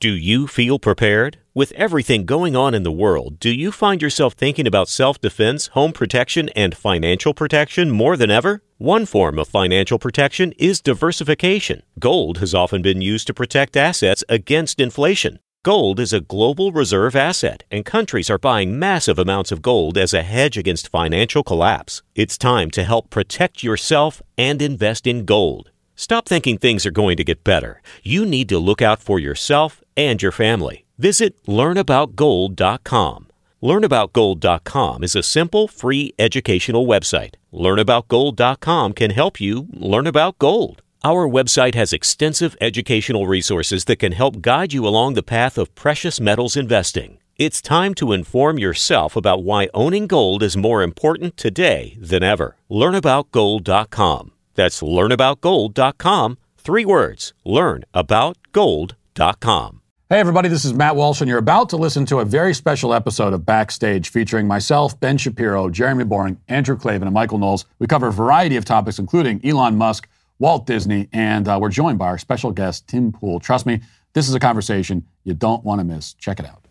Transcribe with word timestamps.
Do 0.00 0.16
you 0.16 0.46
feel 0.46 0.78
prepared? 0.78 1.36
With 1.52 1.72
everything 1.72 2.24
going 2.24 2.56
on 2.56 2.72
in 2.72 2.84
the 2.84 2.90
world, 2.90 3.38
do 3.38 3.50
you 3.50 3.70
find 3.70 4.00
yourself 4.00 4.32
thinking 4.32 4.66
about 4.66 4.88
self 4.88 5.20
defense, 5.20 5.66
home 5.66 5.92
protection, 5.92 6.48
and 6.56 6.74
financial 6.74 7.34
protection 7.34 7.90
more 7.90 8.16
than 8.16 8.30
ever? 8.30 8.62
One 8.78 9.04
form 9.04 9.38
of 9.38 9.48
financial 9.48 9.98
protection 9.98 10.52
is 10.56 10.80
diversification. 10.80 11.82
Gold 11.98 12.38
has 12.38 12.54
often 12.54 12.80
been 12.80 13.02
used 13.02 13.26
to 13.26 13.34
protect 13.34 13.76
assets 13.76 14.24
against 14.26 14.80
inflation. 14.80 15.38
Gold 15.64 16.00
is 16.00 16.14
a 16.14 16.22
global 16.22 16.72
reserve 16.72 17.14
asset, 17.14 17.64
and 17.70 17.84
countries 17.84 18.30
are 18.30 18.38
buying 18.38 18.78
massive 18.78 19.18
amounts 19.18 19.52
of 19.52 19.60
gold 19.60 19.98
as 19.98 20.14
a 20.14 20.22
hedge 20.22 20.56
against 20.56 20.88
financial 20.88 21.42
collapse. 21.42 22.00
It's 22.14 22.38
time 22.38 22.70
to 22.70 22.84
help 22.84 23.10
protect 23.10 23.62
yourself 23.62 24.22
and 24.38 24.62
invest 24.62 25.06
in 25.06 25.26
gold. 25.26 25.70
Stop 25.94 26.26
thinking 26.26 26.56
things 26.56 26.86
are 26.86 26.90
going 26.90 27.18
to 27.18 27.24
get 27.24 27.44
better. 27.44 27.82
You 28.02 28.24
need 28.24 28.48
to 28.48 28.58
look 28.58 28.80
out 28.80 29.02
for 29.02 29.18
yourself 29.18 29.79
and 30.08 30.22
your 30.22 30.32
family. 30.32 30.84
Visit 30.98 31.42
learnaboutgold.com. 31.46 33.26
Learnaboutgold.com 33.62 35.04
is 35.04 35.14
a 35.14 35.22
simple, 35.22 35.68
free 35.68 36.14
educational 36.18 36.86
website. 36.86 37.34
Learnaboutgold.com 37.52 38.94
can 38.94 39.10
help 39.10 39.40
you 39.40 39.68
learn 39.72 40.06
about 40.06 40.38
gold. 40.38 40.82
Our 41.02 41.26
website 41.28 41.74
has 41.74 41.92
extensive 41.92 42.56
educational 42.60 43.26
resources 43.26 43.86
that 43.86 43.96
can 43.96 44.12
help 44.12 44.42
guide 44.42 44.74
you 44.74 44.86
along 44.86 45.14
the 45.14 45.22
path 45.22 45.56
of 45.56 45.74
precious 45.74 46.20
metals 46.20 46.56
investing. 46.56 47.18
It's 47.38 47.62
time 47.62 47.94
to 47.94 48.12
inform 48.12 48.58
yourself 48.58 49.16
about 49.16 49.42
why 49.42 49.70
owning 49.72 50.06
gold 50.06 50.42
is 50.42 50.58
more 50.58 50.82
important 50.82 51.38
today 51.38 51.96
than 51.98 52.22
ever. 52.22 52.56
Learnaboutgold.com. 52.70 54.32
That's 54.54 54.82
learnaboutgold.com. 54.82 56.38
Three 56.58 56.84
words 56.84 57.32
learnaboutgold.com. 57.46 59.79
Hey, 60.12 60.18
everybody, 60.18 60.48
this 60.48 60.64
is 60.64 60.74
Matt 60.74 60.96
Walsh, 60.96 61.20
and 61.20 61.28
you're 61.28 61.38
about 61.38 61.68
to 61.68 61.76
listen 61.76 62.04
to 62.06 62.18
a 62.18 62.24
very 62.24 62.52
special 62.52 62.92
episode 62.92 63.32
of 63.32 63.46
Backstage 63.46 64.08
featuring 64.08 64.48
myself, 64.48 64.98
Ben 64.98 65.16
Shapiro, 65.16 65.70
Jeremy 65.70 66.02
Boreing, 66.02 66.36
Andrew 66.48 66.76
Klavan, 66.76 67.06
and 67.06 67.14
Michael 67.14 67.38
Knowles. 67.38 67.64
We 67.78 67.86
cover 67.86 68.08
a 68.08 68.12
variety 68.12 68.56
of 68.56 68.64
topics, 68.64 68.98
including 68.98 69.40
Elon 69.46 69.76
Musk, 69.76 70.08
Walt 70.40 70.66
Disney, 70.66 71.08
and 71.12 71.46
uh, 71.46 71.60
we're 71.62 71.68
joined 71.68 72.00
by 72.00 72.08
our 72.08 72.18
special 72.18 72.50
guest, 72.50 72.88
Tim 72.88 73.12
Pool. 73.12 73.38
Trust 73.38 73.66
me, 73.66 73.82
this 74.12 74.28
is 74.28 74.34
a 74.34 74.40
conversation 74.40 75.06
you 75.22 75.34
don't 75.34 75.64
want 75.64 75.78
to 75.78 75.84
miss. 75.84 76.14
Check 76.14 76.40
it 76.40 76.44
out. 76.44 76.66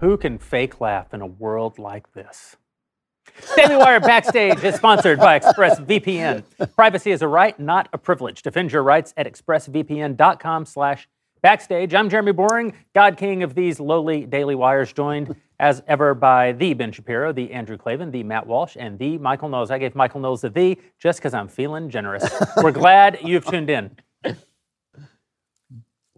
Who 0.00 0.16
can 0.16 0.38
fake 0.38 0.80
laugh 0.80 1.12
in 1.12 1.20
a 1.20 1.26
world 1.26 1.78
like 1.78 2.14
this? 2.14 2.56
Daily 3.54 3.76
Wire 3.76 4.00
Backstage 4.00 4.64
is 4.64 4.74
sponsored 4.76 5.18
by 5.18 5.38
ExpressVPN. 5.38 6.74
Privacy 6.74 7.10
is 7.10 7.20
a 7.20 7.28
right, 7.28 7.58
not 7.60 7.86
a 7.92 7.98
privilege. 7.98 8.40
Defend 8.40 8.72
your 8.72 8.82
rights 8.82 9.12
at 9.18 9.30
expressvpn.com 9.30 10.64
slash 10.64 11.06
backstage. 11.42 11.92
I'm 11.92 12.08
Jeremy 12.08 12.32
Boreing, 12.32 12.72
God 12.94 13.18
King 13.18 13.42
of 13.42 13.54
these 13.54 13.78
lowly 13.78 14.24
Daily 14.24 14.54
Wires, 14.54 14.90
joined 14.90 15.36
as 15.58 15.82
ever 15.86 16.14
by 16.14 16.52
the 16.52 16.72
Ben 16.72 16.92
Shapiro, 16.92 17.30
the 17.34 17.52
Andrew 17.52 17.76
Klavan, 17.76 18.10
the 18.10 18.22
Matt 18.22 18.46
Walsh, 18.46 18.78
and 18.80 18.98
the 18.98 19.18
Michael 19.18 19.50
Knowles. 19.50 19.70
I 19.70 19.76
gave 19.76 19.94
Michael 19.94 20.20
Knowles 20.20 20.40
the 20.40 20.48
the 20.48 20.78
just 20.98 21.18
because 21.18 21.34
I'm 21.34 21.48
feeling 21.48 21.90
generous. 21.90 22.24
We're 22.62 22.72
glad 22.72 23.18
you've 23.22 23.44
tuned 23.44 23.68
in. 23.68 23.94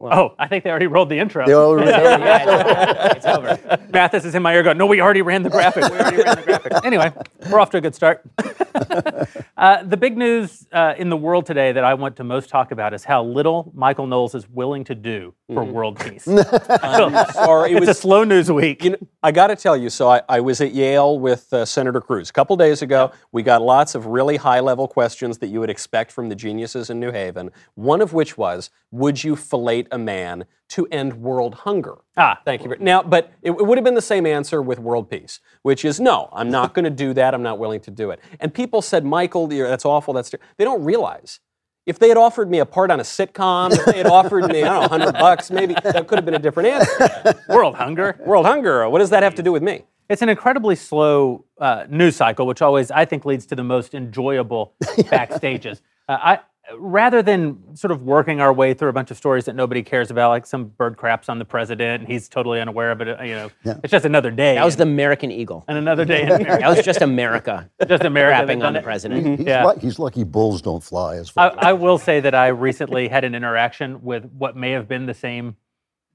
Oh, 0.03 0.34
I 0.39 0.47
think 0.48 0.64
they 0.64 0.70
already 0.70 0.86
rolled 0.86 1.08
the 1.08 1.19
intro. 1.19 1.47
They 1.47 1.55
already- 1.55 1.91
yeah, 1.91 3.12
it's 3.14 3.27
over. 3.27 3.48
It's 3.48 3.67
over. 3.67 3.86
Mathis 3.92 4.24
is 4.24 4.35
in 4.35 4.42
my 4.42 4.55
ear 4.55 4.63
going, 4.63 4.79
no, 4.79 4.86
we 4.86 5.01
already 5.01 5.23
ran 5.23 5.42
the 5.42 5.51
graphic. 5.51 5.85
We 5.85 5.98
already 5.98 6.23
ran 6.23 6.36
the 6.36 6.42
graphic. 6.42 6.73
Anyway, 6.85 7.13
we're 7.51 7.61
off 7.61 7.70
to 7.70 7.77
a 7.77 7.80
good 7.80 7.95
start. 7.95 8.23
uh, 9.57 9.83
the 9.85 9.96
big 9.96 10.17
news 10.17 10.67
uh, 10.73 10.95
in 10.98 11.08
the 11.11 11.17
world 11.17 11.46
today 11.46 11.73
that 11.73 11.85
I 11.85 11.95
want 11.95 12.17
to 12.17 12.24
most 12.24 12.48
talk 12.48 12.73
about 12.73 12.92
is 12.92 13.05
how 13.05 13.23
little 13.23 13.70
Michael 13.74 14.07
Knowles 14.07 14.35
is 14.35 14.48
willing 14.48 14.85
to 14.85 14.95
do 14.95 15.33
for 15.52 15.64
world 15.64 15.98
peace. 16.01 16.24
Sorry, 16.24 17.73
it 17.73 17.77
it's 17.77 17.86
a 17.86 17.90
was. 17.90 17.98
slow 17.98 18.24
news 18.24 18.51
week. 18.51 18.83
You 18.84 18.90
know, 18.90 18.96
I 19.23 19.33
got 19.33 19.48
to 19.48 19.57
tell 19.57 19.77
you, 19.77 19.90
so 19.90 20.08
I, 20.11 20.23
I 20.29 20.40
was 20.40 20.61
at 20.61 20.73
Yale 20.73 21.19
with 21.19 21.52
uh, 21.52 21.64
Senator 21.64 22.01
Cruz 22.01 22.30
a 22.30 22.33
couple 22.33 22.57
days 22.57 22.83
ago. 22.83 23.13
We 23.33 23.42
got 23.42 23.63
lots 23.63 23.95
of 23.95 24.07
really 24.07 24.36
high 24.36 24.61
level 24.61 24.89
questions 24.89 25.39
that 25.39 25.48
you 25.48 25.61
would 25.61 25.70
expect 25.70 26.11
from 26.11 26.29
the 26.29 26.34
geniuses 26.34 26.90
in 26.90 26.98
New 26.98 27.13
Haven. 27.13 27.51
One 27.74 28.01
of 28.01 28.13
which 28.13 28.36
was, 28.36 28.70
Would 28.90 29.23
you 29.23 29.36
fillet 29.36 29.84
a 29.92 29.98
man 29.98 30.45
to 30.70 30.86
end 30.91 31.14
world 31.14 31.55
hunger? 31.55 31.98
Ah. 32.17 32.41
thank 32.45 32.64
you. 32.64 32.75
Now, 32.80 33.03
but 33.03 33.33
it, 33.42 33.51
it 33.51 33.67
would 33.67 33.79
have 33.79 33.85
been 33.85 33.95
the 33.95 34.03
same 34.03 34.27
answer 34.27 34.63
with 34.63 34.79
world 34.79 35.11
peace, 35.11 35.41
which 35.63 35.85
is 35.85 36.01
no, 36.01 36.29
I'm 36.33 36.51
not 36.51 36.75
going 36.75 36.85
to 36.85 36.91
do 36.91 37.14
that. 37.14 37.35
I'm 37.35 37.42
not 37.42 37.58
willing 37.58 37.80
to 37.80 37.91
do 37.91 38.11
it. 38.11 38.20
And 38.41 38.52
people 38.52 38.83
said, 38.83 39.05
Michael, 39.05 39.47
that's 39.47 39.85
awful. 39.85 40.14
That's 40.14 40.31
ter-" 40.31 40.39
they 40.57 40.64
don't 40.64 40.83
realize. 40.83 41.41
If 41.85 41.98
they 41.98 42.08
had 42.08 42.17
offered 42.17 42.48
me 42.48 42.61
a 42.61 42.67
part 42.67 42.92
on 42.92 43.01
a 43.01 43.02
sitcom, 43.02 43.73
if 43.73 43.85
they 43.85 43.98
had 43.98 44.07
offered 44.07 44.47
me, 44.52 44.63
I 44.63 44.69
don't 44.69 44.75
know, 44.75 44.81
100 44.89 45.13
bucks, 45.14 45.51
maybe 45.51 45.75
that 45.75 46.07
could 46.07 46.17
have 46.17 46.25
been 46.25 46.35
a 46.35 46.39
different 46.39 46.69
answer. 46.69 47.35
World 47.48 47.75
hunger. 47.75 48.20
World 48.25 48.47
hunger, 48.47 48.89
what 48.89 49.01
does 49.01 49.11
that 49.11 49.25
have 49.25 49.35
to 49.35 49.42
do 49.42 49.51
with 49.51 49.64
me? 49.64 49.85
It's 50.08 50.23
an 50.23 50.29
incredibly 50.29 50.77
slow 50.77 51.45
uh, 51.61 51.86
news 51.89 52.17
cycle, 52.17 52.47
which 52.47 52.63
always 52.63 52.91
I 52.91 53.05
think 53.05 53.25
leads 53.25 53.47
to 53.47 53.57
the 53.57 53.64
most 53.64 53.95
enjoyable 53.95 54.75
backstages. 54.83 55.81
Uh, 56.08 56.19
I 56.20 56.41
rather 56.78 57.23
than 57.23 57.77
sort 57.77 57.90
of 57.90 58.02
working 58.02 58.40
our 58.40 58.52
way 58.52 58.73
through 58.74 58.89
a 58.89 58.92
bunch 58.92 59.11
of 59.11 59.17
stories 59.17 59.45
that 59.46 59.55
nobody 59.56 59.83
cares 59.83 60.11
about, 60.11 60.30
like 60.30 60.46
some 60.46 60.67
bird 60.67 60.96
craps 60.96 61.28
on 61.28 61.39
the 61.39 61.45
president 61.45 62.02
and 62.02 62.12
he's 62.12 62.28
totally 62.28 62.61
unaware 62.61 62.90
of 62.92 63.00
it. 63.00 63.08
uh, 63.08 63.23
You 63.23 63.34
know, 63.34 63.50
it's 63.83 63.90
just 63.90 64.05
another 64.05 64.30
day. 64.30 64.55
That 64.55 64.64
was 64.64 64.77
the 64.77 64.84
American 64.84 65.30
Eagle. 65.30 65.64
and 65.68 65.77
another 65.77 66.05
day 66.05 66.22
in 66.22 66.28
America. 66.33 66.58
That 66.61 66.68
was 66.77 66.84
just 66.84 67.02
America 67.02 67.68
just 67.89 68.05
America 68.05 68.34
that 68.36 68.40
rapping 68.42 68.62
on 68.62 68.72
the 68.74 68.78
it. 68.78 68.84
president. 68.84 69.39
He's, 69.40 69.46
Yeah. 69.46 69.64
lucky, 69.64 69.80
he's 69.80 69.98
lucky 69.98 70.24
bulls 70.24 70.62
don't 70.62 70.83
fly 70.83 71.17
as 71.17 71.30
I, 71.36 71.51
far. 71.51 71.55
I 71.64 71.72
will 71.72 71.98
say 71.98 72.20
that 72.20 72.34
I 72.34 72.48
recently 72.48 73.08
had 73.08 73.24
an 73.24 73.34
interaction 73.34 74.02
with 74.02 74.24
what 74.39 74.56
may 74.56 74.70
have 74.70 74.89
been 74.89 75.06
the 75.06 75.14
same 75.14 75.56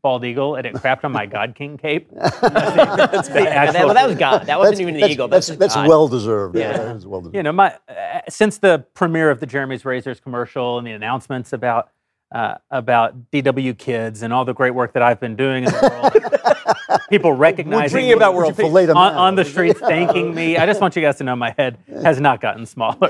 bald 0.07 0.23
eagle, 0.23 0.55
and 0.55 0.65
it 0.65 0.73
crapped 0.73 1.03
on 1.03 1.11
my 1.11 1.25
God 1.37 1.53
King 1.53 1.77
cape. 1.77 2.09
That's 2.13 3.27
the 3.27 3.41
Yeah, 3.43 3.71
that, 3.73 3.85
well, 3.85 3.93
that 3.93 4.07
was 4.07 4.15
God. 4.15 4.45
That 4.45 4.57
wasn't 4.57 4.75
that's, 4.75 4.81
even 4.81 4.93
the 4.93 5.01
that's, 5.01 5.11
Eagle. 5.13 5.27
That's, 5.27 5.47
just 5.47 5.59
that's 5.59 5.75
well 5.75 6.07
deserved. 6.07 6.57
Yeah. 6.57 6.77
that 6.77 6.95
is 6.95 7.05
well 7.05 7.19
deserved. 7.19 7.35
you 7.35 7.43
know, 7.43 7.51
my 7.51 7.75
uh, 7.89 8.21
since 8.29 8.57
the 8.57 8.85
premiere 8.93 9.29
of 9.29 9.41
the 9.41 9.45
Jeremy's 9.45 9.83
Razors 9.83 10.21
commercial 10.21 10.77
and 10.77 10.87
the 10.87 10.91
announcements 10.91 11.51
about 11.51 11.89
uh, 12.31 12.55
about 12.71 13.31
DW 13.31 13.77
Kids 13.77 14.21
and 14.21 14.31
all 14.31 14.45
the 14.45 14.53
great 14.53 14.71
work 14.71 14.93
that 14.93 15.03
I've 15.03 15.19
been 15.19 15.35
doing 15.35 15.65
in 15.65 15.71
the 15.71 16.71
world, 16.87 17.01
people 17.09 17.33
recognizing 17.33 17.89
dreaming 17.89 18.13
about 18.13 18.31
me 18.31 18.37
world 18.37 18.55
peace. 18.55 18.65
Fillet 18.65 18.85
them 18.85 18.95
on, 18.95 19.13
on 19.13 19.35
the 19.35 19.43
streets, 19.43 19.79
thanking 19.81 20.33
me. 20.33 20.57
I 20.57 20.65
just 20.65 20.79
want 20.79 20.95
you 20.95 21.01
guys 21.01 21.17
to 21.17 21.25
know 21.25 21.35
my 21.35 21.53
head 21.57 21.77
has 22.03 22.21
not 22.21 22.39
gotten 22.39 22.65
smaller. 22.65 23.09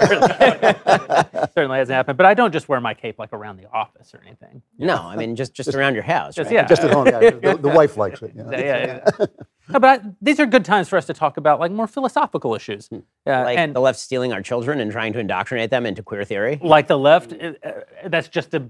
Certainly 1.57 1.79
hasn't 1.79 1.95
happened. 1.95 2.18
But 2.18 2.28
I 2.28 2.35
don't 2.35 2.51
just 2.51 2.69
wear 2.69 2.79
my 2.79 2.94
cape 2.94 3.18
like 3.18 3.34
around 3.34 3.57
the 3.57 3.68
office 3.72 4.13
or 4.13 4.22
anything. 4.23 4.62
No, 4.78 4.95
I 4.95 5.16
mean 5.16 5.35
just 5.35 5.56
just 5.56 5.73
around 5.73 5.95
your 5.95 6.03
house. 6.03 6.35
Just 6.35 6.51
right? 6.51 6.53
yeah, 6.57 6.66
Just 6.68 6.84
at 6.84 6.91
home, 6.91 7.07
yeah, 7.07 7.31
the, 7.31 7.57
the 7.59 7.69
wife 7.69 7.97
likes 7.97 8.22
it. 8.22 8.31
yeah. 8.35 8.51
yeah, 8.51 9.01
yeah. 9.19 9.25
No, 9.69 9.79
but 9.79 10.00
I, 10.00 10.06
these 10.22 10.40
are 10.40 10.45
good 10.45 10.63
times 10.63 10.88
for 10.88 10.97
us 10.97 11.06
to 11.07 11.16
talk 11.16 11.38
about 11.38 11.59
like 11.59 11.72
more 11.72 11.88
philosophical 11.88 12.53
issues, 12.53 12.90
uh, 12.94 13.00
Like 13.25 13.57
and 13.57 13.75
the 13.75 13.79
left 13.81 13.97
stealing 13.97 14.31
our 14.34 14.41
children 14.44 14.79
and 14.79 14.91
trying 14.91 15.13
to 15.13 15.19
indoctrinate 15.19 15.72
them 15.72 15.88
into 15.88 16.03
queer 16.03 16.23
theory. 16.23 16.59
like 16.62 16.85
the 16.85 16.97
left. 17.00 17.34
Uh, 17.34 17.53
uh, 17.66 17.72
that's 18.06 18.28
just 18.28 18.53
a 18.53 18.69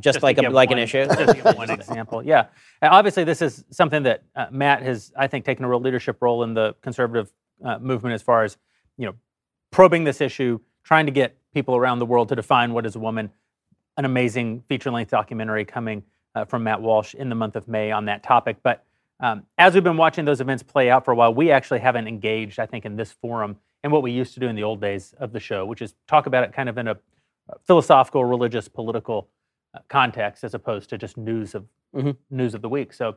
Just, 0.00 0.18
to 0.18 0.24
like 0.24 0.38
a 0.38 0.42
give 0.42 0.52
like 0.52 0.72
an 0.72 0.78
issue. 0.78 1.06
Just 1.06 1.56
one 1.56 1.70
example, 1.70 2.20
yeah. 2.20 2.46
And 2.82 2.92
obviously, 2.92 3.22
this 3.22 3.40
is 3.42 3.64
something 3.70 4.02
that 4.02 4.24
uh, 4.34 4.46
Matt 4.50 4.82
has, 4.82 5.12
I 5.16 5.28
think, 5.28 5.44
taken 5.44 5.64
a 5.64 5.68
real 5.68 5.80
leadership 5.80 6.18
role 6.20 6.42
in 6.42 6.52
the 6.52 6.74
conservative 6.82 7.32
uh, 7.64 7.78
movement 7.78 8.12
as 8.14 8.22
far 8.22 8.42
as 8.42 8.58
you 8.98 9.06
know, 9.06 9.14
probing 9.70 10.02
this 10.02 10.20
issue, 10.20 10.58
trying 10.82 11.06
to 11.06 11.12
get 11.12 11.38
people 11.54 11.76
around 11.76 12.00
the 12.00 12.06
world 12.06 12.28
to 12.28 12.36
define 12.36 12.72
what 12.72 12.84
is 12.84 12.96
a 12.96 12.98
woman. 12.98 13.30
An 13.96 14.04
amazing 14.04 14.64
feature-length 14.68 15.10
documentary 15.10 15.64
coming 15.64 16.02
uh, 16.34 16.44
from 16.44 16.64
Matt 16.64 16.82
Walsh 16.82 17.14
in 17.14 17.28
the 17.28 17.34
month 17.36 17.54
of 17.56 17.68
May 17.68 17.92
on 17.92 18.04
that 18.06 18.22
topic. 18.24 18.56
But 18.62 18.84
um, 19.20 19.44
as 19.56 19.72
we've 19.74 19.84
been 19.84 19.96
watching 19.96 20.24
those 20.24 20.40
events 20.40 20.62
play 20.64 20.90
out 20.90 21.04
for 21.04 21.12
a 21.12 21.14
while, 21.14 21.32
we 21.32 21.52
actually 21.52 21.78
haven't 21.78 22.08
engaged, 22.08 22.58
I 22.58 22.66
think, 22.66 22.84
in 22.84 22.96
this 22.96 23.12
forum 23.12 23.56
in 23.84 23.90
what 23.92 24.02
we 24.02 24.10
used 24.10 24.34
to 24.34 24.40
do 24.40 24.48
in 24.48 24.56
the 24.56 24.64
old 24.64 24.80
days 24.80 25.14
of 25.18 25.32
the 25.32 25.38
show, 25.40 25.64
which 25.64 25.80
is 25.80 25.94
talk 26.08 26.26
about 26.26 26.42
it 26.42 26.52
kind 26.52 26.68
of 26.68 26.76
in 26.76 26.88
a 26.88 26.96
philosophical, 27.66 28.24
religious, 28.24 28.66
political 28.68 29.28
uh, 29.74 29.78
context 29.88 30.42
as 30.44 30.54
opposed 30.54 30.90
to 30.90 30.98
just 30.98 31.16
news 31.16 31.54
of 31.54 31.64
Mhm. 31.94 32.16
news 32.30 32.54
of 32.54 32.62
the 32.62 32.68
week. 32.68 32.92
So 32.92 33.16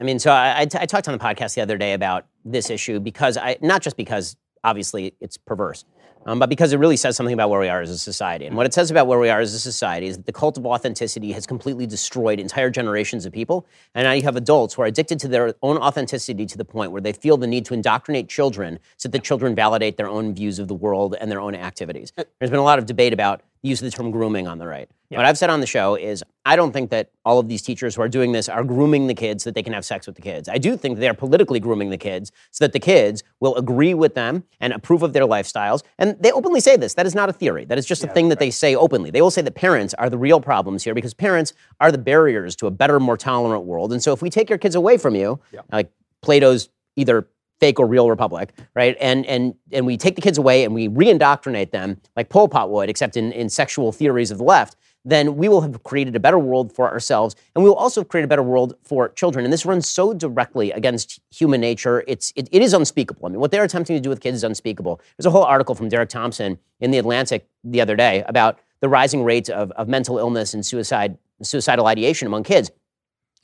I 0.00 0.04
mean, 0.04 0.18
so 0.20 0.30
I, 0.30 0.60
I, 0.60 0.64
t- 0.64 0.78
I 0.80 0.86
talked 0.86 1.08
on 1.08 1.12
the 1.18 1.22
podcast 1.22 1.54
the 1.56 1.60
other 1.60 1.76
day 1.76 1.92
about 1.92 2.24
this 2.44 2.70
issue 2.70 3.00
because 3.00 3.36
I 3.36 3.58
not 3.60 3.82
just 3.82 3.96
because 3.96 4.36
obviously 4.64 5.14
it's 5.20 5.36
perverse, 5.36 5.84
um, 6.28 6.38
but 6.38 6.50
because 6.50 6.74
it 6.74 6.78
really 6.78 6.98
says 6.98 7.16
something 7.16 7.32
about 7.32 7.48
where 7.48 7.58
we 7.58 7.70
are 7.70 7.80
as 7.80 7.88
a 7.88 7.96
society. 7.96 8.44
And 8.44 8.54
what 8.54 8.66
it 8.66 8.74
says 8.74 8.90
about 8.90 9.06
where 9.06 9.18
we 9.18 9.30
are 9.30 9.40
as 9.40 9.54
a 9.54 9.58
society 9.58 10.08
is 10.08 10.18
that 10.18 10.26
the 10.26 10.32
cult 10.32 10.58
of 10.58 10.66
authenticity 10.66 11.32
has 11.32 11.46
completely 11.46 11.86
destroyed 11.86 12.38
entire 12.38 12.68
generations 12.68 13.24
of 13.24 13.32
people. 13.32 13.66
And 13.94 14.04
now 14.04 14.12
you 14.12 14.20
have 14.24 14.36
adults 14.36 14.74
who 14.74 14.82
are 14.82 14.86
addicted 14.86 15.18
to 15.20 15.28
their 15.28 15.54
own 15.62 15.78
authenticity 15.78 16.44
to 16.44 16.58
the 16.58 16.66
point 16.66 16.92
where 16.92 17.00
they 17.00 17.14
feel 17.14 17.38
the 17.38 17.46
need 17.46 17.64
to 17.64 17.72
indoctrinate 17.72 18.28
children 18.28 18.78
so 18.98 19.08
that 19.08 19.16
the 19.16 19.24
children 19.24 19.54
validate 19.54 19.96
their 19.96 20.08
own 20.08 20.34
views 20.34 20.58
of 20.58 20.68
the 20.68 20.74
world 20.74 21.16
and 21.18 21.32
their 21.32 21.40
own 21.40 21.54
activities. 21.54 22.12
There's 22.14 22.50
been 22.50 22.60
a 22.60 22.62
lot 22.62 22.78
of 22.78 22.84
debate 22.84 23.14
about 23.14 23.40
the 23.62 23.68
use 23.68 23.80
of 23.80 23.90
the 23.90 23.96
term 23.96 24.10
grooming 24.10 24.46
on 24.46 24.58
the 24.58 24.66
right. 24.66 24.88
What 25.10 25.24
I've 25.24 25.38
said 25.38 25.48
on 25.48 25.60
the 25.60 25.66
show 25.66 25.94
is 25.94 26.22
I 26.44 26.54
don't 26.54 26.72
think 26.72 26.90
that 26.90 27.10
all 27.24 27.38
of 27.38 27.48
these 27.48 27.62
teachers 27.62 27.94
who 27.94 28.02
are 28.02 28.08
doing 28.08 28.32
this 28.32 28.46
are 28.48 28.62
grooming 28.62 29.06
the 29.06 29.14
kids 29.14 29.44
so 29.44 29.50
that 29.50 29.54
they 29.54 29.62
can 29.62 29.72
have 29.72 29.84
sex 29.84 30.06
with 30.06 30.16
the 30.16 30.22
kids. 30.22 30.50
I 30.50 30.58
do 30.58 30.76
think 30.76 30.96
that 30.96 31.00
they're 31.00 31.14
politically 31.14 31.60
grooming 31.60 31.88
the 31.88 31.96
kids 31.96 32.30
so 32.50 32.64
that 32.64 32.74
the 32.74 32.78
kids 32.78 33.22
will 33.40 33.54
agree 33.56 33.94
with 33.94 34.14
them 34.14 34.44
and 34.60 34.72
approve 34.74 35.02
of 35.02 35.14
their 35.14 35.24
lifestyles. 35.24 35.82
And 35.98 36.14
they 36.20 36.30
openly 36.30 36.60
say 36.60 36.76
this. 36.76 36.92
That 36.92 37.06
is 37.06 37.14
not 37.14 37.30
a 37.30 37.32
theory. 37.32 37.64
That 37.64 37.78
is 37.78 37.86
just 37.86 38.04
a 38.04 38.08
thing 38.08 38.28
that 38.28 38.38
they 38.38 38.50
say 38.50 38.74
openly. 38.74 39.10
They 39.10 39.22
will 39.22 39.30
say 39.30 39.40
that 39.40 39.54
parents 39.54 39.94
are 39.94 40.10
the 40.10 40.18
real 40.18 40.42
problems 40.42 40.84
here 40.84 40.94
because 40.94 41.14
parents 41.14 41.54
are 41.80 41.90
the 41.90 41.98
barriers 41.98 42.54
to 42.56 42.66
a 42.66 42.70
better, 42.70 43.00
more 43.00 43.16
tolerant 43.16 43.64
world. 43.64 43.92
And 43.92 44.02
so 44.02 44.12
if 44.12 44.20
we 44.20 44.28
take 44.28 44.50
your 44.50 44.58
kids 44.58 44.74
away 44.74 44.98
from 44.98 45.14
you, 45.14 45.40
like 45.72 45.90
Plato's 46.20 46.68
either 46.96 47.28
fake 47.60 47.80
or 47.80 47.86
real 47.86 48.08
republic, 48.08 48.52
right? 48.74 48.96
And 49.00 49.26
and 49.26 49.54
and 49.72 49.86
we 49.86 49.96
take 49.96 50.14
the 50.14 50.22
kids 50.22 50.38
away 50.38 50.64
and 50.64 50.74
we 50.74 50.88
re-indoctrinate 50.88 51.72
them 51.72 52.00
like 52.16 52.28
Pol 52.28 52.48
Pot 52.48 52.70
would, 52.70 52.88
except 52.88 53.16
in, 53.16 53.32
in 53.32 53.48
sexual 53.48 53.92
theories 53.92 54.30
of 54.30 54.38
the 54.38 54.44
left, 54.44 54.76
then 55.04 55.36
we 55.36 55.48
will 55.48 55.60
have 55.60 55.82
created 55.82 56.14
a 56.16 56.20
better 56.20 56.38
world 56.38 56.72
for 56.72 56.90
ourselves 56.90 57.34
and 57.54 57.64
we 57.64 57.68
will 57.68 57.76
also 57.76 58.04
create 58.04 58.24
a 58.24 58.28
better 58.28 58.42
world 58.42 58.74
for 58.82 59.08
children. 59.10 59.44
And 59.44 59.52
this 59.52 59.64
runs 59.66 59.88
so 59.88 60.12
directly 60.12 60.70
against 60.72 61.20
human 61.30 61.60
nature. 61.60 62.04
It's 62.06 62.32
it, 62.36 62.48
it 62.52 62.62
is 62.62 62.74
unspeakable. 62.74 63.26
I 63.26 63.30
mean, 63.30 63.40
what 63.40 63.50
they're 63.50 63.64
attempting 63.64 63.96
to 63.96 64.00
do 64.00 64.08
with 64.08 64.20
kids 64.20 64.36
is 64.36 64.44
unspeakable. 64.44 65.00
There's 65.16 65.26
a 65.26 65.30
whole 65.30 65.44
article 65.44 65.74
from 65.74 65.88
Derek 65.88 66.08
Thompson 66.08 66.58
in 66.80 66.90
the 66.90 66.98
Atlantic 66.98 67.48
the 67.64 67.80
other 67.80 67.96
day 67.96 68.24
about 68.26 68.58
the 68.80 68.88
rising 68.88 69.24
rates 69.24 69.48
of, 69.48 69.72
of 69.72 69.88
mental 69.88 70.18
illness 70.18 70.54
and 70.54 70.64
suicide 70.64 71.18
suicidal 71.42 71.86
ideation 71.86 72.26
among 72.26 72.42
kids. 72.42 72.70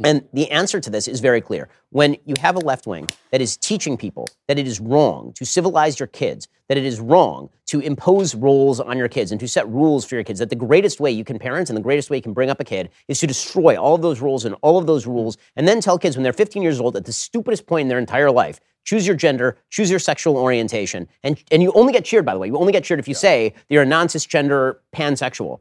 And 0.02 0.26
the 0.32 0.50
answer 0.50 0.80
to 0.80 0.90
this 0.90 1.06
is 1.06 1.20
very 1.20 1.40
clear. 1.40 1.68
When 1.90 2.16
you 2.24 2.34
have 2.40 2.56
a 2.56 2.60
left 2.60 2.86
wing 2.86 3.08
that 3.30 3.40
is 3.40 3.56
teaching 3.56 3.96
people 3.96 4.28
that 4.48 4.58
it 4.58 4.66
is 4.66 4.80
wrong 4.80 5.32
to 5.34 5.44
civilize 5.44 6.00
your 6.00 6.08
kids, 6.08 6.48
that 6.68 6.76
it 6.76 6.84
is 6.84 6.98
wrong 6.98 7.50
to 7.66 7.78
impose 7.80 8.34
roles 8.34 8.80
on 8.80 8.98
your 8.98 9.08
kids 9.08 9.30
and 9.30 9.38
to 9.40 9.46
set 9.46 9.68
rules 9.68 10.04
for 10.04 10.16
your 10.16 10.24
kids, 10.24 10.40
that 10.40 10.50
the 10.50 10.56
greatest 10.56 10.98
way 10.98 11.10
you 11.10 11.24
can 11.24 11.38
parent 11.38 11.68
and 11.68 11.76
the 11.76 11.82
greatest 11.82 12.10
way 12.10 12.16
you 12.16 12.22
can 12.22 12.32
bring 12.32 12.50
up 12.50 12.60
a 12.60 12.64
kid 12.64 12.90
is 13.06 13.20
to 13.20 13.26
destroy 13.26 13.76
all 13.76 13.94
of 13.94 14.02
those 14.02 14.20
rules 14.20 14.44
and 14.44 14.56
all 14.62 14.78
of 14.78 14.86
those 14.86 15.06
rules, 15.06 15.36
and 15.56 15.68
then 15.68 15.80
tell 15.80 15.98
kids 15.98 16.16
when 16.16 16.24
they're 16.24 16.32
15 16.32 16.62
years 16.62 16.80
old 16.80 16.96
at 16.96 17.04
the 17.04 17.12
stupidest 17.12 17.66
point 17.66 17.82
in 17.82 17.88
their 17.88 17.98
entire 17.98 18.30
life, 18.30 18.58
choose 18.84 19.06
your 19.06 19.16
gender, 19.16 19.56
choose 19.70 19.90
your 19.90 20.00
sexual 20.00 20.36
orientation, 20.36 21.06
and, 21.22 21.42
and 21.52 21.62
you 21.62 21.70
only 21.72 21.92
get 21.92 22.04
cheered, 22.04 22.24
by 22.24 22.32
the 22.32 22.40
way. 22.40 22.48
You 22.48 22.56
only 22.56 22.72
get 22.72 22.82
cheered 22.82 22.98
if 22.98 23.06
you 23.06 23.14
say 23.14 23.50
that 23.50 23.64
you're 23.68 23.82
a 23.82 23.86
non 23.86 24.08
cisgender 24.08 24.76
pansexual 24.92 25.60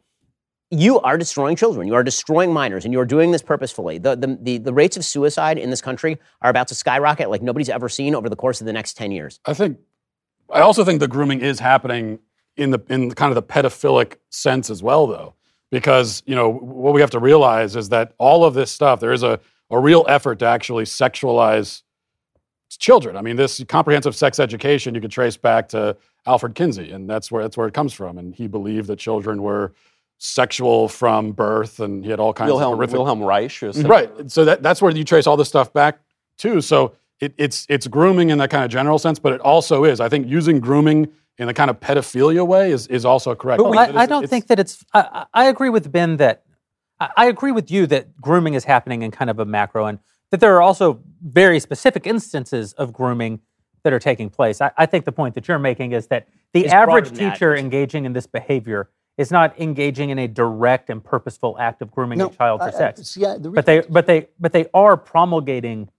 you 0.74 1.00
are 1.02 1.18
destroying 1.18 1.56
children. 1.56 1.88
You 1.88 1.94
are 1.94 2.04
destroying 2.04 2.52
minors, 2.52 2.84
and 2.84 2.94
you 2.94 3.00
are 3.00 3.06
doing 3.06 3.32
this 3.32 3.44
purposefully. 3.44 4.00
The, 4.00 4.16
the, 4.16 4.38
the, 4.42 4.58
the, 4.58 4.74
rates 4.74 4.98
of 4.98 5.06
suicide 5.06 5.60
in 5.60 5.70
this 5.70 5.82
country 5.82 6.18
are 6.42 6.50
about 6.50 6.68
to 6.70 6.76
skyrocket 6.76 7.30
like 7.30 7.44
nobody's 7.44 7.70
ever 7.70 7.88
seen 7.88 8.16
over 8.16 8.28
the 8.28 8.36
course 8.36 8.60
of 8.60 8.66
the 8.66 8.74
next 8.74 8.98
10 8.98 9.12
years. 9.12 9.40
I 9.46 9.54
think, 9.54 9.78
I 10.52 10.62
also 10.62 10.84
think 10.84 11.00
the 11.00 11.08
grooming 11.08 11.42
is 11.42 11.60
happening 11.60 12.20
in 12.58 12.72
the 12.72 12.80
in 12.90 13.12
kind 13.12 13.32
of 13.32 13.36
the 13.36 13.44
pedophilic 13.44 14.18
sense 14.30 14.70
as 14.70 14.82
well, 14.82 15.08
though, 15.08 15.36
because 15.72 16.24
you 16.26 16.36
know 16.36 16.52
what 16.52 16.94
we 16.94 17.02
have 17.02 17.12
to 17.12 17.20
realize 17.20 17.76
is 17.76 17.90
that 17.90 18.14
all 18.18 18.44
of 18.44 18.54
this 18.54 18.72
stuff 18.72 19.00
there 19.00 19.14
is 19.14 19.24
a 19.24 19.40
a 19.72 19.80
real 19.80 20.06
effort 20.08 20.38
to 20.40 20.46
actually 20.46 20.84
sexualize 20.84 21.82
children. 22.78 23.18
I 23.18 23.22
mean, 23.22 23.36
this 23.36 23.64
comprehensive 23.68 24.16
sex 24.16 24.40
education 24.40 24.94
you 24.94 25.02
could 25.02 25.12
trace 25.12 25.38
back 25.38 25.68
to 25.70 25.98
Alfred 26.28 26.54
Kinsey, 26.56 26.92
and 26.92 27.10
that's 27.10 27.32
where 27.32 27.44
that's 27.44 27.58
where 27.58 27.68
it 27.68 27.74
comes 27.74 27.94
from. 27.94 28.18
And 28.18 28.36
he 28.36 28.48
believed 28.48 28.88
that 28.88 29.00
children 29.00 29.42
were 29.42 29.74
sexual 30.24 30.88
from 30.88 31.34
birth, 31.34 31.82
and 31.82 32.02
he 32.06 32.10
had 32.10 32.18
all 32.18 32.32
kinds 32.34 32.48
Wilhelm, 32.48 32.72
of 32.74 32.78
horrific. 32.78 32.94
Wilhelm 32.94 33.22
Reich. 33.22 33.62
is- 33.62 33.76
mm-hmm. 33.76 33.88
Right. 33.88 34.32
So 34.32 34.46
that, 34.46 34.64
that's 34.64 34.82
where 34.82 34.92
you 34.96 35.04
trace 35.04 35.28
all 35.28 35.36
this 35.36 35.50
stuff 35.50 35.74
back 35.74 36.00
to. 36.38 36.62
So 36.62 36.94
it, 37.20 37.34
it's 37.38 37.66
it's 37.68 37.88
grooming 37.88 38.30
in 38.30 38.38
that 38.38 38.50
kind 38.50 38.64
of 38.64 38.72
general 38.72 38.98
sense, 38.98 39.20
but 39.20 39.34
it 39.34 39.42
also 39.42 39.84
is. 39.84 40.00
I 40.00 40.08
think 40.08 40.28
using 40.28 40.62
grooming 40.62 41.10
in 41.38 41.48
the 41.48 41.54
kind 41.54 41.70
of 41.70 41.80
pedophilia 41.82 42.48
way 42.48 42.72
is, 42.72 42.88
is 42.88 43.04
also 43.04 43.36
correct. 43.36 43.62
Well, 43.62 43.74
It 43.74 43.90
is- 43.90 43.96
I, 43.98 44.04
I 44.04 44.06
don't 44.06 44.30
think 44.30 44.48
that 44.48 44.60
it's. 44.60 44.86
I, 44.94 45.00
I 45.34 45.44
I 45.44 45.46
agree 45.46 45.70
with 45.70 45.92
Ben 45.92 46.16
that 46.18 46.44
I 47.02 47.10
I 47.18 47.26
agree 47.26 47.52
with 47.52 47.70
you 47.70 47.86
that 47.88 48.20
grooming 48.22 48.54
is 48.54 48.64
happening 48.64 49.02
in 49.02 49.12
kind 49.12 49.30
of 49.30 49.40
a 49.40 49.46
macro, 49.46 49.88
and 49.88 50.00
that 50.32 50.40
there 50.40 50.56
are 50.56 50.62
also 50.62 51.02
very 51.22 51.60
specific 51.60 52.08
instances 52.08 52.72
of 52.74 52.94
grooming 52.94 53.42
that 53.84 53.92
are 53.92 54.00
taking 54.00 54.30
place. 54.30 54.62
I, 54.62 54.72
I 54.78 54.86
think 54.86 55.04
the 55.04 55.12
point 55.12 55.36
that 55.36 55.50
you're 55.50 55.60
making 55.60 55.92
is 55.92 56.08
that 56.08 56.30
the 56.54 56.62
It's 56.64 56.74
average 56.74 57.10
than 57.10 57.16
that. 57.16 57.34
teacher 57.34 57.54
engaging 57.54 58.06
in 58.06 58.14
this 58.14 58.26
behavior 58.26 58.90
is 59.18 59.32
not 59.32 59.60
engaging 59.60 60.10
in 60.10 60.18
a 60.20 60.28
direct 60.28 60.90
and 60.90 61.04
purposeful 61.04 61.56
act 61.60 61.82
of 61.82 61.92
grooming 61.92 62.20
a 62.22 62.30
child 62.30 62.60
for 62.62 62.66
I- 62.66 62.70
I- 62.70 62.72
sex. 62.72 63.02
see, 63.10 63.26
I- 63.26 63.38
the 63.38 63.52
but 63.52 63.66
they, 63.66 63.82
but 63.82 64.06
they, 64.08 64.28
but 64.40 64.54
they 64.54 64.66
are 64.74 64.98
promulgating 64.98 65.90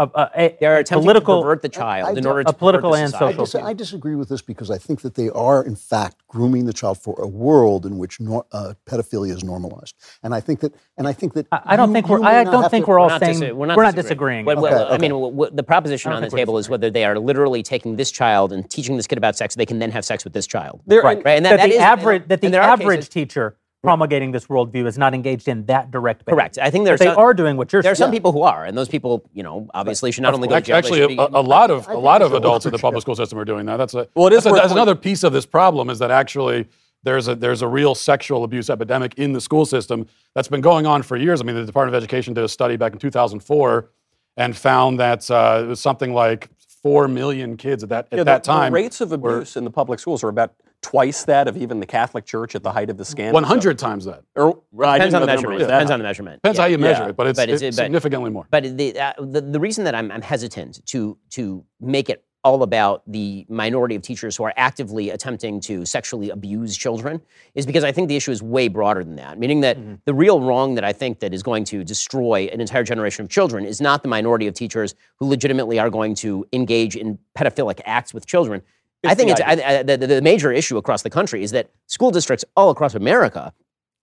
a, 0.00 0.10
a, 0.14 0.30
a, 0.44 0.56
They 0.60 0.66
are 0.66 0.78
a 0.78 0.84
political. 0.84 1.36
to 1.38 1.42
pervert 1.42 1.62
the 1.62 1.68
child 1.68 2.16
in 2.18 2.26
I- 2.26 2.30
order 2.30 2.42
a 2.46 2.52
political 2.52 2.94
and 2.94 3.10
society. 3.10 3.34
I, 3.34 3.44
social 3.44 3.60
dis- 3.60 3.68
I 3.68 3.72
disagree 3.74 4.14
with 4.14 4.28
this 4.28 4.42
because 4.42 4.70
I 4.70 4.78
think 4.78 5.02
that 5.02 5.14
they 5.14 5.28
are, 5.30 5.62
in 5.64 5.76
fact, 5.76 6.16
grooming 6.28 6.64
the 6.66 6.72
child 6.72 6.98
for 6.98 7.14
a 7.20 7.26
world 7.26 7.86
in 7.86 7.98
which 7.98 8.20
nor, 8.20 8.46
uh, 8.52 8.74
pedophilia 8.86 9.32
is 9.34 9.44
normalized. 9.44 9.94
And 10.22 10.34
I 10.34 10.40
think 10.40 10.60
that, 10.60 10.74
and 10.96 11.06
I 11.06 11.12
think 11.12 11.34
that 11.34 11.46
I, 11.52 11.60
I 11.64 11.76
don't 11.76 11.88
you- 11.90 11.94
think 11.94 12.08
we're. 12.08 12.22
I 12.24 12.44
don't 12.44 12.70
think 12.70 12.84
to- 12.86 12.90
we're 12.90 12.98
all 12.98 13.08
not 13.08 13.20
saying 13.20 13.40
dis- 13.40 13.52
we're 13.52 13.66
not, 13.66 13.94
disagreeing. 13.94 14.44
But, 14.44 14.58
Okay, 14.58 14.70
well, 14.70 14.92
I 14.92 14.98
mean, 14.98 15.10
w- 15.10 15.30
w- 15.30 15.54
the 15.54 15.62
proposition 15.62 16.12
on 16.12 16.22
the 16.22 16.30
table 16.30 16.58
is 16.58 16.68
whether 16.68 16.90
they 16.90 17.04
are 17.04 17.18
literally 17.18 17.62
taking 17.62 17.96
this 17.96 18.10
child 18.10 18.52
and 18.52 18.68
teaching 18.70 18.96
this 18.96 19.06
kid 19.06 19.18
about 19.18 19.36
sex 19.36 19.54
so 19.54 19.58
they 19.58 19.66
can 19.66 19.78
then 19.78 19.90
have 19.90 20.04
sex 20.04 20.24
with 20.24 20.32
this 20.32 20.46
child. 20.46 20.80
There- 20.86 21.02
right. 21.02 21.22
Right, 21.24 21.36
and 21.36 21.44
that- 21.44 21.50
that, 21.50 21.56
that 21.58 21.68
the 21.68 21.74
is- 21.74 21.80
average 21.80 22.28
that 22.28 22.40
the 22.40 22.46
and 22.46 22.54
there 22.54 22.62
are 22.62 22.70
average 22.70 22.98
cases- 23.00 23.08
teacher 23.08 23.56
promulgating 23.90 24.30
this 24.30 24.46
worldview 24.46 24.86
is 24.86 24.98
not 24.98 25.14
engaged 25.14 25.48
in 25.48 25.64
that 25.66 25.90
direct 25.90 26.24
behavior. 26.24 26.36
Correct. 26.42 26.58
I 26.58 26.70
think 26.70 26.84
there's 26.84 27.00
they 27.00 27.06
some- 27.06 27.16
are 27.18 27.32
doing 27.32 27.56
what 27.56 27.72
you're 27.72 27.80
saying. 27.82 27.84
There 27.84 27.92
are 27.92 27.94
saying. 27.94 28.06
some 28.08 28.12
people 28.12 28.32
who 28.32 28.42
are, 28.42 28.64
and 28.64 28.76
those 28.76 28.88
people, 28.88 29.24
you 29.32 29.42
know, 29.42 29.68
obviously 29.72 30.12
should 30.12 30.22
not 30.22 30.34
only 30.34 30.48
go 30.48 30.56
to 30.56 30.60
jail. 30.60 30.76
Actually, 30.76 30.98
should 31.00 31.04
a, 31.18 31.28
be- 31.28 31.34
a 31.34 31.40
lot 31.40 31.70
of 31.70 31.88
a 31.88 31.96
lot 31.96 32.20
of 32.22 32.34
adults 32.34 32.66
in 32.66 32.72
the 32.72 32.78
public 32.78 33.02
school 33.02 33.16
system 33.16 33.38
are 33.38 33.44
doing 33.44 33.66
that. 33.66 33.78
That's 33.78 33.94
a 33.94 34.06
Well, 34.14 34.26
it 34.26 34.32
is 34.34 34.44
that's, 34.44 34.56
a- 34.56 34.60
that's 34.60 34.72
another 34.72 34.94
piece 34.94 35.22
of 35.22 35.32
this 35.32 35.46
problem 35.46 35.88
is 35.88 35.98
that 36.00 36.10
actually 36.10 36.66
there's 37.04 37.28
a 37.28 37.34
there's 37.34 37.62
a 37.62 37.68
real 37.68 37.94
sexual 37.94 38.44
abuse 38.44 38.68
epidemic 38.68 39.14
in 39.14 39.32
the 39.32 39.40
school 39.40 39.64
system 39.64 40.06
that's 40.34 40.48
been 40.48 40.60
going 40.60 40.86
on 40.86 41.02
for 41.02 41.16
years. 41.16 41.40
I 41.40 41.44
mean, 41.44 41.56
the 41.56 41.64
Department 41.64 41.96
of 41.96 42.02
Education 42.02 42.34
did 42.34 42.44
a 42.44 42.48
study 42.48 42.76
back 42.76 42.92
in 42.92 42.98
2004 42.98 43.88
and 44.36 44.54
found 44.56 45.00
that 45.00 45.30
uh, 45.30 45.62
it 45.64 45.66
was 45.68 45.80
something 45.80 46.12
like 46.12 46.50
four 46.82 47.08
million 47.08 47.56
kids 47.56 47.82
at 47.82 47.88
that 47.88 48.08
at 48.12 48.18
Yeah, 48.18 48.24
that 48.24 48.44
the, 48.44 48.52
the 48.52 48.58
time. 48.58 48.74
rates 48.74 49.00
of 49.00 49.12
abuse 49.12 49.56
in 49.56 49.64
the 49.64 49.70
public 49.70 49.98
schools 50.00 50.22
are 50.22 50.28
about 50.28 50.52
twice 50.82 51.24
that 51.24 51.46
of 51.48 51.56
even 51.56 51.80
the 51.80 51.86
Catholic 51.86 52.24
Church 52.24 52.54
at 52.54 52.62
the 52.62 52.72
height 52.72 52.90
of 52.90 52.96
the 52.96 53.04
scandal. 53.04 53.34
100 53.34 53.78
times 53.78 54.04
that. 54.06 54.22
Or, 54.36 54.62
I 54.82 54.98
Depends 54.98 55.14
on 55.14 55.20
know 55.20 55.26
the 55.26 55.32
measurement. 55.32 55.58
was 55.58 55.66
that 55.66 55.72
Depends 55.74 55.90
high. 55.90 55.94
on 55.94 56.00
the 56.00 56.04
measurement. 56.04 56.36
Depends 56.42 56.58
Yeah. 56.58 56.62
how 56.62 56.68
you 56.68 56.78
measure 56.78 57.02
Yeah. 57.02 57.08
it, 57.10 57.16
but 57.16 57.26
it's, 57.26 57.38
But 57.38 57.48
it's, 57.50 57.62
it's- 57.62 57.76
but- 57.76 57.82
significantly 57.84 58.30
more. 58.30 58.46
But 58.50 58.76
the, 58.76 58.98
uh, 58.98 59.12
the 59.18 59.40
the 59.42 59.60
reason 59.60 59.84
that 59.84 59.94
I'm, 59.94 60.10
I'm 60.10 60.22
hesitant 60.22 60.84
to 60.86 61.18
to 61.30 61.64
make 61.80 62.08
it 62.08 62.24
all 62.42 62.62
about 62.62 63.02
the 63.06 63.44
minority 63.50 63.94
of 63.94 64.00
teachers 64.00 64.34
who 64.34 64.44
are 64.44 64.54
actively 64.56 65.10
attempting 65.10 65.60
to 65.60 65.84
sexually 65.84 66.30
abuse 66.30 66.74
children 66.74 67.20
is 67.54 67.66
because 67.66 67.84
I 67.84 67.92
think 67.92 68.08
the 68.08 68.16
issue 68.16 68.30
is 68.30 68.42
way 68.42 68.66
broader 68.68 69.04
than 69.04 69.16
that. 69.16 69.38
Meaning 69.38 69.60
that 69.60 69.76
the 70.06 70.14
real 70.14 70.40
wrong 70.40 70.74
that 70.76 70.84
I 70.84 70.94
think 70.94 71.20
that 71.20 71.34
is 71.34 71.42
going 71.42 71.64
to 71.64 71.84
destroy 71.84 72.48
an 72.50 72.62
entire 72.62 72.82
generation 72.82 73.22
of 73.26 73.28
children 73.30 73.66
is 73.66 73.78
not 73.82 74.02
the 74.02 74.08
minority 74.08 74.46
of 74.46 74.54
teachers 74.54 74.94
who 75.18 75.26
legitimately 75.28 75.78
are 75.78 75.90
going 75.90 76.14
to 76.14 76.46
engage 76.54 76.96
in 76.96 77.18
pedophilic 77.36 77.82
acts 77.84 78.14
with 78.14 78.24
children. 78.24 78.62
I 79.04 79.14
think 79.14 79.28
the 79.36 79.50
it's 79.50 79.62
I, 79.62 79.78
I, 79.78 79.82
the, 79.82 79.96
the 80.06 80.22
major 80.22 80.52
issue 80.52 80.76
across 80.76 81.02
the 81.02 81.10
country 81.10 81.42
is 81.42 81.52
that 81.52 81.70
school 81.86 82.10
districts 82.10 82.44
all 82.56 82.70
across 82.70 82.94
America 82.94 83.52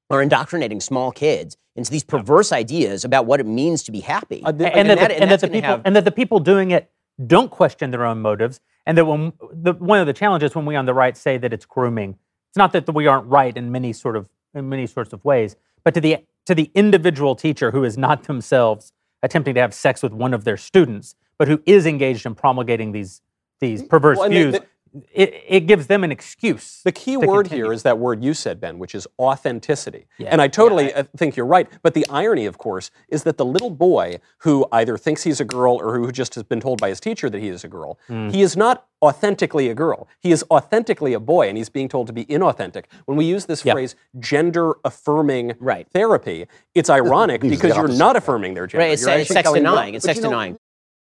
are 0.09 0.21
indoctrinating 0.21 0.79
small 0.79 1.11
kids 1.11 1.57
into 1.75 1.91
these 1.91 2.03
perverse 2.03 2.51
ideas 2.51 3.05
about 3.05 3.25
what 3.25 3.39
it 3.39 3.45
means 3.45 3.83
to 3.83 3.91
be 3.91 3.99
happy. 3.99 4.41
Uh, 4.43 4.51
the- 4.51 4.75
and, 4.75 4.89
that, 4.89 4.97
that- 4.99 5.09
the, 5.09 5.13
and 5.15 5.23
and 5.23 5.31
that 5.31 5.41
the 5.41 5.47
people 5.49 5.69
have- 5.69 5.81
and 5.85 5.95
that 5.95 6.05
the 6.05 6.11
people 6.11 6.39
doing 6.39 6.71
it 6.71 6.89
don't 7.25 7.51
question 7.51 7.91
their 7.91 8.05
own 8.05 8.21
motives, 8.21 8.59
and 8.85 8.97
that 8.97 9.05
when 9.05 9.33
the, 9.51 9.73
one 9.73 9.99
of 9.99 10.07
the 10.07 10.13
challenges 10.13 10.55
when 10.55 10.65
we 10.65 10.75
on 10.75 10.85
the 10.85 10.93
right 10.93 11.17
say 11.17 11.37
that 11.37 11.51
it's 11.53 11.65
grooming, 11.65 12.17
it's 12.49 12.57
not 12.57 12.71
that 12.73 12.91
we 12.93 13.05
aren't 13.07 13.27
right 13.27 13.55
in 13.57 13.71
many 13.71 13.91
sort 13.93 14.15
of 14.15 14.29
in 14.53 14.69
many 14.69 14.87
sorts 14.87 15.13
of 15.13 15.23
ways, 15.25 15.55
but 15.83 15.93
to 15.93 16.01
the 16.01 16.17
to 16.45 16.55
the 16.55 16.71
individual 16.73 17.35
teacher 17.35 17.71
who 17.71 17.83
is 17.83 17.97
not 17.97 18.23
themselves 18.23 18.93
attempting 19.23 19.53
to 19.55 19.61
have 19.61 19.73
sex 19.73 20.01
with 20.01 20.13
one 20.13 20.33
of 20.33 20.43
their 20.45 20.57
students, 20.57 21.15
but 21.37 21.47
who 21.47 21.61
is 21.65 21.85
engaged 21.85 22.25
in 22.25 22.33
promulgating 22.35 22.91
these 22.93 23.21
these 23.59 23.81
perverse 23.83 24.17
Well, 24.19 24.29
views, 24.29 24.53
the- 24.53 24.65
it, 25.13 25.43
it 25.47 25.59
gives 25.67 25.87
them 25.87 26.03
an 26.03 26.11
excuse. 26.11 26.81
The 26.83 26.91
key 26.91 27.13
to 27.13 27.19
word 27.19 27.43
continue. 27.45 27.65
here 27.65 27.73
is 27.73 27.83
that 27.83 27.97
word 27.99 28.23
you 28.23 28.33
said, 28.33 28.59
Ben, 28.59 28.79
which 28.79 28.93
is 28.95 29.07
authenticity. 29.19 30.07
Yeah. 30.17 30.29
And 30.31 30.41
I 30.41 30.47
totally 30.47 30.93
uh, 30.93 31.03
think 31.15 31.35
you're 31.35 31.45
right. 31.45 31.67
But 31.81 31.93
the 31.93 32.05
irony, 32.09 32.45
of 32.45 32.57
course, 32.57 32.91
is 33.09 33.23
that 33.23 33.37
the 33.37 33.45
little 33.45 33.69
boy 33.69 34.19
who 34.39 34.65
either 34.71 34.97
thinks 34.97 35.23
he's 35.23 35.39
a 35.39 35.45
girl 35.45 35.75
or 35.75 35.97
who 35.97 36.11
just 36.11 36.35
has 36.35 36.43
been 36.43 36.59
told 36.59 36.79
by 36.81 36.89
his 36.89 36.99
teacher 36.99 37.29
that 37.29 37.39
he 37.39 37.47
is 37.49 37.63
a 37.63 37.67
girl, 37.67 37.99
Hmm. 38.07 38.29
he 38.29 38.41
is 38.41 38.55
not 38.57 38.85
authentically 39.03 39.69
a 39.69 39.75
girl. 39.75 40.07
He 40.19 40.31
is 40.31 40.43
authentically 40.49 41.13
a 41.13 41.19
boy, 41.19 41.47
and 41.49 41.57
he's 41.57 41.69
being 41.69 41.87
told 41.87 42.07
to 42.07 42.13
be 42.13 42.25
inauthentic. 42.25 42.85
When 43.05 43.15
we 43.17 43.25
use 43.25 43.45
this 43.45 43.63
Yep. 43.63 43.75
phrase 43.75 43.95
gender 44.19 44.73
affirming 44.83 45.53
Right. 45.59 45.87
therapy, 45.93 46.47
it's 46.73 46.89
ironic 46.89 47.43
Means 47.43 47.51
the 47.51 47.57
because 47.67 47.77
you're 47.77 47.97
not 47.97 48.15
affirming 48.15 48.55
their 48.55 48.65
gender. 48.65 48.83
Right, 48.85 48.93
it's, 48.93 49.05
it's 49.05 49.29
sex 49.29 49.51
denying. 49.51 49.93
It's 49.93 50.05
sex 50.05 50.19
denying. 50.19 50.57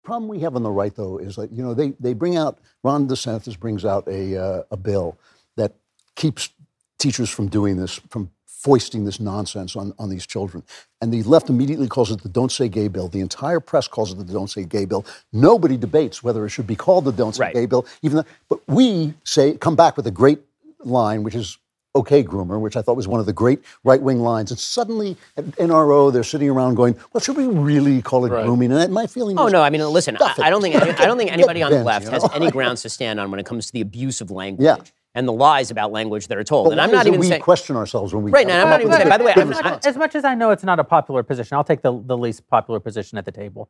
The 0.03 0.07
problem 0.07 0.27
we 0.27 0.41
have 0.41 0.57
on 0.57 0.63
the 0.63 0.71
right, 0.71 0.93
though, 0.93 1.17
is 1.17 1.37
that 1.37 1.53
you 1.53 1.63
know 1.63 1.73
they, 1.73 1.91
they 1.99 2.13
bring 2.13 2.35
out 2.35 2.59
Ron 2.83 3.07
DeSantis 3.07 3.57
brings 3.57 3.85
out 3.85 4.05
a 4.07 4.37
uh, 4.37 4.63
a 4.69 4.75
bill 4.75 5.17
that 5.55 5.73
keeps 6.15 6.49
teachers 6.97 7.29
from 7.29 7.47
doing 7.47 7.77
this, 7.77 8.01
from 8.09 8.29
foisting 8.45 9.05
this 9.05 9.19
nonsense 9.19 9.75
on, 9.75 9.93
on 9.99 10.09
these 10.09 10.25
children. 10.25 10.63
And 11.01 11.13
the 11.13 11.23
left 11.23 11.49
immediately 11.49 11.87
calls 11.87 12.11
it 12.11 12.21
the 12.21 12.29
Don't 12.29 12.51
Say 12.51 12.67
Gay 12.69 12.89
bill. 12.89 13.07
The 13.07 13.21
entire 13.21 13.61
press 13.61 13.87
calls 13.87 14.11
it 14.11 14.17
the 14.17 14.25
Don't 14.25 14.49
Say 14.49 14.63
Gay 14.65 14.85
bill. 14.85 15.05
Nobody 15.31 15.77
debates 15.77 16.21
whether 16.21 16.45
it 16.45 16.49
should 16.49 16.67
be 16.67 16.75
called 16.75 17.05
the 17.05 17.11
Don't 17.13 17.33
Say 17.33 17.45
Right. 17.45 17.53
Gay 17.53 17.65
bill. 17.65 17.85
Even 18.01 18.17
though, 18.17 18.25
but 18.49 18.59
we 18.67 19.13
say 19.23 19.55
come 19.57 19.75
back 19.75 19.95
with 19.95 20.07
a 20.07 20.11
great 20.11 20.39
line, 20.83 21.23
which 21.23 21.35
is 21.35 21.57
okay 21.95 22.23
groomer, 22.23 22.59
which 22.59 22.75
I 22.75 22.81
thought 22.81 22.95
was 22.95 23.07
one 23.07 23.19
of 23.19 23.25
the 23.25 23.33
great 23.33 23.59
right 23.83 24.01
wing 24.01 24.19
lines. 24.19 24.51
And 24.51 24.59
suddenly 24.59 25.15
at 25.37 25.45
NRO, 25.57 26.11
they're 26.11 26.23
sitting 26.23 26.49
around 26.49 26.75
going, 26.75 26.97
well, 27.13 27.21
should 27.21 27.37
we 27.37 27.47
really 27.47 28.01
call 28.01 28.25
it 28.25 28.29
grooming? 28.29 28.71
And 28.71 28.93
my 28.93 29.07
feeling 29.07 29.37
Oh 29.37 29.47
no! 29.47 29.61
I 29.61 29.69
mean, 29.69 29.81
listen. 29.89 30.17
I, 30.19 30.33
I 30.43 30.49
don't 30.49 30.61
think 30.61 30.75
any, 30.75 30.91
I 30.91 31.05
don't 31.05 31.17
think 31.17 31.31
anybody 31.39 31.61
on 31.61 31.71
the 31.71 31.77
bent, 31.77 31.85
left 31.85 32.05
you 32.05 32.11
has 32.11 32.27
any 32.33 32.49
grounds 32.57 32.81
to 32.83 32.89
stand 32.89 33.19
on 33.19 33.29
when 33.31 33.39
it 33.39 33.45
comes 33.45 33.67
to 33.67 33.73
the 33.73 33.81
abuse 33.81 34.21
of 34.21 34.31
language 34.31 34.65
Yeah. 34.65 34.77
and 35.15 35.27
the 35.27 35.33
lies 35.33 35.69
about 35.71 35.91
language 35.91 36.27
that 36.27 36.37
are 36.37 36.43
told. 36.43 36.65
But 36.65 36.71
and 36.73 36.81
I'm 36.81 36.91
not 36.91 37.05
even 37.07 37.19
we 37.19 37.27
saying. 37.27 37.41
question 37.41 37.75
ourselves 37.75 38.13
when 38.13 38.23
we 38.23 38.31
Right, 38.31 38.45
come 38.47 38.51
and 38.53 38.61
I'm 38.61 38.69
not 38.69 38.81
even 38.81 38.93
saying- 38.93 39.09
by 39.09 39.17
the 39.17 39.23
way, 39.23 39.33
good 39.33 39.43
I'm- 39.43 39.53
as, 39.53 39.63
much, 39.63 39.85
as 39.85 39.97
much 39.97 40.15
as 40.15 40.25
I 40.25 40.35
know 40.35 40.49
it's 40.51 40.63
not 40.63 40.79
a 40.79 40.83
popular 40.83 41.21
position, 41.23 41.55
I'll 41.57 41.63
take 41.63 41.81
the, 41.81 42.01
the 42.05 42.17
least 42.17 42.47
popular 42.47 42.79
position 42.79 43.17
at 43.17 43.25
the 43.25 43.31
table. 43.31 43.69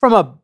From 0.00 0.12
a, 0.14 0.34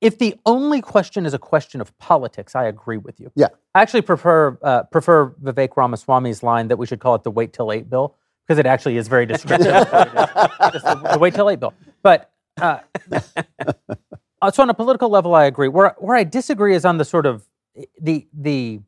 if 0.00 0.18
the 0.18 0.36
only 0.46 0.80
question 0.80 1.26
is 1.26 1.34
a 1.34 1.38
question 1.38 1.80
of 1.80 1.96
politics, 1.98 2.56
I 2.56 2.64
agree 2.64 2.96
with 2.96 3.20
you. 3.20 3.30
Yeah. 3.34 3.48
I 3.74 3.82
actually 3.82 4.02
prefer 4.02 4.58
uh, 4.62 4.84
prefer 4.84 5.30
Vivek 5.42 5.76
Ramaswamy's 5.76 6.42
line 6.42 6.68
that 6.68 6.76
we 6.76 6.86
should 6.86 7.00
call 7.00 7.14
it 7.14 7.22
the 7.22 7.30
"wait 7.30 7.52
till 7.52 7.72
eight 7.72 7.88
bill" 7.88 8.16
because 8.46 8.58
it 8.58 8.66
actually 8.66 8.96
is 8.96 9.06
very 9.08 9.26
descriptive. 9.26 9.72
of 9.72 9.86
it 9.92 10.08
is. 10.08 10.72
Just 10.72 10.84
the, 10.84 11.10
the 11.12 11.18
"wait 11.18 11.34
till 11.34 11.48
eight 11.50 11.60
bill." 11.60 11.72
But 12.02 12.32
uh, 12.60 12.80
so 14.52 14.62
on 14.62 14.70
a 14.70 14.74
political 14.74 15.08
level, 15.08 15.34
I 15.34 15.44
agree. 15.44 15.68
Where 15.68 15.94
where 15.98 16.16
I 16.16 16.24
disagree 16.24 16.74
is 16.74 16.84
on 16.84 16.98
the 16.98 17.04
sort 17.04 17.26
of 17.26 17.46
the 18.00 18.26
the 18.32 18.80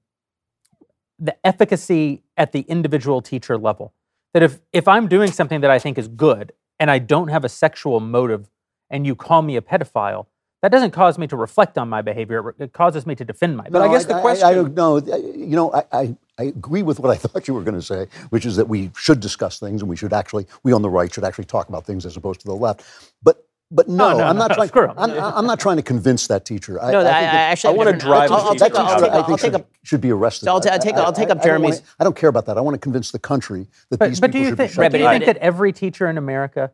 the 1.18 1.36
efficacy 1.46 2.24
at 2.36 2.52
the 2.52 2.60
individual 2.62 3.22
teacher 3.22 3.56
level. 3.56 3.94
That 4.34 4.42
if 4.42 4.60
if 4.72 4.88
I'm 4.88 5.06
doing 5.08 5.30
something 5.30 5.60
that 5.60 5.70
I 5.70 5.78
think 5.78 5.96
is 5.96 6.08
good 6.08 6.52
and 6.80 6.90
I 6.90 6.98
don't 6.98 7.28
have 7.28 7.44
a 7.44 7.48
sexual 7.48 8.00
motive, 8.00 8.50
and 8.90 9.06
you 9.06 9.14
call 9.14 9.42
me 9.42 9.56
a 9.56 9.60
pedophile, 9.62 10.26
that 10.62 10.70
doesn't 10.70 10.92
cause 10.92 11.18
me 11.18 11.26
to 11.26 11.36
reflect 11.36 11.76
on 11.76 11.88
my 11.88 12.02
behavior. 12.02 12.54
It, 12.58 12.72
causes 12.72 13.04
me 13.06 13.14
to 13.16 13.24
defend 13.24 13.56
my. 13.56 13.68
But 13.68 13.82
I 13.82 13.86
No, 13.86 13.92
guess 13.92 14.04
the 14.06 14.14
I, 14.16 14.20
question- 14.20 14.46
I, 14.48 14.54
don't 14.54 14.74
know. 14.74 14.98
You 14.98 15.56
know, 15.56 15.72
I, 15.74 15.84
I, 15.92 16.16
I 16.38 16.42
agree 16.44 16.82
with 16.82 17.00
what 17.00 17.10
I 17.10 17.16
thought 17.22 17.46
you 17.48 17.54
were 17.54 17.62
going 17.62 17.74
to 17.74 17.82
say, 17.82 18.06
which 18.30 18.46
is 18.46 18.56
that 18.56 18.68
we 18.68 18.90
should 18.96 19.20
discuss 19.20 19.58
things 19.58 19.82
and 19.82 19.88
we 19.90 19.96
should 19.96 20.12
actually, 20.12 20.46
we 20.62 20.72
on 20.72 20.82
the 20.82 20.90
right 20.90 21.12
should 21.12 21.24
actually 21.24 21.44
talk 21.46 21.68
about 21.68 21.84
things 21.84 22.06
as 22.06 22.16
opposed 22.16 22.40
to 22.40 22.46
the 22.46 22.54
left. 22.54 22.84
But, 23.22 23.44
but 23.72 23.88
no, 23.88 24.10
Oh, 24.10 24.18
no, 24.18 24.24
I'm 24.24 24.36
no, 24.36 24.46
not 24.46 24.54
trying. 24.54 24.68
screw 24.68 24.88
'em. 24.88 24.94
I'm, 24.98 25.10
I'm 25.10 25.46
not 25.46 25.58
trying 25.58 25.76
to 25.78 25.82
convince 25.82 26.26
that 26.28 26.44
teacher. 26.44 26.80
I, 26.80 26.92
no, 26.92 27.00
I 27.00 27.02
that, 27.04 27.14
I, 27.14 27.18
think 27.20 27.28
I 27.30 27.32
that- 27.32 27.50
actually 27.52 27.74
I 27.74 27.76
wanna 27.78 27.90
have 27.92 28.00
drive 28.00 28.28
different- 28.28 28.28
the 28.30 28.34
I'll, 28.34 28.46
I'll 28.46 28.52
teacher 28.52 28.64
take 28.64 28.74
a, 28.74 28.78
I'll 28.78 28.92
of 28.94 29.00
take 29.00 29.08
a, 29.08 29.10
the 29.10 29.16
I'll 29.16 29.24
think 29.24 29.40
take 29.40 29.52
a 29.54 29.56
should, 29.56 29.66
should 29.82 30.00
be 30.02 30.10
arrested. 30.12 30.44
So 30.44 30.52
I'll 30.52 30.60
ta- 30.60 30.70
I'll 30.70 30.78
take- 30.78 30.94
I- 30.94 31.00
I'll 31.02 31.12
take 31.12 31.30
up 31.30 31.38
I- 31.38 31.40
I 31.40 31.44
don't 31.44 31.62
wanna- 31.62 31.72
Jeremy's- 31.74 31.82
I 31.98 32.04
don't 32.04 32.14
care 32.16 32.28
about 32.28 32.46
that. 32.46 32.56
I 32.56 32.60
want 32.60 32.74
to 32.74 32.78
convince 32.78 33.10
the 33.10 33.18
country 33.18 33.66
that 33.90 33.98
But, 33.98 34.08
these 34.10 34.20
but 34.20 34.26
do 34.30 34.32
people 34.38 34.40
you 34.44 34.48
should 34.50 34.56
think? 34.58 34.70
be 34.72 34.76
But 34.76 34.82
shut 34.84 34.92
do 34.92 34.98
you 34.98 35.08
think 35.08 35.24
that 35.24 35.36
every 35.38 35.72
teacher 35.72 36.08
in 36.08 36.18
America 36.18 36.70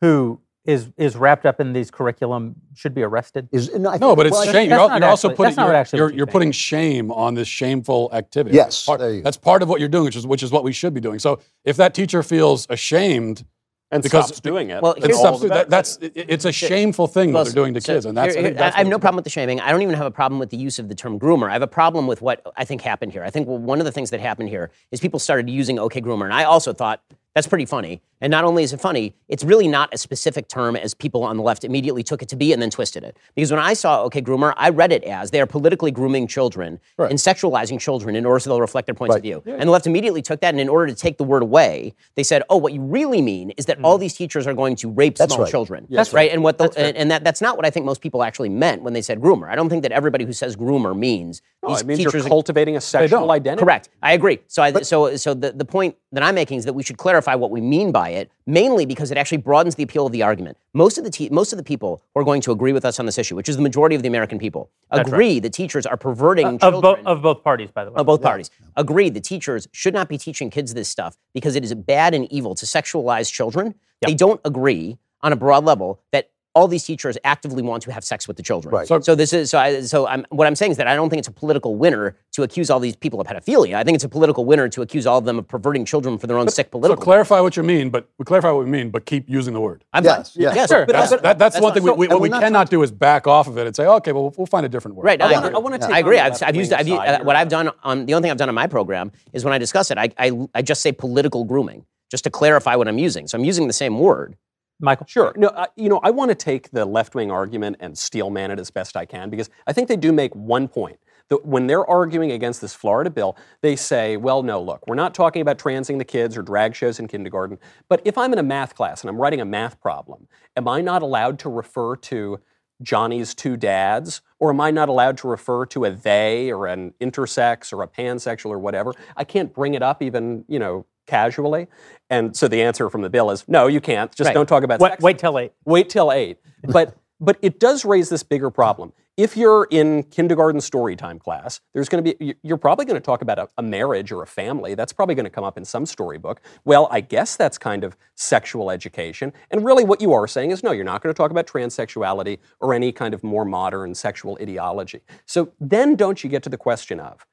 who 0.00 0.40
is 0.64 0.90
is 0.96 1.16
wrapped 1.16 1.44
up 1.44 1.60
in 1.60 1.72
these 1.72 1.90
curriculum 1.90 2.54
should 2.74 2.94
be 2.94 3.02
arrested? 3.02 3.48
Is, 3.52 3.74
no, 3.74 3.90
I 3.90 3.98
No, 3.98 4.14
but 4.14 4.26
it's 4.26 4.34
well, 4.34 4.44
shame. 4.44 4.68
You're, 4.70 4.78
that's 4.78 5.00
you're 5.00 5.08
also 5.10 5.28
actually- 5.30 5.36
putting 5.36 5.64
you're, 5.64 5.74
actually 5.74 5.96
you're, 5.98 6.08
you're 6.10 6.16
you're 6.18 6.26
putting 6.26 6.52
shame 6.52 7.10
on 7.10 7.34
this 7.34 7.48
shameful 7.48 8.10
activity. 8.12 8.54
Yes, 8.56 8.66
That's 8.66 8.86
part, 8.86 9.00
there 9.00 9.10
you 9.12 9.20
go. 9.20 9.24
that's 9.24 9.36
part 9.36 9.62
of 9.62 9.68
what 9.68 9.80
you're 9.80 9.88
doing, 9.88 10.04
which 10.04 10.16
is 10.16 10.26
which 10.26 10.42
is 10.42 10.52
what 10.52 10.62
we 10.64 10.72
should 10.72 10.94
be 10.94 11.00
doing. 11.00 11.18
So 11.18 11.40
if 11.64 11.76
that 11.78 11.94
teacher 11.94 12.22
feels 12.22 12.66
ashamed, 12.70 13.44
and 13.90 14.02
Because- 14.02 14.26
stops 14.28 14.40
doing 14.40 14.70
it. 14.70 14.80
Well, 14.82 14.94
it 14.96 15.14
stops, 15.14 15.40
that, 15.42 15.68
that's 15.68 15.96
it- 15.98 16.12
it's 16.14 16.44
a 16.46 16.52
shameful 16.52 17.06
thing 17.08 17.32
Well, 17.32 17.44
that 17.44 17.50
they're 17.52 17.62
doing 17.62 17.74
to 17.74 17.80
so 17.80 17.92
kids, 17.94 18.06
and 18.06 18.16
that's, 18.16 18.34
I 18.34 18.38
here- 18.38 18.48
here- 18.48 18.54
that's 18.56 18.74
I 18.74 18.78
have 18.78 18.86
no 18.88 18.98
problem 18.98 19.16
with 19.16 19.24
the 19.24 19.30
shaming. 19.30 19.60
I 19.60 19.70
don't 19.70 19.82
even 19.82 19.94
have 19.96 20.06
a 20.06 20.10
problem 20.10 20.38
with 20.38 20.48
the 20.50 20.56
use 20.56 20.78
of 20.78 20.88
the 20.88 20.94
term 20.94 21.18
groomer. 21.20 21.50
I 21.50 21.52
have 21.52 21.62
a 21.62 21.66
problem 21.66 22.06
with 22.06 22.22
what 22.22 22.40
I 22.56 22.64
think 22.64 22.80
happened 22.80 23.12
here. 23.12 23.22
I 23.24 23.28
think 23.30 23.48
well, 23.48 23.58
one 23.58 23.80
of 23.80 23.84
the 23.84 23.92
things 23.92 24.10
that 24.10 24.20
happened 24.20 24.48
here 24.48 24.70
is 24.92 25.00
people 25.00 25.18
started 25.18 25.50
using 25.50 25.78
OK 25.78 26.00
groomer, 26.00 26.24
and 26.24 26.32
I 26.32 26.44
also 26.44 26.72
thought 26.72 27.02
that's 27.34 27.46
pretty 27.46 27.66
funny. 27.66 28.00
And 28.22 28.30
not 28.30 28.44
only 28.44 28.62
is 28.62 28.72
it 28.72 28.80
funny, 28.80 29.14
it's 29.28 29.42
really 29.42 29.66
not 29.66 29.92
a 29.92 29.98
specific 29.98 30.46
term 30.48 30.76
as 30.76 30.94
people 30.94 31.24
on 31.24 31.36
the 31.36 31.42
left 31.42 31.64
immediately 31.64 32.04
took 32.04 32.22
it 32.22 32.28
to 32.28 32.36
be 32.36 32.52
and 32.52 32.62
then 32.62 32.70
twisted 32.70 33.02
it. 33.02 33.16
Because 33.34 33.50
when 33.50 33.60
I 33.60 33.74
saw 33.74 34.02
OK 34.04 34.22
groomer, 34.22 34.54
I 34.56 34.68
read 34.70 34.92
it 34.92 35.02
as 35.02 35.32
they 35.32 35.40
are 35.40 35.46
politically 35.46 35.90
grooming 35.90 36.28
children 36.28 36.78
Right. 36.96 37.10
and 37.10 37.18
sexualizing 37.18 37.80
children 37.80 38.14
in 38.14 38.24
order 38.24 38.38
so 38.38 38.50
they'll 38.50 38.60
reflect 38.60 38.86
their 38.86 38.94
points 38.94 39.16
of 39.16 39.16
Right. 39.16 39.22
view. 39.22 39.42
And 39.46 39.62
the 39.62 39.72
left 39.72 39.88
immediately 39.88 40.22
took 40.22 40.40
that, 40.40 40.54
and 40.54 40.60
in 40.60 40.68
order 40.68 40.86
to 40.86 40.94
take 40.94 41.18
the 41.18 41.24
word 41.24 41.42
away, 41.42 41.94
they 42.14 42.22
said, 42.22 42.42
"Oh, 42.48 42.56
what 42.56 42.72
you 42.72 42.80
really 42.80 43.20
mean 43.20 43.50
is 43.56 43.66
that 43.66 43.78
hmm. 43.78 43.84
all 43.84 43.98
these 43.98 44.14
teachers 44.14 44.46
are 44.46 44.54
going 44.54 44.76
to 44.76 44.88
rape 44.88 45.16
That's 45.16 45.34
small 45.34 45.44
right. 45.44 45.50
children." 45.50 45.86
That's 45.90 46.12
right. 46.12 46.30
And 46.30 46.44
what 46.44 46.58
the 46.58 46.72
and, 46.76 46.96
and 46.96 47.10
that 47.10 47.24
that's 47.24 47.40
not 47.40 47.56
what 47.56 47.66
I 47.66 47.70
think 47.70 47.84
most 47.84 48.00
people 48.00 48.22
actually 48.22 48.50
meant 48.50 48.82
when 48.82 48.92
they 48.92 49.02
said 49.02 49.20
groomer. 49.20 49.48
I 49.48 49.56
don't 49.56 49.68
think 49.68 49.82
that 49.82 49.92
everybody 49.92 50.24
who 50.24 50.32
says 50.32 50.54
groomer 50.56 50.96
means 50.96 51.42
No, 51.62 51.70
these 51.70 51.84
means 51.84 51.98
teachers 51.98 52.22
you're 52.22 52.28
cultivating 52.28 52.76
a 52.76 52.80
sexual 52.80 53.32
identity. 53.32 53.64
Correct. 53.64 53.88
I 54.00 54.12
agree. 54.12 54.38
So, 54.46 54.62
I, 54.62 54.82
so, 54.82 55.16
so 55.16 55.34
the, 55.34 55.52
the 55.52 55.64
point 55.64 55.96
that 56.12 56.22
I'm 56.22 56.34
making 56.34 56.58
is 56.58 56.64
that 56.66 56.74
we 56.74 56.82
should 56.82 56.98
clarify 56.98 57.34
what 57.34 57.50
we 57.50 57.60
mean 57.60 57.90
by 57.90 58.11
it, 58.12 58.30
mainly 58.46 58.86
because 58.86 59.10
it 59.10 59.18
actually 59.18 59.38
broadens 59.38 59.74
the 59.74 59.82
appeal 59.82 60.06
of 60.06 60.12
the 60.12 60.22
argument. 60.22 60.56
Most 60.74 60.98
of 60.98 61.04
the 61.04 61.10
te- 61.10 61.28
most 61.30 61.52
of 61.52 61.56
the 61.56 61.62
people 61.62 62.02
who 62.14 62.20
are 62.20 62.24
going 62.24 62.40
to 62.42 62.52
agree 62.52 62.72
with 62.72 62.84
us 62.84 63.00
on 63.00 63.06
this 63.06 63.18
issue, 63.18 63.36
which 63.36 63.48
is 63.48 63.56
the 63.56 63.62
majority 63.62 63.96
of 63.96 64.02
the 64.02 64.08
American 64.08 64.38
people, 64.38 64.70
agree 64.90 65.40
that 65.40 65.52
teachers 65.52 65.86
are 65.86 65.96
perverting 65.96 66.46
uh, 66.46 66.52
of, 66.54 66.60
children. 66.60 66.80
both 66.82 67.06
of 67.06 67.22
both 67.22 67.44
parties, 67.44 67.70
by 67.70 67.84
the 67.84 67.90
way. 67.90 67.96
of 67.96 68.06
both 68.06 68.22
parties 68.22 68.50
agree 68.76 69.08
that 69.10 69.24
teachers 69.24 69.68
should 69.72 69.94
not 69.94 70.08
be 70.08 70.18
teaching 70.18 70.50
kids 70.50 70.74
this 70.74 70.88
stuff 70.88 71.16
because 71.34 71.56
it 71.56 71.64
is 71.64 71.74
bad 71.74 72.14
and 72.14 72.30
evil 72.32 72.54
to 72.54 72.66
sexualize 72.66 73.32
children. 73.32 73.74
They 74.00 74.14
don't 74.14 74.40
agree 74.44 74.98
on 75.22 75.32
a 75.32 75.36
broad 75.36 75.64
level 75.64 76.00
that 76.10 76.31
all 76.54 76.68
these 76.68 76.84
teachers 76.84 77.16
actively 77.24 77.62
want 77.62 77.82
to 77.82 77.92
have 77.92 78.04
sex 78.04 78.28
with 78.28 78.36
the 78.36 78.42
children. 78.42 78.74
Right. 78.74 78.86
So, 78.86 79.14
this 79.14 79.32
is 79.32 79.50
so. 79.50 79.58
I, 79.58 79.80
so 79.82 80.06
I'm, 80.06 80.26
what 80.28 80.46
I'm 80.46 80.54
saying 80.54 80.72
is 80.72 80.76
that 80.76 80.86
I 80.86 80.94
don't 80.94 81.08
think 81.08 81.18
it's 81.18 81.28
a 81.28 81.32
political 81.32 81.76
winner 81.76 82.14
to 82.32 82.42
accuse 82.42 82.68
all 82.68 82.78
these 82.78 82.94
people 82.94 83.20
of 83.20 83.26
pedophilia. 83.26 83.74
I 83.74 83.84
think 83.84 83.94
it's 83.94 84.04
a 84.04 84.08
political 84.08 84.44
winner 84.44 84.68
to 84.68 84.82
accuse 84.82 85.06
all 85.06 85.18
of 85.18 85.24
them 85.24 85.38
of 85.38 85.48
perverting 85.48 85.84
children 85.86 86.18
for 86.18 86.26
their 86.26 86.36
own 86.36 86.48
sick 86.48 86.70
political. 86.70 87.00
So 87.00 87.04
clarify 87.04 87.40
what 87.40 87.56
you 87.56 87.62
mean, 87.62 87.88
but 87.90 88.08
we 88.18 88.24
clarify 88.26 88.50
what 88.50 88.64
we 88.64 88.70
mean, 88.70 88.90
but 88.90 89.06
keep 89.06 89.30
using 89.30 89.54
the 89.54 89.60
word. 89.60 89.84
I'm 89.94 90.04
Yes, 90.04 90.34
fine. 90.34 90.42
yes. 90.42 90.56
Yes, 90.56 90.68
Sure. 90.70 90.84
but- 90.86 90.92
That's, 90.92 91.10
but- 91.10 91.22
that, 91.22 91.38
that's, 91.38 91.60
one 91.60 91.72
fine. 91.72 91.82
thing. 91.82 91.96
We, 91.96 92.06
we, 92.06 92.08
what 92.08 92.20
we're 92.20 92.28
not 92.28 92.42
cannot 92.42 92.68
do 92.70 92.82
is 92.82 92.90
back 92.92 93.26
off 93.26 93.48
of 93.48 93.56
it 93.56 93.66
and 93.66 93.74
say, 93.74 93.86
okay, 93.86 94.12
well, 94.12 94.24
we'll, 94.24 94.34
we'll 94.38 94.46
find 94.46 94.66
a 94.66 94.68
different 94.68 94.96
word. 94.96 95.04
Right. 95.04 95.22
I 95.22 95.30
I, 95.30 95.32
wanna- 95.40 95.56
I 95.56 95.60
wanna 95.60 95.78
take 95.78 95.90
I 95.90 95.98
agree. 96.00 96.18
I've, 96.18 96.42
I've 96.42 96.54
used. 96.56 96.72
I've, 96.72 96.86
used- 96.86 97.00
uh, 97.00 97.20
what 97.24 97.34
I've 97.36 97.48
done 97.48 97.70
on 97.82 98.04
the 98.06 98.12
only 98.14 98.26
thing 98.26 98.30
I've 98.30 98.36
done 98.38 98.48
on 98.50 98.54
my 98.54 98.66
program 98.66 99.10
is 99.32 99.42
when 99.44 99.54
I 99.54 99.58
discuss 99.58 99.90
it, 99.90 99.96
I, 99.98 100.10
I, 100.18 100.32
I 100.54 100.60
just 100.62 100.82
say 100.82 100.92
political 100.92 101.44
grooming, 101.44 101.86
just 102.10 102.24
to 102.24 102.30
clarify 102.30 102.76
what 102.76 102.88
I'm 102.88 102.98
using. 102.98 103.26
So 103.26 103.38
I'm 103.38 103.44
using 103.44 103.68
the 103.68 103.72
same 103.72 103.98
word. 103.98 104.36
Michael. 104.82 105.06
Sure. 105.06 105.32
No, 105.36 105.48
uh, 105.48 105.66
you 105.76 105.88
know, 105.88 106.00
I 106.02 106.10
want 106.10 106.30
to 106.30 106.34
take 106.34 106.70
the 106.72 106.84
left 106.84 107.14
wing 107.14 107.30
argument 107.30 107.76
and 107.80 107.96
steelman 107.96 108.50
it 108.50 108.58
as 108.58 108.70
best 108.70 108.96
I 108.96 109.06
can 109.06 109.30
because 109.30 109.48
I 109.66 109.72
think 109.72 109.88
they 109.88 109.96
do 109.96 110.12
make 110.12 110.34
one 110.34 110.68
point. 110.68 110.98
That 111.28 111.46
when 111.46 111.66
they're 111.68 111.88
arguing 111.88 112.32
against 112.32 112.60
this 112.60 112.74
Florida 112.74 113.08
bill, 113.08 113.38
they 113.62 113.76
say, 113.76 114.18
well, 114.18 114.42
no, 114.42 114.60
look, 114.60 114.86
we're 114.86 114.96
not 114.96 115.14
talking 115.14 115.40
about 115.40 115.58
transing 115.58 115.96
the 115.98 116.04
kids 116.04 116.36
or 116.36 116.42
drag 116.42 116.74
shows 116.74 116.98
in 116.98 117.08
kindergarten. 117.08 117.58
But 117.88 118.02
if 118.04 118.18
I'm 118.18 118.32
in 118.34 118.38
a 118.38 118.42
math 118.42 118.74
class 118.74 119.00
and 119.02 119.08
I'm 119.08 119.16
writing 119.16 119.40
a 119.40 119.44
math 119.46 119.80
problem, 119.80 120.26
am 120.56 120.68
I 120.68 120.82
not 120.82 121.00
allowed 121.00 121.38
to 121.40 121.48
refer 121.48 121.96
to 121.96 122.40
Johnny's 122.82 123.34
two 123.34 123.56
dads? 123.56 124.20
Or 124.40 124.50
am 124.50 124.60
I 124.60 124.72
not 124.72 124.88
allowed 124.88 125.16
to 125.18 125.28
refer 125.28 125.64
to 125.66 125.84
a 125.84 125.90
they 125.90 126.50
or 126.50 126.66
an 126.66 126.92
intersex 127.00 127.72
or 127.72 127.82
a 127.82 127.88
pansexual 127.88 128.50
or 128.50 128.58
whatever? 128.58 128.92
I 129.16 129.24
can't 129.24 129.54
bring 129.54 129.74
it 129.74 129.82
up 129.82 130.02
even, 130.02 130.44
you 130.48 130.58
know, 130.58 130.84
casually. 131.06 131.68
And 132.10 132.36
so 132.36 132.48
the 132.48 132.62
answer 132.62 132.88
from 132.90 133.02
the 133.02 133.10
bill 133.10 133.30
is 133.30 133.44
no, 133.48 133.66
you 133.66 133.80
can't. 133.80 134.14
Just 134.14 134.28
Right. 134.28 134.34
don't 134.34 134.46
talk 134.48 134.62
about 134.62 134.80
Wait, 134.80 134.90
sex. 134.92 135.02
wait 135.02 135.18
till 135.18 135.38
eight. 135.38 135.52
Wait 135.64 135.88
till 135.88 136.12
eight. 136.12 136.38
But 136.64 136.96
but 137.20 137.38
it 137.40 137.60
does 137.60 137.84
raise 137.84 138.08
this 138.08 138.22
bigger 138.22 138.50
problem. 138.50 138.92
If 139.18 139.36
you're 139.36 139.68
in 139.70 140.04
kindergarten 140.04 140.60
story 140.60 140.96
time 140.96 141.18
class, 141.18 141.60
there's 141.74 141.88
going 141.90 142.02
to 142.02 142.14
be 142.14 142.24
you- 142.24 142.34
you're 142.42 142.56
probably 142.56 142.86
going 142.86 142.96
to 142.96 143.04
talk 143.04 143.20
about 143.20 143.38
a, 143.38 143.48
a 143.58 143.62
marriage 143.62 144.10
or 144.10 144.22
a 144.22 144.26
family. 144.26 144.74
That's 144.74 144.92
probably 144.92 145.14
going 145.14 145.24
to 145.24 145.30
come 145.30 145.44
up 145.44 145.58
in 145.58 145.64
some 145.66 145.84
storybook. 145.84 146.40
Well, 146.64 146.88
I 146.90 147.00
guess 147.02 147.36
that's 147.36 147.58
kind 147.58 147.84
of 147.84 147.94
sexual 148.16 148.70
education. 148.70 149.32
And 149.50 149.64
really, 149.64 149.84
what 149.84 150.00
you 150.00 150.14
are 150.14 150.26
saying 150.26 150.50
is 150.50 150.62
no, 150.62 150.72
you're 150.72 150.84
not 150.84 151.02
going 151.02 151.12
to 151.14 151.16
talk 151.16 151.30
about 151.30 151.46
transsexuality 151.46 152.38
or 152.60 152.72
any 152.72 152.90
kind 152.90 153.12
of 153.12 153.22
more 153.22 153.44
modern 153.44 153.94
sexual 153.94 154.38
ideology. 154.40 155.02
So 155.26 155.52
then, 155.60 155.94
don't 155.94 156.24
you 156.24 156.30
get 156.30 156.42
to 156.44 156.48
the 156.48 156.56
question 156.58 156.98
of 156.98 157.26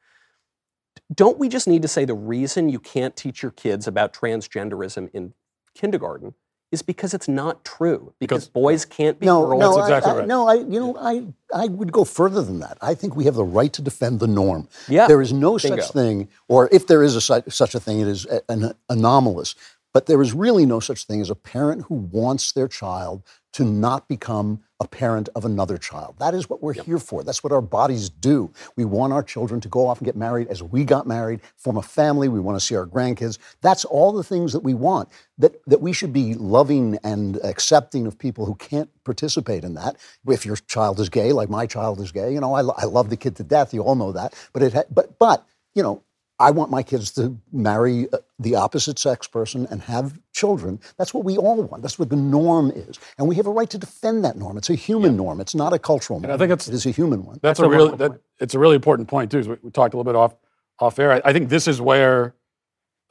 don't 1.13 1.38
we 1.39 1.50
just 1.50 1.68
need 1.68 1.82
to 1.82 1.88
say 1.88 2.06
the 2.06 2.13
reason 2.13 2.70
you 2.70 2.79
can't 2.79 3.15
teach 3.15 3.41
your 3.41 3.51
kids 3.51 3.88
about 3.88 4.13
transgenderism 4.13 5.10
in 5.13 5.34
kindergarten 5.75 6.34
is 6.72 6.84
because 6.84 7.15
it's 7.15 7.27
not 7.27 7.65
true 7.65 8.13
because, 8.20 8.46
Because- 8.46 8.48
boys 8.50 8.86
can't 8.86 9.20
be 9.20 9.25
No, 9.25 9.44
girls. 9.48 9.60
no, 9.60 9.75
That's 9.75 9.77
I- 9.77 9.98
exactly 9.98 10.12
I, 10.12 10.15
right. 10.20 10.27
no. 10.27 10.48
I, 10.48 10.53
you 10.53 10.79
know, 10.79 10.96
I, 11.00 11.24
I 11.51 11.65
would 11.68 11.91
go 11.91 12.06
further 12.06 12.44
than 12.44 12.60
that. 12.60 12.77
I 12.79 12.94
think 12.94 13.15
we 13.15 13.24
have 13.25 13.34
the 13.34 13.44
right 13.44 13.74
to 13.74 13.82
defend 13.82 14.20
the 14.20 14.27
norm. 14.27 14.68
Yeah, 14.88 15.08
there 15.08 15.20
is 15.22 15.34
no 15.34 15.58
bingo. 15.58 15.82
such 15.82 15.91
thing, 15.91 16.27
or 16.48 16.70
if 16.72 16.86
there 16.86 17.01
is 17.01 17.15
a, 17.15 17.22
such 17.51 17.74
a 17.74 17.79
thing, 17.79 18.01
it 18.01 18.08
is 18.08 18.27
an 18.50 18.74
anomalous. 18.88 19.56
But 19.93 20.08
there 20.08 20.22
is 20.22 20.34
really 20.34 20.65
no 20.65 20.79
such 20.79 21.05
thing 21.05 21.22
as 21.22 21.29
a 21.29 21.36
parent 21.36 21.84
who 21.86 21.96
wants 21.96 22.51
their 22.53 22.67
child 22.67 23.24
to 23.53 23.65
not 23.65 24.08
become 24.08 24.62
a 24.79 24.88
parent 24.88 25.29
of 25.36 25.46
another 25.46 25.77
child. 25.77 26.15
That 26.19 26.36
is 26.36 26.50
what 26.50 26.62
we're 26.63 26.74
here 26.74 27.00
for. 27.00 27.24
That's 27.24 27.43
what 27.43 27.53
our 27.53 27.62
bodies 27.62 28.10
do. 28.10 28.51
We 28.77 28.86
want 28.86 29.13
our 29.13 29.24
children 29.24 29.62
to 29.62 29.69
go 29.69 29.88
off 29.88 30.00
and 30.00 30.05
get 30.05 30.15
married 30.15 30.48
as 30.50 30.63
we 30.63 30.86
got 30.86 31.08
married, 31.08 31.41
form 31.58 31.77
a 31.77 31.81
family. 31.81 32.29
We 32.29 32.39
want 32.39 32.60
to 32.60 32.65
see 32.65 32.75
our 32.75 32.86
grandkids. 32.88 33.39
That's 33.62 33.86
all 33.86 34.13
the 34.13 34.24
things 34.24 34.53
that 34.53 34.62
we 34.62 34.75
want. 34.75 35.10
That, 35.39 35.62
that 35.67 35.81
we 35.81 35.93
should 35.93 36.13
be 36.13 36.36
loving 36.36 37.00
and 37.03 37.38
accepting 37.43 38.08
of 38.08 38.17
people 38.19 38.46
who 38.46 38.55
can't 38.55 38.89
participate 39.03 39.63
in 39.63 39.74
that. 39.75 39.98
If 40.27 40.46
your 40.46 40.58
child 40.58 41.00
is 41.00 41.10
gay, 41.10 41.34
like 41.34 41.50
my 41.50 41.65
child 41.65 42.00
is 42.00 42.12
gay, 42.12 42.34
you 42.34 42.39
know, 42.39 42.53
I, 42.53 42.62
I 42.62 42.86
love 42.86 43.10
the 43.10 43.17
kid 43.17 43.36
to 43.38 43.43
death. 43.43 43.74
You 43.74 43.81
all 43.84 43.96
know 43.96 44.12
that. 44.13 44.36
But 44.53 44.63
it, 44.63 44.74
ha- 44.74 44.84
but 44.91 45.19
but 45.19 45.46
you 45.75 45.84
know, 45.84 46.03
I 46.41 46.51
want 46.51 46.72
my 46.72 46.84
kids 46.84 47.12
to 47.12 47.38
marry 47.51 48.08
uh, 48.13 48.17
the 48.39 48.55
opposite 48.55 48.98
sex 48.98 49.27
person 49.27 49.67
and 49.69 49.81
have 49.81 50.17
children. 50.31 50.79
That's 50.98 51.13
what 51.13 51.25
we 51.25 51.38
all 51.38 51.62
want. 51.63 51.81
That's 51.84 52.00
what 52.00 52.10
the 52.10 52.15
norm 52.15 52.72
is. 52.72 52.98
And 53.17 53.27
we 53.27 53.36
have 53.36 53.46
a 53.46 53.51
right 53.51 53.69
to 53.69 53.77
defend 53.77 54.24
that 54.24 54.38
norm. 54.38 54.58
It's 54.58 54.69
a 54.69 54.75
human 54.75 55.17
norm. 55.17 55.41
It's 55.41 55.53
not 55.53 55.74
a 55.74 55.79
cultural 55.79 56.19
norm. 56.22 56.34
I 56.34 56.38
think 56.38 56.51
it's- 56.51 56.67
it 56.69 56.74
is 56.74 56.86
a 56.86 56.91
human 56.91 57.25
one. 57.25 57.39
That's, 57.41 57.60
That's 57.60 57.60
a 57.60 57.65
a 57.65 57.69
really 57.69 57.98
that, 57.98 58.22
it's 58.39 58.53
a 58.55 58.60
really 58.60 58.75
important 58.75 59.10
point 59.10 59.31
too. 59.31 59.41
We, 59.41 59.58
we 59.63 59.69
talked 59.72 59.93
a 59.93 59.98
little 59.98 60.10
bit 60.12 60.15
off 60.17 60.36
off 60.79 60.98
air. 60.98 61.12
I, 61.12 61.22
I 61.25 61.34
think 61.34 61.50
this 61.50 61.67
is 61.67 61.81
where 61.81 62.36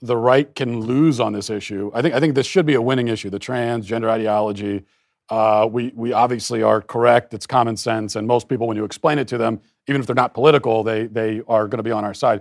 the 0.01 0.17
right 0.17 0.55
can 0.55 0.81
lose 0.81 1.21
on 1.21 1.33
this 1.35 1.51
issue. 1.51 1.91
I 1.93 2.01
think 2.01 2.15
I 2.15 2.21
think 2.21 2.35
this 2.35 2.47
should 2.47 2.65
be 2.65 2.75
a 2.75 2.83
winning 2.83 3.09
issue. 3.09 3.29
The 3.31 3.39
transgender 3.41 4.09
ideology. 4.09 4.85
Uh, 5.29 5.69
we 5.71 5.93
we 5.95 6.15
obviously 6.15 6.63
are 6.63 6.81
correct. 6.81 7.35
It's 7.35 7.47
common 7.47 7.77
sense, 7.77 8.17
and 8.17 8.27
most 8.27 8.49
people, 8.49 8.67
when 8.67 8.79
you 8.79 8.85
explain 8.85 9.19
it 9.19 9.29
to 9.29 9.37
them, 9.37 9.61
even 9.87 10.01
if 10.01 10.07
they're 10.07 10.15
not 10.15 10.33
political, 10.33 10.83
they 10.83 11.07
they 11.09 11.43
are 11.47 11.69
going 11.69 11.77
to 11.77 11.83
be 11.83 11.91
on 11.91 12.03
our 12.05 12.15
side. 12.15 12.41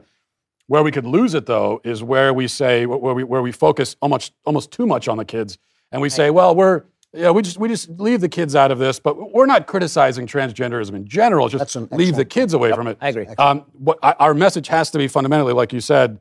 Where 0.67 0.83
we 0.83 0.91
could 0.91 1.05
lose 1.05 1.33
it, 1.33 1.45
though, 1.45 1.81
is 1.83 2.03
where 2.03 2.33
we 2.33 2.47
say 2.47 2.86
where 2.86 3.13
we 3.13 3.24
where 3.24 3.41
we 3.41 3.51
focus 3.51 3.95
almost 4.01 4.33
almost 4.45 4.71
too 4.71 4.86
much 4.86 5.07
on 5.07 5.17
the 5.17 5.25
kids, 5.25 5.57
and 5.91 6.01
we 6.01 6.09
say, 6.09 6.29
well, 6.29 6.55
we're 6.55 6.83
yeah, 7.13 7.31
we 7.31 7.41
just 7.41 7.57
we 7.57 7.69
just 7.69 7.89
leave 7.89 8.21
the 8.21 8.29
kids 8.29 8.55
out 8.55 8.69
of 8.69 8.77
this, 8.77 9.00
but 9.00 9.33
we're 9.33 9.45
not 9.45 9.65
criticizing 9.65 10.27
transgenderism 10.27 10.93
in 10.93 11.07
general. 11.07 11.47
Just 11.47 11.75
leave 11.91 12.15
the 12.15 12.25
kids 12.25 12.53
away 12.53 12.74
from 12.74 12.88
it. 12.88 12.97
I 13.00 13.09
agree. 13.09 13.27
Um, 13.38 13.65
what 13.74 13.97
our 14.01 14.33
message 14.33 14.67
has 14.67 14.91
to 14.91 14.97
be 14.97 15.07
fundamentally, 15.07 15.53
like 15.53 15.71
you 15.71 15.79
said, 15.79 16.19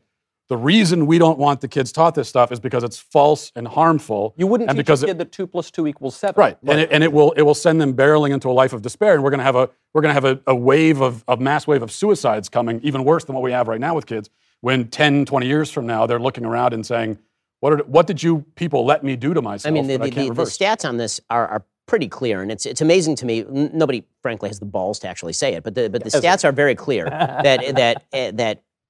the 0.48 0.56
reason 0.56 1.06
we 1.06 1.18
don't 1.18 1.38
want 1.38 1.60
the 1.60 1.68
kids 1.68 1.90
taught 1.90 2.14
this 2.14 2.28
stuff 2.28 2.52
is 2.52 2.60
because 2.60 2.84
it's 2.84 2.98
false 2.98 3.50
and 3.56 3.66
harmful. 3.66 4.32
You 4.36 4.46
wouldn't 4.46 4.70
and 4.70 4.76
teach 4.76 4.86
because 4.86 5.02
a 5.02 5.06
it- 5.06 5.08
kid 5.08 5.18
that 5.18 5.32
two 5.32 5.46
plus 5.46 5.70
two 5.70 5.86
equals 5.86 6.16
seven. 6.16 6.38
Right. 6.38 6.56
And, 6.66 6.80
it, 6.80 6.88
and 6.92 7.02
it 7.02 7.12
will 7.12 7.32
it 7.32 7.42
will 7.42 7.54
send 7.54 7.80
them 7.80 7.94
barreling 7.94 8.32
into 8.32 8.48
a 8.48 8.52
life 8.52 8.72
of 8.72 8.82
despair, 8.82 9.14
and 9.14 9.24
we're 9.24 9.30
going 9.30 9.38
to 9.38 9.44
have 9.44 9.56
a 9.56 9.68
we're 9.92 10.02
going 10.02 10.14
to 10.14 10.20
have 10.20 10.24
a, 10.24 10.40
a 10.46 10.54
wave 10.54 11.00
of 11.00 11.24
a 11.26 11.36
mass 11.36 11.66
wave 11.66 11.82
of 11.82 11.90
suicides 11.90 12.48
coming, 12.48 12.80
even 12.82 13.02
worse 13.04 13.24
than 13.24 13.34
what 13.34 13.42
we 13.42 13.52
have 13.52 13.66
right 13.66 13.80
now 13.80 13.94
with 13.94 14.06
kids. 14.06 14.30
When 14.60 14.88
10, 14.88 15.26
20 15.26 15.46
years 15.46 15.70
from 15.70 15.86
now, 15.86 16.06
they're 16.06 16.20
looking 16.20 16.44
around 16.44 16.72
and 16.72 16.84
saying, 16.84 17.18
"What 17.60 17.72
are, 17.72 17.78
what 17.84 18.06
did 18.06 18.22
you 18.22 18.44
people 18.54 18.84
let 18.84 19.02
me 19.04 19.16
do 19.16 19.34
to 19.34 19.42
myself?" 19.42 19.70
I 19.70 19.74
mean, 19.74 19.86
the, 19.86 19.98
that 19.98 20.02
I 20.04 20.06
the, 20.06 20.14
can't 20.14 20.28
the, 20.34 20.44
the 20.44 20.50
stats 20.50 20.88
on 20.88 20.96
this 20.96 21.20
are, 21.28 21.46
are 21.48 21.64
pretty 21.86 22.08
clear, 22.08 22.42
and 22.42 22.52
it's 22.52 22.66
it's 22.66 22.80
amazing 22.80 23.16
to 23.16 23.26
me. 23.26 23.44
Nobody, 23.48 24.04
frankly, 24.22 24.48
has 24.48 24.58
the 24.58 24.66
balls 24.66 24.98
to 25.00 25.08
actually 25.08 25.32
say 25.32 25.54
it, 25.54 25.64
but 25.64 25.74
the 25.74 25.88
but 25.88 26.04
the 26.04 26.10
stats 26.10 26.44
are 26.44 26.52
very 26.52 26.74
clear 26.74 27.04
that 27.10 27.74
that 27.76 28.04
uh, 28.12 28.30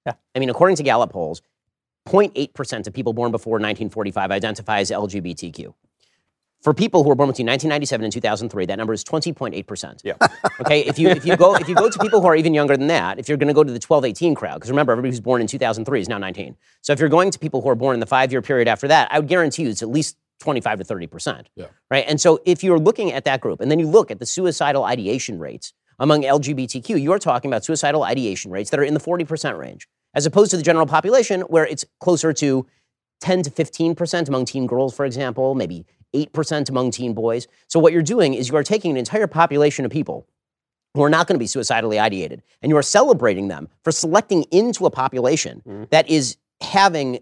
that. 0.06 0.18
I 0.34 0.38
mean, 0.38 0.50
according 0.50 0.76
to 0.76 0.82
Gallup 0.82 1.12
polls, 1.12 1.42
0.8 2.08 2.54
percent 2.54 2.86
of 2.86 2.94
people 2.94 3.12
born 3.12 3.30
before 3.30 3.54
1945 3.54 4.30
identify 4.30 4.78
as 4.80 4.90
LGBTQ. 4.90 5.74
For 6.62 6.72
people 6.74 7.02
who 7.02 7.10
were 7.10 7.14
born 7.14 7.28
between 7.28 7.46
1997 7.46 8.04
and 8.04 8.12
2003, 8.12 8.66
that 8.66 8.76
number 8.76 8.92
is 8.92 9.04
20.8 9.04 9.66
percent. 9.66 10.02
Yeah. 10.04 10.14
Okay, 10.58 10.80
if 10.80 10.98
you 10.98 11.08
if 11.10 11.26
you 11.26 11.36
go 11.36 11.54
if 11.54 11.68
you 11.68 11.74
go 11.74 11.90
to 11.90 11.98
people 11.98 12.20
who 12.22 12.26
are 12.26 12.34
even 12.34 12.54
younger 12.54 12.76
than 12.78 12.86
that, 12.86 13.18
if 13.18 13.28
you're 13.28 13.36
going 13.36 13.48
to 13.48 13.54
go 13.54 13.62
to 13.62 13.72
the 13.72 13.78
12 13.78 14.06
18 14.06 14.34
crowd, 14.34 14.54
because 14.54 14.70
remember 14.70 14.92
everybody 14.92 15.12
who's 15.12 15.20
born 15.20 15.42
in 15.42 15.46
2003 15.46 16.00
is 16.00 16.08
now 16.08 16.16
19. 16.16 16.56
So 16.80 16.94
if 16.94 16.98
you're 16.98 17.10
going 17.10 17.30
to 17.30 17.38
people 17.38 17.60
who 17.60 17.68
are 17.68 17.74
born 17.74 17.92
in 17.94 18.00
the 18.00 18.06
five 18.06 18.32
year 18.32 18.40
period 18.40 18.66
after 18.66 18.88
that, 18.88 19.06
I 19.12 19.18
would 19.18 19.28
guarantee 19.28 19.64
you 19.64 19.68
it's 19.68 19.82
at 19.82 19.90
least 19.90 20.16
25 20.40 20.78
to 20.78 20.84
30 20.84 21.06
percent. 21.06 21.50
Yeah. 21.56 21.66
Right, 21.90 22.04
and 22.08 22.20
so 22.20 22.40
if 22.46 22.64
you're 22.64 22.78
looking 22.78 23.12
at 23.12 23.24
that 23.26 23.40
group, 23.42 23.60
and 23.60 23.70
then 23.70 23.78
you 23.78 23.86
look 23.86 24.10
at 24.10 24.18
the 24.18 24.26
suicidal 24.26 24.84
ideation 24.84 25.38
rates 25.38 25.74
among 25.98 26.22
LGBTQ, 26.22 27.00
you 27.00 27.12
are 27.12 27.18
talking 27.18 27.50
about 27.50 27.64
suicidal 27.64 28.02
ideation 28.02 28.50
rates 28.50 28.70
that 28.70 28.80
are 28.80 28.84
in 28.84 28.94
the 28.94 29.00
40 29.00 29.24
percent 29.24 29.58
range, 29.58 29.86
as 30.16 30.26
opposed 30.26 30.50
to 30.50 30.56
the 30.56 30.62
general 30.62 30.86
population 30.86 31.42
where 31.42 31.64
it's 31.64 31.84
closer 32.00 32.32
to 32.32 32.66
10 33.20 33.42
to 33.42 33.50
15 33.50 33.94
percent 33.94 34.28
among 34.28 34.46
teen 34.46 34.66
girls, 34.66 34.96
for 34.96 35.04
example, 35.04 35.54
maybe 35.54 35.86
8% 36.14 36.68
among 36.68 36.90
teen 36.90 37.14
boys. 37.14 37.46
So, 37.68 37.78
what 37.78 37.92
you're 37.92 38.02
doing 38.02 38.34
is 38.34 38.48
you 38.48 38.56
are 38.56 38.64
taking 38.64 38.90
an 38.90 38.96
entire 38.96 39.26
population 39.26 39.84
of 39.84 39.92
people 39.92 40.26
who 40.94 41.02
are 41.02 41.10
not 41.10 41.26
going 41.26 41.34
to 41.34 41.38
be 41.38 41.46
suicidally 41.46 41.98
ideated, 41.98 42.40
and 42.62 42.70
you 42.70 42.76
are 42.76 42.82
celebrating 42.82 43.48
them 43.48 43.68
for 43.84 43.92
selecting 43.92 44.44
into 44.44 44.86
a 44.86 44.90
population 44.90 45.62
mm-hmm. 45.66 45.84
that 45.90 46.08
is 46.08 46.38
having 46.62 47.20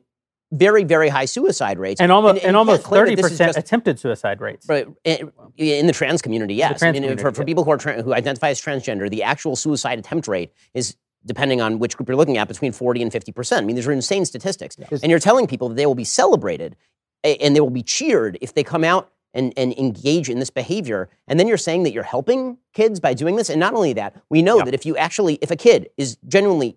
very, 0.53 0.85
very 0.85 1.09
high 1.09 1.25
suicide 1.25 1.79
rates. 1.79 2.01
and 2.01 2.13
almost 2.13 2.35
you 2.35 2.41
and, 2.41 2.55
can't 2.55 2.57
almost 2.57 2.85
30% 2.85 3.39
just- 3.39 3.59
attempted 3.59 3.99
suicide 3.99 4.41
rates. 4.41 4.69
Right, 4.69 4.87
in 5.03 5.33
in 5.57 5.87
the 5.87 5.93
trans 5.93 6.23
community, 6.23 6.55
yes. 6.55 6.79
trans 6.79 6.97
I 6.97 7.01
mean, 7.01 7.03
for, 7.03 7.17
community, 7.17 7.35
for 7.35 7.43
yeah. 7.43 7.47
people 7.47 7.65
who 7.65 7.71
are 7.73 7.79
tra- 7.79 8.03
who 8.03 8.15
identify 8.15 8.51
as 8.51 8.61
transgender, 8.61 9.11
the 9.11 9.25
actual 9.25 9.57
suicide 9.57 9.99
attempt 9.99 10.29
rate 10.29 10.53
is 10.75 10.97
depending 11.27 11.61
on 11.61 11.79
which 11.79 11.97
group 11.97 12.09
you're 12.09 12.17
looking 12.17 12.39
at 12.39 12.49
between 12.49 12.73
40 12.73 13.03
and 13.03 13.13
50 13.13 13.33
percent. 13.33 13.63
I 13.63 13.67
mean, 13.67 13.77
these 13.77 13.87
are 13.87 13.93
insane 13.93 14.25
statistics. 14.25 14.77
And 15.03 15.11
you're 15.11 15.21
telling 15.21 15.47
people 15.47 15.69
that 15.69 15.75
they 15.77 15.87
will 15.87 15.95
be 15.95 16.05
celebrated 16.05 16.77
and 17.23 17.57
they 17.57 17.61
will 17.61 17.71
be 17.71 17.83
cheered 17.83 18.39
if 18.41 18.55
they 18.55 18.63
come 18.63 18.85
out 18.85 19.11
and, 19.33 19.53
and 19.57 19.77
engage 19.79 20.31
in 20.31 20.39
this 20.39 20.51
behavior. 20.51 21.09
And 21.27 21.39
then 21.41 21.49
you're 21.49 21.57
saying 21.57 21.83
that 21.83 21.93
you're 21.93 22.05
helping 22.05 22.59
kids 22.73 23.01
by 23.01 23.15
doing 23.15 23.37
this. 23.37 23.51
And 23.51 23.59
not 23.59 23.75
only 23.75 23.93
that, 23.95 24.15
we 24.31 24.43
know 24.43 24.59
that 24.65 24.75
if 24.75 24.87
you 24.87 24.97
actually, 24.97 25.39
if 25.43 25.51
a 25.51 25.57
kid 25.57 25.91
is 25.97 26.17
genuinely 26.29 26.77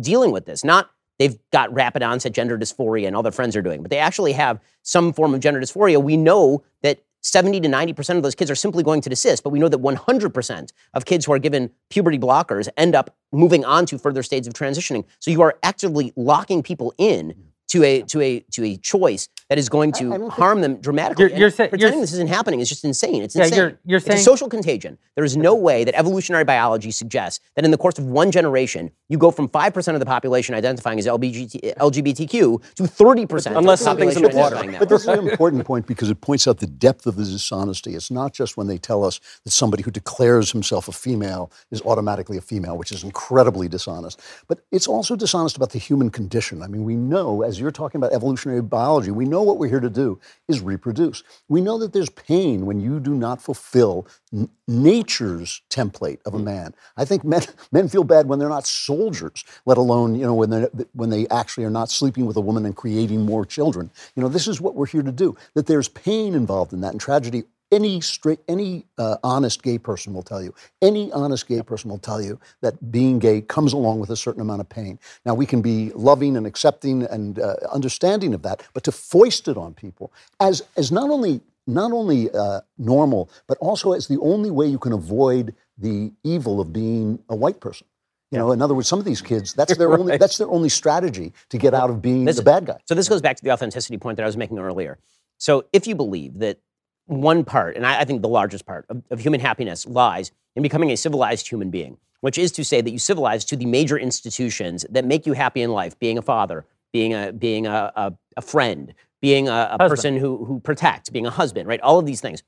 dealing 0.00 0.32
with 0.32 0.46
this, 0.46 0.64
not 0.64 0.90
they've 1.18 1.38
got 1.52 1.72
rapid 1.72 2.02
onset 2.02 2.32
gender 2.32 2.58
dysphoria 2.58 3.06
and 3.06 3.14
all 3.14 3.22
their 3.22 3.32
friends 3.32 3.54
are 3.54 3.62
doing, 3.62 3.82
but 3.82 3.90
they 3.90 3.98
actually 3.98 4.32
have 4.32 4.58
some 4.82 5.12
form 5.12 5.32
of 5.34 5.40
gender 5.40 5.60
dysphoria, 5.60 6.02
we 6.02 6.16
know 6.16 6.64
that 6.82 7.04
70 7.24 7.60
to 7.60 7.68
90% 7.68 8.16
of 8.16 8.22
those 8.22 8.34
kids 8.34 8.50
are 8.50 8.54
simply 8.54 8.82
going 8.82 9.00
to 9.00 9.08
desist, 9.08 9.42
but 9.42 9.50
we 9.50 9.58
know 9.58 9.68
that 9.68 9.80
100% 9.80 10.72
of 10.92 11.04
kids 11.06 11.24
who 11.24 11.32
are 11.32 11.38
given 11.38 11.70
puberty 11.88 12.18
blockers 12.18 12.68
end 12.76 12.94
up 12.94 13.16
moving 13.32 13.64
on 13.64 13.86
to 13.86 13.98
further 13.98 14.22
stages 14.22 14.46
of 14.46 14.52
transitioning. 14.52 15.04
So 15.20 15.30
you 15.30 15.40
are 15.40 15.58
actively 15.62 16.12
locking 16.16 16.62
people 16.62 16.94
in 16.98 17.30
mm-hmm. 17.30 17.40
To 17.68 17.82
a 17.82 18.02
to 18.02 18.20
a 18.20 18.40
to 18.52 18.64
a 18.64 18.76
choice 18.76 19.28
that 19.48 19.58
is 19.58 19.68
going 19.68 19.92
to 19.92 20.12
I 20.14 20.18
don't 20.18 20.30
harm 20.30 20.60
them 20.62 20.76
dramatically. 20.80 21.24
You're- 21.24 21.32
And 21.32 21.40
you're 21.40 21.50
sa- 21.50 21.64
you're 21.64 21.68
pretending 21.70 22.00
this 22.00 22.12
isn't 22.14 22.28
happening 22.28 22.60
is 22.60 22.68
just 22.68 22.84
insane. 22.84 23.22
It's 23.22 23.34
Yeah, 23.36 23.44
insane. 23.44 23.58
you're- 23.58 23.74
you're 23.84 23.96
it's 23.98 24.06
a 24.06 24.12
saying- 24.12 24.24
social 24.24 24.48
contagion. 24.48 24.96
There 25.16 25.24
is 25.24 25.36
no 25.36 25.54
way 25.54 25.84
that 25.84 25.94
evolutionary 25.98 26.44
biology 26.44 26.90
suggests 26.90 27.40
that 27.56 27.64
in 27.64 27.70
the 27.70 27.76
course 27.76 27.98
of 27.98 28.06
one 28.06 28.30
generation, 28.30 28.90
you 29.08 29.18
go 29.18 29.30
from 29.30 29.48
5% 29.48 29.94
of 29.94 30.00
the 30.00 30.06
population 30.06 30.54
identifying 30.54 30.98
as 30.98 31.06
LBGT, 31.06 31.74
LGBTQ 31.76 32.60
to 32.76 32.82
30% 32.84 33.56
Unless 33.56 33.80
of 33.80 33.84
the 33.84 33.90
something's 33.90 34.16
in 34.16 34.22
the 34.22 34.28
population 34.30 34.72
water. 34.72 34.78
But 34.78 34.88
way. 34.90 34.94
this 34.96 35.02
is 35.02 35.08
an 35.08 35.28
important 35.28 35.64
point 35.66 35.86
because 35.86 36.10
it 36.10 36.20
points 36.20 36.46
out 36.48 36.58
the 36.58 36.66
depth 36.66 37.06
of 37.06 37.16
the 37.16 37.24
dishonesty. 37.24 37.94
It's 37.94 38.10
not 38.10 38.32
just 38.32 38.56
when 38.56 38.66
they 38.66 38.78
tell 38.78 39.04
us 39.04 39.20
that 39.44 39.50
somebody 39.52 39.82
who 39.82 39.90
declares 39.90 40.52
himself 40.52 40.88
a 40.88 40.92
female 40.92 41.50
is 41.70 41.80
automatically 41.82 42.36
a 42.36 42.40
female, 42.40 42.76
which 42.76 42.92
is 42.92 43.04
incredibly 43.04 43.68
dishonest. 43.68 44.20
But 44.48 44.60
it's 44.72 44.86
also 44.88 45.16
dishonest 45.16 45.56
about 45.56 45.70
the 45.70 45.78
human 45.78 46.10
condition. 46.10 46.62
I 46.62 46.66
mean, 46.66 46.84
we 46.84 46.96
know, 46.96 47.42
as 47.42 47.53
you're 47.58 47.70
talking 47.70 47.98
about 47.98 48.12
evolutionary 48.12 48.62
biology, 48.62 49.10
we 49.10 49.24
know 49.24 49.42
what 49.42 49.58
we're 49.58 49.68
here 49.68 49.80
to 49.80 49.90
do 49.90 50.18
is 50.48 50.60
reproduce. 50.60 51.22
We 51.48 51.60
know 51.60 51.78
that 51.78 51.92
there's 51.92 52.10
pain 52.10 52.66
when 52.66 52.80
you 52.80 53.00
do 53.00 53.14
not 53.14 53.40
fulfill 53.40 54.06
n- 54.32 54.48
nature's 54.66 55.62
template 55.70 56.18
of 56.26 56.34
a 56.34 56.38
mm. 56.38 56.44
man. 56.44 56.74
I 56.96 57.04
think 57.04 57.24
men, 57.24 57.42
men 57.72 57.88
feel 57.88 58.04
bad 58.04 58.26
when 58.26 58.38
they're 58.38 58.48
not 58.48 58.66
soldiers, 58.66 59.44
let 59.66 59.78
alone, 59.78 60.14
you 60.14 60.26
know, 60.26 60.34
when, 60.34 60.50
they 60.50 60.66
when 60.92 61.10
they 61.10 61.26
actually 61.28 61.64
are 61.64 61.70
not 61.70 61.90
sleeping 61.90 62.26
with 62.26 62.36
a 62.36 62.40
woman 62.40 62.64
and 62.64 62.76
creating 62.76 63.22
more 63.22 63.44
children. 63.44 63.90
You 64.14 64.22
know, 64.22 64.28
this 64.28 64.48
is 64.48 64.60
what 64.60 64.74
we're 64.74 64.86
here 64.86 65.02
to 65.02 65.12
do. 65.12 65.36
That 65.54 65.66
there's 65.66 65.88
pain 65.88 66.34
involved 66.34 66.72
in 66.72 66.80
that 66.80 66.92
and 66.92 67.00
tragedy. 67.00 67.44
Any 67.74 68.00
straight, 68.00 68.38
any 68.46 68.86
uh, 68.98 69.16
honest 69.24 69.64
gay 69.64 69.78
person 69.78 70.14
will 70.14 70.22
tell 70.22 70.40
you. 70.40 70.54
Any 70.80 71.10
honest 71.10 71.48
gay 71.48 71.60
person 71.60 71.90
will 71.90 71.98
tell 71.98 72.22
you 72.22 72.38
that 72.60 72.92
being 72.92 73.18
gay 73.18 73.40
comes 73.40 73.72
along 73.72 73.98
with 73.98 74.10
a 74.10 74.16
certain 74.16 74.40
amount 74.40 74.60
of 74.60 74.68
pain. 74.68 74.96
Now 75.26 75.34
we 75.34 75.44
can 75.44 75.60
be 75.60 75.90
loving 75.94 76.36
and 76.36 76.46
accepting 76.46 77.02
and 77.02 77.40
uh, 77.40 77.56
understanding 77.72 78.32
of 78.32 78.42
that, 78.42 78.62
but 78.74 78.84
to 78.84 78.92
foist 78.92 79.48
it 79.48 79.56
on 79.56 79.74
people 79.74 80.12
as 80.38 80.62
as 80.76 80.92
not 80.92 81.10
only 81.10 81.40
not 81.66 81.90
only 81.90 82.30
uh, 82.30 82.60
normal, 82.78 83.28
but 83.48 83.58
also 83.58 83.92
as 83.92 84.06
the 84.06 84.20
only 84.20 84.52
way 84.52 84.66
you 84.68 84.78
can 84.78 84.92
avoid 84.92 85.52
the 85.76 86.12
evil 86.22 86.60
of 86.60 86.72
being 86.72 87.18
a 87.28 87.34
white 87.34 87.58
person. 87.60 87.88
You 88.30 88.38
know, 88.38 88.52
in 88.52 88.62
other 88.62 88.74
words, 88.74 88.86
some 88.88 89.00
of 89.00 89.04
these 89.04 89.22
kids, 89.30 89.52
that's 89.52 89.76
their 89.76 89.92
only 89.98 90.16
that's 90.16 90.38
their 90.38 90.48
only 90.48 90.68
strategy 90.68 91.32
to 91.48 91.58
get 91.58 91.74
out 91.74 91.90
of 91.90 92.00
being 92.00 92.24
This- 92.24 92.36
the 92.36 92.42
bad 92.42 92.66
guy. 92.66 92.78
So 92.86 92.94
this 92.94 93.08
goes 93.08 93.20
back 93.20 93.36
to 93.38 93.42
the 93.42 93.50
authenticity 93.50 93.98
point 93.98 94.16
that 94.18 94.22
I 94.22 94.26
was 94.26 94.36
making 94.36 94.60
earlier. 94.60 94.98
So 95.38 95.64
if 95.72 95.88
you 95.88 95.96
believe 95.96 96.38
that 96.38 96.58
one 97.06 97.44
part, 97.44 97.76
and 97.76 97.86
I, 97.86 98.00
I 98.00 98.04
think 98.04 98.22
the 98.22 98.28
largest 98.28 98.66
part 98.66 98.86
of, 98.88 99.02
of 99.10 99.20
human 99.20 99.40
happiness 99.40 99.86
lies 99.86 100.32
in 100.56 100.62
becoming 100.62 100.90
a 100.90 100.96
civilized 100.96 101.48
human 101.48 101.70
being, 101.70 101.98
which 102.20 102.38
is 102.38 102.52
to 102.52 102.64
say 102.64 102.80
that 102.80 102.90
you 102.90 102.98
civilize 102.98 103.44
to 103.46 103.56
the 103.56 103.66
major 103.66 103.98
institutions 103.98 104.86
that 104.90 105.04
make 105.04 105.26
you 105.26 105.32
happy 105.34 105.62
in 105.62 105.70
life, 105.70 105.98
being 105.98 106.18
a 106.18 106.22
father, 106.22 106.64
being 106.92 107.12
a 107.12 107.32
being 107.32 107.66
a, 107.66 107.92
a, 107.96 108.12
a 108.36 108.42
friend, 108.42 108.94
being 109.20 109.48
a, 109.48 109.76
a 109.78 109.88
person 109.88 110.16
who 110.16 110.44
who 110.44 110.60
protects, 110.60 111.10
being 111.10 111.26
a 111.26 111.30
husband, 111.30 111.68
right? 111.68 111.80
All 111.80 111.98
of 111.98 112.06
these 112.06 112.20
things. 112.20 112.42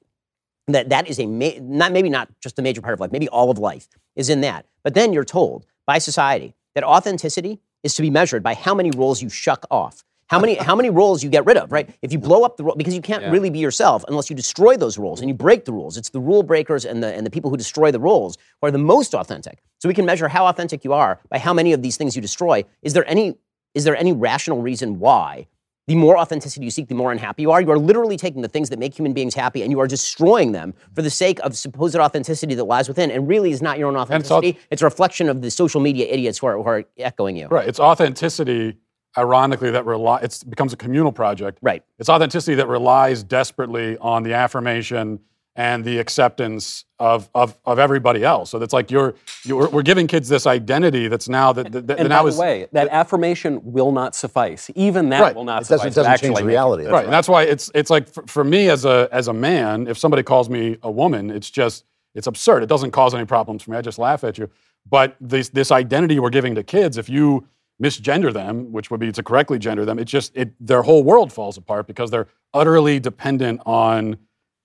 That 0.68 0.88
that 0.88 1.08
is 1.08 1.20
a 1.20 1.26
ma- 1.26 1.60
not 1.60 1.92
maybe 1.92 2.08
not 2.08 2.28
just 2.40 2.58
a 2.58 2.62
major 2.62 2.80
part 2.80 2.94
of 2.94 3.00
life, 3.00 3.12
maybe 3.12 3.28
all 3.28 3.50
of 3.50 3.58
life 3.58 3.88
is 4.16 4.28
in 4.28 4.40
that. 4.40 4.66
But 4.82 4.94
then 4.94 5.12
you're 5.12 5.24
told 5.24 5.66
by 5.86 5.98
society 5.98 6.54
that 6.74 6.82
authenticity 6.82 7.60
is 7.82 7.94
to 7.94 8.02
be 8.02 8.10
measured 8.10 8.42
by 8.42 8.54
how 8.54 8.74
many 8.74 8.90
roles 8.90 9.22
you 9.22 9.28
shuck 9.28 9.64
off. 9.70 10.02
How 10.28 10.40
many 10.40 10.56
how 10.56 10.74
many 10.74 10.90
roles 10.90 11.22
you 11.22 11.30
get 11.30 11.46
rid 11.46 11.56
of, 11.56 11.70
right? 11.70 11.88
If 12.02 12.12
you 12.12 12.18
blow 12.18 12.42
up 12.42 12.56
the 12.56 12.64
role 12.64 12.74
because 12.74 12.94
you 12.94 13.00
can't 13.00 13.30
really 13.30 13.50
be 13.50 13.60
yourself 13.60 14.04
unless 14.08 14.28
you 14.28 14.34
destroy 14.34 14.76
those 14.76 14.98
rules 14.98 15.20
and 15.20 15.28
you 15.28 15.34
break 15.34 15.64
the 15.64 15.72
rules. 15.72 15.96
It's 15.96 16.10
the 16.10 16.20
rule 16.20 16.42
breakers 16.42 16.84
and 16.84 17.02
the 17.02 17.14
and 17.14 17.24
the 17.24 17.30
people 17.30 17.50
who 17.50 17.56
destroy 17.56 17.92
the 17.92 18.00
rules 18.00 18.36
who 18.60 18.66
are 18.66 18.72
the 18.72 18.78
most 18.78 19.14
authentic. 19.14 19.62
So 19.78 19.88
we 19.88 19.94
can 19.94 20.04
measure 20.04 20.28
how 20.28 20.46
authentic 20.46 20.84
you 20.84 20.92
are 20.92 21.20
by 21.28 21.38
how 21.38 21.54
many 21.54 21.72
of 21.72 21.82
these 21.82 21.96
things 21.96 22.16
you 22.16 22.22
destroy. 22.22 22.64
Is 22.82 22.92
there 22.92 23.08
any 23.08 23.36
is 23.74 23.84
there 23.84 23.94
any 23.94 24.12
rational 24.12 24.62
reason 24.62 24.98
why 24.98 25.46
the 25.86 25.94
more 25.94 26.18
authenticity 26.18 26.64
you 26.64 26.70
seek, 26.70 26.88
the 26.88 26.94
more 26.94 27.12
unhappy 27.12 27.42
you 27.42 27.52
are. 27.52 27.60
You 27.60 27.70
are 27.70 27.78
literally 27.78 28.16
taking 28.16 28.42
the 28.42 28.48
things 28.48 28.70
that 28.70 28.78
make 28.78 28.98
human 28.98 29.12
beings 29.12 29.34
happy 29.34 29.62
and 29.62 29.70
you 29.70 29.78
are 29.78 29.86
destroying 29.86 30.52
them 30.52 30.74
for 30.94 31.02
the 31.02 31.10
sake 31.10 31.38
of 31.40 31.56
supposed 31.56 31.94
authenticity 31.94 32.54
that 32.54 32.64
lies 32.64 32.88
within 32.88 33.10
and 33.10 33.28
really 33.28 33.52
is 33.52 33.62
not 33.62 33.78
your 33.78 33.88
own 33.88 33.94
it's 33.94 34.02
authenticity. 34.02 34.58
It's, 34.70 34.82
a 34.82 34.84
reflection 34.84 35.28
of 35.28 35.42
the 35.42 35.50
social 35.50 35.80
media 35.80 36.06
idiots 36.06 36.38
who 36.38 36.48
are, 36.48 36.56
who 36.56 36.68
are 36.68 36.84
echoing 36.98 37.36
you. 37.36 37.46
Right. 37.46 37.68
It's 37.68 37.78
authenticity, 37.78 38.76
ironically, 39.18 39.70
that 39.70 39.84
rely. 39.86 40.20
It 40.20 40.42
becomes 40.48 40.72
a 40.72 40.76
communal 40.76 41.12
project. 41.12 41.58
Right. 41.62 41.82
It's 41.98 42.08
authenticity 42.08 42.54
that 42.56 42.68
relies 42.68 43.22
desperately 43.22 43.96
on 43.98 44.22
the 44.22 44.34
affirmation 44.34 45.20
and 45.58 45.86
the 45.86 45.98
acceptance 45.98 46.84
of, 46.98 47.30
of, 47.34 47.58
of 47.64 47.78
everybody 47.78 48.22
else. 48.22 48.50
So 48.50 48.60
it's 48.60 48.74
like 48.74 48.90
you're, 48.90 49.14
you're 49.42 49.70
we're 49.70 49.80
giving 49.82 50.06
kids 50.06 50.28
this 50.28 50.46
identity 50.46 51.08
that's 51.08 51.30
now 51.30 51.54
that, 51.54 51.72
that, 51.72 51.86
that 51.86 51.98
And 51.98 52.10
now 52.10 52.24
by 52.24 52.28
is 52.28 52.36
the 52.36 52.42
way, 52.42 52.66
that 52.72 52.88
affirmation 52.88 53.60
will 53.64 53.90
not 53.90 54.14
suffice. 54.14 54.70
Even 54.74 55.08
that 55.08 55.22
Right. 55.22 55.34
will 55.34 55.44
not 55.44 55.62
It 55.62 55.68
doesn't, 55.68 55.78
suffice. 55.78 55.94
doesn't 55.94 56.12
Actually 56.12 56.28
change 56.28 56.36
make 56.40 56.44
it. 56.44 56.48
reality. 56.48 56.84
right. 56.84 57.04
And 57.04 57.12
that's 57.12 57.28
why 57.28 57.44
it's 57.44 57.70
it's 57.74 57.88
like 57.88 58.06
for, 58.06 58.22
for 58.26 58.44
me 58.44 58.68
as 58.68 58.84
a 58.84 59.08
as 59.12 59.28
a 59.28 59.32
man, 59.32 59.86
if 59.86 59.96
somebody 59.96 60.22
calls 60.22 60.50
me 60.50 60.76
a 60.82 60.90
woman, 60.90 61.30
it's 61.30 61.48
just 61.50 61.84
it's 62.14 62.26
absurd. 62.26 62.62
It 62.62 62.66
doesn't 62.68 62.90
cause 62.90 63.14
any 63.14 63.24
problems 63.24 63.62
for 63.62 63.70
me. 63.70 63.78
I 63.78 63.80
just 63.80 63.98
laugh 63.98 64.24
at 64.24 64.36
you. 64.36 64.50
But 64.88 65.16
this 65.22 65.48
this 65.48 65.70
identity 65.72 66.18
we're 66.20 66.28
giving 66.30 66.54
to 66.56 66.62
kids, 66.62 66.98
if 66.98 67.08
you 67.08 67.46
misgender 67.82 68.32
them, 68.32 68.72
which 68.72 68.90
would 68.90 69.00
be 69.00 69.12
to 69.12 69.22
correctly 69.22 69.58
gender 69.58 69.84
them, 69.84 69.98
it 69.98 70.04
just 70.06 70.36
it 70.36 70.52
their 70.60 70.82
whole 70.82 71.02
world 71.04 71.32
falls 71.32 71.56
apart 71.56 71.86
because 71.86 72.10
they're 72.10 72.28
utterly 72.54 72.98
dependent 73.00 73.60
on 73.66 74.16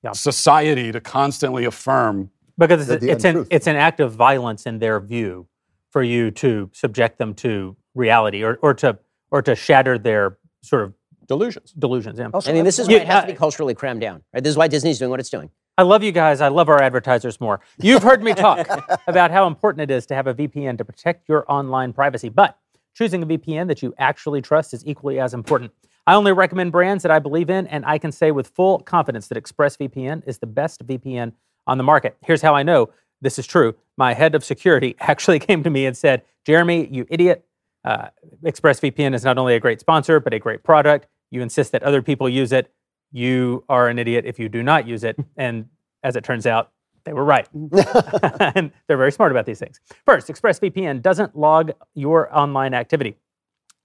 Yeah. 0.04 0.14
society 0.14 0.92
to 0.92 1.00
constantly 1.02 1.66
affirm 1.66 2.32
because 2.58 2.90
it's, 2.90 3.04
it's 3.04 3.24
an 3.26 3.46
it's 3.50 3.68
an 3.68 3.76
act 3.76 4.00
of 4.00 4.14
violence 4.14 4.66
in 4.66 4.80
their 4.80 5.00
view 5.00 5.48
for 5.90 6.02
you 6.04 6.32
to 6.32 6.70
subject 6.74 7.18
them 7.18 7.34
to 7.36 7.76
reality 7.96 8.44
or, 8.44 8.58
or 8.62 8.74
to 8.76 8.98
or 9.30 9.42
to 9.42 9.56
shatter 9.56 9.98
their 9.98 10.38
sort 10.64 10.84
of 10.84 10.94
Delusions. 11.28 11.72
delusions. 11.72 12.20
Yeah. 12.20 12.30
I 12.46 12.52
mean, 12.52 12.66
this 12.66 12.78
is 12.78 12.90
why 12.90 12.96
it 12.96 13.08
has 13.08 13.24
to 13.24 13.32
be 13.32 13.38
culturally 13.38 13.74
crammed 13.74 14.02
down. 14.02 14.22
Right? 14.34 14.44
This 14.44 14.52
is 14.52 14.58
why 14.58 14.68
Disney's 14.68 15.00
doing 15.00 15.12
what 15.12 15.22
it's 15.22 15.30
doing. 15.30 15.50
I 15.78 15.84
love 15.84 16.04
you 16.04 16.12
guys. 16.12 16.42
I 16.42 16.50
love 16.50 16.68
our 16.68 16.82
advertisers 16.82 17.40
more. 17.40 17.62
You've 17.82 18.04
heard 18.04 18.22
me 18.22 18.34
talk 18.34 18.68
about 19.08 19.32
how 19.32 19.48
important 19.48 19.90
it 19.90 19.94
is 19.94 20.06
to 20.08 20.16
have 20.16 20.28
a 20.28 20.34
VPN 20.34 20.78
to 20.80 20.84
protect 20.84 21.30
your 21.30 21.46
online 21.50 21.94
privacy, 21.94 22.28
but 22.28 22.58
choosing 22.94 23.24
a 23.24 23.26
VPN 23.26 23.68
that 23.68 23.82
you 23.82 23.94
actually 23.98 24.42
trust 24.42 24.74
is 24.74 24.86
equally 24.86 25.20
as 25.20 25.34
important. 25.34 25.72
I 26.08 26.16
only 26.16 26.32
recommend 26.32 26.72
brands 26.72 27.04
that 27.04 27.12
I 27.12 27.20
believe 27.20 27.50
in, 27.50 27.68
and 27.68 27.86
I 27.86 27.98
can 27.98 28.12
say 28.12 28.32
with 28.32 28.48
full 28.50 28.80
confidence 28.80 29.28
that 29.28 29.42
ExpressVPN 29.42 30.24
is 30.28 30.40
the 30.40 30.48
best 30.48 30.86
VPN 30.86 31.34
on 31.68 31.78
the 31.78 31.84
market. 31.84 32.18
Here's 32.22 32.42
how 32.42 32.56
I 32.56 32.64
know 32.64 32.90
this 33.22 33.38
is 33.38 33.46
true. 33.46 33.76
My 33.98 34.14
head 34.14 34.34
of 34.34 34.44
security 34.44 34.96
actually 35.00 35.40
came 35.40 35.64
to 35.64 35.70
me 35.70 35.86
and 35.86 35.96
said, 35.96 36.24
Jeremy, 36.46 36.88
you 36.92 37.06
idiot. 37.10 37.46
Uh, 37.86 38.08
ExpressVPN 38.44 39.14
is 39.14 39.24
not 39.24 39.38
only 39.38 39.56
a 39.56 39.60
great 39.60 39.80
sponsor, 39.80 40.20
but 40.20 40.34
a 40.34 40.40
great 40.40 40.64
product. 40.64 41.08
You 41.30 41.42
insist 41.42 41.72
that 41.72 41.84
other 41.84 42.02
people 42.02 42.28
use 42.28 42.52
it. 42.52 42.72
You 43.12 43.64
are 43.70 43.88
an 43.88 44.00
idiot 44.00 44.26
if 44.26 44.40
you 44.40 44.50
do 44.50 44.64
not 44.64 44.88
use 44.88 45.04
it. 45.04 45.18
And 45.38 45.68
as 46.04 46.16
it 46.16 46.24
turns 46.24 46.46
out, 46.46 46.72
they 47.04 47.14
were 47.14 47.24
right. 47.24 47.48
and 47.54 48.72
they're 48.88 48.98
very 48.98 49.12
smart 49.12 49.32
about 49.32 49.46
these 49.46 49.60
things. 49.60 49.80
First, 50.06 50.28
ExpressVPN 50.28 51.02
doesn't 51.02 51.36
log 51.36 51.72
your 51.94 52.36
online 52.36 52.74
activity. 52.74 53.16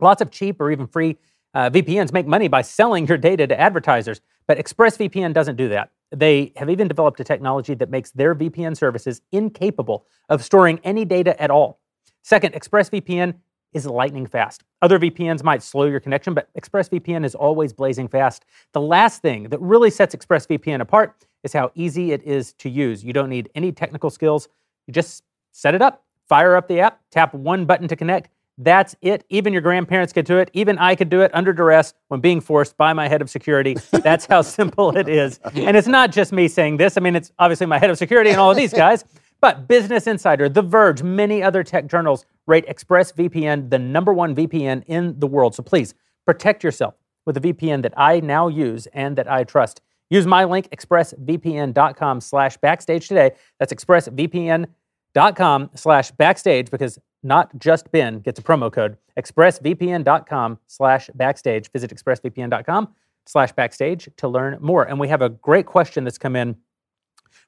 Lots 0.00 0.20
of 0.20 0.30
cheap 0.30 0.60
or 0.60 0.70
even 0.70 0.86
free 0.86 1.16
uh, 1.54 1.70
VPNs 1.70 2.12
make 2.12 2.26
money 2.26 2.48
by 2.48 2.60
selling 2.60 3.06
your 3.06 3.16
data 3.16 3.46
to 3.46 3.58
advertisers, 3.58 4.20
but 4.46 4.58
ExpressVPN 4.58 5.32
doesn't 5.32 5.56
do 5.56 5.68
that. 5.70 5.90
They 6.14 6.52
have 6.56 6.68
even 6.68 6.86
developed 6.86 7.18
a 7.20 7.24
technology 7.24 7.74
that 7.74 7.90
makes 7.90 8.10
their 8.10 8.34
VPN 8.34 8.76
services 8.76 9.22
incapable 9.32 10.06
of 10.28 10.44
storing 10.44 10.78
any 10.84 11.06
data 11.06 11.40
at 11.42 11.50
all. 11.50 11.80
Second, 12.22 12.54
ExpressVPN 12.54 13.34
is 13.72 13.86
lightning 13.86 14.26
fast. 14.26 14.64
Other 14.82 14.98
VPNs 14.98 15.42
might 15.42 15.62
slow 15.62 15.84
your 15.84 16.00
connection, 16.00 16.34
but 16.34 16.48
ExpressVPN 16.60 17.24
is 17.24 17.34
always 17.34 17.72
blazing 17.72 18.08
fast. 18.08 18.44
The 18.72 18.80
last 18.80 19.22
thing 19.22 19.44
that 19.44 19.60
really 19.60 19.90
sets 19.90 20.14
ExpressVPN 20.14 20.80
apart 20.80 21.16
is 21.46 21.52
how 21.54 21.70
easy 21.74 22.12
it 22.12 22.22
is 22.24 22.52
to 22.54 22.68
use. 22.68 23.02
You 23.02 23.14
don't 23.14 23.30
need 23.30 23.48
any 23.54 23.72
technical 23.72 24.10
skills. 24.10 24.48
You 24.86 24.92
just 24.92 25.22
set 25.52 25.74
it 25.74 25.80
up, 25.80 26.04
fire 26.28 26.56
up 26.56 26.68
the 26.68 26.80
app, 26.80 27.00
tap 27.10 27.32
one 27.32 27.64
button 27.64 27.88
to 27.88 27.96
connect. 27.96 28.28
That's 28.58 28.96
it. 29.00 29.24
Even 29.28 29.52
your 29.52 29.62
grandparents 29.62 30.12
could 30.12 30.24
do 30.24 30.38
it. 30.38 30.50
Even 30.54 30.78
I 30.78 30.94
could 30.96 31.08
do 31.08 31.20
it 31.20 31.30
under 31.34 31.52
duress 31.52 31.94
when 32.08 32.20
being 32.20 32.40
forced 32.40 32.76
by 32.76 32.92
my 32.92 33.06
head 33.06 33.22
of 33.22 33.30
security. 33.30 33.76
That's 33.90 34.26
how 34.26 34.42
simple 34.58 34.96
it 34.96 35.08
is. 35.08 35.38
And 35.54 35.76
it's 35.76 35.86
not 35.86 36.10
just 36.10 36.32
me 36.32 36.48
saying 36.48 36.78
this. 36.78 36.96
I 36.96 37.00
mean, 37.00 37.16
it's 37.16 37.32
obviously 37.38 37.66
my 37.66 37.78
head 37.78 37.90
of 37.90 37.98
security 37.98 38.30
and 38.30 38.40
all 38.40 38.50
of 38.50 38.56
these 38.56 38.72
guys. 38.84 39.04
But 39.40 39.68
Business 39.68 40.06
Insider, 40.06 40.48
The 40.48 40.62
Verge, 40.62 41.02
many 41.02 41.42
other 41.42 41.62
tech 41.62 41.86
journals 41.86 42.24
rate 42.46 42.66
ExpressVPN 42.66 43.70
the 43.70 43.78
number 43.78 44.12
one 44.12 44.34
VPN 44.34 44.84
in 44.86 45.18
the 45.20 45.26
world. 45.26 45.54
So 45.54 45.62
please 45.62 45.94
protect 46.24 46.64
yourself 46.64 46.94
with 47.26 47.36
a 47.36 47.40
VPN 47.40 47.82
that 47.82 47.92
I 47.96 48.20
now 48.20 48.48
use 48.48 48.86
and 48.88 49.16
that 49.16 49.30
I 49.30 49.44
trust. 49.44 49.82
Use 50.10 50.26
my 50.26 50.44
link, 50.44 50.68
expressvpn.com 50.70 52.20
slash 52.20 52.56
backstage 52.58 53.08
today. 53.08 53.32
That's 53.58 53.72
expressvpn.com 53.72 55.70
slash 55.74 56.10
backstage 56.12 56.70
because 56.70 56.98
not 57.22 57.58
just 57.58 57.90
Ben 57.90 58.20
gets 58.20 58.38
a 58.38 58.42
promo 58.42 58.72
code. 58.72 58.96
expressvpn.com 59.18 60.58
slash 60.66 61.10
backstage. 61.14 61.70
Visit 61.72 61.94
expressvpn.com 61.94 62.88
slash 63.26 63.52
backstage 63.52 64.08
to 64.16 64.28
learn 64.28 64.58
more. 64.60 64.84
And 64.84 65.00
we 65.00 65.08
have 65.08 65.22
a 65.22 65.28
great 65.28 65.66
question 65.66 66.04
that's 66.04 66.18
come 66.18 66.36
in 66.36 66.56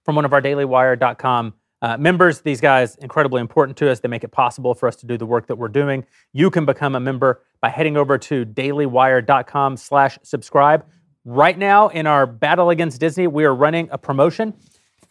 from 0.05 0.16
one 0.16 0.25
of 0.25 0.33
our 0.33 0.42
dailywire.com 0.42 1.55
uh, 1.81 1.97
members. 1.97 2.40
These 2.40 2.61
guys 2.61 2.97
incredibly 2.97 3.40
important 3.40 3.77
to 3.79 3.90
us. 3.90 4.01
They 4.01 4.09
make 4.09 4.25
it 4.25 4.33
possible 4.33 4.75
for 4.75 4.88
us 4.88 4.97
to 4.97 5.07
do 5.07 5.16
the 5.16 5.27
work 5.27 5.47
that 5.47 5.57
we're 5.57 5.68
doing. 5.68 6.05
You 6.33 6.51
can 6.51 6.64
become 6.64 6.97
a 6.97 7.01
member 7.01 7.42
by 7.61 7.68
heading 7.68 7.97
over 7.97 8.18
to 8.18 8.44
dailywire.com 8.44 9.77
slash 9.77 10.18
subscribe. 10.23 10.85
Right 11.30 11.58
now 11.58 11.88
in 11.88 12.06
our 12.06 12.24
battle 12.24 12.70
against 12.70 13.00
Disney, 13.00 13.26
we 13.26 13.44
are 13.44 13.54
running 13.54 13.90
a 13.92 13.98
promotion. 13.98 14.54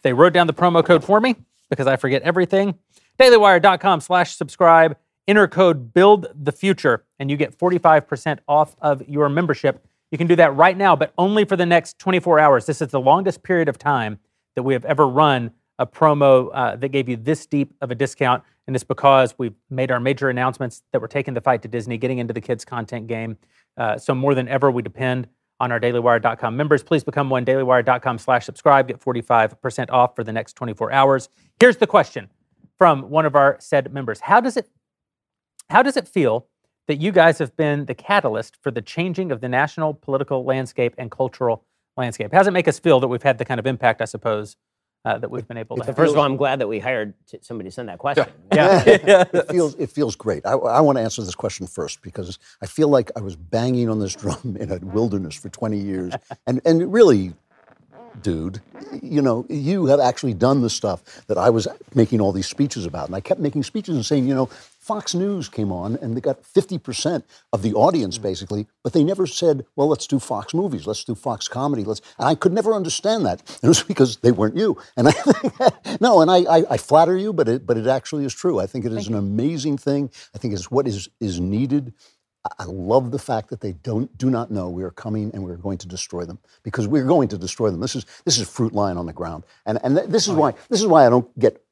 They 0.02 0.12
wrote 0.12 0.32
down 0.32 0.48
the 0.48 0.52
promo 0.52 0.84
code 0.84 1.04
for 1.04 1.20
me 1.20 1.36
because 1.70 1.86
I 1.86 1.94
forget 1.94 2.22
everything. 2.22 2.74
dailywire.com 3.20 4.00
slash 4.00 4.34
subscribe. 4.34 4.96
Enter 5.28 5.46
code 5.46 5.94
build 5.94 6.26
the 6.34 6.50
future 6.50 7.04
and 7.20 7.30
you 7.30 7.36
get 7.36 7.56
45% 7.56 8.40
off 8.48 8.74
of 8.80 9.08
your 9.08 9.28
membership. 9.28 9.86
You 10.10 10.18
can 10.18 10.26
do 10.26 10.34
that 10.34 10.56
right 10.56 10.76
now, 10.76 10.96
but 10.96 11.12
only 11.18 11.44
for 11.44 11.54
the 11.54 11.66
next 11.66 12.00
24 12.00 12.40
hours. 12.40 12.66
This 12.66 12.82
is 12.82 12.88
the 12.88 12.98
longest 12.98 13.44
period 13.44 13.68
of 13.68 13.78
time 13.78 14.18
that 14.56 14.64
we 14.64 14.72
have 14.72 14.84
ever 14.86 15.06
run 15.06 15.52
a 15.78 15.86
promo 15.86 16.50
uh, 16.52 16.74
that 16.74 16.88
gave 16.88 17.08
you 17.08 17.16
this 17.16 17.46
deep 17.46 17.72
of 17.80 17.92
a 17.92 17.94
discount. 17.94 18.42
And 18.66 18.74
it's 18.74 18.82
because 18.82 19.36
we've 19.38 19.54
made 19.70 19.92
our 19.92 20.00
major 20.00 20.30
announcements 20.30 20.82
that 20.90 21.00
we're 21.00 21.06
taking 21.06 21.34
the 21.34 21.40
fight 21.40 21.62
to 21.62 21.68
Disney, 21.68 21.96
getting 21.96 22.18
into 22.18 22.34
the 22.34 22.40
kids' 22.40 22.64
content 22.64 23.06
game. 23.06 23.38
Uh, 23.76 23.96
so 23.96 24.16
more 24.16 24.34
than 24.34 24.48
ever, 24.48 24.68
we 24.72 24.82
depend 24.82 25.28
on 25.60 25.72
our 25.72 25.80
dailywire.com 25.80 26.56
members. 26.56 26.82
Please 26.82 27.04
become 27.04 27.30
one, 27.30 27.44
dailywire.com 27.44 28.18
slash 28.18 28.44
subscribe. 28.44 28.88
Get 28.88 29.00
45% 29.00 29.90
off 29.90 30.14
for 30.14 30.24
the 30.24 30.32
next 30.32 30.54
24 30.54 30.92
hours. 30.92 31.28
Here's 31.58 31.76
the 31.76 31.86
question 31.86 32.30
from 32.76 33.10
one 33.10 33.26
of 33.26 33.34
our 33.34 33.56
said 33.60 33.92
members. 33.92 34.20
How 34.20 34.40
does 34.40 34.56
it 34.56 34.68
how 35.70 35.82
does 35.82 35.98
it 35.98 36.08
feel 36.08 36.46
that 36.86 36.96
you 36.96 37.12
guys 37.12 37.38
have 37.38 37.54
been 37.56 37.84
the 37.84 37.94
catalyst 37.94 38.56
for 38.62 38.70
the 38.70 38.80
changing 38.80 39.30
of 39.30 39.42
the 39.42 39.48
national 39.48 39.92
political 39.92 40.44
landscape 40.44 40.94
and 40.96 41.10
cultural 41.10 41.64
landscape? 41.96 42.32
How 42.32 42.38
does 42.38 42.46
it 42.46 42.52
make 42.52 42.68
us 42.68 42.78
feel 42.78 43.00
that 43.00 43.08
we've 43.08 43.22
had 43.22 43.36
the 43.36 43.44
kind 43.44 43.60
of 43.60 43.66
impact, 43.66 44.00
I 44.00 44.06
suppose, 44.06 44.56
uh, 45.04 45.18
that 45.18 45.30
we've 45.30 45.46
been 45.46 45.56
able 45.56 45.76
to 45.76 45.84
have? 45.84 45.96
First 45.96 46.12
of 46.12 46.18
all, 46.18 46.24
I'm 46.24 46.36
glad 46.36 46.60
that 46.60 46.68
we 46.68 46.78
hired 46.78 47.14
t- 47.26 47.38
somebody 47.42 47.68
to 47.68 47.74
send 47.74 47.88
that 47.88 47.98
question. 47.98 48.26
yeah. 48.52 48.82
it 48.86 49.48
feels 49.50 49.74
it 49.76 49.90
feels 49.90 50.16
great. 50.16 50.44
I, 50.46 50.52
I 50.52 50.80
want 50.80 50.98
to 50.98 51.02
answer 51.02 51.22
this 51.22 51.34
question 51.34 51.66
first 51.66 52.02
because 52.02 52.38
I 52.62 52.66
feel 52.66 52.88
like 52.88 53.10
I 53.16 53.20
was 53.20 53.36
banging 53.36 53.88
on 53.88 53.98
this 53.98 54.14
drum 54.14 54.56
in 54.58 54.70
a 54.70 54.78
wilderness 54.78 55.34
for 55.36 55.48
20 55.48 55.78
years, 55.78 56.12
and 56.46 56.60
and 56.64 56.92
really, 56.92 57.32
dude, 58.22 58.60
you 59.02 59.22
know, 59.22 59.46
you 59.48 59.86
have 59.86 60.00
actually 60.00 60.34
done 60.34 60.62
the 60.62 60.70
stuff 60.70 61.26
that 61.26 61.38
I 61.38 61.50
was 61.50 61.68
making 61.94 62.20
all 62.20 62.32
these 62.32 62.46
speeches 62.46 62.86
about, 62.86 63.06
and 63.06 63.16
I 63.16 63.20
kept 63.20 63.40
making 63.40 63.62
speeches 63.62 63.94
and 63.94 64.04
saying, 64.04 64.26
you 64.26 64.34
know, 64.34 64.48
Fox 64.88 65.14
News 65.14 65.50
came 65.50 65.70
on 65.70 65.96
and 65.96 66.16
they 66.16 66.22
got 66.22 66.42
50% 66.42 67.22
of 67.52 67.60
the 67.60 67.74
audience 67.74 68.16
mm. 68.16 68.22
basically, 68.22 68.66
but 68.82 68.94
they 68.94 69.04
never 69.04 69.26
said, 69.26 69.66
well, 69.76 69.86
let's 69.86 70.06
do 70.06 70.18
Fox 70.18 70.54
movies, 70.54 70.86
let's 70.86 71.04
do 71.04 71.14
Fox 71.14 71.46
comedy, 71.46 71.84
let's. 71.84 72.00
And 72.18 72.26
I 72.26 72.34
could 72.34 72.54
never 72.54 72.72
understand 72.72 73.26
that. 73.26 73.40
And 73.40 73.58
it 73.64 73.68
was 73.68 73.82
because 73.82 74.16
they 74.16 74.32
weren't 74.32 74.56
you. 74.56 74.78
And 74.96 75.08
I 75.08 75.10
think, 75.10 76.00
no, 76.00 76.22
and 76.22 76.30
I, 76.30 76.38
I, 76.38 76.64
I 76.70 76.76
flatter 76.78 77.18
you, 77.18 77.34
but 77.34 77.48
it 77.48 77.66
but 77.66 77.76
it 77.76 77.86
actually 77.86 78.24
is 78.24 78.32
true. 78.32 78.58
I 78.58 78.66
think 78.66 78.86
it 78.86 78.92
is 78.94 79.08
an 79.08 79.14
amazing 79.14 79.76
thing. 79.76 80.10
I 80.34 80.38
think 80.38 80.54
it's 80.54 80.70
what 80.70 80.88
is 80.88 81.10
is 81.20 81.38
needed. 81.38 81.92
I- 82.46 82.62
I 82.62 82.64
love 82.64 83.10
the 83.10 83.18
fact 83.18 83.50
that 83.50 83.60
they 83.60 83.72
don't 83.72 84.16
do 84.16 84.30
not 84.30 84.50
know 84.50 84.70
we 84.70 84.84
are 84.84 84.90
coming 85.04 85.30
and 85.34 85.44
we're 85.44 85.56
going 85.56 85.76
to 85.78 85.88
destroy 85.88 86.24
them 86.24 86.38
because 86.62 86.88
we're 86.88 87.04
going 87.04 87.28
to 87.28 87.36
destroy 87.36 87.70
them. 87.70 87.80
This 87.80 87.94
is 87.94 88.06
this 88.24 88.38
is 88.38 88.48
fruit 88.48 88.72
lying 88.72 88.96
on 88.96 89.04
the 89.04 89.12
ground, 89.12 89.44
and 89.66 89.78
and 89.84 89.96
th- 89.96 90.08
this 90.08 90.28
is 90.28 90.32
oh, 90.32 90.40
why 90.40 90.54
this 90.70 90.80
is 90.80 90.86
why 90.86 91.06
I 91.06 91.10
don't 91.10 91.28
get 91.38 91.62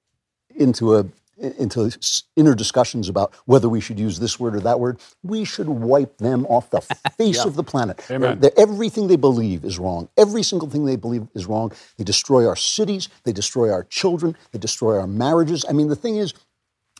into 0.55 0.97
a 0.97 1.07
into 1.39 1.91
inner 2.37 2.55
discussions 2.55 3.09
about 3.09 3.35
whether 3.45 3.69
we 3.69 3.81
should 3.81 3.99
use 3.99 4.19
this 4.19 4.41
word 4.41 4.55
or 4.57 4.61
that 4.61 4.81
word. 4.81 4.99
We 5.23 5.45
should 5.45 5.69
wipe 5.69 6.17
them 6.19 6.47
off 6.47 6.71
the 6.71 6.81
face 7.19 7.45
of 7.45 7.57
the 7.57 7.63
planet. 7.65 8.01
They're- 8.21 8.35
they're- 8.41 8.53
everything 8.57 9.07
they 9.09 9.17
believe 9.17 9.65
is 9.65 9.79
wrong. 9.79 10.09
Every 10.17 10.43
single 10.43 10.69
thing 10.69 10.85
they 10.87 10.97
believe 10.97 11.27
is 11.35 11.47
wrong. 11.47 11.73
They 11.99 12.05
destroy 12.05 12.47
our 12.47 12.57
cities. 12.57 13.09
They 13.25 13.33
destroy 13.33 13.71
our 13.71 13.85
children. 13.85 14.37
They 14.53 14.59
destroy 14.59 14.99
our 14.99 15.07
marriages. 15.07 15.65
I 15.69 15.73
mean, 15.73 15.89
the 15.89 15.97
thing 15.97 16.17
is, 16.17 16.33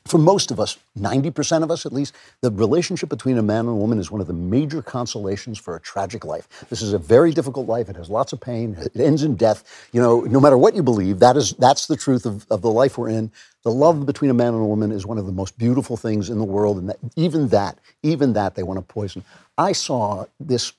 for 0.07 0.19
most 0.19 0.51
of 0.51 0.61
us, 0.61 0.79
90% 0.99 1.63
of 1.63 1.71
us 1.71 1.87
at 1.87 1.93
least, 1.93 2.15
the 2.43 2.51
relationship 2.51 3.09
between 3.09 3.39
a 3.39 3.43
man 3.43 3.61
and 3.61 3.71
a 3.71 3.75
woman 3.75 3.99
is 3.99 4.11
one 4.11 4.21
of 4.21 4.29
the 4.29 4.33
major 4.35 4.83
consolations 4.83 5.59
for 5.59 5.77
a 5.77 5.81
tragic 5.81 6.25
life. 6.25 6.49
This 6.71 6.83
is 6.83 6.93
a 6.93 6.99
very 6.99 7.33
difficult 7.33 7.69
life. 7.69 7.89
It 7.89 7.97
has 7.97 8.11
lots 8.11 8.33
of 8.33 8.41
pain. 8.41 8.77
It 8.81 9.01
ends 9.01 9.23
in 9.25 9.37
death. 9.37 9.89
You 9.93 10.01
know, 10.03 10.21
no 10.23 10.41
matter 10.41 10.59
what 10.59 10.75
you 10.77 10.83
believe, 10.83 11.21
that 11.21 11.37
is 11.37 11.55
that's 11.55 11.87
the 11.87 11.97
truth 11.97 12.27
of, 12.27 12.47
of 12.51 12.63
the 12.63 12.71
life 12.71 12.99
we're 12.99 13.11
in. 13.11 13.33
The 13.65 13.73
love 13.73 14.07
between 14.07 14.31
a 14.31 14.35
man 14.35 14.55
and 14.55 14.63
a 14.63 14.67
woman 14.67 14.93
is 14.93 15.07
one 15.07 15.19
of 15.19 15.27
the 15.27 15.33
most 15.33 15.59
beautiful 15.59 15.97
things 15.97 16.31
in 16.31 16.39
the 16.39 16.45
world, 16.45 16.79
and 16.79 16.89
that, 16.91 16.99
even 17.17 17.49
that, 17.49 17.79
even 18.03 18.35
that, 18.35 18.55
they 18.55 18.63
want 18.63 18.79
to 18.79 18.83
poison. 18.83 19.25
I 19.59 19.73
saw 19.73 20.27
this 20.41 20.73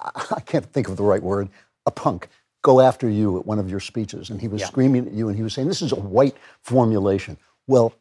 I 0.00 0.40
can't 0.40 0.66
think 0.66 0.88
of 0.88 0.96
the 0.96 1.04
right 1.04 1.22
word, 1.22 1.48
a 1.86 1.90
punk 1.90 2.28
go 2.62 2.80
after 2.80 3.08
you 3.08 3.38
at 3.38 3.46
one 3.46 3.58
of 3.58 3.70
your 3.70 3.80
speeches, 3.80 4.30
and 4.30 4.40
he 4.40 4.48
was 4.48 4.62
screaming 4.64 5.06
at 5.06 5.12
you, 5.12 5.28
and 5.28 5.36
he 5.36 5.42
was 5.42 5.54
saying, 5.54 5.68
"This 5.68 5.82
is 5.82 5.92
a 5.92 5.96
white 5.96 6.36
formulation." 6.62 7.36
Well, 7.66 7.94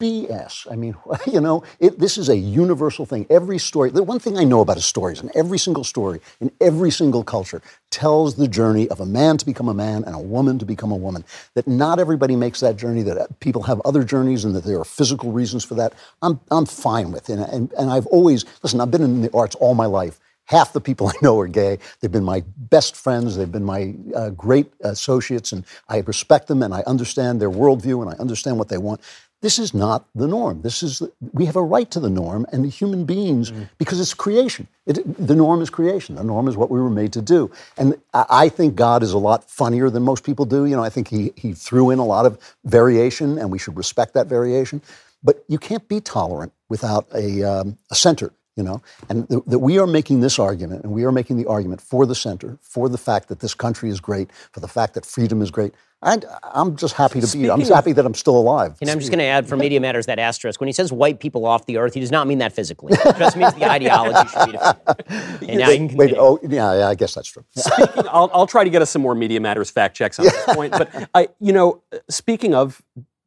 BS. 0.00 0.66
I 0.70 0.76
mean, 0.76 0.96
you 1.26 1.40
know, 1.40 1.62
it, 1.78 1.98
this 1.98 2.18
is 2.18 2.28
a 2.28 2.36
universal 2.36 3.06
thing. 3.06 3.26
Every 3.30 3.58
story, 3.58 3.90
the 3.90 4.02
one 4.02 4.18
thing 4.18 4.38
I 4.38 4.44
know 4.44 4.60
about 4.60 4.78
a 4.78 4.80
story 4.82 5.12
is 5.12 5.20
and 5.20 5.30
every 5.34 5.58
single 5.58 5.84
story 5.84 6.20
in 6.40 6.50
every 6.60 6.90
single 6.90 7.22
culture 7.22 7.62
tells 7.90 8.36
the 8.36 8.48
journey 8.48 8.88
of 8.88 9.00
a 9.00 9.06
man 9.06 9.36
to 9.38 9.46
become 9.46 9.68
a 9.68 9.74
man 9.74 10.02
and 10.04 10.14
a 10.14 10.18
woman 10.18 10.58
to 10.58 10.64
become 10.64 10.90
a 10.90 10.96
woman. 10.96 11.24
That 11.54 11.68
not 11.68 11.98
everybody 11.98 12.34
makes 12.34 12.60
that 12.60 12.76
journey, 12.76 13.02
that 13.02 13.18
uh, 13.18 13.26
people 13.40 13.62
have 13.62 13.80
other 13.84 14.02
journeys, 14.02 14.44
and 14.44 14.54
that 14.56 14.64
there 14.64 14.80
are 14.80 14.84
physical 14.84 15.32
reasons 15.32 15.64
for 15.64 15.74
that. 15.74 15.92
I'm, 16.22 16.40
I'm 16.50 16.66
fine 16.66 17.12
with. 17.12 17.28
And, 17.28 17.42
and, 17.42 17.72
and 17.74 17.90
I've 17.90 18.06
always, 18.06 18.44
listen, 18.62 18.80
I've 18.80 18.90
been 18.90 19.02
in 19.02 19.22
the 19.22 19.30
arts 19.34 19.54
all 19.56 19.74
my 19.74 19.86
life. 19.86 20.18
Half 20.50 20.72
the 20.72 20.80
people 20.80 21.06
I 21.06 21.12
know 21.22 21.38
are 21.38 21.46
gay. 21.46 21.78
They've 22.00 22.10
been 22.10 22.24
my 22.24 22.42
best 22.56 22.96
friends. 22.96 23.36
They've 23.36 23.50
been 23.50 23.64
my 23.64 23.94
uh, 24.16 24.30
great 24.30 24.72
associates, 24.80 25.52
and 25.52 25.64
I 25.88 25.98
respect 25.98 26.48
them 26.48 26.62
and 26.64 26.74
I 26.74 26.82
understand 26.88 27.40
their 27.40 27.50
worldview 27.50 28.02
and 28.02 28.10
I 28.10 28.16
understand 28.20 28.58
what 28.58 28.68
they 28.68 28.78
want. 28.78 29.00
This 29.42 29.58
is 29.60 29.72
not 29.72 30.06
the 30.14 30.26
norm. 30.26 30.60
This 30.62 30.82
is 30.82 31.02
we 31.32 31.46
have 31.46 31.56
a 31.56 31.62
right 31.62 31.90
to 31.92 32.00
the 32.00 32.10
norm, 32.10 32.44
and 32.52 32.64
the 32.64 32.68
human 32.68 33.04
beings 33.04 33.52
because 33.78 33.98
it's 34.00 34.12
creation. 34.12 34.66
It, 34.86 34.96
the 35.26 35.36
norm 35.36 35.62
is 35.62 35.70
creation. 35.70 36.16
The 36.16 36.24
norm 36.24 36.46
is 36.48 36.56
what 36.56 36.68
we 36.70 36.78
were 36.80 36.90
made 36.90 37.12
to 37.14 37.22
do. 37.22 37.50
And 37.78 37.94
I, 38.12 38.26
I 38.28 38.48
think 38.50 38.74
God 38.74 39.02
is 39.02 39.12
a 39.12 39.18
lot 39.18 39.48
funnier 39.48 39.88
than 39.88 40.02
most 40.02 40.24
people 40.24 40.44
do. 40.44 40.66
You 40.66 40.76
know, 40.76 40.84
I 40.84 40.90
think 40.90 41.08
he 41.08 41.32
he 41.36 41.54
threw 41.54 41.90
in 41.90 41.98
a 42.00 42.04
lot 42.04 42.26
of 42.26 42.38
variation, 42.64 43.38
and 43.38 43.50
we 43.50 43.58
should 43.58 43.76
respect 43.76 44.12
that 44.14 44.26
variation. 44.26 44.82
But 45.22 45.44
you 45.48 45.58
can't 45.58 45.86
be 45.86 46.00
tolerant 46.00 46.52
without 46.68 47.06
a, 47.14 47.42
um, 47.42 47.78
a 47.90 47.94
center 47.94 48.32
you 48.56 48.62
know 48.62 48.82
and 49.08 49.28
th- 49.28 49.42
that 49.46 49.58
we 49.58 49.78
are 49.78 49.86
making 49.86 50.20
this 50.20 50.38
argument 50.38 50.82
and 50.84 50.92
we 50.92 51.04
are 51.04 51.12
making 51.12 51.36
the 51.36 51.46
argument 51.46 51.80
for 51.80 52.06
the 52.06 52.14
center 52.14 52.58
for 52.60 52.88
the 52.88 52.98
fact 52.98 53.28
that 53.28 53.40
this 53.40 53.54
country 53.54 53.88
is 53.88 54.00
great 54.00 54.30
for 54.52 54.60
the 54.60 54.68
fact 54.68 54.94
that 54.94 55.06
freedom 55.06 55.40
is 55.40 55.50
great 55.50 55.72
and 56.02 56.24
i'm 56.54 56.76
just 56.76 56.94
happy 56.94 57.20
to 57.20 57.36
be 57.36 57.50
i'm 57.50 57.60
just 57.60 57.72
happy 57.72 57.92
that 57.92 58.04
i'm 58.04 58.14
still 58.14 58.36
alive 58.36 58.76
And 58.80 58.90
I'm 58.90 58.98
just 58.98 59.10
going 59.10 59.18
to 59.18 59.24
add 59.24 59.46
for 59.48 59.56
Media 59.56 59.80
Matters 59.80 60.06
that 60.06 60.18
asterisk. 60.18 60.60
When 60.60 60.66
he 60.68 60.72
says 60.72 60.92
white 60.92 61.20
people 61.20 61.44
off 61.46 61.66
the 61.66 61.76
earth, 61.76 61.94
he 61.94 62.00
does 62.00 62.10
not 62.10 62.26
mean 62.26 62.38
that 62.38 62.52
physically. 62.52 62.92
It 62.94 63.16
just 63.18 63.36
means 63.36 63.54
the 63.54 63.70
ideology 63.70 64.28
should 64.30 64.46
be 64.46 64.52
defended. 64.52 65.48
And 65.50 65.58
now 65.58 65.68
you 65.70 65.88
can 65.88 65.96
wait 65.96 66.14
oh 66.18 66.38
yeah, 66.42 66.78
yeah 66.78 66.88
i 66.88 66.94
guess 66.94 67.14
that's 67.14 67.28
true 67.28 67.44
Speaking, 67.56 68.04
I'll, 68.10 68.30
I'll 68.32 68.46
try 68.46 68.64
to 68.64 68.70
get 68.70 68.82
us 68.82 68.90
some 68.90 69.02
more 69.02 69.14
Media 69.14 69.40
Matters 69.40 69.70
fact 69.70 69.96
checks 69.96 70.18
on 70.18 70.24
this 70.26 70.44
point. 70.54 70.72
But 70.72 71.08
I, 71.14 71.28
you 71.38 71.52
know, 71.52 71.82
speaking 72.08 72.54
of 72.54 72.82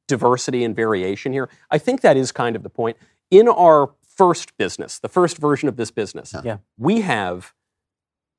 diversity 0.08 0.64
and 0.64 0.76
variation 0.76 1.32
here, 1.32 1.50
I 1.72 1.78
think 1.78 2.02
that 2.02 2.18
is 2.18 2.32
kind 2.32 2.56
of 2.56 2.64
the 2.64 2.70
point. 2.70 2.98
In 3.32 3.48
our 3.48 3.90
first 4.18 4.56
business, 4.58 5.00
the 5.00 5.10
first 5.10 5.38
version 5.38 5.70
of 5.70 5.76
this 5.78 5.92
business, 5.92 6.34
Yeah. 6.44 6.58
we 6.78 7.02
have 7.02 7.54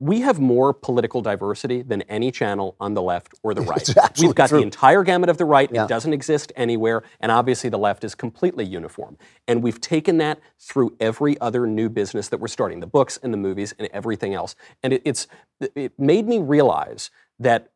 we 0.00 0.20
have 0.20 0.40
more 0.40 0.74
political 0.74 1.22
diversity 1.22 1.80
than 1.80 2.02
any 2.02 2.30
channel 2.32 2.74
on 2.80 2.94
the 2.94 3.00
left 3.00 3.32
or 3.42 3.54
the 3.54 3.60
right. 3.72 3.88
We've 4.20 4.34
got 4.34 4.48
true. 4.48 4.58
the 4.58 4.62
entire 4.64 5.04
gamut 5.04 5.30
of 5.30 5.38
the 5.38 5.44
right. 5.44 5.70
Yeah. 5.72 5.84
It 5.84 5.88
doesn't 5.88 6.12
exist 6.12 6.52
anywhere. 6.56 7.04
And 7.20 7.30
obviously, 7.30 7.70
the 7.70 7.78
left 7.78 8.02
is 8.04 8.14
completely 8.14 8.64
uniform. 8.66 9.16
And 9.46 9.62
we've 9.62 9.80
taken 9.80 10.18
that 10.18 10.40
through 10.58 10.96
every 10.98 11.40
other 11.40 11.66
new 11.66 11.88
business 11.88 12.28
that 12.30 12.40
we're 12.40 12.48
starting 12.48 12.80
the 12.80 12.88
books 12.88 13.18
and 13.22 13.32
the 13.32 13.38
movies 13.38 13.72
and 13.78 13.88
everything 13.92 14.34
else. 14.34 14.56
And 14.82 14.92
it, 14.92 15.02
it's, 15.04 15.26
it 15.60 15.92
made 15.98 16.26
me 16.26 16.38
realize 16.40 17.10
that 17.38 17.70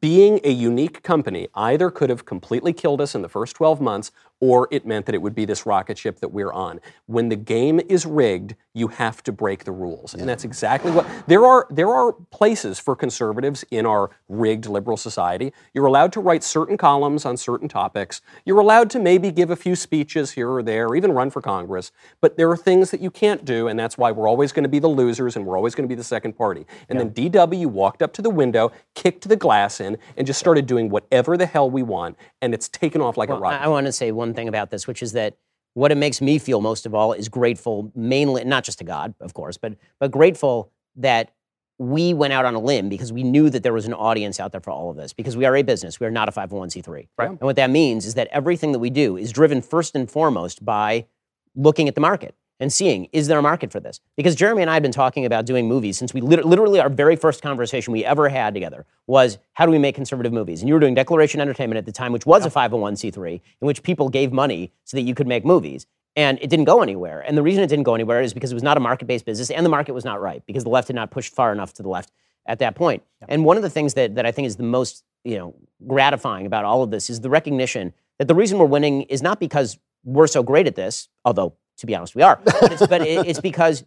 being 0.00 0.40
a 0.44 0.50
unique 0.50 1.02
company 1.02 1.48
either 1.54 1.90
could 1.90 2.10
have 2.10 2.24
completely 2.24 2.72
killed 2.72 3.00
us 3.00 3.14
in 3.14 3.22
the 3.22 3.28
first 3.28 3.56
12 3.56 3.80
months 3.80 4.10
or 4.40 4.68
it 4.70 4.86
meant 4.86 5.06
that 5.06 5.14
it 5.14 5.22
would 5.22 5.34
be 5.34 5.44
this 5.44 5.64
rocket 5.66 5.96
ship 5.96 6.20
that 6.20 6.28
we're 6.28 6.52
on. 6.52 6.80
When 7.06 7.28
the 7.28 7.36
game 7.36 7.80
is 7.88 8.04
rigged, 8.04 8.54
you 8.74 8.88
have 8.88 9.22
to 9.22 9.32
break 9.32 9.64
the 9.64 9.72
rules. 9.72 10.12
And 10.12 10.28
that's 10.28 10.44
exactly 10.44 10.90
what 10.90 11.06
there 11.26 11.46
are 11.46 11.66
there 11.70 11.88
are 11.88 12.12
places 12.12 12.78
for 12.78 12.94
conservatives 12.94 13.64
in 13.70 13.86
our 13.86 14.10
rigged 14.28 14.66
liberal 14.66 14.98
society. 14.98 15.52
You're 15.72 15.86
allowed 15.86 16.12
to 16.12 16.20
write 16.20 16.44
certain 16.44 16.76
columns 16.76 17.24
on 17.24 17.38
certain 17.38 17.68
topics. 17.68 18.20
You're 18.44 18.60
allowed 18.60 18.90
to 18.90 18.98
maybe 18.98 19.30
give 19.30 19.50
a 19.50 19.56
few 19.56 19.74
speeches 19.76 20.32
here 20.32 20.50
or 20.50 20.62
there, 20.62 20.88
or 20.88 20.96
even 20.96 21.12
run 21.12 21.30
for 21.30 21.40
Congress. 21.40 21.90
But 22.20 22.36
there 22.36 22.50
are 22.50 22.56
things 22.56 22.90
that 22.90 23.00
you 23.00 23.10
can't 23.10 23.44
do, 23.46 23.68
and 23.68 23.78
that's 23.78 23.96
why 23.96 24.12
we're 24.12 24.28
always 24.28 24.52
going 24.52 24.64
to 24.64 24.68
be 24.68 24.78
the 24.78 24.88
losers 24.88 25.36
and 25.36 25.46
we're 25.46 25.56
always 25.56 25.74
going 25.74 25.88
to 25.88 25.92
be 25.92 25.94
the 25.94 26.04
second 26.04 26.34
party. 26.34 26.66
And 26.90 27.00
then 27.00 27.10
DW 27.10 27.66
walked 27.66 28.02
up 28.02 28.12
to 28.14 28.22
the 28.22 28.30
window, 28.30 28.72
kicked 28.94 29.26
the 29.28 29.36
glass 29.36 29.80
in, 29.80 29.96
and 30.18 30.26
just 30.26 30.38
started 30.38 30.66
doing 30.66 30.90
whatever 30.90 31.38
the 31.38 31.46
hell 31.46 31.70
we 31.70 31.82
want, 31.82 32.16
and 32.46 32.54
it's 32.54 32.68
taken 32.68 33.02
off 33.02 33.18
like 33.18 33.28
a 33.28 33.34
rocket. 33.34 33.60
I, 33.60 33.64
I 33.64 33.68
want 33.68 33.86
to 33.86 33.92
say 33.92 34.10
one 34.12 34.32
thing 34.32 34.48
about 34.48 34.70
this, 34.70 34.86
which 34.86 35.02
is 35.02 35.12
that 35.12 35.36
what 35.74 35.92
it 35.92 35.96
makes 35.96 36.22
me 36.22 36.38
feel 36.38 36.62
most 36.62 36.86
of 36.86 36.94
all 36.94 37.12
is 37.12 37.28
grateful, 37.28 37.92
mainly 37.94 38.42
not 38.44 38.64
just 38.64 38.78
to 38.78 38.84
God, 38.84 39.14
of 39.20 39.34
course, 39.34 39.58
but 39.58 39.74
but 40.00 40.10
grateful 40.10 40.72
that 40.96 41.32
we 41.78 42.14
went 42.14 42.32
out 42.32 42.46
on 42.46 42.54
a 42.54 42.58
limb 42.58 42.88
because 42.88 43.12
we 43.12 43.22
knew 43.22 43.50
that 43.50 43.62
there 43.62 43.72
was 43.72 43.84
an 43.84 43.92
audience 43.92 44.40
out 44.40 44.52
there 44.52 44.62
for 44.62 44.70
all 44.70 44.88
of 44.90 44.96
this. 44.96 45.12
Because 45.12 45.36
we 45.36 45.44
are 45.44 45.54
a 45.54 45.62
business, 45.62 46.00
we 46.00 46.06
are 46.06 46.10
not 46.10 46.28
a 46.28 46.32
501c3. 46.32 47.08
Right. 47.18 47.28
And 47.28 47.40
what 47.40 47.56
that 47.56 47.68
means 47.68 48.06
is 48.06 48.14
that 48.14 48.28
everything 48.28 48.72
that 48.72 48.78
we 48.78 48.88
do 48.88 49.18
is 49.18 49.30
driven 49.30 49.60
first 49.60 49.94
and 49.94 50.10
foremost 50.10 50.64
by 50.64 51.06
looking 51.54 51.88
at 51.88 51.94
the 51.94 52.00
market 52.00 52.34
and 52.60 52.72
seeing 52.72 53.08
is 53.12 53.28
there 53.28 53.38
a 53.38 53.42
market 53.42 53.72
for 53.72 53.80
this? 53.80 54.00
Because 54.16 54.34
Jeremy 54.34 54.62
and 54.62 54.70
I 54.70 54.74
have 54.74 54.82
been 54.82 54.92
talking 54.92 55.24
about 55.24 55.46
doing 55.46 55.68
movies 55.68 55.98
since 55.98 56.14
we 56.14 56.20
lit- 56.20 56.44
literally 56.44 56.80
our 56.80 56.88
very 56.88 57.16
first 57.16 57.42
conversation 57.42 57.92
we 57.92 58.04
ever 58.04 58.28
had 58.28 58.54
together 58.54 58.86
was 59.06 59.38
how 59.54 59.66
do 59.66 59.72
we 59.72 59.78
make 59.78 59.94
conservative 59.94 60.32
movies? 60.32 60.60
And 60.60 60.68
you 60.68 60.74
were 60.74 60.80
doing 60.80 60.94
Declaration 60.94 61.40
Entertainment 61.40 61.78
at 61.78 61.86
the 61.86 61.92
time, 61.92 62.12
which 62.12 62.26
was 62.26 62.46
a 62.46 62.50
501c3, 62.50 63.40
in 63.60 63.66
which 63.66 63.82
people 63.82 64.08
gave 64.08 64.32
money 64.32 64.72
so 64.84 64.96
that 64.96 65.02
you 65.02 65.14
could 65.14 65.26
make 65.26 65.44
movies. 65.44 65.86
And 66.14 66.38
it 66.40 66.48
didn't 66.48 66.64
go 66.64 66.82
anywhere. 66.82 67.20
And 67.20 67.36
the 67.36 67.42
reason 67.42 67.62
it 67.62 67.66
didn't 67.66 67.84
go 67.84 67.94
anywhere 67.94 68.22
is 68.22 68.32
because 68.32 68.50
it 68.50 68.54
was 68.54 68.62
not 68.62 68.78
a 68.78 68.80
market-based 68.80 69.26
business 69.26 69.50
and 69.50 69.66
the 69.66 69.70
market 69.70 69.92
was 69.92 70.04
not 70.04 70.20
right 70.20 70.42
because 70.46 70.64
the 70.64 70.70
left 70.70 70.88
had 70.88 70.96
not 70.96 71.10
pushed 71.10 71.34
far 71.34 71.52
enough 71.52 71.74
to 71.74 71.82
the 71.82 71.90
left 71.90 72.10
at 72.46 72.58
that 72.60 72.74
point. 72.74 73.02
And 73.28 73.44
one 73.44 73.56
of 73.56 73.62
the 73.62 73.70
things 73.70 73.94
that, 73.94 74.14
that 74.14 74.24
I 74.24 74.32
think 74.32 74.46
is 74.46 74.56
the 74.56 74.62
most 74.62 75.04
you 75.26 75.36
know, 75.36 75.54
gratifying 75.86 76.46
about 76.46 76.64
all 76.64 76.82
of 76.82 76.90
this 76.90 77.10
is 77.10 77.20
the 77.20 77.28
recognition 77.28 77.92
that 78.18 78.28
the 78.28 78.34
reason 78.34 78.58
we're 78.58 78.66
winning 78.66 79.02
is 79.02 79.22
not 79.22 79.40
because 79.40 79.76
we're 80.04 80.28
so 80.28 80.42
great 80.42 80.68
at 80.68 80.76
this, 80.76 81.08
although 81.24 81.54
to 81.78 81.86
be 81.86 81.94
honest, 81.94 82.14
we 82.14 82.22
are. 82.22 82.40
But 82.44 82.72
it's, 82.72 82.86
but 82.86 83.02
it's 83.02 83.40
because 83.40 83.84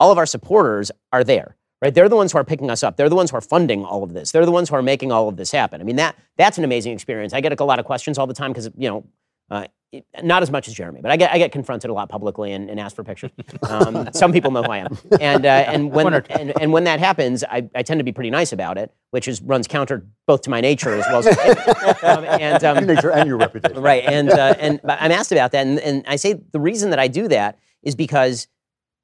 all 0.00 0.10
of 0.10 0.18
our 0.18 0.26
supporters 0.26 0.90
are 1.12 1.24
there, 1.24 1.56
right? 1.82 1.94
They're 1.94 2.08
the 2.08 2.16
ones 2.16 2.32
who 2.32 2.38
are 2.38 2.44
picking 2.44 2.70
us 2.70 2.82
up. 2.82 2.96
They're 2.96 3.08
the 3.08 3.16
ones 3.16 3.30
who 3.30 3.36
are 3.36 3.42
funding 3.42 3.84
all 3.84 4.02
of 4.02 4.12
this. 4.12 4.32
They're 4.32 4.46
the 4.46 4.52
ones 4.52 4.68
who 4.68 4.76
are 4.76 4.82
making 4.82 5.12
all 5.12 5.28
of 5.28 5.36
this 5.36 5.50
happen. 5.50 5.80
I 5.80 5.84
mean, 5.84 5.96
that 5.96 6.16
that's 6.36 6.58
an 6.58 6.64
amazing 6.64 6.92
experience. 6.92 7.32
I 7.32 7.40
get 7.40 7.58
a 7.58 7.64
lot 7.64 7.78
of 7.78 7.84
questions 7.84 8.18
all 8.18 8.26
the 8.26 8.34
time 8.34 8.52
because 8.52 8.70
you 8.76 8.88
know. 8.88 9.04
Uh, 9.50 9.66
it- 9.92 10.04
not 10.24 10.42
as 10.42 10.50
much 10.50 10.66
as 10.66 10.74
Jeremy, 10.74 11.00
but 11.02 11.12
I 11.12 11.16
get 11.16 11.30
I 11.32 11.38
get 11.38 11.52
confronted 11.52 11.88
a 11.88 11.92
lot 11.94 12.08
publicly 12.08 12.50
and, 12.52 12.68
and 12.68 12.80
asked 12.80 12.96
for 12.96 13.04
pictures. 13.04 13.30
Um, 13.68 14.08
some 14.12 14.32
people 14.32 14.50
know 14.50 14.62
who 14.62 14.70
I 14.72 14.78
am, 14.78 14.98
and 15.20 15.46
uh, 15.46 15.48
and 15.48 15.92
when 15.92 16.04
One 16.04 16.14
or 16.14 16.20
two. 16.22 16.32
and, 16.32 16.52
and 16.60 16.72
when 16.72 16.84
that 16.84 16.98
happens, 16.98 17.44
I, 17.44 17.68
I 17.76 17.82
tend 17.84 18.00
to 18.00 18.04
be 18.04 18.10
pretty 18.10 18.30
nice 18.30 18.52
about 18.52 18.76
it, 18.76 18.92
which 19.12 19.28
is 19.28 19.40
runs 19.40 19.68
counter 19.68 20.04
both 20.26 20.42
to 20.42 20.50
my 20.50 20.60
nature 20.60 20.94
as 20.94 21.04
well 21.08 21.18
as 21.26 21.26
um, 22.02 22.24
and 22.24 22.64
um, 22.64 22.78
Your 22.84 22.94
nature 22.94 23.12
and 23.12 23.28
your 23.28 23.36
reputation 23.36 23.80
right 23.80 24.02
and 24.04 24.30
uh, 24.30 24.54
and 24.58 24.80
i'm 24.84 25.12
asked 25.12 25.30
about 25.30 25.52
that 25.52 25.66
and, 25.66 25.78
and 25.80 26.04
i 26.08 26.16
say 26.16 26.40
the 26.52 26.58
reason 26.60 26.90
that 26.90 26.98
i 26.98 27.06
do 27.06 27.28
that 27.28 27.58
is 27.82 27.94
because 27.94 28.48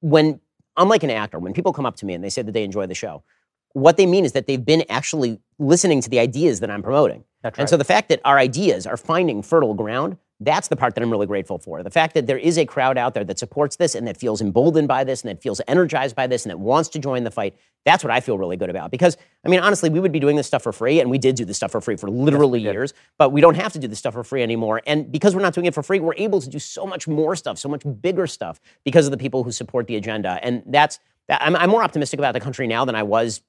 when 0.00 0.40
unlike 0.76 1.02
an 1.02 1.10
actor 1.10 1.38
when 1.38 1.52
people 1.52 1.72
come 1.72 1.86
up 1.86 1.96
to 1.96 2.06
me 2.06 2.14
and 2.14 2.24
they 2.24 2.30
say 2.30 2.42
that 2.42 2.52
they 2.52 2.64
enjoy 2.64 2.86
the 2.86 2.94
show 2.94 3.22
what 3.74 3.96
they 3.96 4.06
mean 4.06 4.24
is 4.24 4.32
that 4.32 4.46
they've 4.46 4.64
been 4.64 4.82
actually 4.88 5.38
listening 5.58 6.00
to 6.00 6.08
the 6.10 6.18
ideas 6.18 6.60
that 6.60 6.70
i'm 6.70 6.82
promoting 6.82 7.22
That's 7.42 7.58
and 7.58 7.68
so 7.68 7.76
the 7.76 7.84
fact 7.84 8.08
that 8.08 8.20
our 8.24 8.38
ideas 8.38 8.86
are 8.86 8.96
finding 8.96 9.42
fertile 9.42 9.74
ground 9.74 10.16
that's 10.40 10.68
the 10.68 10.76
part 10.76 10.94
that 10.94 11.02
i'm 11.02 11.10
really 11.10 11.26
grateful 11.26 11.58
for. 11.58 11.82
The 11.82 11.90
fact 11.90 12.14
that 12.14 12.26
there 12.26 12.38
is 12.38 12.58
a 12.58 12.66
crowd 12.66 12.96
out 12.98 13.14
there 13.14 13.24
that 13.24 13.38
supports 13.38 13.76
this 13.76 13.94
and 13.94 14.06
that 14.06 14.16
feels 14.16 14.40
emboldened 14.40 14.88
by 14.88 15.04
this 15.04 15.22
and 15.22 15.30
that 15.30 15.42
feels 15.42 15.60
energized 15.68 16.16
by 16.16 16.26
this 16.26 16.44
and 16.44 16.50
that 16.50 16.58
wants 16.58 16.88
to 16.90 16.98
join 16.98 17.24
the 17.24 17.30
fight 17.30 17.56
that's 17.86 18.04
what 18.04 18.10
i 18.10 18.20
feel 18.20 18.36
really 18.36 18.56
good 18.56 18.70
about. 18.70 18.90
Because 18.90 19.16
i 19.44 19.48
mean 19.48 19.60
honestly 19.60 19.90
we 19.90 20.00
would 20.00 20.12
be 20.12 20.20
doing 20.20 20.36
this 20.36 20.46
stuff 20.46 20.62
for 20.62 20.72
free 20.72 21.00
and 21.00 21.10
we 21.10 21.18
did 21.18 21.34
do 21.36 21.44
this 21.44 21.56
stuff 21.56 21.70
for 21.70 21.80
free 21.80 21.96
for 21.96 22.10
literally 22.10 22.60
years 22.60 22.94
but 23.18 23.30
we 23.30 23.40
don't 23.40 23.56
have 23.56 23.72
to 23.72 23.78
do 23.78 23.88
this 23.88 23.98
stuff 23.98 24.14
for 24.14 24.24
free 24.24 24.42
anymore. 24.42 24.82
And 24.86 25.10
because 25.12 25.34
we're 25.34 25.42
not 25.42 25.54
doing 25.54 25.66
it 25.66 25.74
for 25.74 25.82
free 25.82 26.00
we're 26.00 26.14
able 26.16 26.40
to 26.40 26.48
do 26.48 26.58
so 26.58 26.86
much 26.86 27.06
more 27.06 27.36
stuff 27.36 27.58
so 27.58 27.68
much 27.68 27.82
bigger 28.00 28.26
stuff 28.26 28.60
because 28.84 29.06
of 29.06 29.10
the 29.10 29.18
people 29.18 29.44
who 29.44 29.52
support 29.52 29.86
the 29.86 29.96
agenda. 29.96 30.38
And 30.42 30.62
that's, 30.66 30.98
I'm, 31.28 31.54
I'm 31.54 31.70
more 31.70 31.82
optimistic 31.82 32.18
about 32.18 32.34
the 32.34 32.40
country 32.40 32.66
now 32.66 32.84
than 32.84 32.94
i 32.94 33.02
was 33.02 33.42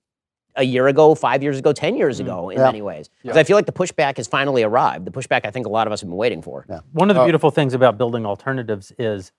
a 0.55 0.63
year 0.63 0.87
ago, 0.87 1.15
five 1.15 1.41
years 1.43 1.57
ago, 1.57 1.71
10 1.73 1.95
years 1.95 2.19
ago 2.19 2.49
in 2.49 2.57
Yeah. 2.57 2.65
many 2.65 2.81
ways. 2.81 3.09
Because 3.21 3.37
I 3.37 3.43
feel 3.43 3.55
like 3.57 3.65
the 3.65 3.71
pushback 3.71 4.17
has 4.17 4.27
finally 4.27 4.63
arrived. 4.63 5.05
The 5.05 5.11
pushback 5.11 5.41
I 5.45 5.51
think 5.51 5.65
a 5.65 5.69
lot 5.69 5.87
of 5.87 5.93
us 5.93 6.01
have 6.01 6.09
been 6.09 6.17
waiting 6.17 6.41
for. 6.41 6.65
One 6.93 7.09
of 7.09 7.15
the 7.15 7.23
beautiful 7.23 7.51
things 7.51 7.73
about 7.73 7.97
building 7.97 8.25
alternatives 8.25 8.91
is 8.97 9.31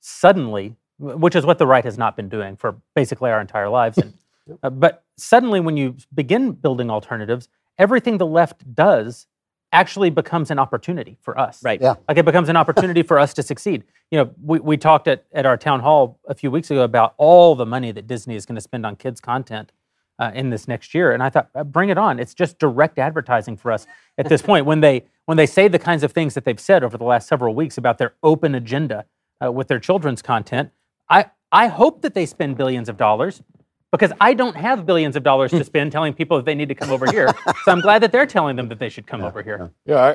suddenly, 0.00 0.76
which 0.98 1.34
is 1.36 1.44
what 1.46 1.58
the 1.58 1.66
right 1.66 1.84
has 1.84 1.98
not 1.98 2.16
been 2.16 2.28
doing 2.28 2.56
for 2.56 2.76
basically 2.94 3.30
our 3.30 3.40
entire 3.40 3.68
lives, 3.68 3.98
and, 3.98 4.12
uh, 4.62 4.70
but 4.70 5.04
suddenly 5.16 5.60
when 5.60 5.76
you 5.76 5.96
begin 6.14 6.52
building 6.52 6.90
alternatives, 6.90 7.48
everything 7.78 8.18
the 8.18 8.26
left 8.26 8.74
does 8.74 9.26
actually 9.70 10.08
becomes 10.08 10.50
an 10.50 10.58
opportunity 10.58 11.18
for 11.20 11.38
us. 11.38 11.62
Right. 11.62 11.80
Yeah. 11.80 11.94
Like 12.08 12.16
it 12.16 12.24
becomes 12.24 12.48
an 12.48 12.56
opportunity 12.62 13.02
for 13.02 13.18
us 13.18 13.34
to 13.34 13.42
succeed. 13.42 13.84
You 14.10 14.18
know, 14.18 14.30
we, 14.42 14.58
we 14.60 14.76
talked 14.78 15.06
at, 15.08 15.26
at 15.32 15.44
our 15.44 15.58
town 15.58 15.80
hall 15.80 16.18
a 16.26 16.34
few 16.34 16.50
weeks 16.50 16.70
ago 16.70 16.82
about 16.82 17.12
all 17.18 17.54
the 17.54 17.66
money 17.66 17.92
that 17.92 18.06
Disney 18.06 18.34
is 18.34 18.46
going 18.46 18.54
to 18.54 18.62
spend 18.62 18.86
on 18.86 18.96
kids' 18.96 19.20
content 19.20 19.70
uh, 20.18 20.30
in 20.34 20.50
this 20.50 20.66
next 20.68 20.94
year, 20.94 21.12
and 21.12 21.22
I 21.22 21.30
thought, 21.30 21.48
uh, 21.54 21.64
bring 21.64 21.90
it 21.90 21.98
on. 21.98 22.18
It's 22.18 22.34
just 22.34 22.58
direct 22.58 22.98
advertising 22.98 23.56
for 23.56 23.72
us 23.72 23.86
at 24.16 24.28
this 24.28 24.42
point. 24.42 24.66
When 24.66 24.80
they 24.80 25.04
when 25.26 25.36
they 25.36 25.46
say 25.46 25.68
the 25.68 25.78
kinds 25.78 26.02
of 26.02 26.12
things 26.12 26.34
that 26.34 26.44
they've 26.44 26.58
said 26.58 26.82
over 26.82 26.96
the 26.96 27.04
last 27.04 27.28
several 27.28 27.54
weeks 27.54 27.78
about 27.78 27.98
their 27.98 28.14
open 28.22 28.54
agenda 28.54 29.04
uh, 29.44 29.52
with 29.52 29.68
their 29.68 29.78
children's 29.78 30.22
content, 30.22 30.70
I 31.08 31.26
I 31.52 31.68
hope 31.68 32.02
that 32.02 32.14
they 32.14 32.26
spend 32.26 32.56
billions 32.56 32.88
of 32.88 32.96
dollars 32.96 33.42
because 33.90 34.12
I 34.20 34.34
don't 34.34 34.56
have 34.56 34.84
billions 34.84 35.16
of 35.16 35.22
dollars 35.22 35.50
to 35.52 35.64
spend 35.64 35.92
telling 35.92 36.12
people 36.12 36.36
that 36.36 36.44
they 36.44 36.54
need 36.54 36.68
to 36.68 36.74
come 36.74 36.90
over 36.90 37.10
here. 37.10 37.28
So 37.64 37.72
I'm 37.72 37.80
glad 37.80 38.02
that 38.02 38.12
they're 38.12 38.26
telling 38.26 38.56
them 38.56 38.68
that 38.68 38.78
they 38.78 38.88
should 38.88 39.06
come 39.06 39.22
over 39.22 39.42
here. 39.42 39.70
Yeah. 39.86 40.14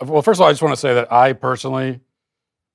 I, 0.00 0.04
well, 0.04 0.22
first 0.22 0.38
of 0.38 0.42
all, 0.42 0.48
I 0.48 0.52
just 0.52 0.62
want 0.62 0.74
to 0.74 0.80
say 0.80 0.94
that 0.94 1.12
I 1.12 1.32
personally 1.34 2.00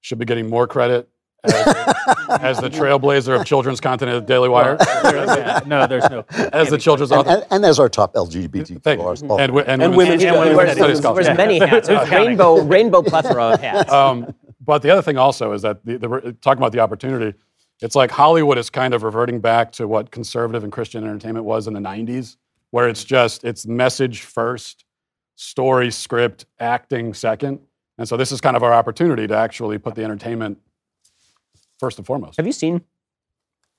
should 0.01 0.19
be 0.19 0.25
getting 0.25 0.49
more 0.49 0.67
credit 0.67 1.09
as, 1.43 1.53
as 2.29 2.59
the 2.59 2.69
trailblazer 2.69 3.39
of 3.39 3.45
children's 3.45 3.79
content 3.79 4.11
at 4.11 4.25
Daily 4.25 4.49
Wire, 4.49 4.77
Yeah, 5.03 5.59
no, 5.65 5.87
there's 5.87 6.09
no. 6.09 6.25
as 6.53 6.69
the 6.69 6.77
children's 6.77 7.11
And, 7.11 7.21
author. 7.21 7.29
and, 7.29 7.45
and 7.51 7.65
as 7.65 7.79
our 7.79 7.89
top 7.89 8.13
LGBT 8.13 8.81
Thank 8.83 9.01
plus 9.01 9.21
you. 9.21 9.27
author. 9.29 9.43
And, 9.43 9.57
and, 9.69 9.81
And 9.83 9.95
women's, 9.95 10.23
women's 10.23 10.23
and 10.23 10.35
studies. 10.35 10.55
women's 10.57 10.71
studies 10.71 10.77
studies. 10.77 10.97
scholars. 10.99 11.25
There's 11.25 11.37
many 11.37 11.59
hats. 11.59 11.87
There's 11.87 12.09
rainbow, 12.09 12.61
rainbow 12.63 13.01
plethora 13.01 13.43
of 13.53 13.61
hats. 13.61 13.91
Um, 13.97 14.33
but 14.63 14.81
the 14.81 14.89
other 14.89 15.01
thing 15.01 15.17
also 15.17 15.53
is 15.53 15.61
that 15.61 15.83
the, 15.85 15.97
the, 15.97 16.35
talking 16.41 16.59
about 16.59 16.73
the 16.73 16.79
opportunity, 16.79 17.37
it's 17.81 17.95
like 17.95 18.11
Hollywood 18.11 18.57
is 18.57 18.69
kind 18.69 18.93
of 18.93 19.03
reverting 19.03 19.39
back 19.39 19.71
to 19.73 19.87
what 19.87 20.11
conservative 20.11 20.63
and 20.63 20.73
Christian 20.73 21.03
entertainment 21.05 21.45
was 21.45 21.67
in 21.67 21.73
the 21.73 21.79
90s, 21.79 22.35
where 22.71 22.89
it's 22.89 23.03
just 23.05 23.43
it's 23.45 23.65
message 23.65 24.21
first, 24.23 24.83
story, 25.35 25.89
script, 25.91 26.45
acting 26.59 27.13
second. 27.13 27.59
And 27.97 28.07
so 28.09 28.17
this 28.17 28.31
is 28.31 28.41
kind 28.41 28.57
of 28.57 28.63
our 28.63 28.73
opportunity 28.73 29.25
to 29.27 29.35
actually 29.37 29.77
put 29.77 29.95
the 29.95 30.03
entertainment 30.03 30.57
first 31.79 31.97
and 31.97 32.05
foremost. 32.07 32.37
Have 32.37 32.45
you 32.45 32.51
seen 32.51 32.81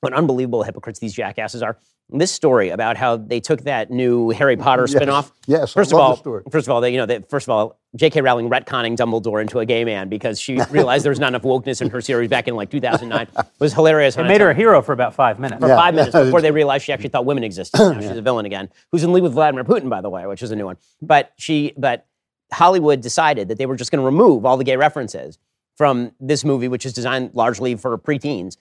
what 0.01 0.13
unbelievable 0.13 0.63
hypocrites 0.63 0.99
these 1.01 1.13
jackasses 1.13 1.63
are? 1.63 1.77
This 2.11 2.33
story 2.33 2.71
about 2.71 2.97
how 2.97 3.19
they 3.19 3.39
took 3.39 3.65
that 3.65 3.91
new 3.91 4.31
Harry 4.31 4.57
Potter 4.57 4.87
Yes. 4.89 4.95
spinoff. 4.95 5.31
Yes, 5.47 5.73
I 5.73 5.81
First 5.81 5.93
of 5.93 5.99
all, 5.99 6.13
the 6.13 6.17
story. 6.17 6.43
first 6.51 6.67
of 6.67 6.73
all, 6.73 6.81
they, 6.81 6.91
you 6.91 6.97
know, 6.97 7.05
they, 7.05 7.19
first 7.29 7.47
of 7.47 7.51
all, 7.51 7.79
J.K. 7.97 8.23
Rowling 8.23 8.49
retconning 8.49 8.97
Dumbledore 8.97 9.43
into 9.43 9.59
a 9.59 9.67
gay 9.67 9.85
man 9.85 10.09
because 10.09 10.41
she 10.41 10.59
realized 10.71 11.05
there 11.05 11.11
was 11.11 11.21
not 11.21 11.29
enough 11.29 11.43
wokeness 11.43 11.83
in 11.83 11.91
her 11.91 12.01
series 12.01 12.31
back 12.31 12.49
in 12.49 12.55
like 12.57 12.71
2009 12.71 13.27
was 13.59 13.75
hilarious. 13.75 14.17
It 14.17 14.23
made 14.23 14.41
her 14.41 14.49
a 14.51 14.55
hero 14.55 14.81
for 14.81 14.93
about 14.93 15.15
five 15.15 15.39
minutes. 15.39 15.61
for 15.61 15.69
Yeah. 15.69 15.77
five 15.77 15.95
minutes 15.95 16.17
before 16.17 16.41
they 16.41 16.51
realized 16.63 16.87
she 16.87 16.93
actually 16.95 17.11
thought 17.11 17.27
women 17.27 17.45
existed. 17.45 17.79
Now 17.79 18.01
she's 18.01 18.09
a 18.11 18.23
villain 18.23 18.47
again, 18.47 18.71
who's 18.91 19.05
in 19.05 19.13
league 19.13 19.23
with 19.25 19.33
Vladimir 19.35 19.65
Putin, 19.65 19.91
by 19.91 20.01
the 20.01 20.09
way, 20.09 20.27
which 20.27 20.43
is 20.43 20.51
a 20.51 20.57
new 20.57 20.65
one. 20.65 20.79
But 21.03 21.33
she, 21.37 21.75
but 21.77 22.07
Hollywood 22.53 23.03
decided 23.03 23.49
that 23.49 23.59
they 23.59 23.67
were 23.67 23.77
just 23.77 23.91
going 23.91 24.01
to 24.01 24.07
remove 24.07 24.47
all 24.47 24.57
the 24.57 24.65
gay 24.65 24.79
references 24.79 25.39
from 25.79 26.11
this 26.19 26.45
movie, 26.45 26.67
which 26.67 26.85
is 26.85 26.93
designed 26.93 27.31
largely 27.35 27.77
for 27.77 27.97
preteens 27.97 28.57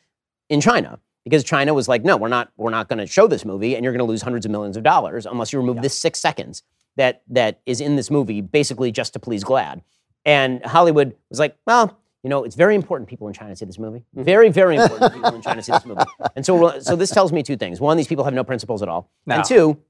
in 0.50 0.62
China. 0.62 1.00
Because 1.24 1.44
China 1.44 1.74
was 1.74 1.90
like, 1.90 2.06
no, 2.06 2.16
we're 2.16 2.30
not, 2.30 2.52
we're 2.56 2.70
not 2.70 2.88
going 2.88 3.00
to 3.00 3.08
show 3.08 3.28
this 3.28 3.44
movie, 3.44 3.76
and 3.76 3.84
you're 3.84 3.92
going 3.92 4.06
to 4.06 4.10
lose 4.10 4.22
hundreds 4.22 4.46
of 4.46 4.52
millions 4.52 4.78
of 4.78 4.84
dollars 4.84 5.26
unless 5.26 5.52
you 5.52 5.60
remove 5.60 5.82
this 5.82 5.98
six 5.98 6.20
seconds 6.20 6.64
that 6.96 7.24
that 7.28 7.60
is 7.66 7.82
in 7.82 7.98
this 7.98 8.10
movie, 8.10 8.40
basically 8.40 8.92
just 8.92 9.12
to 9.14 9.20
please 9.20 9.44
GLAAD. 9.44 9.82
And 10.24 10.64
Hollywood 10.66 11.16
was 11.30 11.40
like, 11.40 11.58
well, 11.66 12.00
you 12.24 12.30
know, 12.30 12.44
it's 12.44 12.56
very 12.56 12.76
important 12.76 13.10
people 13.10 13.28
in 13.28 13.34
China 13.34 13.56
see 13.56 13.66
this 13.66 13.80
movie. 13.80 14.00
Mm-hmm. 14.00 14.24
Very, 14.24 14.50
very 14.50 14.76
important 14.82 15.14
people 15.16 15.36
in 15.36 15.42
China 15.42 15.62
see 15.62 15.74
this 15.74 15.86
movie. 15.86 16.04
And 16.36 16.46
so, 16.46 16.80
so 16.80 16.96
this 16.96 17.10
tells 17.10 17.34
me 17.34 17.44
two 17.44 17.58
things. 17.58 17.82
One, 17.82 17.98
these 17.98 18.08
people 18.08 18.24
have 18.24 18.34
no 18.34 18.44
principles 18.44 18.82
at 18.82 18.88
all. 18.88 19.10
No. 19.26 19.36
And 19.36 19.44
two, 19.44 19.82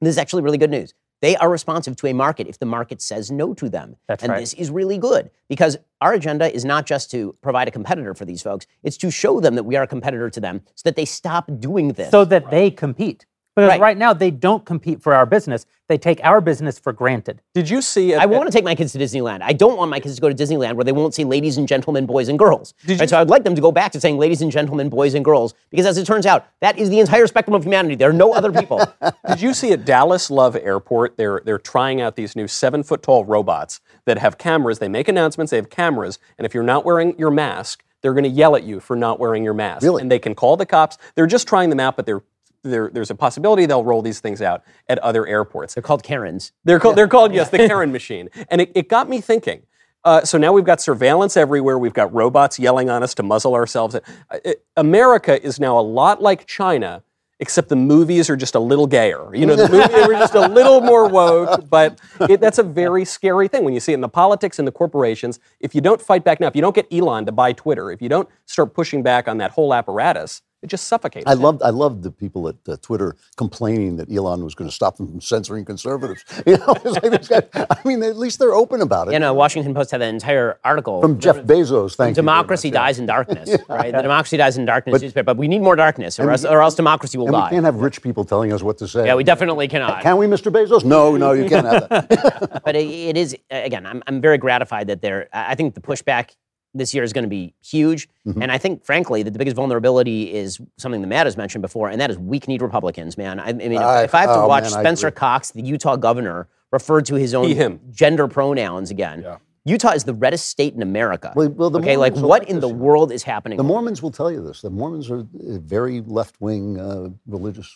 this 0.00 0.10
is 0.10 0.18
actually 0.18 0.42
really 0.42 0.58
good 0.58 0.70
news. 0.70 0.92
They 1.26 1.34
are 1.38 1.50
responsive 1.50 1.96
to 1.96 2.06
a 2.06 2.14
market 2.14 2.46
if 2.46 2.60
the 2.60 2.66
market 2.66 3.02
says 3.02 3.32
no 3.32 3.52
to 3.54 3.68
them. 3.68 3.96
That's 4.06 4.22
and 4.22 4.30
right. 4.30 4.38
this 4.38 4.54
is 4.54 4.70
really 4.70 4.96
good 4.96 5.28
because 5.48 5.76
our 6.00 6.12
agenda 6.12 6.54
is 6.54 6.64
not 6.64 6.86
just 6.86 7.10
to 7.10 7.34
provide 7.42 7.66
a 7.66 7.72
competitor 7.72 8.14
for 8.14 8.24
these 8.24 8.42
folks, 8.42 8.68
it's 8.84 8.96
to 8.98 9.10
show 9.10 9.40
them 9.40 9.56
that 9.56 9.64
we 9.64 9.74
are 9.74 9.82
a 9.82 9.88
competitor 9.88 10.30
to 10.30 10.38
them 10.38 10.60
so 10.76 10.82
that 10.84 10.94
they 10.94 11.04
stop 11.04 11.50
doing 11.58 11.88
this. 11.94 12.12
so 12.12 12.24
that 12.24 12.48
they 12.52 12.70
compete. 12.70 13.26
Because 13.56 13.70
Right. 13.70 13.80
right. 13.80 13.96
now 13.96 14.12
they 14.12 14.30
don't 14.30 14.66
compete 14.66 15.02
for 15.02 15.14
our 15.14 15.24
business. 15.24 15.64
They 15.88 15.96
take 15.96 16.20
our 16.22 16.42
business 16.42 16.78
for 16.78 16.92
granted. 16.92 17.40
Did 17.54 17.70
you 17.70 17.80
see? 17.80 18.12
At, 18.12 18.20
I 18.20 18.26
want 18.26 18.46
to 18.46 18.52
take 18.52 18.64
my 18.64 18.74
kids 18.74 18.92
to 18.92 18.98
Disneyland. 18.98 19.38
I 19.40 19.54
don't 19.54 19.78
want 19.78 19.90
my 19.90 19.98
kids 19.98 20.16
to 20.16 20.20
go 20.20 20.28
to 20.28 20.34
Disneyland 20.34 20.74
where 20.74 20.84
they 20.84 20.92
won't 20.92 21.14
see 21.14 21.24
ladies 21.24 21.56
and 21.56 21.66
gentlemen, 21.66 22.04
boys 22.04 22.28
and 22.28 22.38
girls. 22.38 22.74
Right, 22.86 23.08
so 23.08 23.18
I'd 23.18 23.30
like 23.30 23.44
them 23.44 23.54
to 23.54 23.62
go 23.62 23.72
back 23.72 23.92
to 23.92 24.00
saying 24.00 24.18
ladies 24.18 24.42
and 24.42 24.52
gentlemen, 24.52 24.90
boys 24.90 25.14
and 25.14 25.24
girls, 25.24 25.54
because 25.70 25.86
as 25.86 25.96
it 25.96 26.04
turns 26.06 26.26
out, 26.26 26.46
that 26.60 26.78
is 26.78 26.90
the 26.90 27.00
entire 27.00 27.26
spectrum 27.26 27.54
of 27.54 27.64
humanity. 27.64 27.94
There 27.94 28.10
are 28.10 28.12
no 28.12 28.34
other 28.34 28.52
people. 28.52 28.84
Did 29.28 29.40
you 29.40 29.54
see 29.54 29.72
at 29.72 29.86
Dallas 29.86 30.30
Love 30.30 30.54
Airport? 30.56 31.16
They're 31.16 31.40
they're 31.44 31.58
trying 31.58 32.02
out 32.02 32.16
these 32.16 32.36
new 32.36 32.48
seven 32.48 32.82
foot 32.82 33.02
tall 33.02 33.24
robots 33.24 33.80
that 34.04 34.18
have 34.18 34.36
cameras. 34.36 34.80
They 34.80 34.88
make 34.88 35.08
announcements. 35.08 35.50
They 35.50 35.56
have 35.56 35.70
cameras, 35.70 36.18
and 36.36 36.44
if 36.44 36.52
you're 36.52 36.62
not 36.62 36.84
wearing 36.84 37.18
your 37.18 37.30
mask, 37.30 37.84
they're 38.02 38.12
going 38.12 38.24
to 38.24 38.28
yell 38.30 38.54
at 38.54 38.64
you 38.64 38.80
for 38.80 38.96
not 38.96 39.18
wearing 39.18 39.44
your 39.44 39.54
mask. 39.54 39.82
Really? 39.82 40.02
And 40.02 40.10
they 40.10 40.18
can 40.18 40.34
call 40.34 40.58
the 40.58 40.66
cops. 40.66 40.98
They're 41.14 41.26
just 41.26 41.48
trying 41.48 41.70
them 41.70 41.80
out, 41.80 41.96
but 41.96 42.04
they're. 42.04 42.22
There, 42.70 42.90
there's 42.92 43.10
a 43.10 43.14
possibility 43.14 43.66
they'll 43.66 43.84
roll 43.84 44.02
these 44.02 44.20
things 44.20 44.42
out 44.42 44.62
at 44.88 44.98
other 44.98 45.26
airports. 45.26 45.74
They're 45.74 45.82
called 45.82 46.02
Karens. 46.02 46.52
They're 46.64 46.78
called, 46.80 46.96
they're 46.96 47.08
called 47.08 47.32
yes, 47.34 47.50
the 47.50 47.58
Karen 47.68 47.92
machine. 47.92 48.28
And 48.50 48.60
it, 48.60 48.72
it 48.74 48.88
got 48.88 49.08
me 49.08 49.20
thinking. 49.20 49.62
Uh, 50.04 50.24
so 50.24 50.38
now 50.38 50.52
we've 50.52 50.64
got 50.64 50.80
surveillance 50.80 51.36
everywhere. 51.36 51.78
We've 51.78 51.92
got 51.94 52.12
robots 52.14 52.58
yelling 52.60 52.88
on 52.90 53.02
us 53.02 53.14
to 53.16 53.22
muzzle 53.24 53.54
ourselves. 53.54 53.94
Uh, 53.96 54.00
it- 54.44 54.64
America 54.76 55.44
is 55.44 55.58
now 55.58 55.78
a 55.78 55.82
lot 55.82 56.22
like 56.22 56.46
China, 56.46 57.02
except 57.40 57.68
the 57.68 57.76
movies 57.76 58.30
are 58.30 58.36
just 58.36 58.54
a 58.54 58.60
little 58.60 58.86
gayer. 58.86 59.34
You 59.34 59.46
know, 59.46 59.56
the 59.56 59.68
movies 59.68 59.94
are 60.06 60.12
just 60.12 60.34
a 60.34 60.46
little 60.48 60.80
more 60.80 61.08
woke, 61.08 61.68
but 61.68 61.98
it, 62.30 62.40
that's 62.40 62.58
a 62.58 62.62
very 62.62 63.04
scary 63.04 63.48
thing 63.48 63.64
when 63.64 63.74
you 63.74 63.80
see 63.80 63.92
it 63.92 63.96
in 63.96 64.00
the 64.00 64.08
politics 64.08 64.58
and 64.60 64.66
the 64.68 64.72
corporations. 64.72 65.40
If 65.60 65.74
you 65.74 65.80
don't 65.80 66.00
fight 66.00 66.22
back 66.24 66.38
now, 66.40 66.46
if 66.46 66.54
you 66.54 66.62
don't 66.62 66.74
get 66.74 66.86
Elon 66.92 67.26
to 67.26 67.32
buy 67.32 67.52
Twitter, 67.52 67.90
if 67.90 68.00
you 68.00 68.08
don't 68.08 68.28
start 68.46 68.74
pushing 68.74 69.02
back 69.02 69.26
on 69.28 69.38
that 69.38 69.50
whole 69.50 69.74
apparatus, 69.74 70.40
it 70.66 70.70
just 70.70 70.88
suffocates. 70.88 71.26
I 71.26 71.32
it. 71.32 71.38
loved, 71.38 71.62
I 71.62 71.70
loved 71.70 72.02
the 72.02 72.10
people 72.10 72.48
at 72.48 72.56
uh, 72.68 72.76
Twitter 72.82 73.16
complaining 73.36 73.96
that 73.96 74.12
Elon 74.12 74.42
was 74.44 74.54
going 74.54 74.68
to 74.68 74.74
stop 74.74 74.96
them 74.96 75.06
from 75.06 75.20
censoring 75.20 75.64
conservatives. 75.64 76.24
You 76.46 76.58
know, 76.58 76.74
it's 76.84 77.02
like 77.02 77.10
these 77.18 77.28
guys, 77.28 77.44
I 77.54 77.76
mean, 77.84 78.02
at 78.02 78.16
least 78.16 78.38
they're 78.38 78.52
open 78.52 78.80
about 78.80 79.08
it. 79.08 79.12
You 79.14 79.18
know, 79.18 79.34
Washington 79.34 79.74
Post 79.74 79.90
had 79.90 80.00
an 80.00 80.14
entire 80.14 80.60
article 80.64 81.00
From 81.00 81.18
Jeff 81.18 81.38
Bezos, 81.38 81.96
thank 81.96 82.10
you. 82.10 82.14
Democracy 82.14 82.68
much, 82.68 82.74
yeah. 82.74 82.80
dies 82.80 82.98
in 83.00 83.06
darkness, 83.06 83.56
right? 83.68 83.92
The 83.92 84.02
democracy 84.02 84.36
dies 84.36 84.56
in 84.56 84.64
darkness 84.64 85.02
newspaper, 85.02 85.24
but 85.24 85.38
we 85.38 85.48
need 85.48 85.60
more 85.62 85.74
darkness, 85.74 86.20
or 86.20 86.30
else, 86.30 86.44
or 86.44 86.62
else 86.62 86.74
democracy 86.76 87.18
will 87.18 87.26
And 87.26 87.44
we 87.44 87.50
can't 87.50 87.64
have 87.64 87.76
rich 87.76 88.00
people 88.00 88.24
telling 88.24 88.52
us 88.52 88.62
what 88.62 88.78
to 88.78 88.86
say. 88.86 89.06
yeah, 89.06 89.14
we 89.16 89.24
definitely 89.24 89.66
cannot. 89.66 90.02
Can 90.02 90.18
we, 90.18 90.26
Mr. 90.26 90.52
Bezos? 90.52 90.84
No, 90.84 91.16
no, 91.16 91.32
you 91.32 91.48
can't 91.48 91.66
have 91.66 91.88
that. 91.88 92.62
but 92.64 92.76
it, 92.76 92.86
it 92.86 93.16
is 93.16 93.36
again. 93.50 93.86
I'm, 93.86 94.02
I'm 94.06 94.20
very 94.20 94.38
gratified 94.38 94.86
that 94.88 95.02
there. 95.02 95.28
I 95.32 95.46
I 95.52 95.54
think 95.56 95.74
the 95.74 95.80
pushback 95.80 96.36
this 96.76 96.94
year 96.94 97.02
is 97.02 97.12
going 97.12 97.24
to 97.24 97.28
be 97.28 97.54
huge, 97.64 98.08
Mm-hmm. 98.26 98.42
and 98.42 98.50
I 98.50 98.58
think, 98.58 98.84
frankly, 98.84 99.22
that 99.22 99.30
the 99.30 99.38
biggest 99.38 99.54
vulnerability 99.56 100.34
is 100.34 100.60
something 100.78 101.00
that 101.00 101.06
Matt 101.06 101.26
has 101.26 101.36
mentioned 101.36 101.62
before, 101.62 101.88
and 101.88 102.00
that 102.00 102.10
is 102.10 102.18
weak-kneed 102.18 102.60
Republicans. 102.60 103.16
Man, 103.16 103.38
I, 103.38 103.50
I 103.50 103.52
mean, 103.52 103.72
if- 103.72 103.80
I- 103.80 104.02
if 104.02 104.14
I 104.14 104.20
have 104.22 104.30
to 104.30 104.40
oh, 104.42 104.48
watch 104.48 104.64
man, 104.64 104.72
Spencer. 104.72 105.10
Cox, 105.12 105.50
the 105.52 105.62
Utah 105.62 105.94
governor, 105.96 106.48
refer 106.72 107.00
to 107.02 107.14
his 107.14 107.34
own 107.34 107.46
He, 107.46 107.54
him. 107.54 107.78
gender 107.90 108.26
pronouns 108.28 108.90
again. 108.90 109.24
Utah 109.64 109.90
is 109.92 110.04
the 110.04 110.14
reddest 110.14 110.48
state 110.48 110.74
in 110.74 110.82
America. 110.82 111.32
Well- 111.36 111.48
well, 111.50 111.70
the 111.70 111.78
okay, 111.80 111.96
like 111.96 112.12
Mormons 112.14 112.24
are 112.24 112.28
what 112.28 112.40
like 112.42 112.50
in 112.50 112.60
the 112.60 112.68
you 112.68 112.74
world 112.74 113.10
is 113.12 113.22
happening? 113.22 113.56
The 113.58 113.64
Mormons 113.64 114.02
will 114.02 114.10
tell 114.12 114.30
you 114.30 114.44
this. 114.44 114.60
The 114.62 114.70
Mormons 114.70 115.10
are 115.10 115.20
uh, 115.20 115.24
very 115.58 116.00
left-wing 116.02 116.78
uh, 116.80 117.08
religious. 117.26 117.72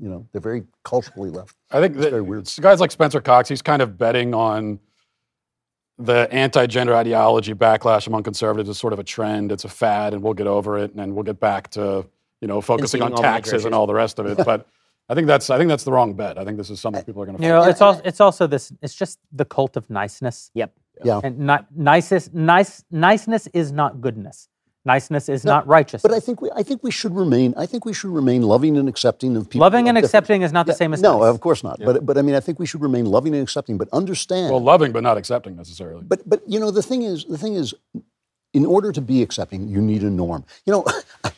You 0.00 0.08
know, 0.08 0.26
they're 0.32 0.40
very 0.40 0.64
culturally 0.84 1.30
left. 1.30 1.56
I 1.70 1.80
think 1.80 1.96
that 1.96 2.10
very 2.10 2.22
weird. 2.22 2.48
guys 2.60 2.80
like 2.80 2.90
Spencer 2.90 3.20
Cox, 3.20 3.48
he's 3.48 3.62
kind 3.62 3.80
of 3.82 3.96
betting 3.98 4.34
on 4.34 4.80
the 5.98 6.28
anti-gender 6.32 6.94
ideology 6.94 7.54
backlash 7.54 8.06
among 8.06 8.22
conservatives 8.22 8.68
is 8.68 8.78
sort 8.78 8.92
of 8.92 8.98
a 8.98 9.04
trend. 9.04 9.52
It's 9.52 9.64
a 9.64 9.68
fad, 9.68 10.12
and 10.12 10.22
we'll 10.22 10.34
get 10.34 10.46
over 10.46 10.78
it, 10.78 10.92
and 10.94 11.14
we'll 11.14 11.22
get 11.22 11.40
back 11.40 11.70
to 11.72 12.06
you 12.40 12.48
know 12.48 12.60
focusing 12.60 13.00
on 13.02 13.10
Conceding 13.10 13.26
all 13.26 13.32
taxes 13.32 13.64
and 13.64 13.74
all 13.74 13.86
the 13.86 13.94
rest 13.94 14.18
of 14.18 14.26
it. 14.26 14.44
But 14.44 14.66
I 15.08 15.14
think 15.14 15.26
that's 15.26 15.50
I 15.50 15.58
think 15.58 15.68
that's 15.68 15.84
the 15.84 15.92
wrong 15.92 16.14
bet. 16.14 16.38
I 16.38 16.44
think 16.44 16.56
this 16.56 16.70
is 16.70 16.80
something 16.80 17.04
people 17.04 17.22
are 17.22 17.26
going 17.26 17.38
to. 17.38 17.42
You 17.42 17.50
know, 17.50 17.62
it's 17.64 17.80
also 17.80 18.00
it's 18.04 18.20
also 18.20 18.46
this. 18.46 18.72
It's 18.82 18.94
just 18.94 19.18
the 19.32 19.44
cult 19.44 19.76
of 19.76 19.88
niceness. 19.90 20.50
Yep. 20.54 20.74
Yeah. 21.04 21.20
And 21.22 21.40
not 21.40 21.66
nicest 21.74 22.32
nice 22.34 22.84
niceness 22.90 23.46
is 23.48 23.72
not 23.72 24.00
goodness. 24.00 24.48
Niceness 24.86 25.30
is 25.30 25.44
not 25.46 25.66
righteousness. 25.66 26.02
But 26.02 26.12
I 26.12 26.20
think 26.20 26.42
we, 26.42 26.50
I 26.54 26.62
think 26.62 26.82
we 26.82 26.90
should 26.90 27.14
remain. 27.16 27.54
I 27.56 27.64
think 27.64 27.86
we 27.86 27.94
should 27.94 28.10
remain 28.10 28.42
loving 28.42 28.76
and 28.76 28.86
accepting 28.86 29.34
of 29.34 29.48
people. 29.48 29.62
Loving 29.62 29.88
and 29.88 29.96
different- 29.96 30.04
accepting 30.04 30.42
is 30.42 30.52
not 30.52 30.66
the 30.66 30.74
same 30.74 30.92
as 30.92 31.00
no, 31.00 31.20
nice. 31.20 31.28
of 31.30 31.40
course 31.40 31.64
not. 31.64 31.80
But 31.80 32.04
but 32.04 32.18
I 32.18 32.22
mean, 32.22 32.34
I 32.34 32.40
think 32.40 32.58
we 32.58 32.66
should 32.66 32.82
remain 32.82 33.06
loving 33.06 33.34
and 33.34 33.42
accepting. 33.42 33.78
But 33.78 33.88
understand. 33.92 34.50
well, 34.50 34.62
loving 34.62 34.92
but 34.92 35.02
not 35.02 35.16
accepting 35.16 35.56
necessarily. 35.56 36.04
But 36.04 36.28
but 36.28 36.42
you 36.46 36.60
know 36.60 36.70
the 36.70 36.82
thing 36.82 37.00
is 37.02 37.24
the 37.24 37.38
thing 37.38 37.54
is, 37.54 37.72
in 38.52 38.66
order 38.66 38.92
to 38.92 39.00
be 39.00 39.22
accepting, 39.22 39.68
you 39.68 39.80
need 39.80 40.02
a 40.02 40.10
norm. 40.10 40.44
You 40.66 40.72
know, 40.74 40.84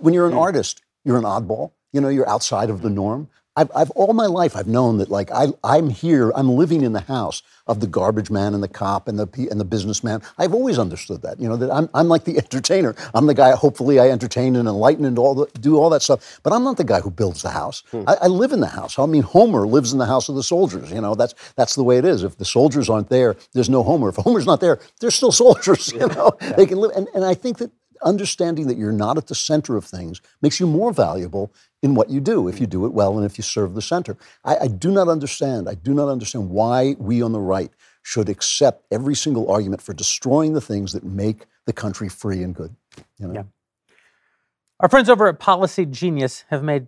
when 0.00 0.12
you're 0.12 0.26
an 0.26 0.32
hmm. 0.32 0.38
artist, 0.38 0.82
you're 1.04 1.18
an 1.18 1.24
oddball. 1.24 1.72
You 1.92 2.00
know, 2.00 2.08
you're 2.08 2.28
outside 2.28 2.68
of 2.68 2.82
the 2.82 2.90
norm. 2.90 3.28
I've, 3.58 3.70
I've 3.74 3.90
all 3.92 4.12
my 4.12 4.26
life 4.26 4.54
I've 4.54 4.68
known 4.68 4.98
that 4.98 5.10
like 5.10 5.30
I 5.32 5.48
I'm 5.64 5.90
here 5.90 6.30
I'm 6.36 6.48
living 6.50 6.82
in 6.82 6.92
the 6.92 7.00
house 7.00 7.42
of 7.66 7.80
the 7.80 7.88
garbage 7.88 8.30
man 8.30 8.54
and 8.54 8.62
the 8.62 8.68
cop 8.68 9.08
and 9.08 9.18
the 9.18 9.48
and 9.50 9.58
the 9.58 9.64
businessman. 9.64 10.22
I've 10.38 10.54
always 10.54 10.78
understood 10.78 11.22
that 11.22 11.40
you 11.40 11.48
know 11.48 11.56
that 11.56 11.70
I'm 11.70 11.88
I'm 11.92 12.08
like 12.08 12.24
the 12.24 12.38
entertainer. 12.44 12.94
I'm 13.14 13.26
the 13.26 13.34
guy. 13.34 13.50
Hopefully, 13.56 13.98
I 13.98 14.10
entertain 14.10 14.54
and 14.54 14.68
enlighten 14.68 15.04
and 15.04 15.18
all 15.18 15.34
the, 15.34 15.46
do 15.58 15.76
all 15.76 15.90
that 15.90 16.02
stuff. 16.02 16.40
But 16.44 16.52
I'm 16.52 16.62
not 16.62 16.76
the 16.76 16.84
guy 16.84 17.00
who 17.00 17.10
builds 17.10 17.42
the 17.42 17.50
house. 17.50 17.82
Hmm. 17.90 18.04
I, 18.06 18.14
I 18.22 18.26
live 18.28 18.52
in 18.52 18.60
the 18.60 18.68
house. 18.68 18.96
I 18.98 19.06
mean, 19.06 19.22
Homer 19.22 19.66
lives 19.66 19.92
in 19.92 19.98
the 19.98 20.06
house 20.06 20.28
of 20.28 20.36
the 20.36 20.42
soldiers. 20.44 20.92
You 20.92 21.00
know, 21.00 21.16
that's 21.16 21.34
that's 21.56 21.74
the 21.74 21.84
way 21.84 21.98
it 21.98 22.04
is. 22.04 22.22
If 22.22 22.38
the 22.38 22.44
soldiers 22.44 22.88
aren't 22.88 23.08
there, 23.08 23.34
there's 23.54 23.68
no 23.68 23.82
Homer. 23.82 24.10
If 24.10 24.16
Homer's 24.16 24.46
not 24.46 24.60
there, 24.60 24.78
there's 25.00 25.16
still 25.16 25.32
soldiers. 25.44 25.92
You 25.92 26.06
know, 26.06 26.30
they 26.56 26.66
can 26.66 26.78
live. 26.78 26.92
And, 26.96 27.08
and 27.12 27.24
I 27.24 27.34
think 27.34 27.58
that 27.58 27.72
understanding 28.02 28.68
that 28.68 28.76
you're 28.76 28.92
not 28.92 29.18
at 29.18 29.26
the 29.26 29.34
center 29.34 29.76
of 29.76 29.84
things 29.84 30.20
makes 30.40 30.60
you 30.60 30.66
more 30.66 30.92
valuable 30.92 31.52
in 31.82 31.94
what 31.94 32.10
you 32.10 32.20
do 32.20 32.48
if 32.48 32.60
you 32.60 32.66
do 32.66 32.84
it 32.86 32.92
well 32.92 33.16
and 33.16 33.24
if 33.24 33.38
you 33.38 33.42
serve 33.42 33.74
the 33.74 33.82
center. 33.82 34.16
I, 34.44 34.56
I 34.56 34.66
do 34.68 34.90
not 34.90 35.08
understand. 35.08 35.68
I 35.68 35.74
do 35.74 35.94
not 35.94 36.08
understand 36.08 36.50
why 36.50 36.96
we 36.98 37.22
on 37.22 37.32
the 37.32 37.40
right 37.40 37.70
should 38.02 38.28
accept 38.28 38.84
every 38.90 39.14
single 39.14 39.50
argument 39.50 39.82
for 39.82 39.92
destroying 39.92 40.54
the 40.54 40.60
things 40.60 40.92
that 40.92 41.04
make 41.04 41.46
the 41.66 41.72
country 41.72 42.08
free 42.08 42.42
and 42.42 42.54
good. 42.54 42.74
You 43.18 43.28
know? 43.28 43.34
Yeah. 43.34 43.42
Our 44.80 44.88
friends 44.88 45.08
over 45.08 45.28
at 45.28 45.38
Policy 45.38 45.84
Genius 45.86 46.44
have 46.48 46.62
made 46.62 46.86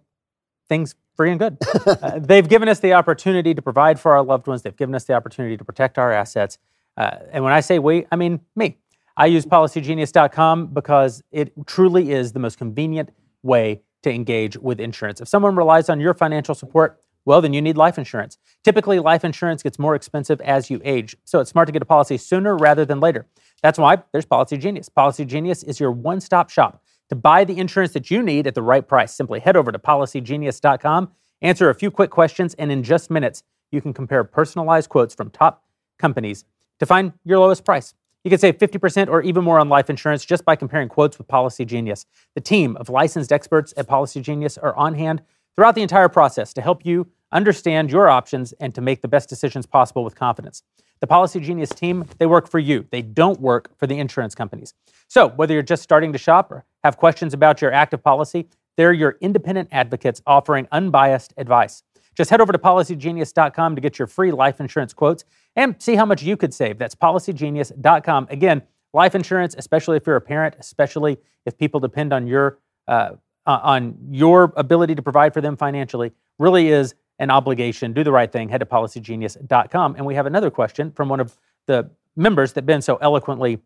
things 0.68 0.94
free 1.16 1.30
and 1.30 1.38
good. 1.38 1.58
uh, 1.86 2.18
they've 2.18 2.48
given 2.48 2.68
us 2.68 2.80
the 2.80 2.94
opportunity 2.94 3.54
to 3.54 3.62
provide 3.62 4.00
for 4.00 4.12
our 4.12 4.22
loved 4.22 4.46
ones. 4.46 4.62
They've 4.62 4.76
given 4.76 4.94
us 4.94 5.04
the 5.04 5.14
opportunity 5.14 5.56
to 5.56 5.64
protect 5.64 5.98
our 5.98 6.12
assets. 6.12 6.58
Uh, 6.96 7.16
and 7.32 7.44
when 7.44 7.52
I 7.52 7.60
say 7.60 7.78
we, 7.78 8.06
I 8.10 8.16
mean 8.16 8.40
me. 8.56 8.78
I 9.16 9.26
use 9.26 9.44
policygenius.com 9.44 10.68
because 10.68 11.22
it 11.30 11.52
truly 11.66 12.12
is 12.12 12.32
the 12.32 12.38
most 12.38 12.56
convenient 12.56 13.10
way 13.42 13.82
to 14.02 14.10
engage 14.10 14.56
with 14.56 14.80
insurance. 14.80 15.20
If 15.20 15.28
someone 15.28 15.56
relies 15.56 15.88
on 15.88 16.00
your 16.00 16.14
financial 16.14 16.54
support, 16.54 17.00
well, 17.24 17.40
then 17.40 17.52
you 17.52 17.60
need 17.60 17.76
life 17.76 17.98
insurance. 17.98 18.38
Typically, 18.64 18.98
life 18.98 19.24
insurance 19.24 19.62
gets 19.62 19.78
more 19.78 19.94
expensive 19.94 20.40
as 20.40 20.70
you 20.70 20.80
age, 20.84 21.16
so 21.24 21.40
it's 21.40 21.50
smart 21.50 21.66
to 21.66 21.72
get 21.72 21.82
a 21.82 21.86
policy 21.86 22.16
sooner 22.16 22.56
rather 22.56 22.84
than 22.84 23.00
later. 23.00 23.26
That's 23.62 23.78
why 23.78 23.98
there's 24.12 24.24
Policy 24.24 24.56
Genius. 24.56 24.88
Policy 24.88 25.24
Genius 25.24 25.62
is 25.62 25.78
your 25.78 25.92
one 25.92 26.20
stop 26.20 26.48
shop 26.48 26.82
to 27.10 27.14
buy 27.16 27.44
the 27.44 27.58
insurance 27.58 27.92
that 27.92 28.10
you 28.10 28.22
need 28.22 28.46
at 28.46 28.54
the 28.54 28.62
right 28.62 28.86
price. 28.86 29.14
Simply 29.14 29.40
head 29.40 29.56
over 29.56 29.70
to 29.70 29.78
policygenius.com, 29.78 31.10
answer 31.42 31.68
a 31.68 31.74
few 31.74 31.90
quick 31.90 32.10
questions, 32.10 32.54
and 32.54 32.72
in 32.72 32.82
just 32.82 33.10
minutes, 33.10 33.42
you 33.70 33.80
can 33.80 33.92
compare 33.92 34.24
personalized 34.24 34.88
quotes 34.88 35.14
from 35.14 35.30
top 35.30 35.64
companies 35.98 36.44
to 36.78 36.86
find 36.86 37.12
your 37.24 37.38
lowest 37.38 37.64
price. 37.64 37.94
You 38.22 38.30
can 38.30 38.38
save 38.38 38.58
50% 38.58 39.08
or 39.08 39.22
even 39.22 39.44
more 39.44 39.58
on 39.58 39.70
life 39.70 39.88
insurance 39.88 40.24
just 40.26 40.44
by 40.44 40.54
comparing 40.54 40.88
quotes 40.88 41.16
with 41.16 41.26
Policy 41.26 41.64
Genius. 41.64 42.04
The 42.34 42.40
team 42.42 42.76
of 42.76 42.90
licensed 42.90 43.32
experts 43.32 43.72
at 43.78 43.86
Policy 43.86 44.20
Genius 44.20 44.58
are 44.58 44.76
on 44.76 44.94
hand 44.94 45.22
throughout 45.54 45.74
the 45.74 45.82
entire 45.82 46.08
process 46.08 46.52
to 46.54 46.60
help 46.60 46.84
you 46.84 47.08
understand 47.32 47.90
your 47.90 48.08
options 48.08 48.52
and 48.54 48.74
to 48.74 48.82
make 48.82 49.00
the 49.00 49.08
best 49.08 49.28
decisions 49.28 49.64
possible 49.64 50.04
with 50.04 50.14
confidence. 50.16 50.62
The 51.00 51.06
Policy 51.06 51.40
Genius 51.40 51.70
team, 51.70 52.04
they 52.18 52.26
work 52.26 52.46
for 52.46 52.58
you. 52.58 52.86
They 52.90 53.00
don't 53.00 53.40
work 53.40 53.70
for 53.78 53.86
the 53.86 53.98
insurance 53.98 54.34
companies. 54.34 54.74
So, 55.08 55.28
whether 55.28 55.54
you're 55.54 55.62
just 55.62 55.82
starting 55.82 56.12
to 56.12 56.18
shop 56.18 56.52
or 56.52 56.66
have 56.84 56.98
questions 56.98 57.32
about 57.32 57.62
your 57.62 57.72
active 57.72 58.02
policy, 58.02 58.48
they're 58.76 58.92
your 58.92 59.16
independent 59.22 59.70
advocates 59.72 60.20
offering 60.26 60.68
unbiased 60.72 61.32
advice. 61.38 61.82
Just 62.14 62.28
head 62.28 62.42
over 62.42 62.52
to 62.52 62.58
policygenius.com 62.58 63.74
to 63.76 63.80
get 63.80 63.98
your 63.98 64.06
free 64.06 64.30
life 64.30 64.60
insurance 64.60 64.92
quotes 64.92 65.24
and 65.56 65.80
see 65.80 65.94
how 65.94 66.04
much 66.04 66.22
you 66.22 66.36
could 66.36 66.54
save. 66.54 66.78
That's 66.78 66.94
policygenius.com. 66.94 68.28
Again, 68.30 68.62
life 68.92 69.14
insurance, 69.14 69.54
especially 69.58 69.96
if 69.96 70.06
you're 70.06 70.16
a 70.16 70.20
parent, 70.20 70.56
especially 70.58 71.18
if 71.46 71.56
people 71.58 71.80
depend 71.80 72.12
on 72.12 72.26
your 72.26 72.58
uh, 72.88 73.10
on 73.46 73.96
your 74.10 74.52
ability 74.56 74.94
to 74.94 75.02
provide 75.02 75.32
for 75.32 75.40
them 75.40 75.56
financially, 75.56 76.12
really 76.38 76.68
is 76.68 76.94
an 77.18 77.30
obligation. 77.30 77.92
Do 77.92 78.04
the 78.04 78.12
right 78.12 78.30
thing. 78.30 78.48
Head 78.48 78.58
to 78.58 78.66
policygenius.com. 78.66 79.96
And 79.96 80.06
we 80.06 80.14
have 80.14 80.26
another 80.26 80.50
question 80.50 80.92
from 80.92 81.08
one 81.08 81.20
of 81.20 81.36
the 81.66 81.90
members 82.16 82.52
that 82.54 82.66
Ben 82.66 82.82
so 82.82 82.96
eloquently 82.96 83.58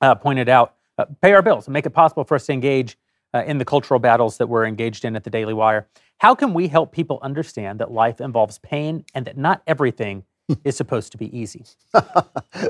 uh, 0.00 0.14
pointed 0.14 0.48
out. 0.48 0.74
Uh, 0.98 1.06
pay 1.22 1.32
our 1.32 1.42
bills 1.42 1.66
and 1.66 1.72
make 1.72 1.86
it 1.86 1.90
possible 1.90 2.24
for 2.24 2.34
us 2.34 2.46
to 2.46 2.52
engage 2.52 2.98
uh, 3.34 3.42
in 3.46 3.58
the 3.58 3.64
cultural 3.64 3.98
battles 3.98 4.36
that 4.36 4.46
we're 4.46 4.66
engaged 4.66 5.04
in 5.04 5.16
at 5.16 5.24
the 5.24 5.30
Daily 5.30 5.54
Wire. 5.54 5.88
How 6.18 6.34
can 6.34 6.52
we 6.52 6.68
help 6.68 6.92
people 6.92 7.18
understand 7.22 7.80
that 7.80 7.90
life 7.90 8.20
involves 8.20 8.58
pain 8.58 9.04
and 9.14 9.24
that 9.24 9.36
not 9.36 9.62
everything 9.66 10.24
is 10.64 10.76
supposed 10.76 11.12
to 11.12 11.18
be 11.18 11.36
easy? 11.36 11.64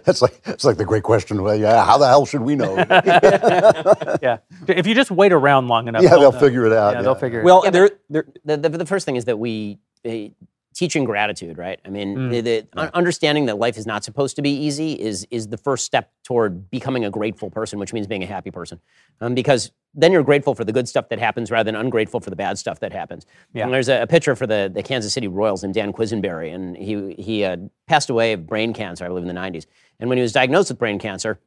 that's 0.04 0.22
like 0.22 0.42
that's 0.42 0.64
like 0.64 0.76
the 0.76 0.84
great 0.84 1.02
question. 1.02 1.42
Well, 1.42 1.56
yeah, 1.56 1.84
how 1.84 1.98
the 1.98 2.06
hell 2.06 2.26
should 2.26 2.42
we 2.42 2.56
know? 2.56 2.76
yeah, 4.22 4.38
if 4.68 4.86
you 4.86 4.94
just 4.94 5.10
wait 5.10 5.32
around 5.32 5.68
long 5.68 5.88
enough, 5.88 6.02
yeah, 6.02 6.10
they'll, 6.10 6.32
know. 6.32 6.40
figure 6.40 6.66
it 6.66 6.72
out. 6.72 6.94
Yeah, 6.94 7.02
they'll 7.02 7.14
figure 7.14 7.42
Well, 7.42 7.62
it 7.62 7.68
out. 7.68 7.72
there, 7.72 7.90
there, 8.10 8.24
the, 8.44 8.56
the, 8.56 8.68
the 8.78 8.86
first 8.86 9.06
thing 9.06 9.16
is 9.16 9.24
that 9.26 9.38
we 9.38 9.78
uh, 10.04 10.28
teaching 10.74 11.04
gratitude, 11.04 11.58
right? 11.58 11.78
I 11.84 11.88
mean, 11.90 12.16
Mm. 12.16 12.30
the, 12.30 12.40
the 12.40 12.66
un- 12.76 12.90
understanding 12.94 13.46
that 13.46 13.58
life 13.58 13.76
is 13.76 13.86
not 13.86 14.04
supposed 14.04 14.36
to 14.36 14.42
be 14.42 14.50
easy 14.50 14.92
is 14.92 15.26
is 15.30 15.48
the 15.48 15.56
first 15.58 15.84
step 15.84 16.10
toward 16.24 16.70
becoming 16.70 17.04
a 17.04 17.10
grateful 17.10 17.50
person, 17.50 17.78
which 17.78 17.92
means 17.92 18.06
being 18.06 18.22
a 18.22 18.26
happy 18.26 18.50
person. 18.50 18.80
Um, 19.20 19.34
because 19.34 19.70
then 19.94 20.10
you're 20.12 20.22
grateful 20.22 20.54
for 20.54 20.64
the 20.64 20.72
good 20.72 20.88
stuff 20.88 21.08
that 21.10 21.18
happens 21.18 21.50
rather 21.50 21.70
than 21.70 21.74
ungrateful 21.78 22.18
for 22.20 22.30
the 22.30 22.36
bad 22.36 22.58
stuff 22.58 22.80
that 22.80 22.92
happens. 22.92 23.26
Yeah. 23.52 23.64
And 23.64 23.74
there's 23.74 23.88
a, 23.90 24.02
a 24.02 24.06
pitcher 24.06 24.34
for 24.34 24.46
the, 24.46 24.70
the 24.74 24.82
Kansas 24.82 25.12
City 25.12 25.28
Royals 25.28 25.62
named 25.62 25.74
Dan 25.74 25.92
Quisenberry, 25.92 26.54
and 26.54 26.76
he 26.76 27.14
he 27.22 27.44
uh, 27.44 27.56
passed 27.86 28.08
away 28.10 28.32
of 28.32 28.46
brain 28.46 28.72
cancer, 28.72 29.04
I 29.04 29.08
believe, 29.08 29.24
in 29.28 29.34
the 29.34 29.40
90s. 29.40 29.66
And 30.00 30.08
when 30.08 30.18
he 30.18 30.22
was 30.22 30.32
diagnosed 30.32 30.70
with 30.70 30.78
brain 30.78 30.98
cancer, 30.98 31.38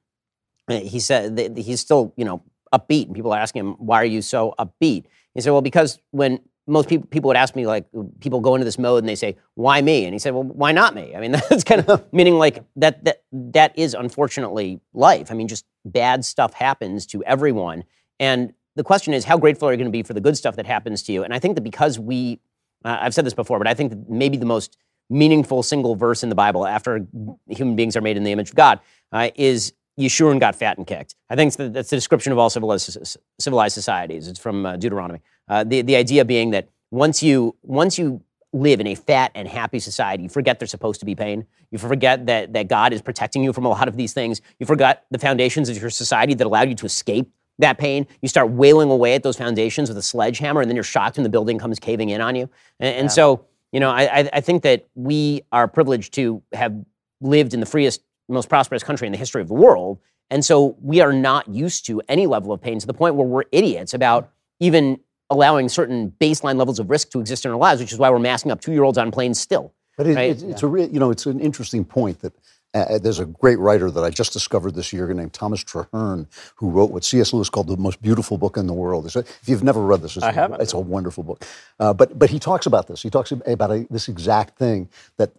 uh, 0.69 0.79
he 0.79 0.99
said 0.99 1.35
that 1.37 1.57
he's 1.57 1.79
still, 1.79 2.13
you 2.17 2.25
know, 2.25 2.41
upbeat. 2.73 3.05
And 3.07 3.15
people 3.15 3.31
are 3.33 3.39
asking 3.39 3.61
him, 3.61 3.71
why 3.73 4.01
are 4.01 4.05
you 4.05 4.21
so 4.21 4.53
upbeat? 4.59 5.05
He 5.33 5.41
said, 5.41 5.51
well, 5.51 5.61
because 5.61 5.99
when 6.11 6.39
most 6.67 6.89
people, 6.89 7.07
people 7.07 7.27
would 7.27 7.37
ask 7.37 7.55
me, 7.55 7.67
like, 7.67 7.85
people 8.19 8.39
go 8.39 8.55
into 8.55 8.65
this 8.65 8.79
mode 8.79 9.03
and 9.03 9.09
they 9.09 9.15
say, 9.15 9.37
why 9.53 9.81
me? 9.81 10.05
And 10.05 10.13
he 10.13 10.19
said, 10.19 10.33
well, 10.33 10.43
why 10.43 10.71
not 10.71 10.95
me? 10.95 11.15
I 11.15 11.19
mean, 11.19 11.31
that's 11.49 11.63
kind 11.63 11.81
of 11.87 12.03
meaning 12.13 12.35
like 12.35 12.63
that, 12.77 13.03
that, 13.05 13.23
that 13.31 13.77
is 13.77 13.93
unfortunately 13.93 14.79
life. 14.93 15.31
I 15.31 15.35
mean, 15.35 15.47
just 15.47 15.65
bad 15.83 16.25
stuff 16.25 16.53
happens 16.53 17.05
to 17.07 17.23
everyone. 17.23 17.83
And 18.19 18.53
the 18.75 18.83
question 18.83 19.13
is, 19.13 19.25
how 19.25 19.37
grateful 19.37 19.67
are 19.67 19.71
you 19.71 19.77
going 19.77 19.87
to 19.87 19.91
be 19.91 20.03
for 20.03 20.13
the 20.13 20.21
good 20.21 20.37
stuff 20.37 20.55
that 20.55 20.65
happens 20.65 21.03
to 21.03 21.11
you? 21.11 21.23
And 21.23 21.33
I 21.33 21.39
think 21.39 21.55
that 21.55 21.61
because 21.61 21.99
we, 21.99 22.39
uh, 22.83 22.97
I've 23.01 23.13
said 23.13 23.25
this 23.25 23.33
before, 23.33 23.57
but 23.57 23.67
I 23.67 23.73
think 23.73 23.91
that 23.91 24.09
maybe 24.09 24.37
the 24.37 24.45
most 24.45 24.77
meaningful 25.09 25.61
single 25.63 25.95
verse 25.95 26.23
in 26.23 26.29
the 26.29 26.35
Bible 26.35 26.65
after 26.65 27.05
human 27.47 27.75
beings 27.75 27.95
are 27.95 28.01
made 28.01 28.17
in 28.17 28.23
the 28.23 28.31
image 28.31 28.49
of 28.49 28.55
God 28.55 28.79
uh, 29.11 29.29
is 29.35 29.73
Yeshurun 29.99 30.39
got 30.39 30.55
fat 30.55 30.77
and 30.77 30.85
kicked. 30.85 31.15
I 31.29 31.35
think 31.35 31.53
that's 31.55 31.89
the, 31.89 31.95
description 31.95 32.31
of 32.31 32.37
all 32.37 32.49
civilized, 32.49 33.17
civilized 33.39 33.73
societies. 33.73 34.27
It's 34.27 34.39
from 34.39 34.65
uh, 34.65 34.75
Deuteronomy. 34.77 35.21
Uh, 35.47 35.63
the, 35.63 35.81
the 35.81 35.95
idea 35.95 36.25
being 36.25 36.51
that 36.51 36.69
once 36.91 37.21
you, 37.21 37.55
once 37.63 37.97
you 37.97 38.21
live 38.53 38.79
in 38.79 38.87
a 38.87 38.95
fat 38.95 39.31
and 39.35 39.47
happy 39.47 39.79
society, 39.79 40.23
you 40.23 40.29
forget 40.29 40.59
there's 40.59 40.71
supposed 40.71 40.99
to 41.01 41.05
be 41.05 41.13
pain. 41.15 41.45
You 41.71 41.77
forget 41.77 42.25
that, 42.27 42.53
that 42.53 42.67
God 42.67 42.93
is 42.93 43.01
protecting 43.01 43.43
you 43.43 43.51
from 43.53 43.65
a 43.65 43.69
lot 43.69 43.87
of 43.87 43.97
these 43.97 44.13
things. 44.13 44.41
You 44.59 44.65
forgot 44.65 45.03
the 45.11 45.19
foundations 45.19 45.67
of 45.69 45.77
your 45.77 45.89
society 45.89 46.33
that 46.35 46.45
allowed 46.47 46.69
you 46.69 46.75
to 46.75 46.85
escape 46.85 47.29
that 47.59 47.77
pain. 47.77 48.07
You 48.21 48.29
start 48.29 48.49
wailing 48.51 48.89
away 48.89 49.15
at 49.15 49.23
those 49.23 49.35
foundations 49.37 49.89
with 49.89 49.97
a 49.97 50.01
sledgehammer, 50.01 50.61
and 50.61 50.69
then 50.69 50.75
you're 50.75 50.83
shocked 50.83 51.17
when 51.17 51.23
the 51.23 51.29
building 51.29 51.57
comes 51.59 51.79
caving 51.79 52.09
in 52.09 52.21
on 52.21 52.35
you. 52.35 52.49
And, 52.79 52.95
and 52.95 53.11
so, 53.11 53.45
you 53.71 53.79
know, 53.79 53.89
I, 53.91 54.19
I- 54.21 54.29
I 54.33 54.41
think 54.41 54.63
that 54.63 54.87
we 54.95 55.43
are 55.51 55.67
privileged 55.67 56.13
to 56.15 56.41
have 56.53 56.73
lived 57.21 57.53
in 57.53 57.59
the 57.59 57.65
freest, 57.65 58.01
most 58.29 58.47
prosperous 58.49 58.83
country 58.83 59.05
in 59.07 59.11
the 59.11 59.17
history 59.17 59.41
of 59.41 59.47
the 59.47 59.53
world. 59.53 59.99
And 60.29 60.43
so 60.43 60.75
we 60.81 61.01
are 61.01 61.13
not 61.13 61.47
used 61.47 61.85
to 61.87 62.01
any 62.09 62.25
level 62.25 62.51
of 62.51 62.61
pain 62.61 62.79
to 62.79 62.87
the 62.87 62.93
point 62.93 63.15
where 63.15 63.27
we're 63.27 63.43
idiots 63.51 63.93
about 63.93 64.31
even 64.59 64.99
allowing 65.29 65.69
certain 65.69 66.13
baseline 66.19 66.57
levels 66.57 66.79
of 66.79 66.89
risk 66.89 67.09
to 67.11 67.19
exist 67.19 67.45
in 67.45 67.51
our 67.51 67.57
lives, 67.57 67.81
which 67.81 67.91
is 67.91 67.97
why 67.99 68.09
we're 68.09 68.19
masking 68.19 68.51
up 68.51 68.61
two 68.61 68.71
year 68.71 68.83
olds 68.83 68.97
on 68.97 69.11
planes 69.11 69.39
still. 69.39 69.73
But 69.97 70.07
it, 70.07 70.15
Right. 70.15 70.29
it's, 70.31 70.43
it's 70.43 70.63
a 70.63 70.67
real, 70.67 70.89
you 70.89 70.99
know, 70.99 71.09
it's 71.09 71.25
an 71.25 71.39
interesting 71.39 71.85
point 71.85 72.19
that 72.19 72.33
uh, 72.73 72.97
there's 72.99 73.19
a 73.19 73.25
great 73.25 73.57
writer 73.57 73.89
that 73.89 74.03
I 74.03 74.09
just 74.09 74.33
discovered 74.33 74.75
this 74.75 74.91
year 74.91 75.11
named 75.13 75.31
Thomas 75.31 75.63
Traherne, 75.63 76.27
who 76.55 76.69
wrote 76.69 76.91
what 76.91 77.05
C.S. 77.05 77.31
Lewis 77.31 77.49
called 77.49 77.67
the 77.67 77.77
most 77.77 78.01
beautiful 78.01 78.37
book 78.37 78.57
in 78.57 78.67
the 78.67 78.73
world. 78.73 79.05
It's 79.05 79.15
a- 79.15 79.19
if 79.19 79.43
you've 79.47 79.63
never 79.63 79.81
read 79.81 80.01
this, 80.01 80.17
it's, 80.17 80.25
I 80.25 80.31
a, 80.31 80.33
haven't. 80.33 80.61
it's 80.61 80.73
a 80.73 80.79
wonderful 80.79 81.23
book. 81.23 81.45
Uh, 81.79 81.93
but 81.93 82.19
but 82.19 82.29
he 82.29 82.37
talks 82.37 82.65
about 82.65 82.87
this. 82.87 83.01
He 83.01 83.09
talks 83.09 83.31
about 83.31 83.71
a, 83.71 83.87
this 83.89 84.09
exact 84.09 84.57
thing 84.59 84.89
that 85.17 85.31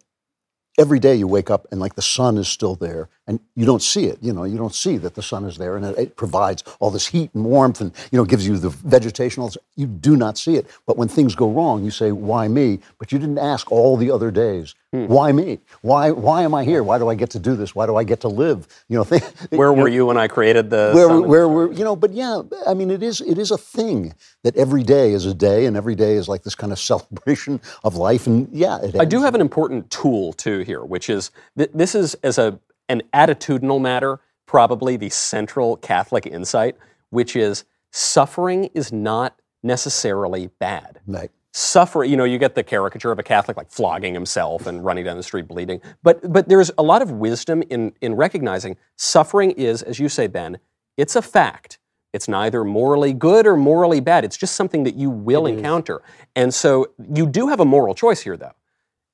every 0.79 0.99
day 0.99 1.15
you 1.15 1.27
wake 1.27 1.51
up 1.51 1.67
and 1.71 1.81
like 1.81 1.95
the 1.95 2.03
sun 2.03 2.37
is 2.37 2.49
still 2.49 2.75
there 2.75 3.09
and 3.27 3.41
you 3.55 3.65
don't 3.65 3.83
see 3.83 4.05
it 4.05 4.19
you 4.21 4.33
know 4.33 4.45
you 4.45 4.59
don't 4.59 4.75
see 4.75 4.97
that 4.97 5.15
the 5.15 5.23
sun 5.23 5.45
is 5.45 5.57
there 5.57 5.77
and 5.77 5.87
it, 5.87 5.99
it 5.99 6.17
provides 6.17 6.63
all 6.81 6.91
this 6.91 7.07
heat 7.07 7.31
and 7.35 7.45
warmth 7.45 7.81
and 7.81 7.93
you 8.11 8.19
know 8.19 8.25
gives 8.25 8.47
you 8.47 8.57
the 8.59 8.69
vegetational. 8.69 9.57
you 9.77 9.87
do 9.87 10.17
not 10.17 10.37
see 10.39 10.57
it. 10.57 10.67
But 10.87 10.97
when 10.97 11.09
things 11.09 11.35
go 11.35 11.51
wrong 11.51 11.85
you 11.85 11.91
say 11.91 12.13
why 12.13 12.49
me? 12.49 12.81
But 12.99 13.13
you 13.13 13.19
didn't 13.19 13.39
ask 13.39 13.71
all 13.73 13.97
the 13.97 14.11
other 14.11 14.31
days 14.31 14.75
Hmm. 14.93 15.07
why 15.07 15.33
me? 15.33 15.59
Why 15.83 16.13
why 16.13 16.43
am 16.43 16.55
i 16.55 16.65
here? 16.65 16.83
Why 16.83 16.99
do 16.99 17.09
i 17.09 17.15
get 17.17 17.31
to 17.31 17.41
do 17.41 17.57
this? 17.57 17.75
Why 17.75 17.87
do 17.87 17.97
i 17.97 18.05
get 18.05 18.21
to 18.21 18.29
live? 18.29 18.69
You 18.89 18.99
know 18.99 19.05
where 19.51 19.73
were 19.73 19.89
you 19.89 20.07
when 20.07 20.17
I 20.17 20.29
created 20.29 20.71
the 20.71 20.93
where, 20.95 21.21
where 21.21 21.49
we're, 21.49 21.73
you 21.73 21.85
know, 21.85 21.97
but 21.97 22.13
yeah, 22.13 22.43
I 22.67 22.75
mean, 22.75 22.91
it 22.91 23.03
is, 23.03 23.21
it 23.21 23.39
is 23.39 23.51
a 23.51 23.59
thing 23.59 24.15
that 24.45 24.57
every 24.57 24.83
day 24.83 25.13
is 25.13 25.27
a 25.27 25.35
day, 25.35 25.67
and 25.67 25.77
every 25.77 25.95
day 25.95 26.15
is 26.15 26.29
like 26.29 26.43
this 26.43 26.55
kind 26.55 26.73
of 26.73 26.79
celebration 26.91 27.61
of 27.85 27.97
life, 27.97 28.27
and 28.27 28.49
yeah, 28.53 28.79
it 28.83 28.99
I 28.99 29.05
do 29.05 29.23
have 29.23 29.35
an 29.35 29.41
important 29.41 29.91
tool 29.91 30.33
too 30.33 30.61
here, 30.61 30.85
which 30.85 31.11
is 31.11 31.31
th- 31.57 31.71
this 31.75 31.95
is 31.95 32.15
as 32.23 32.39
a 32.39 32.59
an 32.89 33.03
attitudinal 33.13 33.81
matter, 33.81 34.21
probably 34.47 34.97
the 34.97 35.09
central 35.09 35.77
Catholic 35.77 36.27
insight, 36.27 36.77
which 37.11 37.35
is 37.35 37.65
suffering 37.91 38.71
is 38.75 38.93
not 38.93 39.41
necessarily 39.63 40.49
bad. 40.61 41.01
Right. 41.07 41.31
Suffer, 41.59 42.05
you 42.05 42.19
know, 42.19 42.25
you 42.25 42.37
get 42.37 42.55
the 42.55 42.63
caricature 42.63 43.11
of 43.11 43.19
a 43.19 43.23
Catholic 43.23 43.57
like 43.57 43.71
flogging 43.71 44.13
himself 44.13 44.67
and 44.67 44.85
running 44.85 45.07
down 45.07 45.17
the 45.17 45.23
street 45.23 45.49
bleeding. 45.49 45.81
But 46.03 46.31
but 46.31 46.51
there's 46.51 46.71
a 46.77 46.83
lot 46.83 47.01
of 47.01 47.13
wisdom 47.13 47.63
in 47.71 47.95
in 48.03 48.15
recognizing 48.15 48.77
suffering 48.97 49.53
is, 49.53 49.83
as 49.83 49.99
you 49.99 50.11
say, 50.11 50.27
Ben, 50.27 50.59
it's 50.99 51.17
a 51.17 51.23
fact. 51.23 51.79
It's 52.13 52.29
neither 52.29 52.63
morally 52.63 53.15
good 53.15 53.47
or 53.47 53.57
morally 53.57 54.01
bad. 54.01 54.23
It's 54.23 54.37
just 54.37 54.55
something 54.55 54.85
that 54.85 54.97
you 54.97 55.09
will 55.09 55.47
encounter. 55.47 56.03
And 56.35 56.53
so 56.53 56.93
you 57.11 57.27
do 57.27 57.49
have 57.49 57.61
a 57.61 57.65
moral 57.65 57.95
choice 57.95 58.21
here, 58.21 58.37
though. 58.37 58.53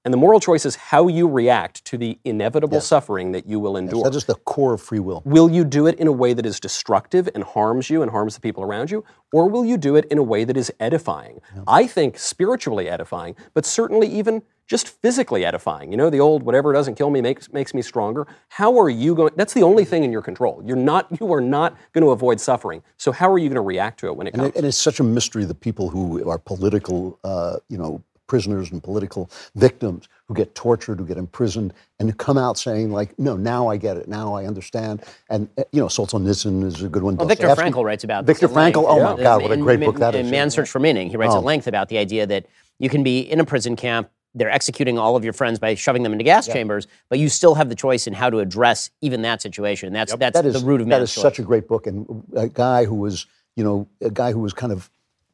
And 0.05 0.13
the 0.13 0.19
moral 0.19 0.41
choice 0.41 0.67
is 0.67 0.75
how 0.75 1.07
you 1.07 1.29
react 1.29 1.85
to 1.87 1.97
the 1.97 2.19
inevitable 2.25 2.81
suffering 2.81 3.33
that 3.33 3.47
you 3.47 3.61
will 3.61 3.77
endure. 3.77 4.03
That 4.03 4.17
is 4.17 4.25
the 4.25 4.35
core 4.35 4.75
of 4.75 4.81
free 4.81 4.99
will. 4.99 5.23
Will 5.25 5.49
you 5.49 5.65
do 5.65 5.87
it 5.87 5.97
in 5.97 6.09
a 6.09 6.13
way 6.13 6.33
that 6.35 6.45
is 6.45 6.59
destructive 6.59 7.29
and 7.35 7.45
harms 7.45 7.89
you 7.89 8.03
and 8.03 8.11
harms 8.11 8.35
the 8.35 8.41
people 8.41 8.65
around 8.65 8.91
you? 8.91 9.05
Or 9.33 9.49
will 9.49 9.65
you 9.65 9.77
do 9.77 9.95
it 9.95 10.07
in 10.07 10.19
a 10.19 10.23
way 10.23 10.43
that 10.45 10.57
is 10.57 10.73
edifying? 10.81 11.41
I 11.69 11.87
think 11.87 12.19
spiritually 12.19 12.89
edifying, 12.89 13.37
but 13.55 13.65
certainly 13.65 14.09
even 14.09 14.43
just 14.67 14.89
physically 14.89 15.45
edifying. 15.45 15.93
You 15.93 15.99
know, 15.99 16.11
the 16.11 16.21
old 16.21 16.43
whatever 16.43 16.73
doesn't 16.73 16.97
kill 16.97 17.11
me 17.11 17.21
makes 17.21 17.53
makes 17.53 17.73
me 17.75 17.83
stronger. 17.83 18.27
How 18.49 18.79
are 18.81 18.91
you 18.91 19.15
going? 19.15 19.33
That's 19.37 19.53
the 19.53 19.63
only 19.63 19.85
thing 19.85 20.03
in 20.03 20.11
your 20.11 20.23
control. 20.23 20.63
You're 20.65 20.77
not. 20.77 21.09
You 21.21 21.33
are 21.33 21.41
not 21.41 21.77
going 21.93 22.05
to 22.05 22.11
avoid 22.11 22.41
suffering. 22.41 22.83
So 22.97 23.13
how 23.13 23.31
are 23.31 23.39
you 23.39 23.49
going 23.49 23.57
to 23.57 23.61
react 23.61 24.01
to 24.01 24.07
it 24.07 24.17
when 24.17 24.27
it 24.27 24.35
And, 24.35 24.43
comes? 24.43 24.55
it, 24.55 24.59
and 24.59 24.67
it's 24.67 24.77
such 24.79 24.99
a 24.99 25.05
mystery 25.05 25.45
the 25.45 25.55
people 25.55 25.91
who 25.91 26.29
are 26.29 26.39
political, 26.39 27.19
uh, 27.23 27.59
you 27.69 27.79
know, 27.79 28.03
prisoners 28.33 28.73
and 28.73 28.83
political 28.83 29.31
victims 29.57 30.09
who 30.27 30.33
get 30.33 30.55
tortured, 30.55 30.99
who 30.99 31.05
get 31.05 31.19
imprisoned, 31.19 31.75
and 31.99 32.09
who 32.09 32.15
come 32.17 32.39
out 32.39 32.57
saying 32.57 32.91
like, 32.91 33.11
"No, 33.19 33.37
now 33.37 33.69
I 33.69 33.77
get 33.77 33.99
it. 33.99 34.09
Now 34.09 34.33
I 34.33 34.47
understand." 34.47 35.03
And 35.29 35.51
uh, 35.59 35.65
you 35.71 35.81
know, 35.81 35.87
Solzhenitsyn 35.89 36.65
is 36.65 36.83
a 36.83 36.89
good 36.89 37.03
one. 37.03 37.17
Well, 37.17 37.29
Victor 37.29 37.47
Dostoevsky- 37.47 37.73
Frankl 37.79 37.85
writes 37.85 38.05
about 38.05 38.25
Victor 38.25 38.49
Frankl. 38.49 38.85
Oh 38.89 38.97
Yeah. 38.97 39.15
my 39.17 39.23
God, 39.23 39.43
what 39.43 39.53
a 39.53 39.57
great 39.59 39.81
in- 39.83 39.85
book 39.91 39.99
that 39.99 40.15
in 40.15 40.25
is! 40.25 40.31
Man's 40.31 40.55
Search 40.55 40.71
for 40.71 40.79
Meaning. 40.81 41.11
He 41.11 41.19
writes 41.19 41.35
Oh. 41.35 41.39
at 41.41 41.45
length 41.45 41.67
about 41.67 41.91
the 41.91 41.99
idea 41.99 42.27
that 42.27 42.47
you 42.79 42.89
can 42.89 43.03
be 43.03 43.21
in 43.21 43.39
a 43.39 43.45
prison 43.45 43.77
camp. 43.77 44.09
They're 44.35 44.51
executing 44.51 44.97
all 44.99 45.15
of 45.15 45.25
your 45.25 45.35
friends 45.35 45.59
by 45.59 45.75
shoving 45.75 46.03
them 46.05 46.13
into 46.13 46.25
gas 46.25 46.47
chambers, 46.47 46.87
but 47.11 47.19
you 47.19 47.29
still 47.29 47.55
have 47.57 47.69
the 47.69 47.75
choice 47.75 48.07
in 48.07 48.15
how 48.15 48.31
to 48.31 48.39
address 48.39 48.89
even 49.03 49.21
that 49.29 49.43
situation. 49.43 49.93
That's 49.93 50.15
that's 50.17 50.33
That 50.39 50.47
is 50.47 50.55
the 50.63 50.67
root 50.67 50.81
of 50.81 50.87
that 50.87 51.01
man's 51.01 51.11
is 51.11 51.15
choice. 51.17 51.23
such 51.23 51.39
a 51.39 51.43
great 51.43 51.69
book, 51.69 51.87
and 51.87 52.07
a 52.35 52.49
guy 52.49 52.87
who 52.87 52.95
was, 52.95 53.27
you 53.57 53.63
know, 53.65 53.87
a 54.01 54.09
guy 54.11 54.33
who 54.33 54.41
was 54.41 54.55
kind 54.55 54.73
of 54.73 54.89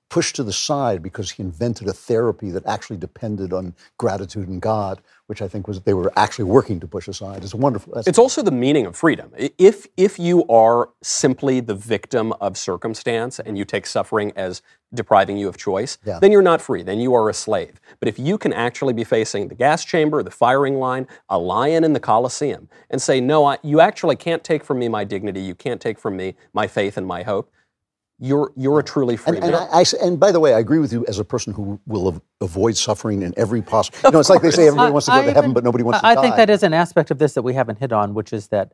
pushed 0.09 0.37
to 0.37 0.43
the 0.43 0.53
side 0.53 1.03
because 1.03 1.31
he 1.33 1.43
invented 1.43 1.87
a 1.89 1.93
therapy 1.93 2.51
that 2.51 2.65
actually 2.67 2.97
depended 2.97 3.53
on 3.53 3.75
gratitude 3.99 4.49
and 4.49 4.61
God, 4.63 5.01
which 5.27 5.43
I 5.43 5.49
think 5.49 5.69
was 5.69 5.81
they 5.83 5.93
were 5.95 6.13
actually 6.17 6.47
working 6.47 6.81
to 6.81 6.87
push 6.87 7.09
aside. 7.09 7.45
It's 7.45 7.53
a 7.53 7.59
wonderful. 7.59 7.93
That's, 7.95 8.07
It's 8.09 8.19
also 8.19 8.43
the 8.43 8.51
meaning 8.51 8.87
of 8.87 8.97
freedom. 8.97 9.31
If 9.59 9.87
if 9.97 10.19
you 10.19 10.47
are 10.49 10.89
simply 11.03 11.61
the 11.61 11.75
victim 11.75 12.33
of 12.41 12.57
circumstance 12.57 13.39
and 13.39 13.59
you 13.59 13.65
take 13.65 13.87
suffering 13.87 14.33
as 14.37 14.63
depriving 14.95 15.37
you 15.37 15.49
of 15.49 15.59
choice, 15.59 15.99
Yeah. 16.07 16.19
then 16.19 16.33
you're 16.33 16.41
not 16.41 16.63
free. 16.63 16.83
Then 16.83 16.99
you 16.99 17.15
are 17.15 17.29
a 17.29 17.35
slave. 17.35 17.79
But 18.01 18.09
if 18.09 18.19
you 18.19 18.39
can 18.39 18.55
actually 18.55 18.95
be 18.95 19.05
facing 19.05 19.49
the 19.49 19.55
gas 19.55 19.85
chamber, 19.85 20.23
the 20.23 20.31
firing 20.31 20.77
line, 20.79 21.07
a 21.29 21.39
lion 21.39 21.85
in 21.85 21.93
the 21.93 22.01
Colosseum, 22.01 22.71
and 22.89 23.03
say, 23.03 23.21
"No, 23.21 23.45
I, 23.45 23.59
you 23.63 23.81
actually 23.81 24.17
can't 24.17 24.43
take 24.43 24.65
from 24.65 24.79
me 24.79 24.89
my 24.89 25.05
dignity. 25.05 25.43
You 25.43 25.55
can't 25.55 25.81
take 25.81 25.99
from 25.99 26.17
me 26.17 26.37
my 26.55 26.67
faith 26.67 26.97
and 26.97 27.07
my 27.07 27.23
hope," 27.23 27.51
you're 28.21 28.53
you're 28.57 28.81
a 28.81 28.83
truly 28.83 29.17
free 29.17 29.37
and, 29.37 29.47
and. 29.47 29.55
I, 29.57 29.69
I 29.81 29.85
and 30.03 30.19
by 30.19 30.33
the 30.33 30.41
way, 30.41 30.53
I 30.55 30.59
agree 30.59 30.79
with 30.81 30.93
you 30.93 31.05
as 31.07 31.19
a 31.19 31.25
person 31.25 31.53
who 31.53 31.81
will 31.87 32.09
av- 32.09 32.21
avoid 32.41 32.77
suffering 32.77 33.23
in 33.23 33.33
every 33.37 33.63
possible. 33.63 33.99
You 34.05 34.11
know, 34.11 34.21
it's 34.21 34.29
like 34.31 34.43
they 34.43 34.51
say 34.51 34.67
everybody 34.67 34.89
I- 34.89 34.91
wants 34.91 35.07
to 35.07 35.13
go 35.13 35.25
to 35.25 35.33
heaven, 35.33 35.53
but 35.53 35.63
nobody 35.65 35.85
wants 35.85 36.01
to 36.01 36.07
I 36.07 36.15
think 36.17 36.37
that 36.37 36.51
is 36.51 36.63
an 36.63 36.75
aspect 36.75 37.11
of 37.11 37.19
this 37.19 37.35
that 37.35 37.43
we 37.43 37.55
haven't 37.55 37.79
hit 37.79 37.93
on, 37.93 38.15
which 38.15 38.33
is 38.33 38.49
that 38.49 38.73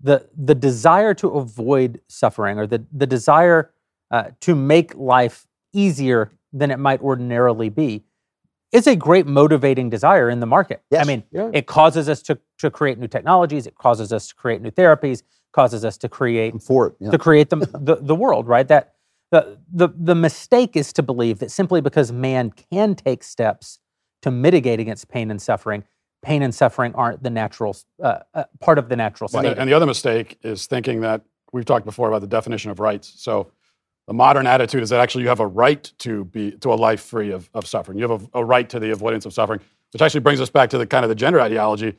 the 0.00 0.26
the 0.36 0.54
desire 0.54 1.12
to 1.14 1.28
avoid 1.28 2.00
suffering 2.08 2.58
or 2.58 2.66
the 2.66 2.84
the 2.92 3.06
desire 3.06 3.70
uh, 4.10 4.30
to 4.40 4.54
make 4.54 4.94
life 4.94 5.46
easier 5.72 6.30
than 6.52 6.70
it 6.70 6.78
might 6.78 7.00
ordinarily 7.02 7.68
be 7.68 8.04
is 8.72 8.86
a 8.86 8.96
great 8.96 9.26
motivating 9.26 9.90
desire 9.90 10.28
in 10.30 10.40
the 10.40 10.46
market. 10.46 10.82
I 10.98 11.04
mean, 11.04 11.24
Yeah. 11.30 11.50
it 11.52 11.66
causes 11.66 12.08
us 12.08 12.22
to 12.22 12.38
to 12.58 12.70
create 12.70 12.98
new 12.98 13.08
technologies. 13.08 13.66
It 13.66 13.74
causes 13.74 14.12
us 14.12 14.28
to 14.28 14.34
create 14.34 14.62
new 14.62 14.70
therapies. 14.70 15.22
Causes 15.52 15.84
us 15.84 15.96
to 15.98 16.08
create 16.08 16.52
I'm 16.52 16.58
for 16.60 16.88
it. 16.88 16.94
Yeah. 17.00 17.10
to 17.10 17.18
create 17.18 17.50
the, 17.50 17.56
the, 17.56 17.96
the 17.96 18.14
world, 18.14 18.46
right? 18.46 18.68
That 18.68 18.94
the, 19.30 19.58
the, 19.72 19.88
the 19.96 20.14
mistake 20.14 20.76
is 20.76 20.92
to 20.94 21.02
believe 21.02 21.38
that 21.40 21.50
simply 21.50 21.80
because 21.80 22.12
man 22.12 22.50
can 22.70 22.94
take 22.94 23.22
steps 23.22 23.78
to 24.22 24.30
mitigate 24.30 24.80
against 24.80 25.08
pain 25.08 25.30
and 25.30 25.40
suffering, 25.40 25.84
pain 26.22 26.42
and 26.42 26.54
suffering 26.54 26.94
aren't 26.94 27.22
the 27.22 27.30
natural 27.30 27.76
uh, 28.02 28.20
uh, 28.34 28.44
part 28.60 28.78
of 28.78 28.88
the 28.88 28.96
natural 28.96 29.28
And 29.32 29.44
state. 29.44 29.54
the, 29.54 29.60
and 29.60 29.68
the 29.70 29.74
other 29.74 29.86
mistake 29.86 30.38
is 30.42 30.66
thinking 30.66 31.00
that 31.02 31.22
we've 31.52 31.64
talked 31.64 31.84
before 31.84 32.08
about 32.08 32.20
the 32.20 32.26
definition 32.26 32.70
of 32.70 32.78
rights. 32.80 33.12
So 33.16 33.50
the 34.06 34.14
modern 34.14 34.46
attitude 34.46 34.82
is 34.82 34.90
that 34.90 35.00
actually 35.00 35.22
you 35.22 35.28
have 35.28 35.40
a 35.40 35.46
right 35.46 35.90
to 35.98 36.24
be 36.24 36.52
to 36.52 36.72
a 36.72 36.74
life 36.76 37.00
free 37.00 37.30
of, 37.30 37.48
of 37.54 37.66
suffering. 37.66 37.98
You 37.98 38.08
have 38.08 38.28
a, 38.34 38.38
a 38.40 38.44
right 38.44 38.68
to 38.70 38.78
the 38.80 38.90
avoidance 38.90 39.26
of 39.26 39.32
suffering, 39.32 39.60
which 39.92 40.02
actually 40.02 40.20
brings 40.20 40.40
us 40.40 40.50
back 40.50 40.70
to 40.70 40.78
the 40.78 40.86
kind 40.86 41.04
of 41.04 41.08
the 41.08 41.14
gender 41.14 41.40
ideology 41.40 41.96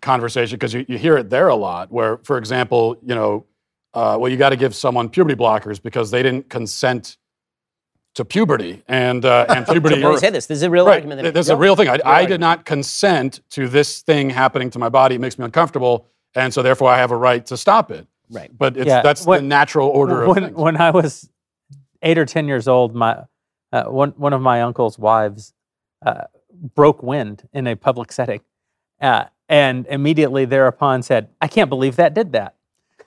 conversation 0.00 0.56
because 0.56 0.74
you, 0.74 0.84
you 0.88 0.98
hear 0.98 1.16
it 1.16 1.30
there 1.30 1.48
a 1.48 1.56
lot. 1.56 1.90
Where, 1.90 2.18
for 2.18 2.38
example, 2.38 2.96
you 3.02 3.14
know, 3.14 3.44
uh, 3.94 4.16
well, 4.20 4.30
you 4.30 4.36
got 4.36 4.50
to 4.50 4.56
give 4.56 4.74
someone 4.74 5.08
puberty 5.08 5.34
blockers 5.36 5.80
because 5.82 6.10
they 6.10 6.22
didn't 6.22 6.48
consent 6.50 7.16
to 8.14 8.24
puberty 8.24 8.82
and 8.88 9.24
uh, 9.24 9.46
and 9.48 9.66
puberty. 9.70 9.96
You 10.00 10.18
say 10.18 10.30
this. 10.30 10.46
This 10.46 10.56
is 10.56 10.62
a 10.62 10.70
real 10.70 10.86
Right. 10.86 10.94
argument. 10.94 11.22
That 11.22 11.34
That's 11.34 11.48
a 11.48 11.56
real 11.56 11.76
thing. 11.76 11.88
I, 11.88 11.98
I 12.04 12.24
did 12.26 12.40
not 12.40 12.64
consent 12.64 13.40
to 13.50 13.68
this 13.68 14.02
thing 14.02 14.30
happening 14.30 14.70
to 14.70 14.78
my 14.78 14.88
body. 14.88 15.14
It 15.14 15.20
makes 15.20 15.38
me 15.38 15.44
uncomfortable, 15.44 16.06
and 16.34 16.52
so 16.52 16.62
therefore 16.62 16.90
I 16.90 16.98
have 16.98 17.10
a 17.10 17.16
right 17.16 17.44
to 17.46 17.56
stop 17.56 17.90
it. 17.90 18.06
Right. 18.30 18.50
But 18.56 18.76
it's, 18.76 18.86
Yeah, 18.86 19.02
that's 19.02 19.24
the 19.24 19.40
natural 19.40 19.88
order 19.88 20.22
of 20.22 20.28
when, 20.34 20.44
things. 20.44 20.56
when 20.56 20.76
I 20.76 20.90
was 20.90 21.30
eight 22.02 22.18
or 22.18 22.26
10 22.26 22.46
years 22.46 22.68
old, 22.68 22.94
my, 22.94 23.22
uh, 23.72 23.84
one, 23.84 24.10
one 24.18 24.34
of 24.34 24.42
my 24.42 24.60
uncle's 24.62 24.98
wives 24.98 25.54
uh, 26.04 26.24
broke 26.74 27.02
wind 27.02 27.48
in 27.54 27.66
a 27.66 27.74
public 27.74 28.12
setting 28.12 28.40
uh, 29.00 29.24
and 29.48 29.86
immediately 29.88 30.44
thereupon 30.44 31.02
said, 31.02 31.28
I 31.40 31.48
can't 31.48 31.70
believe 31.70 31.96
that 31.96 32.14
did 32.14 32.32
that. 32.32 32.54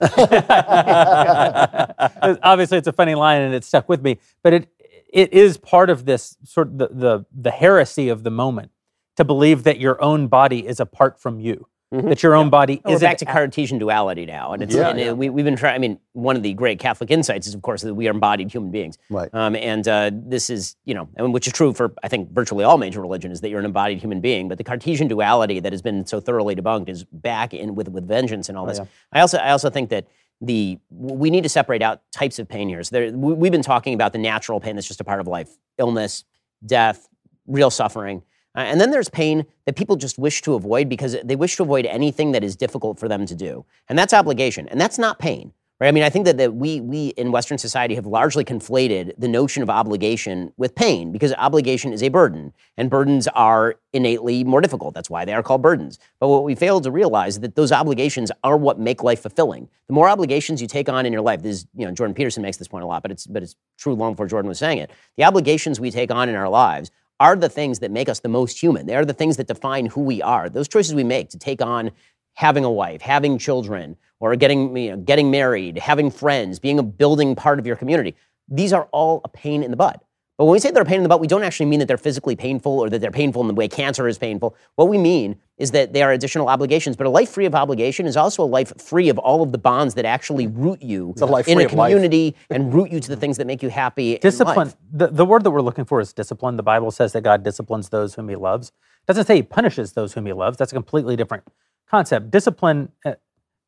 Obviously, 2.42 2.78
it's 2.78 2.88
a 2.88 2.92
funny 2.92 3.14
line 3.14 3.42
and 3.42 3.54
it 3.54 3.64
stuck 3.64 3.88
with 3.88 4.02
me, 4.02 4.18
but 4.42 4.52
it, 4.52 4.68
it 5.12 5.32
is 5.32 5.58
part 5.58 5.90
of 5.90 6.04
this 6.04 6.36
sort 6.44 6.68
of 6.68 6.78
the, 6.78 6.88
the, 6.88 7.26
the 7.32 7.50
heresy 7.50 8.08
of 8.08 8.24
the 8.24 8.30
moment 8.30 8.72
to 9.16 9.24
believe 9.24 9.62
that 9.64 9.78
your 9.78 10.02
own 10.02 10.26
body 10.26 10.66
is 10.66 10.80
apart 10.80 11.20
from 11.20 11.38
you, 11.38 11.68
that 11.92 12.22
your 12.22 12.34
own 12.34 12.48
body 12.48 12.80
We're 12.84 12.94
isn't 12.94 13.06
back 13.06 13.18
to 13.18 13.24
Cartesian 13.26 13.78
duality 13.78 14.24
now, 14.24 14.52
and 14.52 14.62
it's 14.62 14.74
Yeah, 14.74 14.88
and 14.88 15.10
uh, 15.10 15.14
we, 15.14 15.28
we've 15.28 15.44
been 15.44 15.56
trying. 15.56 15.74
I 15.74 15.78
mean, 15.78 15.98
one 16.12 16.36
of 16.36 16.42
the 16.42 16.54
great 16.54 16.78
Catholic 16.78 17.10
insights 17.10 17.46
is, 17.46 17.54
of 17.54 17.62
course, 17.62 17.82
that 17.82 17.94
we 17.94 18.08
are 18.08 18.12
embodied 18.12 18.50
human 18.50 18.70
beings. 18.70 18.96
Right. 19.10 19.28
Um, 19.34 19.54
and 19.54 19.86
uh, 19.86 20.10
this 20.12 20.48
is, 20.48 20.76
you 20.84 20.94
know, 20.94 21.08
and 21.16 21.32
which 21.34 21.46
is 21.46 21.52
true 21.52 21.74
for 21.74 21.94
I 22.02 22.08
think 22.08 22.30
virtually 22.30 22.64
all 22.64 22.78
major 22.78 23.00
religions, 23.00 23.34
is 23.34 23.40
that 23.42 23.50
you're 23.50 23.60
an 23.60 23.66
embodied 23.66 23.98
human 23.98 24.20
being. 24.20 24.48
But 24.48 24.58
the 24.58 24.64
Cartesian 24.64 25.06
duality 25.06 25.60
that 25.60 25.72
has 25.72 25.82
been 25.82 26.06
so 26.06 26.18
thoroughly 26.18 26.56
debunked 26.56 26.88
is 26.88 27.04
back 27.04 27.52
in 27.52 27.74
with 27.74 27.88
with 27.88 28.08
vengeance 28.08 28.48
and 28.48 28.56
all 28.56 28.66
this. 28.66 28.80
I 29.12 29.20
also 29.20 29.38
I 29.38 29.50
also 29.50 29.68
think 29.68 29.90
that 29.90 30.06
the 30.40 30.78
we 30.90 31.30
need 31.30 31.42
to 31.42 31.48
separate 31.48 31.82
out 31.82 32.02
types 32.10 32.38
of 32.38 32.48
pain 32.48 32.68
here. 32.68 32.82
So 32.82 32.96
there, 32.96 33.12
we, 33.12 33.34
we've 33.34 33.52
been 33.52 33.62
talking 33.62 33.94
about 33.94 34.12
the 34.12 34.18
natural 34.18 34.60
pain 34.60 34.76
that's 34.76 34.88
just 34.88 35.00
a 35.00 35.04
part 35.04 35.20
of 35.20 35.26
life, 35.26 35.56
illness, 35.78 36.24
death, 36.64 37.08
real 37.46 37.70
suffering. 37.70 38.22
Uh, 38.54 38.60
and 38.60 38.80
then 38.80 38.90
there's 38.90 39.08
pain 39.08 39.46
that 39.66 39.76
people 39.76 39.96
just 39.96 40.18
wish 40.18 40.42
to 40.42 40.54
avoid 40.54 40.88
because 40.88 41.16
they 41.24 41.36
wish 41.36 41.56
to 41.56 41.62
avoid 41.62 41.86
anything 41.86 42.32
that 42.32 42.44
is 42.44 42.56
difficult 42.56 42.98
for 42.98 43.08
them 43.08 43.26
to 43.26 43.34
do. 43.34 43.64
And 43.88 43.98
that's 43.98 44.12
obligation. 44.12 44.68
And 44.68 44.80
that's 44.80 44.98
not 44.98 45.18
pain. 45.18 45.52
Right? 45.82 45.88
I 45.88 45.90
mean, 45.90 46.04
I 46.04 46.10
think 46.10 46.26
that, 46.26 46.36
that 46.36 46.54
we, 46.54 46.80
we 46.80 47.08
in 47.08 47.32
Western 47.32 47.58
society 47.58 47.96
have 47.96 48.06
largely 48.06 48.44
conflated 48.44 49.14
the 49.18 49.26
notion 49.26 49.64
of 49.64 49.68
obligation 49.68 50.52
with 50.56 50.76
pain 50.76 51.10
because 51.10 51.34
obligation 51.38 51.92
is 51.92 52.04
a 52.04 52.08
burden, 52.08 52.52
and 52.76 52.88
burdens 52.88 53.26
are 53.26 53.74
innately 53.92 54.44
more 54.44 54.60
difficult. 54.60 54.94
That's 54.94 55.10
why 55.10 55.24
they 55.24 55.32
are 55.32 55.42
called 55.42 55.60
burdens. 55.60 55.98
But 56.20 56.28
what 56.28 56.44
we 56.44 56.54
fail 56.54 56.80
to 56.80 56.90
realize 56.92 57.34
is 57.34 57.40
that 57.40 57.56
those 57.56 57.72
obligations 57.72 58.30
are 58.44 58.56
what 58.56 58.78
make 58.78 59.02
life 59.02 59.22
fulfilling. 59.22 59.68
The 59.88 59.92
more 59.92 60.08
obligations 60.08 60.62
you 60.62 60.68
take 60.68 60.88
on 60.88 61.04
in 61.04 61.12
your 61.12 61.20
life, 61.20 61.42
this 61.42 61.56
is, 61.56 61.66
you 61.74 61.84
know, 61.84 61.90
Jordan 61.90 62.14
Peterson 62.14 62.44
makes 62.44 62.58
this 62.58 62.68
point 62.68 62.84
a 62.84 62.86
lot, 62.86 63.02
but 63.02 63.10
it's 63.10 63.26
but 63.26 63.42
it's 63.42 63.56
true 63.76 63.94
long 63.94 64.12
before 64.12 64.28
Jordan 64.28 64.48
was 64.48 64.60
saying 64.60 64.78
it. 64.78 64.92
The 65.16 65.24
obligations 65.24 65.80
we 65.80 65.90
take 65.90 66.12
on 66.12 66.28
in 66.28 66.36
our 66.36 66.48
lives 66.48 66.92
are 67.22 67.36
the 67.36 67.48
things 67.48 67.78
that 67.78 67.92
make 67.92 68.08
us 68.08 68.18
the 68.18 68.28
most 68.28 68.60
human. 68.60 68.86
They 68.86 68.96
are 68.96 69.04
the 69.04 69.12
things 69.12 69.36
that 69.36 69.46
define 69.46 69.86
who 69.86 70.00
we 70.00 70.20
are. 70.20 70.48
Those 70.48 70.66
choices 70.66 70.92
we 70.92 71.04
make 71.04 71.30
to 71.30 71.38
take 71.38 71.62
on 71.62 71.92
having 72.34 72.64
a 72.64 72.70
wife, 72.70 73.00
having 73.00 73.38
children, 73.38 73.96
or 74.18 74.34
getting 74.34 74.76
you 74.76 74.90
know, 74.90 74.96
getting 74.96 75.30
married, 75.30 75.78
having 75.78 76.10
friends, 76.10 76.58
being 76.58 76.80
a 76.80 76.82
building 76.82 77.36
part 77.36 77.60
of 77.60 77.66
your 77.66 77.76
community. 77.76 78.16
These 78.48 78.72
are 78.72 78.88
all 78.90 79.20
a 79.24 79.28
pain 79.28 79.62
in 79.62 79.70
the 79.70 79.76
butt. 79.76 80.02
But 80.42 80.46
when 80.46 80.54
we 80.54 80.58
say 80.58 80.72
they're 80.72 80.82
a 80.82 80.84
pain 80.84 80.96
in 80.96 81.04
the 81.04 81.08
butt, 81.08 81.20
we 81.20 81.28
don't 81.28 81.44
actually 81.44 81.66
mean 81.66 81.78
that 81.78 81.86
they're 81.86 81.96
physically 81.96 82.34
painful 82.34 82.80
or 82.80 82.90
that 82.90 83.00
they're 83.00 83.12
painful 83.12 83.42
in 83.42 83.46
the 83.46 83.54
way 83.54 83.68
cancer 83.68 84.08
is 84.08 84.18
painful. 84.18 84.56
What 84.74 84.88
we 84.88 84.98
mean 84.98 85.36
is 85.56 85.70
that 85.70 85.92
they 85.92 86.02
are 86.02 86.10
additional 86.10 86.48
obligations. 86.48 86.96
But 86.96 87.06
a 87.06 87.10
life 87.10 87.30
free 87.30 87.46
of 87.46 87.54
obligation 87.54 88.06
is 88.06 88.16
also 88.16 88.42
a 88.42 88.50
life 88.58 88.72
free 88.82 89.08
of 89.08 89.18
all 89.20 89.44
of 89.44 89.52
the 89.52 89.58
bonds 89.58 89.94
that 89.94 90.04
actually 90.04 90.48
root 90.48 90.82
you 90.82 91.14
a 91.22 91.44
in 91.46 91.60
a 91.60 91.68
community 91.68 92.34
and 92.50 92.74
root 92.74 92.90
you 92.90 92.98
to 92.98 93.08
the 93.08 93.14
things 93.14 93.36
that 93.36 93.46
make 93.46 93.62
you 93.62 93.68
happy. 93.68 94.18
discipline 94.18 94.72
the, 94.92 95.06
the 95.06 95.24
word 95.24 95.44
that 95.44 95.52
we're 95.52 95.60
looking 95.60 95.84
for 95.84 96.00
is 96.00 96.12
discipline 96.12 96.56
the 96.56 96.62
bible 96.64 96.90
says 96.90 97.12
that 97.12 97.20
god 97.20 97.44
disciplines 97.44 97.90
those 97.90 98.16
whom 98.16 98.28
he 98.28 98.34
loves 98.34 98.70
it 98.70 99.06
doesn't 99.06 99.26
say 99.26 99.36
he 99.36 99.42
punishes 99.44 99.92
those 99.92 100.12
whom 100.12 100.26
he 100.26 100.32
loves 100.32 100.56
that's 100.56 100.72
a 100.72 100.74
completely 100.74 101.14
different 101.14 101.44
concept 101.88 102.32
discipline 102.32 102.90
uh, 103.04 103.14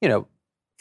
you 0.01 0.09
know 0.09 0.27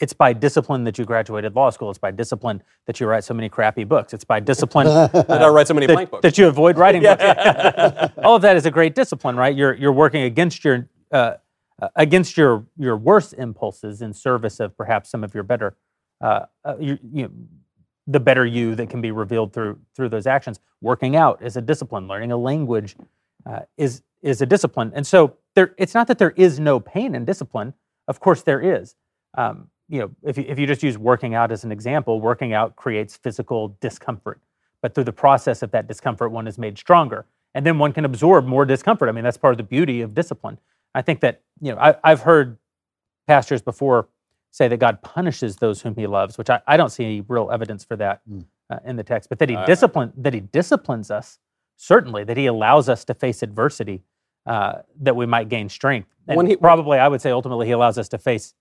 it's 0.00 0.12
by 0.12 0.32
discipline 0.32 0.84
that 0.84 0.98
you 0.98 1.04
graduated 1.04 1.54
law 1.54 1.70
school 1.70 1.90
it's 1.90 1.98
by 1.98 2.10
discipline 2.10 2.62
that 2.86 3.00
you 3.00 3.06
write 3.06 3.24
so 3.24 3.34
many 3.34 3.48
crappy 3.48 3.84
books 3.84 4.12
it's 4.12 4.24
by 4.24 4.40
discipline 4.40 4.86
That 5.12 5.30
I 5.42 5.48
write 5.48 5.68
so 5.68 5.74
many 5.74 5.86
blank 5.86 6.10
books. 6.10 6.22
that 6.22 6.36
you 6.38 6.48
avoid 6.48 6.76
writing 6.78 7.02
books 7.08 7.22
all 8.24 8.36
of 8.36 8.42
that 8.42 8.56
is 8.56 8.66
a 8.66 8.70
great 8.70 8.94
discipline 8.94 9.36
right 9.36 9.54
you're 9.54 9.74
you're 9.74 9.92
working 9.92 10.22
against 10.22 10.64
your 10.64 10.88
uh, 11.12 11.34
uh, 11.80 11.88
against 11.96 12.36
your 12.36 12.66
your 12.76 12.96
worst 12.96 13.34
impulses 13.34 14.02
in 14.02 14.12
service 14.12 14.60
of 14.60 14.76
perhaps 14.76 15.10
some 15.10 15.22
of 15.24 15.34
your 15.34 15.42
better 15.42 15.76
uh, 16.20 16.46
uh, 16.64 16.76
you, 16.80 16.98
you 17.12 17.22
know, 17.24 17.30
the 18.06 18.20
better 18.20 18.44
you 18.44 18.74
that 18.74 18.88
can 18.90 19.00
be 19.00 19.10
revealed 19.10 19.52
through 19.52 19.78
through 19.94 20.08
those 20.08 20.26
actions. 20.26 20.60
Working 20.80 21.16
out 21.16 21.42
is 21.42 21.56
a 21.56 21.60
discipline. 21.62 22.06
Learning 22.06 22.32
a 22.32 22.36
language 22.36 22.96
uh, 23.46 23.60
is 23.76 24.02
is 24.22 24.40
a 24.40 24.46
discipline. 24.46 24.92
And 24.94 25.06
so 25.06 25.36
there, 25.54 25.74
it's 25.78 25.94
not 25.94 26.06
that 26.08 26.18
there 26.18 26.30
is 26.30 26.58
no 26.58 26.80
pain 26.80 27.14
in 27.14 27.24
discipline. 27.24 27.74
Of 28.08 28.20
course, 28.20 28.42
there 28.42 28.60
is. 28.60 28.94
Um, 29.36 29.68
you 29.88 30.00
know, 30.00 30.10
if 30.22 30.38
you, 30.38 30.44
if 30.48 30.58
you 30.58 30.66
just 30.66 30.82
use 30.82 30.96
working 30.98 31.34
out 31.34 31.52
as 31.52 31.64
an 31.64 31.70
example, 31.72 32.20
working 32.20 32.52
out 32.52 32.74
creates 32.76 33.16
physical 33.16 33.76
discomfort. 33.80 34.40
But 34.80 34.94
through 34.94 35.04
the 35.04 35.12
process 35.12 35.62
of 35.62 35.70
that 35.72 35.86
discomfort, 35.86 36.30
one 36.30 36.46
is 36.46 36.58
made 36.58 36.78
stronger. 36.78 37.26
and 37.54 37.64
then 37.64 37.78
one 37.78 37.92
can 37.92 38.04
absorb 38.04 38.46
more 38.46 38.64
discomfort. 38.64 39.08
I 39.08 39.12
mean, 39.12 39.22
that's 39.24 39.36
part 39.36 39.52
of 39.52 39.58
the 39.58 39.62
beauty 39.64 40.00
of 40.00 40.12
discipline. 40.14 40.58
I 40.94 41.02
think 41.02 41.20
that 41.20 41.40
you 41.60 41.72
know 41.72 41.78
I, 41.78 41.94
I've 42.02 42.20
heard 42.22 42.58
pastors 43.26 43.62
before 43.62 44.08
say 44.50 44.68
that 44.68 44.76
God 44.78 45.02
punishes 45.02 45.56
those 45.56 45.82
whom 45.82 45.94
He 45.96 46.06
loves, 46.06 46.36
which 46.38 46.50
I, 46.50 46.60
I 46.66 46.76
don't 46.76 46.90
see 46.90 47.04
any 47.04 47.20
real 47.22 47.50
evidence 47.50 47.84
for 47.84 47.96
that 47.96 48.20
Mm. 48.28 48.44
uh, 48.70 48.78
in 48.84 48.96
the 48.96 49.02
text. 49.04 49.28
But 49.28 49.38
that 49.40 49.48
He 49.48 49.56
Uh, 49.56 49.64
discipline 49.66 50.12
that 50.16 50.32
He 50.34 50.40
disciplines 50.40 51.10
us 51.10 51.38
certainly 51.76 52.24
that 52.24 52.36
He 52.36 52.46
allows 52.46 52.88
us 52.88 53.04
to 53.06 53.14
face 53.14 53.42
adversity 53.42 54.02
uh, 54.46 54.82
that 55.00 55.16
we 55.16 55.26
might 55.26 55.48
gain 55.48 55.68
strength. 55.68 56.08
And 56.28 56.36
When 56.36 56.46
he- 56.46 56.56
probably, 56.56 56.98
I 56.98 57.08
would 57.08 57.20
say, 57.20 57.30
ultimately, 57.30 57.66
He 57.66 57.72
allows 57.72 57.98
us 57.98 58.08
to 58.10 58.18
face 58.18 58.54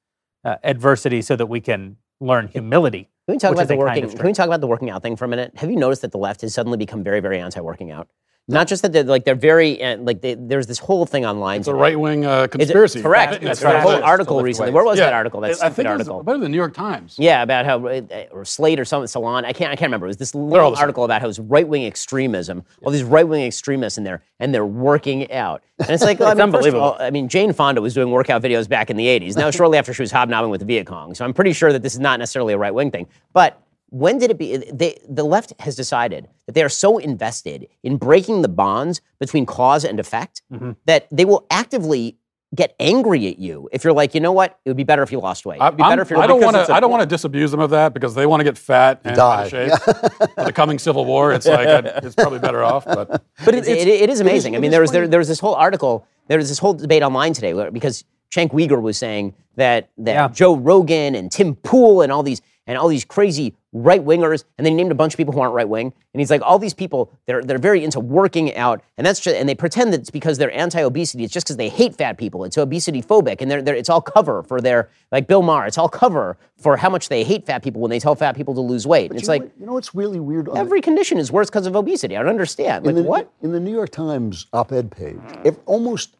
uh, 0.44 0.58
adversity 0.64 1.22
so 1.22 1.36
that 1.36 1.48
we 1.48 1.60
can 1.60 1.98
learn 2.20 2.48
humility. 2.48 3.10
Can 3.28 3.36
we 3.36 3.40
talk 3.40 3.54
about 3.54 3.68
the 3.68 3.76
a 3.76 3.78
kind 3.78 3.80
working? 3.80 4.04
of 4.06 4.16
Can 4.16 4.26
we 4.26 4.34
talk 4.34 4.48
about 4.48 4.62
the 4.62 4.68
working 4.68 4.90
out 4.90 5.02
thing 5.02 5.16
for 5.16 5.26
a 5.26 5.28
minute? 5.28 5.54
Have 5.56 5.70
you 5.70 5.78
noticed 5.78 6.02
that 6.02 6.12
the 6.12 6.18
left 6.18 6.42
has 6.42 6.54
suddenly 6.54 6.78
become 6.78 7.04
very, 7.04 7.20
very 7.20 7.40
anti-working 7.40 7.92
out? 7.92 8.08
Not 8.50 8.68
just 8.68 8.82
that 8.82 8.92
they're 8.92 9.06
like 9.06 9.24
they're 9.24 9.36
very 9.36 9.82
uh, 9.82 9.96
like 10.00 10.20
they, 10.20 10.34
there's 10.34 10.68
this 10.68 10.78
whole 10.78 11.06
thing 11.06 11.26
online. 11.26 11.62
It's 11.62 11.70
a 11.70 11.74
right 11.74 11.98
wing 11.98 12.26
uh, 12.26 12.40
Is 12.40 12.44
it- 12.44 12.52
conspiracy. 12.52 13.02
correct. 13.02 13.42
That's 13.42 13.64
right. 13.64 13.78
A 13.78 13.82
whole 13.82 14.04
article 14.04 14.42
recently. 14.42 14.68
weights. 14.72 14.76
Where 14.76 14.84
was 14.84 14.98
Yeah, 15.00 15.06
that 15.06 15.14
article? 15.14 15.40
That 15.40 15.52
I 15.52 15.54
stupid 15.54 15.76
think 15.76 15.88
it 15.88 15.92
was 15.92 16.08
article. 16.10 16.24
better 16.24 16.36
than 16.40 16.42
the 16.44 16.50
New 16.50 16.58
York 16.58 16.74
Times. 16.74 17.16
Yeah, 17.18 17.42
about 17.42 17.66
how 17.66 17.88
uh, 17.88 18.02
or 18.32 18.44
Slate 18.44 18.82
or 18.82 18.86
something, 18.86 19.08
Salon. 19.08 19.46
I 19.46 19.54
can't. 19.54 19.72
I 19.72 19.78
can't 19.78 19.88
remember. 19.88 20.08
It 20.08 20.10
was 20.10 20.18
this 20.18 20.36
little 20.36 20.72
the 20.72 20.76
same. 20.76 20.82
article 20.82 21.06
about 21.06 21.22
how 21.22 21.30
it's 21.30 21.40
right 21.40 21.66
wing 21.66 21.86
extremism. 21.86 22.66
All 22.84 22.92
these 22.92 23.04
right 23.04 23.26
wing 23.26 23.46
extremists 23.46 23.98
in 23.98 24.04
there, 24.04 24.22
and 24.42 24.54
they're 24.54 24.66
working 24.66 25.32
out. 25.32 25.64
And 25.80 25.92
it's 25.92 26.04
like, 26.04 26.20
well, 26.20 26.28
I 26.28 26.32
It's 26.34 26.40
mean, 26.40 26.52
first 26.52 26.68
of 26.68 26.74
unbelievable. 26.76 26.82
all, 26.84 26.98
I 27.02 27.12
mean, 27.12 27.30
Jane 27.30 27.54
Fonda 27.54 27.82
was 27.82 27.94
doing 27.94 28.12
workout 28.12 28.42
videos 28.44 28.68
back 28.68 28.90
in 28.90 28.98
the 28.98 29.06
'80s. 29.06 29.38
Now, 29.38 29.52
shortly 29.52 29.78
after 29.78 29.94
she 29.94 30.02
was 30.04 30.12
hobnobbing 30.12 30.52
with 30.52 30.60
the 30.60 30.66
Viet 30.66 30.86
Cong. 30.86 31.16
So 31.16 31.24
I'm 31.24 31.34
pretty 31.34 31.54
sure 31.54 31.72
that 31.72 31.82
this 31.82 31.94
is 31.94 32.00
not 32.02 32.20
necessarily 32.20 32.54
a 32.54 32.58
right 32.58 32.74
wing 32.74 32.92
thing. 32.92 33.08
But 33.32 33.58
when 33.94 34.18
did 34.18 34.32
it 34.32 34.38
be? 34.40 34.58
They, 34.58 34.98
the 35.08 35.24
left 35.24 35.54
has 35.60 35.76
decided 35.76 36.28
that 36.48 36.54
they 36.56 36.64
are 36.64 36.70
so 36.70 36.98
invested 36.98 37.68
in 37.84 37.98
breaking 37.98 38.42
the 38.42 38.48
bonds 38.50 39.02
between 39.20 39.46
cause 39.46 39.84
and 39.86 40.00
effect 40.00 40.42
Mm-hmm. 40.52 40.72
that 40.86 41.08
they 41.12 41.26
will 41.26 41.46
actively 41.52 42.18
get 42.56 42.76
angry 42.80 43.28
at 43.28 43.38
you 43.40 43.68
if 43.72 43.84
you're 43.84 43.94
like, 43.94 44.14
you 44.16 44.22
know 44.22 44.32
what? 44.32 44.60
It 44.66 44.70
would 44.70 44.78
be 44.78 44.84
better 44.84 45.02
if 45.04 45.12
you 45.12 45.20
lost 45.20 45.46
weight. 45.46 45.60
I, 45.62 45.68
It'd 45.68 45.78
be 45.78 45.84
better 45.84 46.02
if 46.04 46.10
you're 46.10 46.20
I 46.20 46.28
don't 46.28 46.42
want 46.42 46.56
to. 46.56 46.72
a- 46.72 46.76
I 46.76 46.80
don't 46.80 46.92
want 46.92 47.02
to 47.02 47.08
disabuse 47.08 47.50
them 47.52 47.60
of 47.60 47.70
that 47.72 47.94
because 47.94 48.14
they 48.16 48.26
want 48.26 48.40
to 48.42 48.44
get 48.44 48.58
fat 48.58 49.02
and 49.04 49.16
Die. 49.16 49.40
out 49.42 49.46
of 49.46 49.50
shape. 49.52 49.72
For 50.36 50.44
the 50.46 50.54
coming 50.54 50.78
civil 50.80 51.06
war, 51.06 51.32
it's 51.34 51.46
like 51.48 51.68
I'd- 51.68 51.90
it's 52.06 52.16
probably 52.16 52.40
better 52.40 52.64
off. 52.64 52.86
But 52.86 53.08
But 53.46 53.56
It's, 53.56 53.68
it, 53.68 53.88
it, 53.88 54.02
it 54.04 54.10
is 54.10 54.20
amazing. 54.22 54.54
it 54.54 54.58
I 54.58 54.60
mean, 54.60 54.72
there 54.72 54.82
was 54.82 54.92
there, 54.92 55.08
there 55.08 55.20
was 55.20 55.28
this 55.28 55.40
whole 55.40 55.56
article, 55.56 56.06
there 56.28 56.38
was 56.38 56.50
this 56.50 56.60
whole 56.60 56.74
debate 56.74 57.02
online 57.04 57.34
today 57.34 57.54
where, 57.56 57.72
because 57.72 58.04
Cenk 58.32 58.52
Uygur 58.52 58.82
was 58.82 58.98
saying 58.98 59.34
that 59.56 59.90
that 60.00 60.14
Yeah. 60.14 60.28
Joe 60.30 60.56
Rogan 60.56 61.14
and 61.16 61.32
Tim 61.32 61.56
Pool 61.56 62.02
and 62.02 62.12
all 62.12 62.24
these 62.24 62.42
and 62.68 62.78
all 62.78 62.88
these 62.88 63.04
crazy 63.06 63.56
right 63.74 64.04
wingers, 64.06 64.44
and 64.58 64.66
then 64.66 64.74
he 64.74 64.78
named 64.78 64.92
a 64.92 64.96
bunch 64.96 65.14
of 65.14 65.18
people 65.18 65.34
who 65.34 65.40
aren't 65.42 65.54
right 65.54 65.68
wing, 65.68 65.92
and 66.14 66.22
he's 66.22 66.30
like, 66.30 66.42
all 66.44 66.60
these 66.60 66.74
people 66.74 67.12
they're 67.26 67.42
they're 67.42 67.58
very 67.58 67.84
into 67.84 68.00
working 68.00 68.56
out, 68.56 68.82
and 68.98 69.06
that's 69.06 69.20
just 69.20 69.36
and 69.36 69.50
they 69.50 69.56
pretend 69.56 69.92
that 69.94 70.00
it's 70.02 70.10
because 70.10 70.38
they're 70.38 70.52
anti-obesity. 70.56 71.24
It's 71.24 71.34
just 71.34 71.46
because 71.48 71.58
they 71.58 71.70
hate 71.70 71.96
fat 71.96 72.18
people. 72.18 72.44
It's 72.46 72.58
obesity 72.58 73.02
phobic, 73.02 73.42
and 73.42 73.50
they're, 73.50 73.62
they're 73.62 73.76
it's 73.76 73.90
all 73.90 74.02
cover 74.02 74.44
for 74.44 74.62
their 74.62 74.90
like 75.12 75.28
Bill 75.28 75.42
Maher. 75.42 75.66
It's 75.66 75.78
all 75.78 75.90
cover 75.90 76.38
for 76.58 76.78
how 76.78 76.90
much 76.90 77.10
they 77.10 77.24
hate 77.24 77.46
fat 77.46 77.64
people 77.64 77.82
when 77.82 77.90
they 77.90 78.00
tell 78.00 78.16
fat 78.16 78.36
people 78.36 78.54
to 78.56 78.62
lose 78.62 78.86
weight. 78.88 79.12
And 79.12 79.16
you 79.16 79.20
it's 79.20 79.28
know 79.28 79.34
like 79.34 79.52
you 79.60 79.66
know 79.66 79.78
it's 79.78 79.94
really 79.96 80.20
weird? 80.20 80.48
on 80.48 80.54
the- 80.56 80.60
every 80.62 80.82
condition 80.82 81.18
is 81.18 81.32
worse 81.32 81.50
because 81.50 81.66
of 81.68 81.76
obesity. 81.76 82.16
I 82.16 82.20
don't 82.22 82.30
understand. 82.30 82.86
Like 82.86 82.96
in 82.96 83.04
the, 83.04 83.10
what? 83.10 83.32
In 83.42 83.52
the 83.52 83.60
New 83.60 83.74
York 83.74 83.90
Times 83.90 84.46
op-ed 84.54 84.92
page, 84.92 85.20
ev- 85.44 85.60
almost 85.66 86.16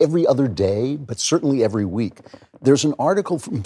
every 0.00 0.26
other 0.26 0.48
day, 0.48 0.96
but 0.96 1.20
certainly 1.20 1.62
every 1.62 1.84
week, 1.84 2.20
there's 2.62 2.84
an 2.84 2.94
article 2.98 3.38
from, 3.38 3.62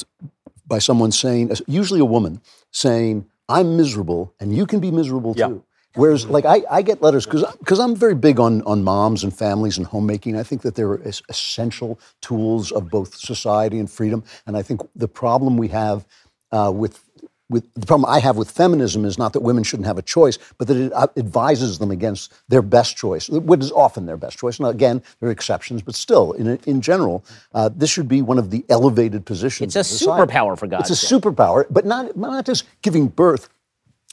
by 0.67 0.79
someone 0.79 1.13
saying, 1.13 1.51
usually 1.67 2.01
a 2.01 2.05
woman, 2.05 2.41
saying, 2.71 3.27
"I'm 3.49 3.77
miserable, 3.77 4.35
and 4.41 4.55
you 4.55 4.67
can 4.67 4.81
be 4.81 4.91
miserable 4.91 5.35
Yeah. 5.37 5.49
too." 5.49 5.65
Whereas, 5.97 6.27
like, 6.27 6.45
I, 6.45 6.65
I 6.69 6.83
get 6.83 7.03
letters 7.03 7.25
because 7.25 7.45
because 7.61 7.79
I'm 7.79 7.95
very 7.95 8.17
big 8.17 8.41
on 8.41 8.63
on 8.63 8.83
moms 8.83 9.23
and 9.23 9.33
families 9.33 9.79
and 9.79 9.87
homemaking. 9.87 10.37
I 10.37 10.43
think 10.43 10.63
that 10.63 10.75
they're 10.75 10.95
essential 11.29 12.01
tools 12.21 12.73
of 12.73 12.91
both 12.91 13.15
society 13.15 13.79
and 13.79 13.89
freedom. 13.89 14.25
And 14.47 14.57
I 14.57 14.63
think 14.63 14.81
the 14.97 15.07
problem 15.07 15.57
we 15.57 15.69
have 15.69 16.05
uh, 16.51 16.73
with 16.75 17.05
with 17.51 17.73
the 17.75 17.87
problem 17.87 18.09
I 18.11 18.21
have 18.21 18.37
with 18.37 18.51
feminism 18.51 19.05
is 19.05 19.19
not 19.19 19.33
that 19.35 19.41
women 19.41 19.65
shouldn't 19.65 19.87
have 19.87 19.99
a 19.99 20.03
choice, 20.03 20.39
but 20.59 20.67
that 20.69 20.77
it 20.77 20.93
uh, 20.93 21.07
advises 21.17 21.79
them 21.79 21.91
against 21.91 22.33
their 22.49 22.63
best 22.63 22.97
choice, 22.97 23.29
what 23.29 23.61
is 23.61 23.71
often 23.73 24.07
their 24.07 24.17
best 24.17 24.39
choice. 24.39 24.59
Now, 24.59 24.69
again, 24.69 25.03
there 25.21 25.29
are 25.29 25.33
exceptions, 25.33 25.83
but 25.83 25.95
still, 25.95 26.33
in 26.33 26.59
in 26.67 26.81
general, 26.81 27.25
uh, 27.55 27.69
this 27.75 27.91
should 27.91 28.09
be 28.09 28.23
one 28.23 28.39
of 28.39 28.51
the 28.51 28.65
elevated 28.69 29.25
positions. 29.27 29.77
It's 29.77 30.03
a 30.03 30.07
superpower, 30.07 30.59
for 30.59 30.67
God's 30.67 30.91
It's 30.91 31.03
a 31.03 31.07
sake. 31.07 31.21
superpower, 31.21 31.67
but 31.71 31.85
not 31.85 32.17
not 32.17 32.47
just 32.47 32.65
giving 32.83 33.09
birth. 33.09 33.49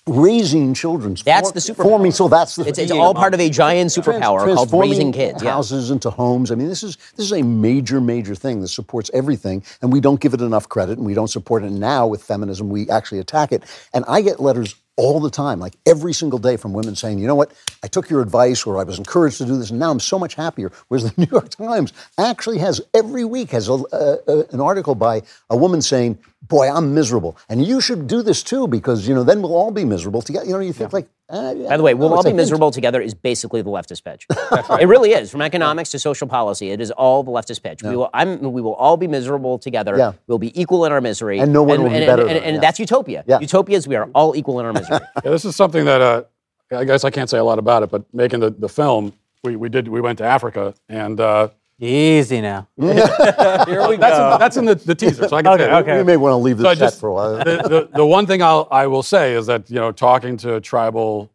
Raising 0.08 0.74
children. 0.74 1.16
That's 1.24 1.50
for- 1.50 1.54
the 1.54 1.60
superpower. 1.60 1.84
Forming, 1.84 2.12
so 2.12 2.28
that's 2.28 2.56
the 2.56 2.66
It's, 2.68 2.80
it's 2.80 2.92
all 2.92 3.14
part 3.14 3.36
of 3.36 3.40
a 3.40 3.52
giant 3.52 3.92
superpower 3.92 4.42
Trans- 4.44 4.56
called 4.56 4.74
raising 4.74 5.12
kids. 5.12 5.44
Yeah. 5.44 5.52
houses 5.52 5.92
into 5.92 6.10
homes. 6.10 6.50
I 6.52 6.56
mean, 6.56 6.68
this 6.68 6.82
is 6.82 6.98
this 7.16 7.28
is 7.28 7.34
a 7.34 7.44
major, 7.44 8.02
major 8.02 8.34
thing 8.34 8.62
that 8.62 8.70
supports 8.70 9.12
everything, 9.14 9.64
and 9.84 9.94
we 9.94 10.00
don't 10.02 10.20
give 10.20 10.34
it 10.34 10.42
enough 10.42 10.68
credit, 10.68 10.98
and 10.98 11.06
we 11.06 11.14
don't 11.14 11.28
support 11.30 11.64
it. 11.64 11.72
Now 11.72 12.08
with 12.08 12.24
feminism, 12.24 12.70
we 12.70 12.90
actually 12.90 13.20
attack 13.20 13.52
it. 13.52 13.64
And 13.94 14.04
I 14.08 14.22
get 14.22 14.40
letters 14.40 14.74
all 15.02 15.20
the 15.20 15.32
time, 15.32 15.60
like 15.60 15.74
every 15.88 16.14
single 16.14 16.38
day, 16.38 16.58
from 16.58 16.74
women 16.74 16.96
saying, 16.96 17.18
"You 17.18 17.26
know 17.26 17.34
what? 17.36 17.52
I 17.84 17.88
took 17.88 18.08
your 18.08 18.22
advice, 18.22 18.68
or 18.68 18.78
I 18.78 18.84
was 18.84 19.00
encouraged 19.00 19.40
to 19.40 19.46
do 19.46 19.58
this, 19.58 19.72
and 19.72 19.80
now 19.80 19.90
I'm 19.90 20.00
so 20.00 20.20
much 20.20 20.36
happier." 20.36 20.72
Whereas 20.88 21.06
the 21.12 21.14
New 21.22 21.32
York 21.32 21.50
Times 21.50 21.92
actually 22.20 22.60
has 22.60 22.80
every 22.94 23.26
week 23.26 23.50
has 23.50 23.68
a, 23.68 23.74
uh, 23.74 24.18
uh, 24.28 24.44
an 24.52 24.62
article 24.62 24.94
by 24.94 25.24
a 25.50 25.58
woman 25.58 25.82
saying, 25.82 26.20
"Boy, 26.48 26.70
I'm 26.70 26.94
miserable, 26.94 27.36
and 27.50 27.66
you 27.66 27.82
should 27.82 28.06
do 28.06 28.22
this 28.22 28.44
too, 28.44 28.68
because 28.68 29.08
you 29.08 29.16
know 29.16 29.24
then 29.24 29.42
we'll 29.42 29.56
all 29.56 29.72
be 29.72 29.86
miserable 29.86 30.22
together." 30.22 30.46
You 30.46 30.54
know, 30.54 30.60
you 30.60 30.74
think 30.74 30.94
like. 30.94 31.08
Uh, 31.32 31.54
By 31.54 31.78
the 31.78 31.84
way, 31.84 31.94
we'll 31.94 32.10
all 32.10 32.16
it's 32.16 32.26
a 32.26 32.28
be 32.28 32.30
hint. 32.32 32.38
miserable 32.38 32.72
together 32.72 33.02
is 33.02 33.14
basically 33.14 33.62
the 33.62 33.70
leftist 33.70 34.04
pitch. 34.04 34.28
It 34.82 34.88
really 34.88 35.14
is. 35.14 35.32
From 35.32 35.42
economics 35.42 35.92
to 35.92 36.00
social 36.00 36.28
policy, 36.28 36.72
it 36.72 36.82
is 36.82 36.92
all 36.92 37.24
the 37.24 37.32
leftist 37.32 37.64
pitch. 37.64 37.84
We 37.84 37.96
will 37.96 38.10
I'm, 38.14 38.52
we 38.52 38.62
will 38.62 38.74
all 38.74 38.98
be 38.98 39.08
miserable 39.08 39.58
together. 39.58 39.98
Yeah. 39.98 40.14
We'll 40.28 40.40
be 40.40 40.60
equal 40.60 40.86
in 40.86 40.92
our 40.92 41.02
misery. 41.02 41.40
And 41.40 41.54
no 41.54 41.64
one 41.64 41.84
will 41.84 41.90
be 41.90 41.96
and, 41.96 42.06
better 42.06 42.24
And, 42.24 42.32
and, 42.32 42.46
and 42.46 42.56
yeah. 42.56 42.62
that's 42.62 42.80
utopia. 42.80 43.24
Yeah. 43.28 43.40
Utopia 43.40 43.78
is 43.78 43.88
we 43.88 43.96
are 43.96 44.10
all 44.14 44.36
equal 44.36 44.60
in 44.60 44.66
our 44.66 44.74
misery. 44.74 45.00
Yeah, 45.24 45.32
this 45.32 45.46
is 45.46 45.56
something 45.56 45.86
that 45.86 46.02
uh, 46.02 46.24
I 46.72 46.84
guess 46.84 47.04
I 47.04 47.12
can't 47.12 47.30
say 47.30 47.38
a 47.38 47.44
lot 47.44 47.60
about 47.60 47.84
it, 47.84 47.90
but 47.92 48.04
making 48.14 48.40
the, 48.40 48.50
the 48.50 48.70
film, 48.70 49.14
we, 49.44 49.56
we 49.56 49.70
did 49.70 49.88
we 49.88 50.02
went 50.02 50.18
to 50.18 50.26
Africa 50.26 50.74
and 50.90 51.20
uh, 51.20 51.50
Easy 51.84 52.42
now. 52.42 52.68
here 52.80 52.94
we 52.94 53.98
that's 53.98 54.18
go. 54.18 54.34
in, 54.34 54.40
that's 54.40 54.58
in 54.58 54.66
the, 54.66 54.76
the 54.76 54.94
teaser. 54.94 55.28
So 55.28 55.36
I 55.36 55.42
can 55.42 55.54
Okay, 55.54 55.64
say 55.66 55.74
okay. 55.74 55.98
You 55.98 56.04
may 56.06 56.16
want 56.16 56.34
to 56.34 56.38
leave 56.38 56.58
this 56.60 56.66
So 56.66 56.74
set 56.76 56.80
just- 56.80 57.00
for 57.00 57.10
a 57.10 57.14
while. 57.14 57.38
the, 57.38 57.44
the, 57.68 57.90
the 57.96 58.06
one 58.06 58.28
thing 58.28 58.44
I'll, 58.44 58.68
I 58.70 58.86
will 58.86 59.02
say 59.04 59.34
is 59.34 59.48
that 59.48 59.68
you 59.70 59.78
know 59.78 59.92
talking 59.92 60.38
to 60.38 60.56
a 60.56 60.62
tribal 60.62 61.32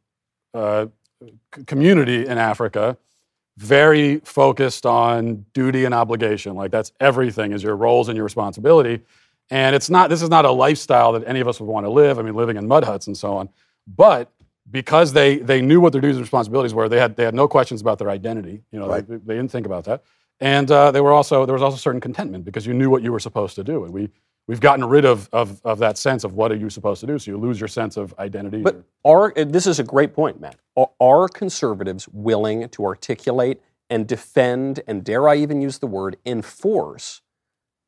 uh, 0.55 0.86
c- 1.55 1.64
community 1.64 2.26
in 2.26 2.38
Africa, 2.38 2.97
very 3.57 4.18
focused 4.20 4.86
on 4.86 5.44
duty 5.53 5.84
and 5.84 5.92
obligation. 5.92 6.55
Like 6.55 6.70
that's 6.70 6.92
everything 7.01 7.51
is 7.53 7.62
your 7.64 7.74
roles 7.74 8.09
and 8.09 8.16
your 8.16 8.24
responsibility. 8.24 9.03
And 9.51 9.74
it's 9.74 9.90
not. 9.90 10.11
This 10.11 10.22
is 10.22 10.28
not 10.30 10.44
a 10.44 10.51
lifestyle 10.53 11.12
that 11.12 11.24
any 11.26 11.40
of 11.40 11.49
us 11.49 11.59
would 11.61 11.66
want 11.68 11.86
to 11.86 11.90
live. 11.90 12.18
I 12.20 12.22
mean, 12.22 12.34
living 12.34 12.57
in 12.57 12.68
mud 12.68 12.84
huts 12.84 13.09
and 13.09 13.16
so 13.16 13.36
on. 13.36 13.49
But 13.97 14.30
because 14.70 15.12
they 15.12 15.38
they 15.38 15.61
knew 15.61 15.80
what 15.80 15.92
their 15.92 16.01
duties 16.01 16.16
and 16.16 16.22
responsibilities 16.24 16.72
were, 16.74 16.88
they 16.88 16.99
had 17.01 17.16
they 17.16 17.24
had 17.24 17.34
no 17.34 17.49
questions 17.49 17.80
about 17.80 17.99
their 17.99 18.11
identity. 18.11 18.62
You 18.72 18.78
know, 18.80 18.88
Right. 18.88 19.09
they, 19.09 19.16
they 19.16 19.34
didn't 19.34 19.51
think 19.51 19.66
about 19.66 19.84
that. 19.84 20.03
And 20.41 20.70
uh, 20.70 20.91
they 20.91 21.01
were 21.01 21.12
also 21.12 21.47
there 21.47 21.55
was 21.55 21.62
also 21.62 21.76
certain 21.76 22.01
contentment 22.01 22.45
because 22.45 22.66
you 22.66 22.74
knew 22.74 22.91
what 22.91 23.03
you 23.03 23.12
were 23.12 23.20
supposed 23.20 23.55
to 23.57 23.64
do. 23.64 23.84
And 23.84 23.93
we 23.93 24.11
we've 24.47 24.61
gotten 24.61 24.84
rid 24.84 25.05
of, 25.05 25.28
of 25.32 25.61
of 25.64 25.78
that 25.78 25.99
sense 25.99 26.24
of 26.24 26.34
what 26.34 26.53
are 26.53 26.57
you 26.57 26.70
supposed 26.70 27.01
to 27.01 27.07
do. 27.07 27.18
So 27.18 27.30
you 27.30 27.39
lose 27.39 27.59
your 27.59 27.68
sense 27.68 27.97
of 27.97 28.14
identity. 28.18 28.62
But 28.62 28.82
are 29.05 29.32
this 29.32 29.66
is 29.66 29.78
a 29.78 29.84
great 29.84 30.14
point, 30.14 30.41
Matt. 30.41 30.57
Are, 30.76 30.91
are 31.01 31.28
conservatives 31.28 32.09
willing 32.09 32.68
to 32.68 32.84
articulate 32.84 33.61
and 33.89 34.07
defend, 34.07 34.80
and 34.87 35.05
dare 35.05 35.28
I 35.28 35.37
even 35.37 35.62
use 35.62 35.78
the 35.78 35.87
word 35.87 36.16
enforce, 36.26 37.22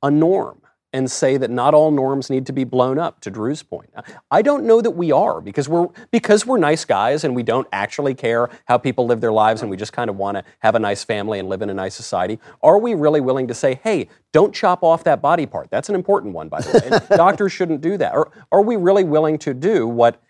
a 0.03 0.11
norm 0.11 0.63
and 0.93 1.11
say 1.11 1.37
that 1.37 1.51
not 1.51 1.75
all 1.75 1.91
norms 1.91 2.31
need 2.31 2.47
to 2.47 2.53
be 2.53 2.65
blown 2.65 2.99
up? 2.99 3.21
To 3.21 3.31
Drew's 3.31 3.63
point, 3.63 3.91
I 4.31 4.43
don't 4.43 4.65
know 4.65 4.81
that 4.81 4.93
we 4.93 5.13
are 5.13 5.41
because 5.41 5.69
we're 5.69 5.89
because 6.11 6.47
we're 6.47 6.59
nice 6.59 6.85
guys 6.85 7.25
and 7.25 7.35
we 7.35 7.43
don't 7.43 7.67
actually 7.73 8.15
care 8.15 8.49
how 8.67 8.79
people 8.79 9.07
live 9.07 9.21
their 9.21 9.33
lives 9.33 9.63
and 9.63 9.71
we 9.71 9.77
just 9.77 9.93
kind 9.93 10.09
of 10.09 10.17
want 10.17 10.37
to 10.37 10.45
have 10.61 10.75
a 10.75 10.79
nice 10.79 11.05
family 11.05 11.39
and 11.39 11.49
live 11.49 11.63
in 11.63 11.71
a 11.71 11.75
nice 11.75 11.95
society. 11.95 12.39
Are 12.63 12.79
we 12.79 12.95
really 12.95 13.21
willing 13.21 13.49
to 13.49 13.55
say, 13.55 13.81
hey? 13.83 14.09
Don't 14.31 14.55
chop 14.55 14.83
off 14.83 15.05
that 15.05 15.23
body 15.23 15.47
part. 15.47 15.71
That's 15.71 15.89
an 15.89 15.95
important 15.95 16.35
one, 16.35 16.51
by 16.51 16.61
the 16.61 17.01
way. 17.11 17.17
Doctors 17.17 17.51
shouldn't 17.51 17.81
do 17.81 17.97
that. 17.97 18.15
Or 18.15 18.31
are 18.53 18.61
we 18.61 18.77
really 18.77 19.03
willing 19.03 19.39
to 19.39 19.55
do 19.55 19.89
what 19.89 20.21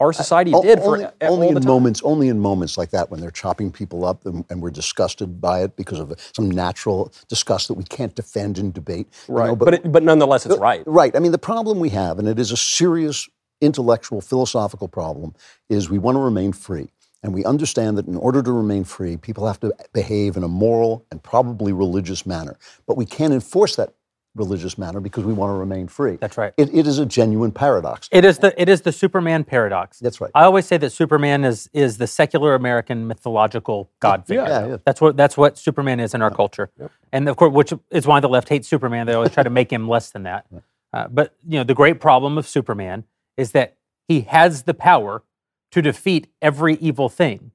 our 0.00 0.12
uh, 0.18 0.22
society 0.22 0.52
O- 0.54 0.62
did 0.62 0.82
for 0.84 0.96
only, 0.96 1.06
all 1.20 1.34
only 1.34 1.48
in 1.48 1.54
moments, 1.66 2.02
only 2.04 2.28
in 2.28 2.40
moments 2.40 2.78
like 2.78 2.90
that 2.90 3.10
when 3.10 3.20
they're 3.20 3.30
chopping 3.30 3.72
people 3.72 4.04
up 4.06 4.26
and, 4.26 4.44
and 4.50 4.62
we're 4.62 4.70
disgusted 4.72 5.40
by 5.40 5.62
it 5.62 5.76
because 5.76 6.00
of 6.00 6.14
some 6.34 6.50
natural 6.50 7.12
disgust 7.28 7.68
that 7.68 7.74
we 7.74 7.84
can't 7.84 8.14
defend 8.16 8.58
in 8.58 8.72
debate. 8.72 9.08
you 9.28 9.34
Right, 9.34 9.48
know, 9.48 9.56
but 9.56 9.74
it, 9.74 9.92
but 9.92 10.02
nonetheless, 10.04 10.46
it's 10.46 10.56
right. 10.58 10.82
Right. 10.86 11.14
I 11.16 11.20
mean, 11.20 11.32
the 11.32 11.38
problem 11.38 11.80
we 11.80 11.90
have, 11.90 12.18
and 12.18 12.28
it 12.28 12.38
is 12.40 12.52
a 12.52 12.56
serious 12.58 13.28
intellectual, 13.60 14.20
philosophical 14.20 14.88
problem, 14.88 15.34
is 15.70 15.90
we 15.90 15.98
want 15.98 16.16
to 16.16 16.20
remain 16.20 16.52
free. 16.52 16.88
And 17.22 17.34
we 17.34 17.44
understand 17.44 17.98
that 17.98 18.06
in 18.08 18.16
order 18.16 18.42
to 18.42 18.52
remain 18.52 18.84
free, 18.84 19.16
people 19.16 19.46
have 19.46 19.60
to 19.60 19.74
behave 19.92 20.36
in 20.36 20.44
a 20.44 20.48
moral 20.48 21.06
and 21.10 21.22
probably 21.22 21.72
religious 21.72 22.26
manner. 22.26 22.58
But 22.86 22.96
we 22.96 23.06
can't 23.06 23.34
enforce 23.34 23.76
that 23.76 23.94
religious 24.34 24.78
manner 24.78 25.00
because 25.00 25.24
we 25.24 25.32
want 25.32 25.50
to 25.50 25.54
remain 25.54 25.88
free. 25.88 26.16
That's 26.16 26.38
right. 26.38 26.52
It, 26.56 26.72
it 26.74 26.86
is 26.86 26.98
a 26.98 27.06
genuine 27.06 27.50
paradox. 27.50 28.08
It 28.12 28.24
is 28.24 28.38
the 28.38 28.60
it 28.60 28.68
is 28.68 28.82
the 28.82 28.92
Superman 28.92 29.44
paradox. 29.44 29.98
That's 29.98 30.20
right. 30.20 30.30
I 30.34 30.44
always 30.44 30.66
say 30.66 30.76
that 30.78 30.90
Superman 30.90 31.44
is 31.44 31.68
is 31.72 31.98
the 31.98 32.06
secular 32.06 32.54
American 32.54 33.06
mythological 33.06 33.90
God 34.00 34.26
figure. 34.26 34.44
yeah, 34.44 34.66
yeah. 34.66 34.76
That's 34.84 35.00
what 35.00 35.16
that's 35.16 35.36
what 35.36 35.58
Superman 35.58 36.00
is 36.00 36.14
in 36.14 36.22
our 36.22 36.30
culture, 36.30 36.70
and 37.12 37.28
of 37.28 37.36
course, 37.36 37.52
which 37.52 37.72
is 37.90 38.06
why 38.06 38.20
the 38.20 38.28
left 38.28 38.48
hates 38.48 38.68
Superman. 38.68 39.06
They 39.06 39.14
always 39.14 39.32
try 39.32 39.42
to 39.42 39.50
make 39.50 39.72
him 39.72 39.88
less 39.88 40.10
than 40.10 40.22
that. 40.24 40.46
Uh, 40.92 41.08
but 41.08 41.36
you 41.46 41.58
know, 41.58 41.64
the 41.64 41.74
great 41.74 42.00
problem 42.00 42.38
of 42.38 42.46
Superman 42.46 43.04
is 43.36 43.52
that 43.52 43.76
he 44.08 44.22
has 44.22 44.64
the 44.64 44.74
power 44.74 45.22
to 45.70 45.82
defeat 45.82 46.28
every 46.42 46.74
evil 46.76 47.08
thing, 47.08 47.52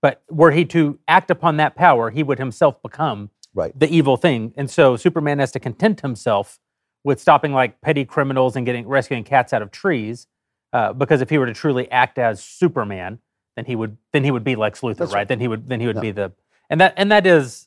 but 0.00 0.22
were 0.30 0.52
he 0.52 0.64
to 0.66 0.98
act 1.06 1.30
upon 1.30 1.58
that 1.58 1.76
power, 1.76 2.10
he 2.10 2.22
would 2.22 2.38
himself 2.38 2.80
become 2.82 3.30
Right. 3.58 3.78
the 3.78 3.88
evil 3.88 4.16
thing. 4.16 4.54
And 4.56 4.70
so 4.70 4.96
Superman 4.96 5.40
has 5.40 5.52
to 5.52 5.60
content 5.60 6.00
himself 6.00 6.60
with 7.04 7.20
stopping 7.20 7.52
like 7.52 7.80
petty 7.80 8.04
criminals 8.04 8.54
and 8.54 8.64
getting 8.64 8.86
rescuing 8.86 9.24
cats 9.24 9.52
out 9.52 9.62
of 9.62 9.70
trees, 9.70 10.26
uh, 10.72 10.92
because 10.92 11.20
if 11.20 11.30
he 11.30 11.38
were 11.38 11.46
to 11.46 11.54
truly 11.54 11.90
act 11.90 12.18
as 12.18 12.42
Superman, 12.42 13.18
then 13.56 13.64
he 13.64 13.74
would 13.74 13.96
then 14.12 14.22
he 14.22 14.30
would 14.30 14.44
be 14.44 14.54
Lex 14.54 14.80
Luthor, 14.82 15.00
right? 15.00 15.12
right. 15.12 15.28
Then 15.28 15.40
he 15.40 15.48
would 15.48 15.68
then 15.68 15.80
he 15.80 15.86
would 15.86 16.00
be 16.00 16.12
the 16.12 16.32
and 16.70 16.80
that 16.80 16.94
and 16.96 17.10
that 17.10 17.26
is 17.26 17.66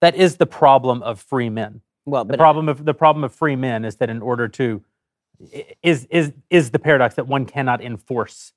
that 0.00 0.14
is 0.14 0.36
the 0.36 0.46
problem 0.46 1.02
of 1.02 1.20
free 1.20 1.48
men. 1.48 1.80
Well, 2.04 2.24
The 2.24 2.36
problem 2.36 2.68
of 2.68 2.84
the 2.84 2.94
problem 2.94 3.24
of 3.24 3.34
free 3.34 3.56
men 3.56 3.84
is 3.84 3.96
that 3.96 4.08
in 4.08 4.22
order 4.22 4.46
to 4.48 4.84
is 5.82 6.06
is 6.10 6.32
is 6.50 6.70
the 6.70 6.78
paradox 6.78 7.16
that 7.16 7.26
one 7.26 7.46
cannot 7.46 7.82
enforce. 7.82 8.52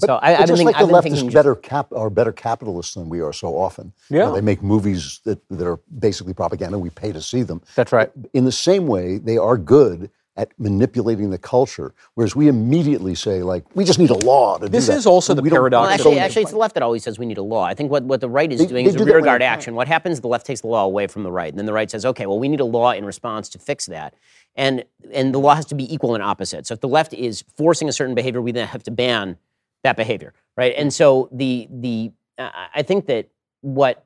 So 0.00 0.18
I, 0.22 0.32
But 0.34 0.40
I've 0.42 0.48
just 0.48 0.58
think, 0.58 0.66
like 0.66 0.76
I've 0.76 0.88
the 0.88 0.92
left 0.94 1.06
is 1.08 1.22
better 1.24 1.54
cap 1.54 1.92
are 1.92 2.10
better 2.10 2.32
capitalists 2.32 2.94
than 2.94 3.08
we 3.08 3.20
are 3.20 3.32
so 3.32 3.56
often. 3.56 3.92
You 4.08 4.18
know, 4.18 4.28
Yeah. 4.28 4.34
they 4.34 4.40
make 4.40 4.62
movies 4.62 5.20
that, 5.24 5.40
that 5.50 5.66
are 5.66 5.78
basically 5.98 6.34
propaganda. 6.34 6.78
We 6.78 6.90
pay 6.90 7.12
to 7.12 7.22
see 7.22 7.42
them. 7.42 7.62
That's 7.74 7.92
right. 7.92 8.10
In 8.34 8.44
the 8.44 8.52
same 8.52 8.86
way, 8.86 9.18
they 9.18 9.36
are 9.38 9.56
good 9.56 10.10
at 10.36 10.52
manipulating 10.58 11.28
the 11.30 11.36
culture, 11.36 11.92
whereas 12.14 12.34
we 12.34 12.48
immediately 12.48 13.14
say 13.14 13.42
like 13.42 13.64
we 13.74 13.84
just 13.84 13.98
need 13.98 14.08
a 14.10 14.14
law 14.24 14.56
to 14.56 14.68
This 14.68 14.86
do 14.86 14.92
that. 14.92 14.98
is 14.98 15.06
also 15.06 15.34
the 15.34 15.42
We 15.42 15.50
paradox 15.50 15.84
Well, 15.84 15.92
actually, 15.92 16.18
actually, 16.18 16.42
it's 16.42 16.52
the 16.52 16.56
left 16.56 16.74
that 16.74 16.82
always 16.82 17.02
says 17.02 17.18
we 17.18 17.26
need 17.26 17.36
a 17.36 17.42
law. 17.42 17.64
I 17.64 17.74
think 17.74 17.90
what, 17.90 18.04
what 18.04 18.20
the 18.22 18.28
right 18.30 18.50
is 18.50 18.60
They- 18.60 18.66
doing 18.66 18.84
they 18.84 18.88
is 18.90 18.94
a 18.94 18.98
do 18.98 19.04
that 19.04 19.10
when 19.10 19.22
rearguard 19.22 19.42
action. 19.42 19.74
What 19.74 19.88
happens? 19.88 20.20
The 20.20 20.28
left 20.28 20.46
takes 20.46 20.62
the 20.62 20.68
law 20.68 20.84
away 20.84 21.08
from 21.08 21.24
the 21.24 21.32
right, 21.32 21.50
and 21.52 21.58
then 21.58 21.66
the 21.66 21.72
right 21.74 21.90
says, 21.90 22.06
okay, 22.06 22.24
well, 22.26 22.38
we 22.38 22.48
need 22.48 22.60
a 22.60 22.64
law 22.64 22.92
in 22.92 23.04
response 23.04 23.48
to 23.50 23.58
fix 23.58 23.86
that. 23.86 24.14
And 24.56 24.84
and 25.12 25.34
the 25.34 25.38
law 25.40 25.54
has 25.56 25.66
to 25.66 25.74
be 25.74 25.92
equal 25.92 26.14
and 26.14 26.22
opposite. 26.22 26.66
So 26.66 26.74
if 26.74 26.80
the 26.80 26.88
left 26.88 27.12
is 27.12 27.44
forcing 27.56 27.88
a 27.88 27.92
certain 27.92 28.14
behavior, 28.14 28.40
we 28.40 28.52
then 28.52 28.66
have 28.68 28.82
to 28.84 28.90
ban 28.90 29.36
that 29.84 29.96
behavior, 29.96 30.32
right? 30.56 30.74
And 30.76 30.92
so 30.92 31.28
the 31.32 31.68
the 31.70 32.12
uh, 32.38 32.50
I 32.74 32.82
think 32.82 33.06
that 33.06 33.28
what 33.62 34.04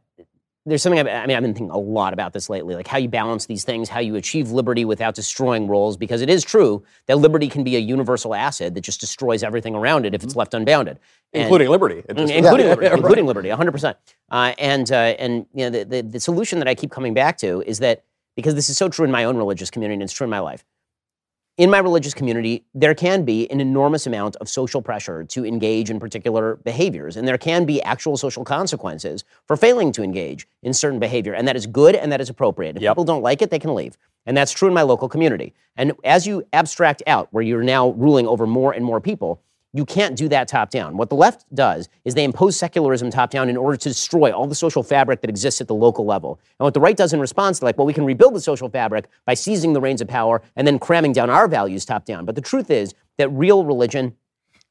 there's 0.67 0.83
something 0.83 0.99
I've, 0.99 1.07
I 1.07 1.27
mean 1.27 1.37
I've 1.37 1.43
been 1.43 1.53
thinking 1.55 1.71
a 1.71 1.79
lot 1.79 2.13
about 2.15 2.33
this 2.33 2.49
lately, 2.49 2.75
like 2.75 2.87
how 2.87 2.97
you 2.97 3.09
balance 3.09 3.45
these 3.47 3.65
things, 3.65 3.89
how 3.89 4.01
you 4.01 4.15
achieve 4.17 4.51
liberty 4.51 4.85
without 4.87 5.15
destroying 5.15 5.67
roles, 5.69 5.97
because 5.99 6.23
it 6.23 6.31
is 6.31 6.43
true 6.43 6.83
that 7.07 7.19
liberty 7.19 7.49
can 7.49 7.65
be 7.65 7.77
a 7.77 7.81
universal 7.81 8.35
acid 8.35 8.75
that 8.75 8.81
just 8.81 8.99
destroys 9.01 9.43
everything 9.43 9.75
around 9.75 10.07
it 10.07 10.15
if 10.15 10.25
it's 10.25 10.37
left 10.37 10.55
unbounded, 10.55 10.99
And- 11.35 11.43
including 11.43 11.69
liberty. 11.69 12.03
Mm, 12.09 12.31
including 12.31 12.45
Yeah, 12.45 12.51
liberty, 12.73 12.87
right. 12.89 12.99
including 12.99 13.27
liberty, 13.27 13.49
100%. 13.51 13.95
Uh, 14.31 14.55
and 14.59 14.91
uh, 14.91 14.95
and 14.95 15.45
you 15.53 15.65
know 15.65 15.71
the, 15.71 15.85
the 15.85 16.03
the 16.03 16.21
solution 16.21 16.59
that 16.61 16.69
I 16.69 16.75
keep 16.75 16.91
coming 16.91 17.13
back 17.13 17.37
to 17.39 17.63
is 17.67 17.79
that 17.81 18.05
because 18.35 18.55
this 18.55 18.69
is 18.71 18.77
so 18.79 18.89
true 18.89 19.05
in 19.05 19.11
my 19.13 19.25
own 19.25 19.37
religious 19.37 19.71
community 19.71 19.95
and 19.95 20.03
it's 20.03 20.13
true 20.15 20.25
in 20.25 20.31
my 20.31 20.41
life. 20.41 20.65
In 21.57 21.71
my 21.71 21.79
religious 21.79 22.15
community, 22.15 22.65
there 22.75 22.97
can 22.97 23.25
be 23.25 23.49
an 23.49 23.61
enormous 23.61 24.09
amount 24.09 24.35
of 24.37 24.49
social 24.49 24.83
pressure 24.83 25.23
to 25.23 25.47
engage 25.47 25.89
in 25.89 26.01
particular 26.01 26.57
behaviors, 26.57 27.17
and 27.17 27.29
there 27.29 27.39
can 27.39 27.65
be 27.65 27.81
actual 27.83 28.17
social 28.17 28.43
consequences 28.45 29.23
for 29.47 29.57
failing 29.57 29.93
to 29.93 30.03
engage 30.03 30.49
in 30.65 30.73
certain 30.73 30.99
behavior, 30.99 31.33
and 31.33 31.47
that 31.47 31.55
is 31.55 31.69
good 31.69 31.95
and 31.95 32.11
that 32.11 32.21
is 32.21 32.29
appropriate. 32.29 32.75
If 32.75 32.83
Yep. 32.83 32.91
people 32.95 33.05
don't 33.05 33.23
like 33.23 33.41
it, 33.41 33.51
they 33.51 33.61
can 33.61 33.73
leave. 33.73 33.97
And 34.27 34.37
that's 34.37 34.51
true 34.51 34.67
in 34.67 34.75
my 34.75 34.83
local 34.83 35.09
community. 35.09 35.55
And 35.77 35.93
as 36.03 36.27
you 36.27 36.45
abstract 36.53 37.05
out, 37.07 37.29
where 37.31 37.45
you're 37.45 37.63
now 37.63 37.91
ruling 37.91 38.27
over 38.27 38.49
more 38.49 38.73
and 38.73 38.85
more 38.85 39.01
people, 39.01 39.41
you 39.75 39.85
can't 39.85 40.17
do 40.17 40.29
that 40.29 40.47
top 40.47 40.71
down. 40.71 40.97
What 40.97 41.11
the 41.11 41.17
left 41.17 41.45
does 41.53 41.89
is 42.05 42.15
they 42.15 42.23
impose 42.23 42.57
secularism 42.57 43.11
top 43.11 43.31
down 43.31 43.51
in 43.51 43.57
order 43.57 43.77
to 43.77 43.89
destroy 43.89 44.33
all 44.33 44.47
the 44.47 44.55
social 44.55 44.85
fabric 44.85 45.21
that 45.21 45.29
exists 45.29 45.61
at 45.61 45.67
the 45.67 45.75
local 45.75 46.07
level. 46.07 46.39
And 46.61 46.65
what 46.65 46.75
the 46.75 46.81
right 46.81 46.97
does 46.97 47.13
in 47.13 47.19
response, 47.19 47.59
they're 47.59 47.67
like, 47.67 47.77
well, 47.77 47.87
we 47.87 47.93
can 47.93 48.05
rebuild 48.05 48.35
the 48.35 48.41
social 48.41 48.69
fabric 48.69 49.09
by 49.27 49.35
seizing 49.35 49.73
the 49.73 49.81
reins 49.81 50.01
of 50.01 50.07
power 50.07 50.43
and 50.55 50.65
then 50.65 50.79
cramming 50.79 51.13
down 51.13 51.29
our 51.29 51.49
values 51.49 51.85
top 51.85 52.05
down. 52.05 52.25
But 52.25 52.37
the 52.37 52.41
truth 52.41 52.71
is 52.71 52.95
that 53.19 53.29
real 53.31 53.65
religion 53.65 54.15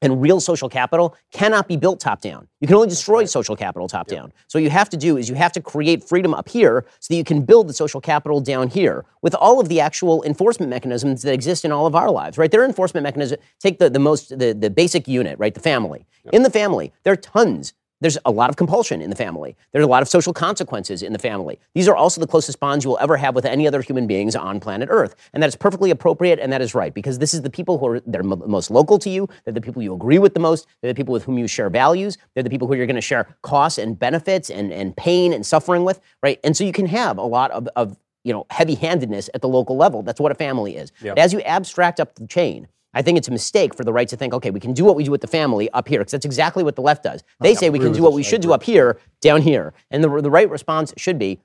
and 0.04 0.22
real 0.22 0.40
social 0.40 0.70
capital 0.70 1.16
cannot 1.32 1.68
be 1.68 1.78
built 1.78 2.00
top 2.00 2.22
down. 2.22 2.48
You 2.60 2.68
can 2.68 2.76
only 2.76 2.90
destroy 2.90 3.26
social 3.26 3.56
capital 3.56 3.88
top 3.88 4.08
down. 4.08 4.34
So 4.48 4.60
what 4.60 4.64
you 4.64 4.70
have 4.70 4.90
to 4.90 4.98
do 4.98 5.18
is 5.18 5.30
you 5.30 5.36
have 5.36 5.54
to 5.54 5.62
create 5.62 6.04
freedom 6.04 6.34
up 6.34 6.50
here 6.50 6.86
so 7.00 7.14
that 7.14 7.18
you 7.18 7.24
can 7.24 7.44
build 7.44 7.70
the 7.70 7.74
social 7.74 8.02
capital 8.02 8.42
down 8.42 8.68
here 8.68 9.06
with 9.22 9.34
all 9.34 9.60
of 9.60 9.70
the 9.70 9.80
actual 9.80 10.22
enforcement 10.24 10.70
mechanisms 10.70 11.22
that 11.22 11.34
exist 11.34 11.64
in 11.64 11.72
all 11.72 11.86
of 11.86 11.96
our 11.96 12.12
lives, 12.12 12.38
right? 12.38 12.52
There 12.52 12.62
are 12.62 12.66
enforcement 12.66 13.04
mechanisms. 13.04 13.42
Take 13.60 13.80
the, 13.80 13.90
the 13.90 14.00
most 14.00 14.38
the, 14.38 14.54
the 14.54 14.70
basic 14.70 15.08
unit, 15.08 15.40
right? 15.40 15.54
The 15.54 15.62
family. 15.62 16.06
In 16.32 16.44
the 16.44 16.50
family, 16.50 16.92
there 17.04 17.14
are 17.14 17.18
tons 17.18 17.74
there's 18.04 18.18
a 18.26 18.32
lot 18.32 18.50
of 18.50 18.58
compulsion 18.58 19.02
in 19.02 19.10
the 19.10 19.16
family. 19.16 19.56
There's 19.72 19.86
a 19.86 19.88
lot 19.88 20.02
of 20.02 20.10
social 20.10 20.34
consequences 20.34 21.02
in 21.02 21.14
the 21.14 21.20
family. 21.20 21.58
These 21.74 21.88
are 21.88 21.96
also 21.96 22.20
the 22.20 22.28
closest 22.28 22.60
bonds 22.60 22.84
you 22.84 22.90
will 22.90 23.00
ever 23.00 23.16
have 23.16 23.34
with 23.34 23.46
any 23.46 23.66
other 23.66 23.82
human 23.82 24.08
beings 24.08 24.36
on 24.36 24.60
planet 24.60 24.90
Earth. 24.92 25.16
And 25.34 25.42
that 25.42 25.48
is 25.48 25.56
perfectly 25.56 25.90
appropriate 25.90 26.38
and 26.38 26.52
that 26.52 26.62
is 26.62 26.76
right 26.76 26.94
because 26.94 27.20
this 27.20 27.34
is 27.34 27.44
the 27.44 27.50
people 27.50 27.78
who 27.78 27.88
are 27.88 28.00
they're 28.02 28.22
mo- 28.22 28.44
most 28.46 28.70
local 28.70 29.00
to 29.00 29.10
you. 29.10 29.30
They're 29.46 29.54
the 29.54 29.62
people 29.62 29.82
you 29.82 29.94
agree 29.94 30.20
with 30.20 30.34
the 30.34 30.42
most. 30.42 30.68
They're 30.82 30.92
the 30.92 30.98
people 30.98 31.14
with 31.14 31.24
whom 31.24 31.38
you 31.38 31.48
share 31.48 31.70
values. 31.70 32.18
They're 32.34 32.44
the 32.44 32.50
people 32.50 32.68
who 32.68 32.76
you're 32.76 32.86
going 32.86 32.96
to 32.96 33.02
share 33.02 33.36
costs 33.42 33.78
and 33.78 33.98
benefits 33.98 34.50
and, 34.50 34.74
and 34.74 34.96
pain 34.98 35.32
and 35.32 35.46
suffering 35.46 35.86
with, 35.86 36.02
right? 36.22 36.40
And 36.44 36.58
so 36.58 36.66
you 36.66 36.74
can 36.74 36.88
have 36.88 37.18
a 37.18 37.24
lot 37.24 37.52
of, 37.52 37.70
of 37.78 37.98
you 38.26 38.34
know, 38.34 38.46
heavy-handedness 38.50 39.30
at 39.34 39.42
the 39.42 39.48
local 39.48 39.78
level. 39.78 40.04
That's 40.04 40.20
what 40.20 40.32
a 40.32 40.36
family 40.36 40.76
is. 40.76 40.92
But 41.14 41.20
as 41.20 41.32
you 41.34 41.42
abstract 41.42 42.00
up 42.02 42.16
the 42.16 42.28
chain, 42.28 42.68
I 42.94 43.02
think 43.02 43.18
it's 43.18 43.28
a 43.28 43.32
mistake 43.32 43.74
for 43.74 43.84
the 43.84 43.94
right 43.94 44.08
to 44.08 44.16
think, 44.16 44.34
okay, 44.34 44.52
we 44.52 44.60
can 44.60 44.74
do 44.74 44.84
what 44.86 44.96
we 44.96 45.04
do 45.04 45.12
with 45.12 45.22
the 45.22 45.28
family 45.28 45.70
up 45.72 45.88
here, 45.88 46.00
because 46.00 46.12
that's 46.12 46.26
exactly 46.26 46.64
what 46.64 46.76
the 46.76 46.82
left 46.82 47.04
does. 47.04 47.24
Oh, 47.24 47.44
they 47.44 47.56
say 47.56 47.70
we 47.70 47.80
can 47.80 47.92
do 47.92 48.04
what 48.04 48.14
we 48.14 48.22
I 48.22 48.26
should 48.26 48.42
do 48.42 48.54
up 48.54 48.64
here, 48.64 49.00
down 49.22 49.42
here. 49.42 49.74
And 49.90 50.04
the, 50.04 50.22
the 50.22 50.30
right 50.30 50.50
response 50.50 50.94
should 50.98 51.18
be 51.18 51.40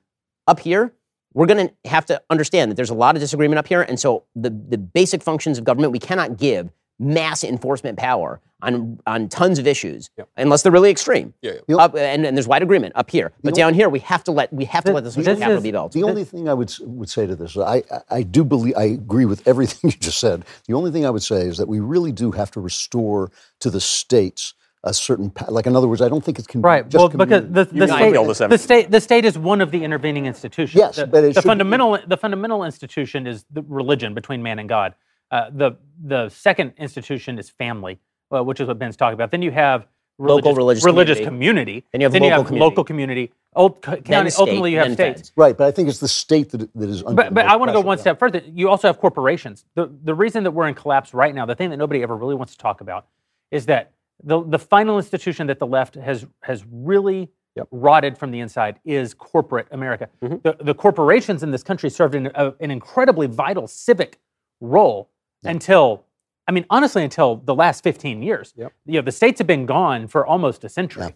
up 0.47 0.61
here, 0.61 0.93
we're 1.35 1.47
going 1.47 1.69
to 1.69 1.91
have 1.91 2.07
to 2.07 2.23
understand 2.31 2.71
that 2.71 2.77
there's 2.77 2.91
a 2.91 2.95
lot 2.95 3.15
of 3.15 3.21
disagreement 3.21 3.59
up 3.59 3.69
here. 3.69 3.83
And 3.83 4.01
so 4.01 4.25
the, 4.35 4.51
the 4.51 4.79
basic 4.79 5.23
functions 5.23 5.59
of 5.59 5.65
government, 5.65 5.93
we 5.93 5.99
cannot 5.99 6.37
give 6.37 6.71
mass 6.99 7.45
enforcement 7.45 7.99
power 7.99 8.41
on, 8.61 8.99
on 9.07 9.29
tons 9.29 9.59
of 9.61 9.67
issues 9.69 10.11
unless 10.37 10.63
they're 10.63 10.73
really 10.73 10.91
extreme. 10.91 11.33
Yeah, 11.43 11.53
yeah. 11.69 11.77
Up, 11.77 11.95
and, 11.95 12.27
and 12.27 12.37
there's 12.37 12.49
wide 12.49 12.63
agreement 12.63 12.93
up 12.97 13.09
here. 13.11 13.31
But 13.45 13.55
down 13.55 13.73
here, 13.73 13.89
we 13.89 14.01
have 14.01 14.25
to 14.25 14.33
let, 14.33 14.53
we 14.53 14.65
have 14.65 14.83
to 14.85 14.93
let 14.93 15.05
the 15.05 15.13
social 15.13 15.33
this 15.35 15.39
capital 15.39 15.59
is- 15.59 15.63
be 15.63 15.71
built. 15.71 15.93
The 15.93 16.03
only 16.03 16.25
thing 16.25 16.49
I 16.49 16.55
would 16.55 16.75
would 16.81 17.09
say 17.09 17.27
to 17.27 17.37
this, 17.37 17.57
I, 17.57 17.85
I 17.91 18.01
I 18.11 18.23
do 18.23 18.45
believe 18.45 18.75
I 18.77 18.85
agree 18.85 19.27
with 19.27 19.47
everything 19.47 19.91
you 19.93 19.97
just 19.97 20.19
said. 20.19 20.45
The 20.67 20.75
only 20.75 20.91
thing 20.91 21.07
I 21.07 21.11
would 21.11 21.23
say 21.23 21.43
is 21.43 21.59
that 21.59 21.69
we 21.69 21.79
really 21.79 22.11
do 22.11 22.33
have 22.33 22.51
to 22.53 22.61
restore 22.61 23.31
to 23.61 23.71
the 23.71 23.81
states 23.81 24.55
a 24.85 24.95
certain, 24.95 25.33
like 25.49 25.67
in 25.67 25.75
other 25.75 25.89
words, 25.89 26.01
I 26.01 26.09
don't 26.09 26.25
think 26.25 26.39
it 26.39 26.47
can 26.47 26.63
Right. 26.63 26.85
be 26.85 26.91
just 26.91 27.01
Well, 27.01 27.27
because 27.27 27.43
the, 27.51 27.65
the 27.65 27.87
state, 27.89 28.13
be 28.13 28.19
able 28.19 28.33
to 28.33 28.47
the 28.49 28.59
state, 28.59 28.91
the 28.93 29.01
state 29.01 29.25
is 29.25 29.37
one 29.37 29.61
of 29.61 29.73
the 29.73 29.83
intervening 29.83 30.27
institutions. 30.27 30.79
Yes, 30.79 30.97
the, 30.97 31.07
but 31.07 31.25
it 31.25 31.29
the 31.29 31.35
should 31.35 31.43
be- 31.45 31.49
fundamental, 31.49 31.99
the 32.07 32.17
fundamental 32.17 32.63
institution 32.65 33.27
is 33.27 33.45
the 33.53 33.63
religion 33.69 34.15
between 34.15 34.41
man 34.43 34.59
and 34.61 34.69
God. 34.69 34.95
Uh, 35.31 35.51
the 35.53 35.73
the 36.05 36.29
second 36.29 36.73
institution 36.79 37.39
is 37.39 37.51
family, 37.51 37.99
uh, 38.35 38.43
which 38.43 38.61
is 38.61 38.69
what 38.69 38.79
Ben's 38.79 38.97
talking 38.97 39.15
about. 39.15 39.31
Then 39.31 39.43
you 39.43 39.51
have 39.51 39.87
Local 40.21 40.53
religious 40.55 40.85
religious 40.85 41.21
community. 41.21 41.83
community. 41.83 41.85
Then 41.93 42.01
you 42.01 42.05
have 42.07 42.15
local 42.15 42.45
community. 42.45 42.59
local 42.61 42.85
community. 42.85 43.33
Ult- 43.55 43.81
co- 43.83 43.97
county, 43.99 44.31
state, 44.31 44.41
ultimately, 44.41 44.73
you 44.73 44.79
have 44.79 44.93
states. 44.93 45.21
feds. 45.21 45.33
right, 45.37 45.57
but 45.57 45.67
I 45.69 45.71
think 45.71 45.89
it's 45.89 46.01
the 46.01 46.09
state 46.09 46.51
that, 46.51 46.69
that 46.75 46.89
is 46.89 47.03
under 47.05 47.15
But, 47.15 47.35
but 47.35 47.47
I 47.47 47.55
want 47.57 47.69
to 47.69 47.73
go 47.73 47.81
one 47.81 47.99
Yeah. 47.99 48.03
step 48.03 48.19
further. 48.19 48.43
You 48.53 48.69
also 48.69 48.89
have 48.89 48.99
corporations. 48.99 49.65
The, 49.75 49.89
the 50.05 50.15
reason 50.15 50.43
that 50.45 50.51
we're 50.51 50.67
in 50.69 50.75
collapse 50.75 51.15
right 51.15 51.35
now, 51.35 51.47
the 51.47 51.55
thing 51.55 51.71
that 51.71 51.77
nobody 51.77 52.03
ever 52.03 52.17
really 52.17 52.35
wants 52.35 52.53
to 52.53 52.59
talk 52.59 52.81
about, 52.81 53.07
is 53.53 53.67
that 53.67 53.93
the, 54.23 54.43
the 54.43 54.59
final 54.59 54.97
institution 54.99 55.47
that 55.47 55.59
the 55.61 55.67
left 55.67 55.95
has, 55.95 56.27
has 56.43 56.65
really 56.71 57.31
rotted 57.71 58.19
from 58.19 58.31
the 58.33 58.41
inside 58.41 58.79
is 58.85 59.15
corporate 59.15 59.67
America. 59.71 60.09
Mm-hmm. 60.23 60.37
The, 60.43 60.57
the 60.65 60.75
corporations 60.75 61.43
in 61.43 61.51
this 61.53 61.63
country 61.63 61.91
served 61.91 62.15
an, 62.17 62.31
a, 62.35 62.55
an 62.61 62.71
incredibly 62.73 63.29
vital 63.29 63.67
civic 63.69 64.19
role 64.61 65.11
until, 65.45 66.05
I 66.47 66.53
mean, 66.53 66.65
honestly, 66.71 67.05
until 67.05 67.37
the 67.37 67.55
last 67.55 67.83
15 67.85 68.23
years. 68.23 68.53
Yep. 68.57 68.73
You 68.87 68.95
know, 68.95 69.03
the 69.03 69.13
states 69.13 69.39
have 69.39 69.47
been 69.47 69.67
gone 69.67 70.09
for 70.09 70.27
almost 70.27 70.65
a 70.65 70.69
century. 70.69 71.15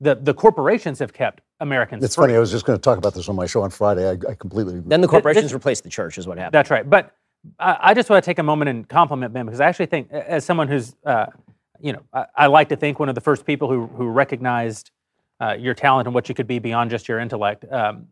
The, 0.00 0.16
the 0.16 0.34
corporations 0.34 0.98
have 0.98 1.12
kept 1.12 1.42
Americans 1.60 2.02
It's 2.04 2.16
free. 2.16 2.24
funny. 2.24 2.34
I 2.34 2.40
was 2.40 2.50
just 2.50 2.64
going 2.66 2.76
to 2.76 2.82
talk 2.82 2.98
about 2.98 3.14
this 3.14 3.28
on 3.28 3.36
my 3.36 3.46
show 3.46 3.62
on 3.62 3.70
Friday. 3.70 4.08
I, 4.08 4.12
I 4.30 4.34
completely 4.34 4.74
agree. 4.78 4.88
Then 4.88 5.00
the 5.00 5.08
corporations 5.08 5.44
this- 5.46 5.52
replace 5.54 5.80
the 5.80 5.88
church, 5.88 6.18
is 6.18 6.26
what 6.26 6.38
happened. 6.38 6.54
That's 6.54 6.70
right. 6.70 6.88
But 6.88 7.14
I, 7.60 7.76
I 7.80 7.94
just 7.94 8.10
want 8.10 8.22
to 8.24 8.28
take 8.28 8.38
a 8.40 8.42
moment 8.42 8.68
and 8.68 8.88
compliment 8.88 9.32
Ben 9.32 9.46
because 9.46 9.60
I 9.60 9.66
actually 9.68 9.86
think, 9.86 10.10
as 10.10 10.44
someone 10.44 10.66
who's, 10.68 10.96
uh, 11.06 11.26
you 11.80 11.92
know, 11.92 12.02
I, 12.12 12.26
I 12.36 12.46
like 12.48 12.68
to 12.70 12.76
think 12.76 12.98
one 12.98 13.08
of 13.08 13.14
the 13.14 13.20
first 13.20 13.44
people 13.46 13.68
who 13.68 13.86
who 13.86 14.06
recognized 14.08 14.90
uh, 15.40 15.56
your 15.58 15.74
talent 15.74 16.06
and 16.08 16.14
what 16.14 16.28
you 16.28 16.34
could 16.34 16.46
be 16.48 16.58
beyond 16.60 16.90
just 16.90 17.08
your 17.08 17.18
intellect. 17.20 17.64
Um, 17.70 18.06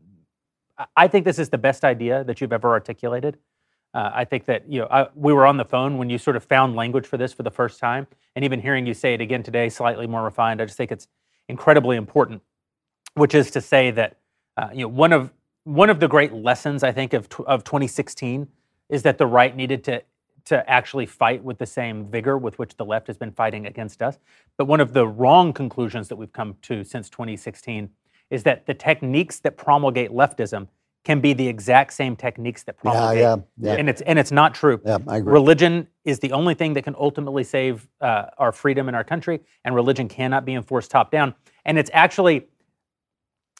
I- 0.78 0.86
I 0.96 1.08
think 1.08 1.24
this 1.24 1.38
is 1.38 1.48
the 1.50 1.58
best 1.58 1.84
idea 1.84 2.24
that 2.24 2.40
you've 2.40 2.52
ever 2.52 2.70
articulated. 2.70 3.36
Uh, 3.92 4.10
I 4.14 4.24
think 4.24 4.44
that 4.44 4.70
you 4.70 4.80
know 4.80 4.88
I, 4.90 5.08
we 5.14 5.32
were 5.32 5.46
on 5.46 5.56
the 5.56 5.64
phone 5.64 5.98
when 5.98 6.10
you 6.10 6.18
sort 6.18 6.36
of 6.36 6.44
found 6.44 6.76
language 6.76 7.06
for 7.06 7.16
this 7.16 7.32
for 7.32 7.42
the 7.42 7.50
first 7.50 7.80
time, 7.80 8.06
and 8.36 8.44
even 8.44 8.60
hearing 8.60 8.86
you 8.86 8.94
say 8.94 9.14
it 9.14 9.20
again 9.20 9.42
today, 9.42 9.68
slightly 9.68 10.06
more 10.06 10.22
refined. 10.22 10.62
I 10.62 10.64
just 10.64 10.76
think 10.76 10.92
it's 10.92 11.08
incredibly 11.48 11.96
important, 11.96 12.42
which 13.14 13.34
is 13.34 13.50
to 13.52 13.60
say 13.60 13.90
that 13.90 14.18
uh, 14.56 14.68
you 14.72 14.82
know 14.82 14.88
one 14.88 15.12
of 15.12 15.32
one 15.64 15.90
of 15.90 15.98
the 15.98 16.08
great 16.08 16.32
lessons 16.32 16.84
I 16.84 16.92
think 16.92 17.12
of 17.12 17.28
of 17.46 17.64
2016 17.64 18.46
is 18.88 19.02
that 19.02 19.18
the 19.18 19.26
right 19.26 19.54
needed 19.56 19.82
to 19.84 20.02
to 20.44 20.68
actually 20.70 21.06
fight 21.06 21.42
with 21.42 21.58
the 21.58 21.66
same 21.66 22.06
vigor 22.06 22.38
with 22.38 22.58
which 22.58 22.76
the 22.76 22.84
left 22.84 23.06
has 23.08 23.16
been 23.16 23.32
fighting 23.32 23.66
against 23.66 24.02
us. 24.02 24.18
But 24.56 24.66
one 24.66 24.80
of 24.80 24.92
the 24.92 25.06
wrong 25.06 25.52
conclusions 25.52 26.08
that 26.08 26.16
we've 26.16 26.32
come 26.32 26.56
to 26.62 26.84
since 26.84 27.10
2016 27.10 27.90
is 28.30 28.44
that 28.44 28.66
the 28.66 28.74
techniques 28.74 29.40
that 29.40 29.56
promulgate 29.56 30.10
leftism 30.10 30.68
can 31.04 31.20
be 31.20 31.32
the 31.32 31.46
exact 31.46 31.92
same 31.92 32.14
techniques 32.14 32.62
that 32.64 32.76
promulgate. 32.76 33.20
yeah, 33.20 33.36
yeah. 33.58 33.72
And 33.74 33.88
it's 33.88 34.02
and 34.02 34.18
it's 34.18 34.30
not 34.30 34.54
true. 34.54 34.80
Yeah, 34.84 34.98
I 35.08 35.16
agree. 35.18 35.32
Religion 35.32 35.88
is 36.04 36.18
the 36.18 36.32
only 36.32 36.54
thing 36.54 36.74
that 36.74 36.84
can 36.84 36.94
ultimately 36.98 37.44
save 37.44 37.88
uh, 38.00 38.26
our 38.38 38.52
freedom 38.52 38.88
in 38.88 38.94
our 38.94 39.04
country, 39.04 39.40
and 39.64 39.74
religion 39.74 40.08
cannot 40.08 40.44
be 40.44 40.54
enforced 40.54 40.90
top 40.90 41.10
down. 41.10 41.34
And 41.64 41.78
it's 41.78 41.90
actually, 41.92 42.48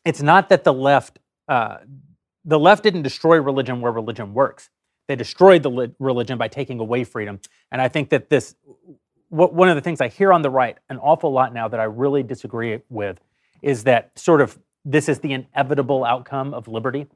it's 0.05 0.23
not 0.23 0.49
that 0.51 0.65
the 0.65 0.73
left, 0.73 1.19
uh, 1.49 1.79
the 2.45 2.59
left 2.59 2.83
didn't 2.83 3.03
destroy 3.03 3.41
religion 3.41 3.81
where 3.81 3.93
religion 3.93 4.35
works. 4.35 4.71
They 5.09 5.17
destroyed 5.17 5.63
the 5.63 5.71
li- 5.71 5.95
religion 5.99 6.39
by 6.39 6.49
taking 6.49 6.79
away 6.79 7.05
freedom. 7.05 7.41
And 7.73 7.83
I 7.83 7.89
think 7.89 8.11
that 8.11 8.31
this, 8.31 8.55
one 9.29 9.69
of 9.69 9.77
the 9.77 9.81
things 9.81 10.01
I 10.01 10.09
hear 10.09 10.33
on 10.33 10.43
the 10.43 10.51
right 10.51 10.77
an 10.89 10.99
awful 10.99 11.33
lot 11.33 11.53
now 11.53 11.69
that 11.69 11.81
I 11.81 11.85
really 11.85 12.23
disagree 12.23 12.81
with 12.89 13.21
is 13.63 13.85
that 13.85 14.17
sort 14.19 14.41
of 14.41 14.59
this 14.85 15.09
is 15.09 15.19
the 15.21 15.33
inevitable 15.33 16.05
outcome 16.05 16.55
of 16.55 16.69
liberty. 16.69 17.07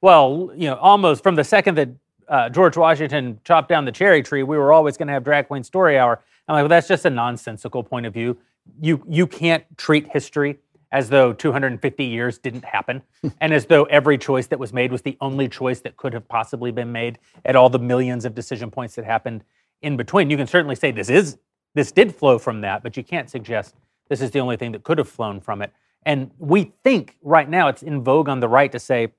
Well, 0.00 0.50
you 0.54 0.66
know, 0.68 0.76
almost 0.76 1.22
from 1.22 1.34
the 1.34 1.44
second 1.44 1.76
that 1.76 1.88
uh, 2.28 2.48
George 2.48 2.76
Washington 2.76 3.38
chopped 3.44 3.68
down 3.68 3.84
the 3.84 3.92
cherry 3.92 4.22
tree, 4.22 4.42
we 4.42 4.56
were 4.56 4.72
always 4.72 4.96
going 4.96 5.08
to 5.08 5.12
have 5.12 5.24
drag 5.24 5.48
queen 5.48 5.64
story 5.64 5.98
hour. 5.98 6.22
I'm 6.48 6.54
like, 6.54 6.62
well, 6.62 6.68
that's 6.68 6.88
just 6.88 7.04
a 7.04 7.10
nonsensical 7.10 7.82
point 7.82 8.06
of 8.06 8.14
view. 8.14 8.38
You 8.80 9.04
you 9.08 9.26
can't 9.26 9.64
treat 9.76 10.08
history 10.08 10.58
as 10.92 11.08
though 11.08 11.32
250 11.32 12.04
years 12.04 12.38
didn't 12.38 12.64
happen, 12.64 13.02
and 13.40 13.52
as 13.52 13.66
though 13.66 13.84
every 13.84 14.16
choice 14.16 14.46
that 14.48 14.58
was 14.58 14.72
made 14.72 14.90
was 14.90 15.02
the 15.02 15.16
only 15.20 15.48
choice 15.48 15.80
that 15.80 15.96
could 15.96 16.12
have 16.12 16.26
possibly 16.28 16.70
been 16.70 16.92
made 16.92 17.18
at 17.44 17.56
all 17.56 17.68
the 17.68 17.78
millions 17.78 18.24
of 18.24 18.34
decision 18.34 18.70
points 18.70 18.94
that 18.94 19.04
happened 19.04 19.44
in 19.82 19.96
between. 19.96 20.30
You 20.30 20.36
can 20.36 20.46
certainly 20.46 20.76
say 20.76 20.90
this 20.92 21.10
is 21.10 21.38
this 21.74 21.92
did 21.92 22.14
flow 22.14 22.38
from 22.38 22.62
that, 22.62 22.82
but 22.82 22.96
you 22.96 23.04
can't 23.04 23.28
suggest 23.28 23.74
this 24.08 24.20
is 24.20 24.30
the 24.30 24.40
only 24.40 24.56
thing 24.56 24.72
that 24.72 24.82
could 24.82 24.98
have 24.98 25.08
flown 25.08 25.40
from 25.40 25.62
it. 25.62 25.72
And 26.04 26.30
we 26.38 26.72
think 26.82 27.16
right 27.22 27.48
now 27.48 27.68
it's 27.68 27.82
in 27.82 28.02
vogue 28.02 28.28
on 28.28 28.40
the 28.40 28.48
right 28.48 28.72
to 28.72 28.78
say 28.78 29.12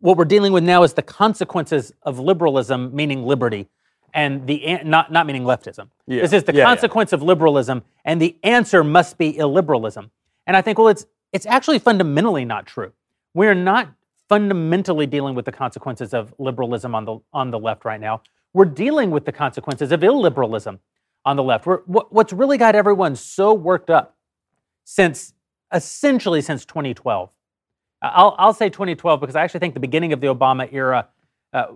what 0.00 0.16
we're 0.16 0.24
dealing 0.24 0.52
with 0.52 0.64
now 0.64 0.82
is 0.82 0.94
the 0.94 1.02
consequences 1.02 1.92
of 2.02 2.18
liberalism, 2.18 2.94
meaning 2.94 3.24
liberty, 3.24 3.68
and 4.12 4.46
the 4.46 4.78
not 4.84 5.12
not 5.12 5.26
meaning 5.26 5.44
leftism. 5.44 5.88
Yeah. 6.06 6.22
This 6.22 6.32
is 6.32 6.44
the 6.44 6.52
Yeah, 6.52 6.58
yeah. 6.60 6.64
consequence 6.64 7.12
of 7.12 7.22
liberalism, 7.22 7.82
and 8.04 8.20
the 8.20 8.36
answer 8.42 8.82
must 8.82 9.18
be 9.18 9.34
illiberalism. 9.34 10.10
And 10.46 10.56
I 10.56 10.62
think, 10.62 10.78
well, 10.78 10.88
it's 10.88 11.06
it's 11.32 11.46
actually 11.46 11.78
fundamentally 11.78 12.44
not 12.44 12.66
true. 12.66 12.92
We're 13.34 13.54
not 13.54 13.88
fundamentally 14.28 15.06
dealing 15.06 15.34
with 15.34 15.44
the 15.44 15.52
consequences 15.52 16.12
of 16.14 16.34
liberalism 16.38 16.94
on 16.94 17.04
the 17.04 17.18
on 17.32 17.50
the 17.50 17.58
left 17.58 17.84
right 17.84 18.00
now. 18.00 18.22
We're 18.52 18.64
dealing 18.64 19.10
with 19.10 19.26
the 19.26 19.32
consequences 19.32 19.92
of 19.92 20.00
illiberalism 20.00 20.78
on 21.24 21.36
the 21.36 21.42
left. 21.42 21.66
We're, 21.66 21.78
what, 21.82 22.12
what's 22.12 22.32
really 22.32 22.58
got 22.58 22.74
everyone 22.74 23.14
so 23.14 23.54
worked 23.54 23.90
up 23.90 24.16
since 24.84 25.34
essentially 25.72 26.40
since 26.42 26.64
2012 26.64 27.30
I'll, 28.02 28.34
I'll 28.38 28.54
say 28.54 28.68
2012 28.70 29.20
because 29.20 29.36
I 29.36 29.42
actually 29.42 29.60
think 29.60 29.74
the 29.74 29.80
beginning 29.80 30.12
of 30.12 30.20
the 30.20 30.28
Obama 30.28 30.68
era, 30.72 31.08
uh, 31.52 31.66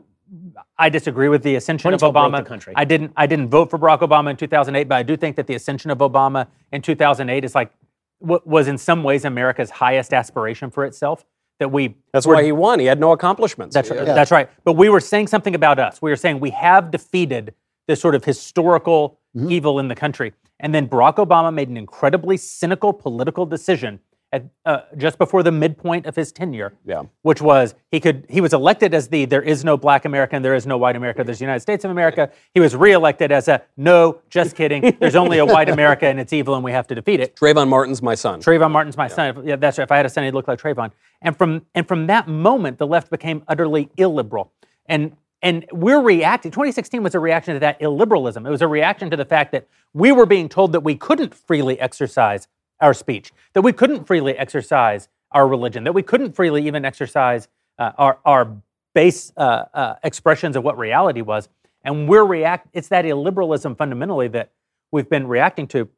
I 0.78 0.88
disagree 0.88 1.28
with 1.28 1.42
the 1.42 1.56
ascension 1.56 1.92
of 1.92 2.00
Obama. 2.00 2.38
the 2.38 2.44
country. 2.48 2.72
I 2.76 2.84
didn't 2.84 3.12
I 3.16 3.26
didn't 3.26 3.50
vote 3.50 3.70
for 3.70 3.78
Barack 3.78 4.00
Obama 4.00 4.30
in 4.30 4.36
2008, 4.36 4.88
but 4.88 4.94
I 4.96 5.02
do 5.02 5.16
think 5.16 5.36
that 5.36 5.46
the 5.46 5.54
ascension 5.54 5.90
of 5.90 5.98
Obama 5.98 6.46
in 6.72 6.80
2008 6.80 7.44
is 7.44 7.54
like 7.54 7.72
was 8.20 8.68
in 8.68 8.78
some 8.78 9.02
ways 9.02 9.24
America's 9.26 9.70
highest 9.70 10.14
aspiration 10.14 10.70
for 10.70 10.84
itself. 10.86 11.24
That 11.60 11.70
we 11.70 11.94
That's 12.12 12.26
were- 12.26 12.34
why 12.34 12.42
he 12.42 12.52
won. 12.52 12.80
He 12.80 12.86
had 12.86 12.98
no 12.98 13.12
accomplishments. 13.12 13.74
that's 13.74 13.90
right. 13.90 14.04
That's 14.04 14.30
right. 14.32 14.48
But 14.64 14.72
we 14.72 14.88
were 14.88 14.98
saying 15.00 15.28
something 15.28 15.54
about 15.54 15.78
us. 15.78 16.02
We 16.02 16.10
were 16.10 16.16
saying 16.16 16.40
we 16.40 16.50
have 16.50 16.90
defeated 16.90 17.54
this 17.86 18.00
sort 18.00 18.14
of 18.16 18.24
historical 18.24 19.20
evil 19.48 19.78
in 19.78 19.86
the 19.88 19.94
country. 19.94 20.32
And 20.58 20.74
then 20.74 20.88
Barack 20.88 21.16
Obama 21.16 21.52
made 21.54 21.68
an 21.68 21.76
incredibly 21.76 22.36
cynical 22.38 22.92
political 22.92 23.46
decision 23.46 24.00
at, 24.34 24.44
uh, 24.66 24.80
just 24.96 25.16
before 25.16 25.42
the 25.44 25.52
midpoint 25.52 26.06
of 26.06 26.16
his 26.16 26.32
tenure, 26.32 26.74
Yeah. 26.84 27.04
which 27.22 27.40
was 27.40 27.74
he 27.90 28.00
could 28.00 28.26
he 28.28 28.40
was 28.40 28.52
elected 28.52 28.92
as 28.92 29.08
the 29.08 29.24
there 29.26 29.42
is 29.42 29.64
no 29.64 29.76
black 29.76 30.04
America 30.04 30.34
and 30.34 30.44
there 30.44 30.54
is 30.54 30.66
no 30.66 30.76
white 30.76 30.96
America. 30.96 31.22
There's 31.22 31.38
the 31.38 31.44
United 31.44 31.60
States 31.60 31.84
of 31.84 31.90
America. 31.92 32.30
He 32.52 32.60
was 32.60 32.74
reelected 32.74 33.30
as 33.30 33.46
a 33.48 33.62
no, 33.76 34.18
just 34.28 34.56
kidding. 34.56 34.96
There's 34.98 35.14
only 35.14 35.38
a 35.38 35.46
white 35.46 35.68
America 35.68 36.06
and 36.06 36.18
it's 36.18 36.32
evil 36.32 36.54
and 36.56 36.64
we 36.64 36.72
have 36.72 36.86
to 36.88 36.94
defeat 36.94 37.20
it. 37.20 37.36
Trayvon 37.36 37.68
Martin's 37.68 38.02
my 38.02 38.16
son. 38.16 38.40
Trayvon 38.40 38.70
Martin's 38.72 38.96
my 38.96 39.08
son. 39.08 39.46
Yeah, 39.46 39.56
that's 39.56 39.78
right. 39.78 39.84
If 39.84 39.92
I 39.92 39.96
had 39.96 40.06
a 40.06 40.10
son, 40.10 40.24
he'd 40.24 40.34
look 40.34 40.48
like 40.48 40.60
Trayvon. 40.60 40.90
And 41.22 41.36
from 41.36 41.64
and 41.74 41.86
from 41.86 42.08
that 42.08 42.26
moment, 42.26 42.78
the 42.78 42.86
left 42.86 43.10
became 43.10 43.44
utterly 43.46 43.88
illiberal. 43.96 44.52
And 44.86 45.16
and 45.42 45.66
we're 45.72 46.00
reacting. 46.00 46.50
2016 46.50 47.02
was 47.02 47.14
a 47.14 47.20
reaction 47.20 47.52
to 47.54 47.60
that 47.60 47.78
illiberalism. 47.80 48.46
It 48.46 48.50
was 48.50 48.62
a 48.62 48.66
reaction 48.68 49.10
to 49.10 49.16
the 49.16 49.26
fact 49.26 49.52
that 49.52 49.68
we 49.92 50.10
were 50.10 50.26
being 50.26 50.48
told 50.48 50.72
that 50.72 50.80
we 50.80 50.96
couldn't 50.96 51.34
freely 51.34 51.78
exercise 51.78 52.48
our 52.80 52.94
speech, 52.94 53.32
that 53.52 53.62
we 53.62 53.72
couldn't 53.72 54.06
freely 54.06 54.36
exercise 54.36 55.08
our 55.30 55.48
religion, 55.48 55.84
that 55.84 55.92
we 55.92 56.02
couldn't 56.02 56.32
freely 56.34 56.66
even 56.66 56.84
exercise 56.84 57.48
uh, 57.78 57.92
our 57.98 58.18
our 58.24 58.56
base 58.94 59.32
uh, 59.36 59.64
uh, 59.74 59.94
expressions 60.04 60.56
of 60.56 60.64
what 60.64 60.78
reality 60.78 61.20
was. 61.20 61.48
And 61.82 62.08
we're 62.08 62.24
react. 62.24 62.68
It's 62.72 62.88
that 62.88 63.04
illiberalism 63.04 63.76
fundamentally 63.76 64.28
that 64.28 64.52
we've 64.90 65.08
been 65.08 65.26
reacting 65.26 65.66
to. 65.68 65.88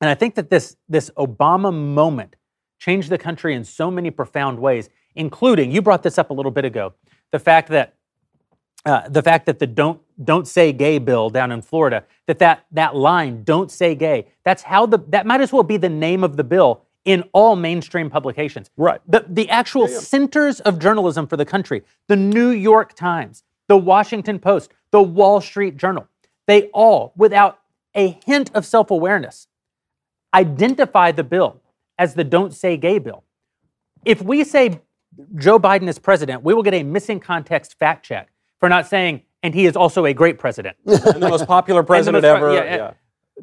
And 0.00 0.08
I 0.10 0.14
think 0.14 0.34
that 0.34 0.50
this, 0.50 0.76
this 0.88 1.10
Obama 1.18 1.72
moment 1.72 2.36
changed 2.78 3.10
the 3.10 3.18
country 3.18 3.54
in 3.54 3.62
so 3.62 3.90
many 3.90 4.10
profound 4.10 4.58
ways, 4.58 4.88
including, 5.14 5.70
you 5.70 5.82
brought 5.82 6.02
this 6.02 6.18
up 6.18 6.30
a 6.30 6.32
little 6.32 6.50
bit 6.50 6.64
ago, 6.64 6.94
the 7.30 7.38
fact 7.38 7.68
that 7.68 7.94
uh, 8.86 9.06
the 9.10 9.22
fact 9.22 9.44
that 9.44 9.58
the 9.58 9.66
don't 9.66 10.00
don't 10.22 10.46
say 10.46 10.72
gay 10.72 10.98
bill 10.98 11.30
down 11.30 11.52
in 11.52 11.62
Florida, 11.62 12.04
that 12.26 12.38
that 12.38 12.66
that 12.72 12.94
line 12.96 13.42
don't 13.44 13.70
say 13.70 13.94
gay, 13.94 14.26
that's 14.44 14.62
how 14.62 14.86
the 14.86 14.98
that 15.08 15.26
might 15.26 15.40
as 15.40 15.52
well 15.52 15.62
be 15.62 15.76
the 15.76 15.88
name 15.88 16.24
of 16.24 16.36
the 16.36 16.44
bill 16.44 16.82
in 17.04 17.24
all 17.32 17.56
mainstream 17.56 18.10
publications. 18.10 18.70
Right. 18.76 19.00
The 19.06 19.24
the 19.28 19.48
actual 19.48 19.88
centers 19.88 20.60
of 20.60 20.78
journalism 20.78 21.26
for 21.26 21.36
the 21.36 21.46
country, 21.46 21.82
the 22.08 22.16
New 22.16 22.50
York 22.50 22.94
Times, 22.94 23.42
the 23.68 23.76
Washington 23.76 24.38
Post, 24.38 24.72
the 24.90 25.02
Wall 25.02 25.40
Street 25.40 25.76
Journal, 25.76 26.06
they 26.46 26.68
all, 26.68 27.12
without 27.16 27.60
a 27.94 28.18
hint 28.26 28.50
of 28.54 28.66
self-awareness, 28.66 29.48
identify 30.34 31.12
the 31.12 31.24
bill 31.24 31.60
as 31.98 32.14
the 32.14 32.24
don't 32.24 32.54
say 32.54 32.76
gay 32.76 32.98
bill. 32.98 33.24
If 34.04 34.22
we 34.22 34.44
say 34.44 34.80
Joe 35.36 35.58
Biden 35.58 35.88
is 35.88 35.98
president, 35.98 36.42
we 36.42 36.54
will 36.54 36.62
get 36.62 36.74
a 36.74 36.82
missing 36.82 37.20
context 37.20 37.78
fact 37.78 38.04
check 38.04 38.30
for 38.58 38.68
not 38.68 38.86
saying, 38.86 39.22
and 39.42 39.54
he 39.54 39.66
is 39.66 39.76
also 39.76 40.04
a 40.06 40.12
great 40.14 40.38
president. 40.38 40.76
and 40.86 41.22
the 41.22 41.28
most 41.28 41.46
popular 41.46 41.82
president 41.92 42.22
most 42.22 42.36
ever. 42.36 42.54
yeah, 42.54 42.76
Yeah. 42.76 42.92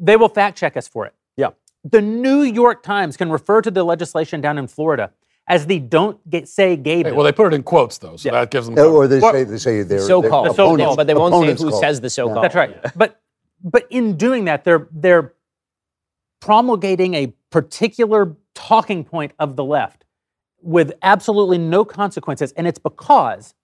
They 0.00 0.16
will 0.16 0.28
fact 0.28 0.56
check 0.58 0.76
us 0.76 0.86
for 0.86 1.06
it. 1.06 1.14
Yeah. 1.36 1.50
The 1.84 2.00
New 2.00 2.42
York 2.42 2.82
Times 2.82 3.16
can 3.16 3.30
refer 3.30 3.60
to 3.62 3.70
the 3.70 3.82
legislation 3.84 4.40
down 4.40 4.58
in 4.58 4.66
Florida 4.68 5.10
as 5.48 5.66
the 5.66 5.78
don't 5.80 6.18
get, 6.28 6.46
say 6.48 6.76
gay 6.76 7.02
bill. 7.02 7.14
Well, 7.16 7.24
they 7.24 7.32
put 7.32 7.52
it 7.52 7.56
in 7.56 7.62
quotes 7.62 7.98
though, 7.98 8.16
so 8.16 8.30
that 8.30 8.50
gives 8.50 8.66
them. 8.66 8.76
Oh, 8.78 8.94
or 8.94 9.08
they 9.08 9.18
What- 9.18 9.34
say 9.34 9.44
they 9.44 9.58
say 9.58 9.82
they're 9.82 9.98
So-called. 10.00 10.48
The 10.48 10.54
so-called. 10.54 10.96
but 10.96 11.06
they 11.06 11.14
won't 11.14 11.34
say 11.58 11.64
who 11.64 11.70
call. 11.70 11.80
says 11.80 12.00
the 12.00 12.10
so-called. 12.10 12.44
That's 12.44 12.54
right. 12.54 12.76
But 12.96 13.20
but 13.64 13.86
in 13.90 14.16
doing 14.16 14.44
that, 14.44 14.64
they're 14.64 14.86
they're 14.92 15.32
promulgating 16.40 17.14
a 17.14 17.28
particular 17.50 18.36
talking 18.54 19.04
point 19.04 19.32
of 19.38 19.56
the 19.56 19.64
left 19.64 20.04
with 20.60 20.92
absolutely 21.02 21.58
no 21.58 21.84
consequences, 21.84 22.52
and 22.52 22.66
it's 22.66 22.78
because 22.78 23.54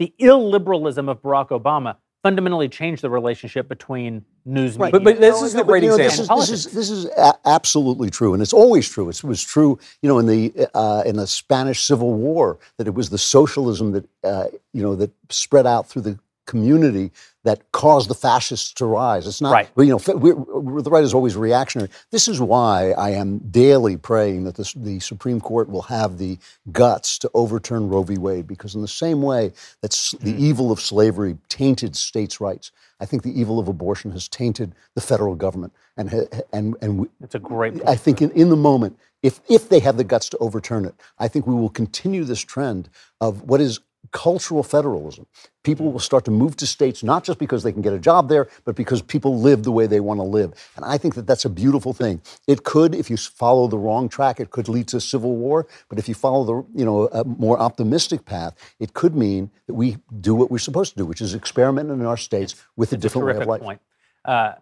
the 0.00 0.12
illiberalism 0.18 1.08
of 1.08 1.22
Barack 1.22 1.50
Obama 1.50 1.96
fundamentally 2.22 2.68
changed 2.68 3.02
the 3.02 3.10
relationship 3.10 3.68
between 3.68 4.24
news 4.44 4.78
media. 4.78 4.92
But, 4.92 5.04
but 5.04 5.20
this 5.20 5.40
is 5.42 5.54
no, 5.54 5.60
the 5.60 5.64
but, 5.64 5.70
great 5.70 5.82
you 5.82 5.90
know, 5.90 5.96
example. 5.96 6.38
This 6.38 6.50
is, 6.50 6.64
this 6.64 6.66
is, 6.66 6.74
this 6.74 6.90
is 6.90 7.04
a- 7.16 7.38
absolutely 7.46 8.10
true, 8.10 8.32
and 8.32 8.42
it's 8.42 8.52
always 8.52 8.88
true. 8.88 9.08
It 9.10 9.22
was 9.22 9.42
true, 9.42 9.78
you 10.02 10.08
know, 10.08 10.18
in 10.18 10.26
the 10.26 10.68
uh, 10.74 11.02
in 11.04 11.16
the 11.16 11.26
Spanish 11.26 11.82
Civil 11.82 12.14
War 12.14 12.58
that 12.78 12.86
it 12.86 12.94
was 12.94 13.10
the 13.10 13.18
socialism 13.18 13.92
that 13.92 14.08
uh, 14.24 14.46
you 14.72 14.82
know 14.82 14.96
that 14.96 15.10
spread 15.28 15.66
out 15.66 15.86
through 15.86 16.02
the 16.02 16.18
community 16.50 17.06
that 17.44 17.58
caused 17.72 18.08
the 18.10 18.14
fascists 18.28 18.72
to 18.74 18.84
rise. 18.86 19.26
It's 19.26 19.40
not, 19.40 19.52
Right. 19.52 19.68
you 19.78 19.86
know, 19.86 20.00
we're, 20.24 20.34
we're- 20.34 20.82
the 20.82 20.90
right 20.90 21.04
is 21.04 21.14
always 21.14 21.36
reactionary. 21.36 21.90
This 22.10 22.28
is 22.28 22.40
why 22.40 22.92
I 23.06 23.10
am 23.22 23.38
daily 23.50 23.96
praying 23.96 24.44
that 24.44 24.56
this, 24.56 24.72
the 24.74 25.00
Supreme 25.00 25.40
Court 25.40 25.68
will 25.70 25.86
have 25.98 26.18
the 26.18 26.38
guts 26.72 27.18
to 27.20 27.30
overturn 27.34 27.88
Roe 27.88 28.02
v. 28.02 28.18
Wade, 28.18 28.46
because 28.46 28.74
in 28.74 28.82
the 28.82 28.88
same 29.04 29.22
way 29.22 29.52
that 29.82 29.92
s- 29.94 30.14
the 30.20 30.32
hmm. 30.32 30.44
evil 30.48 30.72
of 30.72 30.80
slavery 30.80 31.38
tainted 31.48 31.96
states' 31.96 32.40
rights, 32.40 32.72
I 33.00 33.06
think 33.06 33.22
the 33.22 33.40
evil 33.40 33.58
of 33.58 33.68
abortion 33.68 34.10
has 34.12 34.28
tainted 34.28 34.74
the 34.94 35.00
federal 35.00 35.34
government, 35.34 35.72
and 35.96 36.28
and 36.52 36.76
and 36.82 36.98
we, 37.00 37.06
it's 37.22 37.34
a 37.34 37.38
great 37.38 37.74
point. 37.74 37.88
I 37.88 37.96
think 37.96 38.20
in, 38.22 38.30
in 38.32 38.50
the 38.50 38.56
moment, 38.70 38.98
if 39.22 39.40
if 39.48 39.68
they 39.70 39.80
have 39.80 39.96
the 39.96 40.04
guts 40.04 40.28
to 40.30 40.38
overturn 40.38 40.84
it, 40.84 40.94
I 41.18 41.28
think 41.28 41.46
we 41.46 41.54
will 41.54 41.70
continue 41.70 42.24
this 42.24 42.40
trend 42.54 42.90
of 43.20 43.42
what 43.48 43.60
is 43.60 43.80
cultural 44.12 44.62
federalism. 44.62 45.26
People 45.62 45.92
will 45.92 46.00
start 46.00 46.24
to 46.24 46.30
move 46.30 46.56
to 46.56 46.66
states 46.66 47.02
not 47.02 47.22
just 47.24 47.38
because 47.38 47.62
they 47.62 47.72
can 47.72 47.82
get 47.82 47.92
a 47.92 47.98
job 47.98 48.28
there, 48.28 48.48
but 48.64 48.74
because 48.74 49.02
people 49.02 49.38
live 49.38 49.62
the 49.62 49.72
way 49.72 49.86
they 49.86 50.00
want 50.00 50.18
to 50.18 50.24
live. 50.24 50.52
And 50.76 50.84
I 50.84 50.98
think 50.98 51.14
that 51.14 51.26
that's 51.26 51.44
a 51.44 51.50
beautiful 51.50 51.92
thing. 51.92 52.22
It 52.46 52.64
could, 52.64 52.94
if 52.94 53.10
you 53.10 53.16
follow 53.16 53.68
the 53.68 53.78
wrong 53.78 54.08
track, 54.08 54.40
it 54.40 54.50
could 54.50 54.68
lead 54.68 54.88
to 54.88 55.00
civil 55.00 55.36
war. 55.36 55.66
But 55.88 55.98
if 55.98 56.08
you 56.08 56.14
follow 56.14 56.44
the, 56.44 56.78
you 56.78 56.84
know, 56.84 57.08
a 57.08 57.24
more 57.24 57.58
optimistic 57.58 58.24
path, 58.24 58.54
it 58.78 58.94
could 58.94 59.14
mean 59.14 59.50
that 59.66 59.74
we 59.74 59.98
do 60.20 60.34
what 60.34 60.50
we're 60.50 60.58
supposed 60.58 60.92
to 60.92 60.98
do, 60.98 61.06
which 61.06 61.20
is 61.20 61.34
experiment 61.34 61.90
in 61.90 62.04
our 62.04 62.16
states 62.16 62.54
with 62.76 62.92
a 62.92 62.96
different 62.96 63.26
way 63.26 63.36
of 63.36 63.46
life. 63.46 63.60
point. 63.60 63.80
Uh, 64.24 64.52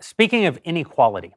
speaking 0.00 0.46
of 0.46 0.58
inequality, 0.64 1.34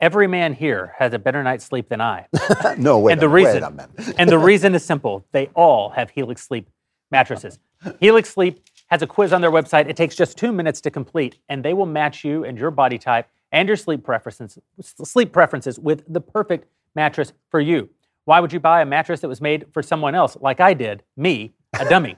every 0.00 0.26
man 0.26 0.54
here 0.54 0.94
has 0.98 1.12
a 1.12 1.18
better 1.18 1.42
night's 1.42 1.64
sleep 1.64 1.88
than 1.88 2.00
I. 2.00 2.26
no, 2.78 2.98
wait, 2.98 3.12
and 3.12 3.20
the 3.20 3.28
wait 3.28 3.46
reason, 3.46 3.76
minute. 3.76 4.14
and 4.18 4.30
the 4.30 4.38
reason 4.38 4.74
is 4.74 4.84
simple. 4.84 5.26
They 5.32 5.46
all 5.54 5.90
have 5.90 6.10
Helix 6.10 6.46
Sleep 6.46 6.68
mattresses. 7.10 7.58
Helix 8.00 8.30
Sleep 8.30 8.60
has 8.88 9.02
a 9.02 9.06
quiz 9.06 9.32
on 9.32 9.40
their 9.40 9.50
website. 9.50 9.88
It 9.88 9.96
takes 9.96 10.16
just 10.16 10.36
two 10.36 10.52
minutes 10.52 10.80
to 10.82 10.90
complete, 10.90 11.38
and 11.48 11.64
they 11.64 11.74
will 11.74 11.86
match 11.86 12.24
you 12.24 12.44
and 12.44 12.58
your 12.58 12.70
body 12.70 12.98
type 12.98 13.28
and 13.52 13.68
your 13.68 13.76
sleep 13.76 14.04
preferences, 14.04 14.58
sleep 14.80 15.32
preferences 15.32 15.78
with 15.78 16.04
the 16.08 16.20
perfect 16.20 16.66
mattress 16.94 17.32
for 17.50 17.60
you. 17.60 17.88
Why 18.24 18.40
would 18.40 18.52
you 18.52 18.60
buy 18.60 18.82
a 18.82 18.86
mattress 18.86 19.20
that 19.20 19.28
was 19.28 19.40
made 19.40 19.66
for 19.72 19.82
someone 19.82 20.14
else, 20.14 20.36
like 20.40 20.60
I 20.60 20.74
did, 20.74 21.02
me, 21.16 21.54
a 21.78 21.88
dummy? 21.88 22.16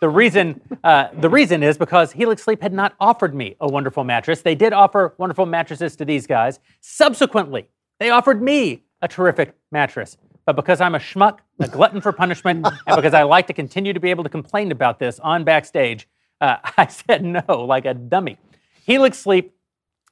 The 0.00 0.08
reason, 0.08 0.60
uh, 0.84 1.08
the 1.14 1.28
reason 1.28 1.62
is 1.62 1.78
because 1.78 2.12
Helix 2.12 2.42
Sleep 2.42 2.62
had 2.62 2.72
not 2.72 2.94
offered 3.00 3.34
me 3.34 3.56
a 3.60 3.68
wonderful 3.68 4.04
mattress. 4.04 4.42
They 4.42 4.54
did 4.54 4.72
offer 4.72 5.14
wonderful 5.18 5.46
mattresses 5.46 5.96
to 5.96 6.04
these 6.04 6.26
guys. 6.26 6.60
Subsequently, 6.80 7.66
they 8.00 8.10
offered 8.10 8.42
me 8.42 8.82
a 9.00 9.08
terrific 9.08 9.54
mattress. 9.70 10.16
But 10.44 10.56
because 10.56 10.80
I'm 10.80 10.94
a 10.94 10.98
schmuck, 10.98 11.38
a 11.60 11.68
glutton 11.68 12.00
for 12.00 12.12
punishment, 12.12 12.66
and 12.66 12.96
because 12.96 13.14
I 13.14 13.22
like 13.22 13.46
to 13.46 13.52
continue 13.52 13.92
to 13.92 14.00
be 14.00 14.10
able 14.10 14.24
to 14.24 14.30
complain 14.30 14.72
about 14.72 14.98
this 14.98 15.20
on 15.20 15.44
backstage, 15.44 16.08
uh, 16.40 16.56
I 16.76 16.86
said 16.88 17.24
no, 17.24 17.42
like 17.48 17.84
a 17.84 17.94
dummy. 17.94 18.38
Helix 18.84 19.18
Sleep 19.18 19.54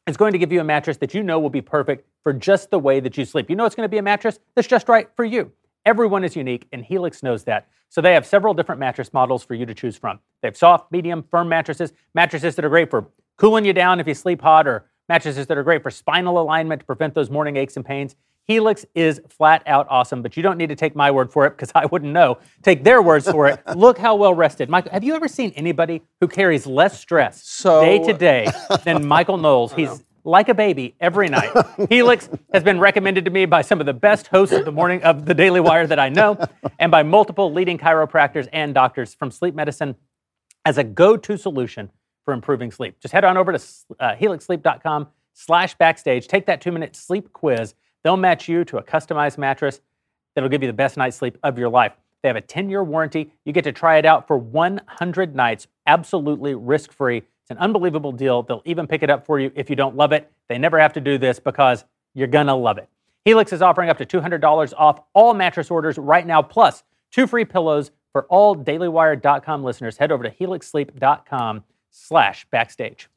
is 0.07 0.17
going 0.17 0.33
to 0.33 0.39
give 0.39 0.53
you 0.53 0.61
a 0.61 0.65
mattress 0.65 0.97
that 0.99 1.15
you 1.15 1.23
know 1.23 1.41
will 1.41 1.51
be 1.51 1.61
perfect 1.61 2.07
for 2.23 2.33
just 2.33 2.71
the 2.71 2.79
way 2.79 3.01
that 3.01 3.17
you 3.17 3.25
sleep. 3.25 3.51
You 3.51 3.57
know 3.57 3.65
it's 3.65 3.75
going 3.75 3.87
to 3.87 3.91
be 3.91 3.99
a 3.99 4.03
mattress 4.03 4.39
that's 4.55 4.69
just 4.69 4.89
right 4.89 5.09
for 5.17 5.25
you. 5.25 5.53
Everyone 5.87 6.25
is 6.25 6.37
unique, 6.37 6.67
and 6.73 6.85
Helix 6.85 7.23
knows 7.23 7.45
that. 7.45 7.69
So 7.89 8.01
they 8.01 8.15
have 8.15 8.27
several 8.27 8.55
different 8.55 8.79
mattress 8.79 9.13
models 9.13 9.43
for 9.43 9.55
you 9.55 9.67
to 9.67 9.75
choose 9.75 9.97
from. 9.97 10.21
They 10.43 10.49
have 10.49 10.57
soft, 10.57 10.93
medium, 10.93 11.25
firm 11.31 11.49
mattresses, 11.49 11.93
mattresses 12.15 12.55
that 12.57 12.65
are 12.65 12.69
great 12.69 12.91
for 12.91 13.09
cooling 13.37 13.65
you 13.65 13.73
down 13.73 13.99
if 14.01 14.07
you 14.07 14.15
sleep 14.15 14.41
hot, 14.43 14.67
or 14.69 14.87
mattresses 15.09 15.47
that 15.47 15.57
are 15.59 15.63
great 15.63 15.83
for 15.83 15.91
spinal 15.91 16.41
alignment 16.41 16.81
to 16.81 16.87
prevent 16.87 17.15
those 17.15 17.31
morning 17.31 17.57
aches 17.57 17.77
and 17.77 17.85
pains. 17.85 18.15
Helix 18.45 18.85
is 18.95 19.21
flat 19.29 19.63
out 19.67 19.87
awesome, 19.91 20.23
but 20.23 20.37
you 20.37 20.43
don't 20.43 20.57
need 20.59 20.69
to 20.71 20.77
take 20.77 20.97
my 20.97 21.11
word 21.11 21.31
for 21.33 21.47
it 21.47 21.51
because 21.51 21.71
I 21.75 21.87
wouldn't 21.87 22.13
know. 22.13 22.39
Take 22.63 22.85
their 22.85 23.01
words 23.01 23.31
for 23.31 23.47
it. 23.49 23.61
Look 23.77 23.97
how 23.97 24.17
well 24.17 24.35
rested. 24.35 24.69
Michael, 24.69 24.93
have 24.93 25.05
you 25.05 25.15
ever 25.15 25.29
seen 25.29 25.53
anybody 25.57 26.03
who 26.21 26.29
carries 26.29 26.67
less 26.67 26.99
stress 26.99 27.43
So- 27.45 27.81
day 27.81 27.99
to 28.05 28.13
day 28.13 28.51
than 28.85 29.07
Michael 29.07 29.37
Knowles? 29.37 29.73
He's 29.77 30.03
like 30.25 30.49
a 30.49 30.55
baby 30.55 30.95
every 31.01 31.29
night. 31.29 31.51
Helix 31.89 32.29
has 32.53 32.63
been 32.63 32.79
recommended 32.79 33.25
to 33.25 33.31
me 33.31 33.47
by 33.47 33.63
some 33.63 33.81
of 33.81 33.87
the 33.87 33.93
best 33.93 34.27
hosts 34.29 34.55
of 34.55 34.65
the 34.65 34.73
morning 34.73 35.03
of 35.03 35.27
the 35.27 35.35
Daily 35.35 35.61
Wire 35.61 35.87
that 35.87 35.99
I 35.99 36.09
know, 36.09 36.39
and 36.79 36.91
by 36.91 37.03
multiple 37.03 37.53
leading 37.53 37.79
chiropractors 37.79 38.49
and 38.53 38.75
doctors 38.75 39.15
from 39.15 39.31
sleep 39.31 39.55
medicine 39.55 39.97
as 40.65 40.79
a 40.79 40.85
go-to 40.85 41.37
solution 41.37 41.91
for 42.25 42.35
improving 42.35 42.71
sleep. 42.71 43.01
Just 43.01 43.13
head 43.13 43.25
on 43.25 43.37
over 43.37 43.53
to 43.53 43.65
uh, 43.99 44.15
helixsleep.com 44.15 45.09
slash 45.33 45.75
backstage. 45.77 46.29
Take 46.29 46.47
that 46.47 46.61
two-minute 46.61 46.95
sleep 46.95 47.33
quiz. 47.33 47.75
They'll 48.05 48.17
match 48.17 48.49
you 48.49 48.65
to 48.67 48.79
a 48.79 48.83
customized 48.83 49.39
mattress 49.39 49.81
that'll 50.35 50.51
give 50.51 50.63
you 50.63 50.69
the 50.69 50.75
best 50.75 50.97
night's 50.97 51.17
sleep 51.17 51.39
of 51.43 51.59
your 51.59 51.69
life. 51.69 51.93
They 52.23 52.29
have 52.29 52.37
a 52.37 52.43
10-year 52.43 52.85
warranty. 52.85 53.33
You 53.45 53.53
get 53.53 53.65
to 53.65 53.73
try 53.73 53.97
it 53.97 54.05
out 54.05 54.27
for 54.27 54.37
100 54.37 55.35
nights, 55.35 55.67
absolutely 55.87 56.55
risk-free. 56.55 57.23
It's 57.51 57.59
an 57.59 57.65
unbelievable 57.65 58.13
deal. 58.13 58.45
They'll 58.45 58.63
even 58.65 58.87
pick 58.87 59.03
it 59.03 59.11
up 59.11 59.27
for 59.27 59.41
you 59.41 59.51
if 59.57 59.69
you 59.69 59.75
don't 59.75 59.97
love 59.97 60.13
it. 60.13 60.31
They 60.49 60.57
never 60.57 60.79
have 60.79 60.93
to 60.93 61.01
do 61.01 61.19
this 61.19 61.41
because 61.41 61.85
you're 62.15 62.29
gonna 62.29 62.55
love 62.55 62.79
it. 62.79 62.89
Helix 63.25 63.53
is 63.53 63.61
offering 63.61 63.91
up 63.91 63.99
to 63.99 64.07
$200 64.07 64.73
off 64.79 65.01
all 65.15 65.35
mattress 65.35 65.69
orders 65.69 65.99
right 65.99 66.25
now, 66.25 66.43
plus 66.43 66.85
two 67.11 67.27
free 67.27 67.45
pillows 67.45 67.91
for 68.13 68.25
all 68.27 68.55
dailywire.com 68.55 69.65
listeners. 69.65 69.97
Head 69.97 70.13
over 70.13 70.23
to 70.23 70.31
helixsleep.com 70.31 71.65
slash 71.91 72.47
backstage. 72.53 73.09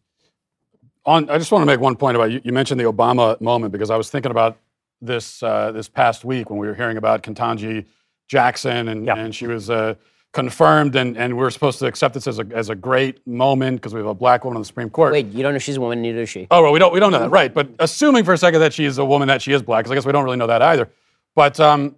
On, 1.06 1.30
I 1.30 1.38
just 1.38 1.52
want 1.52 1.62
to 1.62 1.68
make 1.68 1.80
one 1.80 1.96
point 1.96 2.16
about 2.16 2.32
you. 2.32 2.42
You 2.44 2.54
mentioned 2.54 2.80
the 2.80 2.86
Obama 2.92 3.40
moment 3.40 3.72
because 3.72 3.92
I 3.92 3.98
was 3.98 4.10
thinking 4.10 4.32
about 4.32 4.58
this 5.00 5.44
uh, 5.44 5.72
this 5.72 5.88
past 5.88 6.26
week 6.26 6.50
when 6.50 6.58
we 6.58 6.66
were 6.66 6.74
hearing 6.74 6.98
about 6.98 7.22
Ketanji 7.22 7.86
Jackson 8.28 8.88
and, 8.88 9.06
Yeah. 9.06 9.16
and 9.16 9.36
she 9.36 9.46
was 9.46 9.70
uh, 9.70 9.94
confirmed 10.34 10.96
and, 10.96 11.16
and 11.16 11.38
we 11.38 11.44
are 11.44 11.52
supposed 11.52 11.80
to 11.80 11.86
accept 11.86 12.16
this 12.16 12.28
as 12.28 12.40
a, 12.40 12.46
as 12.54 12.70
a 12.70 12.76
great 12.76 13.26
moment 13.26 13.78
because 13.78 13.94
we 13.94 14.00
have 14.00 14.08
a 14.08 14.14
black 14.16 14.44
woman 14.44 14.58
on 14.58 14.62
the 14.62 14.66
Supreme 14.66 14.90
Court. 14.90 15.14
Wait, 15.14 15.28
you 15.28 15.44
don't 15.44 15.54
know 15.54 15.60
she's 15.60 15.78
a 15.78 15.82
woman, 15.82 16.02
neither 16.02 16.22
does 16.22 16.30
she. 16.30 16.48
Oh 16.52 16.64
well, 16.64 16.74
we 16.74 16.80
don't 16.80 16.92
we 16.92 17.00
don't 17.00 17.12
know 17.12 17.20
that, 17.20 17.30
right? 17.30 17.54
But 17.54 17.70
assuming 17.80 18.26
for 18.26 18.34
a 18.34 18.38
second 18.38 18.60
that 18.60 18.74
she 18.74 18.86
is 18.86 18.98
a 18.98 19.06
woman, 19.06 19.28
that 19.28 19.42
she 19.42 19.54
is 19.54 19.62
black, 19.62 19.84
because 19.84 19.92
I 19.92 19.96
guess 19.96 20.06
we 20.06 20.12
don't 20.12 20.26
really 20.26 20.38
know 20.38 20.48
that 20.48 20.62
either. 20.62 20.90
But 21.36 21.60
um, 21.60 21.96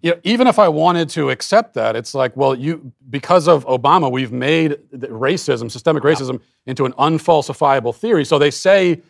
you 0.00 0.12
know, 0.12 0.20
even 0.24 0.46
if 0.46 0.58
I 0.58 0.68
wanted 0.68 1.10
to 1.10 1.30
accept 1.30 1.74
that, 1.74 1.96
it's 1.96 2.14
like, 2.14 2.34
well, 2.36 2.54
you 2.54 2.92
because 3.10 3.46
of 3.46 3.66
Obama, 3.66 4.10
we've 4.10 4.32
made 4.32 4.78
racism, 4.94 5.70
systemic 5.70 6.02
racism, 6.02 6.40
into 6.64 6.86
an 6.86 6.92
unfalsifiable 6.94 7.94
theory. 7.94 8.24
So 8.24 8.38
they 8.38 8.50
say, 8.50 9.02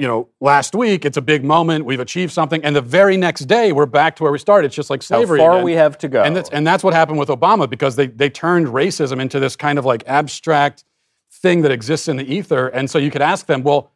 you 0.00 0.06
know, 0.06 0.28
last 0.40 0.74
week 0.74 1.04
it's 1.04 1.18
a 1.18 1.22
big 1.22 1.44
moment, 1.44 1.84
we've 1.84 2.00
achieved 2.00 2.32
something, 2.32 2.64
and 2.64 2.74
the 2.74 2.80
very 2.80 3.18
next 3.18 3.42
day 3.42 3.70
we're 3.70 3.84
back 3.84 4.16
to 4.16 4.22
where 4.22 4.32
we 4.32 4.38
started. 4.38 4.68
It's 4.68 4.74
just 4.74 4.88
like 4.88 5.02
slavery. 5.02 5.38
How 5.38 5.44
far 5.44 5.52
again. 5.56 5.64
we 5.64 5.72
have 5.72 5.98
to 5.98 6.08
go. 6.08 6.22
And 6.22 6.34
that's, 6.34 6.48
and 6.48 6.66
that's 6.66 6.82
what 6.82 6.94
happened 6.94 7.18
with 7.18 7.28
Obama 7.28 7.68
because 7.68 7.96
they, 7.96 8.06
they 8.06 8.30
turned 8.30 8.68
racism 8.68 9.20
into 9.20 9.38
this 9.38 9.56
kind 9.56 9.78
of 9.78 9.84
like 9.84 10.02
abstract 10.06 10.84
thing 11.30 11.60
that 11.62 11.70
exists 11.70 12.08
in 12.08 12.16
the 12.16 12.24
ether. 12.24 12.68
And 12.68 12.90
so 12.90 12.96
you 12.98 13.10
could 13.10 13.20
ask 13.20 13.44
them, 13.44 13.62
well, 13.62 13.90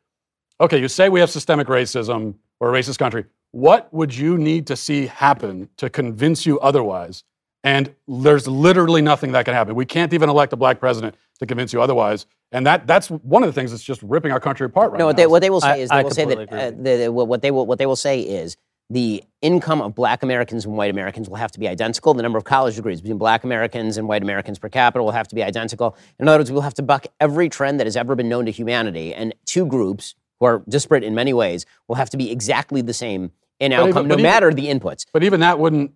okay, 0.60 0.78
you 0.78 0.88
say 0.88 1.08
we 1.08 1.20
have 1.20 1.30
systemic 1.30 1.68
racism 1.68 2.34
or 2.60 2.74
a 2.74 2.78
racist 2.78 2.98
country. 2.98 3.24
What 3.52 3.92
would 3.94 4.14
you 4.14 4.36
need 4.36 4.66
to 4.66 4.76
see 4.76 5.06
happen 5.06 5.70
to 5.78 5.88
convince 5.88 6.44
you 6.44 6.60
otherwise? 6.60 7.24
And 7.64 7.94
there's 8.06 8.46
literally 8.46 9.00
nothing 9.02 9.32
that 9.32 9.46
can 9.46 9.54
happen. 9.54 9.74
We 9.74 9.86
can't 9.86 10.12
even 10.12 10.28
elect 10.28 10.52
a 10.52 10.56
black 10.56 10.78
president 10.78 11.16
to 11.40 11.46
convince 11.46 11.72
you 11.72 11.80
otherwise. 11.82 12.26
And 12.52 12.64
that, 12.66 12.86
that's 12.86 13.08
one 13.10 13.42
of 13.42 13.48
the 13.48 13.52
things 13.52 13.70
that's 13.72 13.82
just 13.82 14.02
ripping 14.02 14.30
our 14.30 14.38
country 14.38 14.66
apart 14.66 14.92
right 14.92 14.98
No, 14.98 15.04
now. 15.04 15.06
what 15.08 15.16
they, 15.16 15.26
what 15.26 15.40
they 15.42 15.50
will 15.50 15.62
say 15.62 15.70
I- 15.70 15.76
is 15.78 15.88
they 15.88 15.96
I 15.96 16.02
will 16.02 16.10
say 16.10 16.24
that 16.26 16.52
uh, 16.52 16.70
the, 16.70 16.96
the- 17.04 17.12
what 17.12 17.26
what 17.26 17.42
they 17.42 17.50
will 17.50 17.66
what 17.66 17.78
they 17.78 17.86
will 17.86 17.96
say 17.96 18.20
is 18.20 18.56
the 18.90 19.24
income 19.40 19.80
of 19.80 19.94
Black 19.94 20.22
Americans 20.22 20.66
and 20.66 20.76
White 20.76 20.90
Americans 20.90 21.26
will 21.28 21.36
have 21.38 21.50
to 21.52 21.58
be 21.58 21.66
identical. 21.66 22.12
The 22.12 22.22
number 22.22 22.36
of 22.36 22.44
college 22.44 22.76
degrees 22.76 23.00
between 23.00 23.16
Black 23.16 23.42
Americans 23.42 23.96
and 23.96 24.06
White 24.06 24.22
Americans 24.22 24.58
per 24.58 24.68
capita 24.68 25.02
will 25.02 25.10
have 25.12 25.26
to 25.28 25.34
be 25.34 25.42
identical. 25.42 25.96
In 26.20 26.28
other 26.28 26.40
words, 26.40 26.52
we'll 26.52 26.60
have 26.60 26.74
to 26.74 26.82
buck 26.82 27.06
every 27.18 27.48
trend 27.48 27.80
that 27.80 27.86
has 27.86 27.96
ever 27.96 28.14
been 28.14 28.28
known 28.28 28.44
to 28.44 28.52
humanity, 28.52 29.14
and 29.14 29.34
two 29.46 29.64
groups 29.64 30.14
who 30.38 30.44
are 30.46 30.62
disparate 30.68 31.02
in 31.02 31.14
many 31.14 31.32
ways 31.32 31.64
will 31.88 31.96
have 31.96 32.10
to 32.10 32.18
be 32.18 32.30
exactly 32.30 32.82
the 32.82 32.92
same 32.94 33.32
in 33.58 33.72
even- 33.72 33.86
outcome, 33.88 34.06
no 34.06 34.14
even- 34.16 34.22
matter 34.22 34.52
the 34.52 34.66
inputs. 34.66 35.06
But 35.14 35.24
even 35.24 35.40
that 35.40 35.58
wouldn't, 35.58 35.92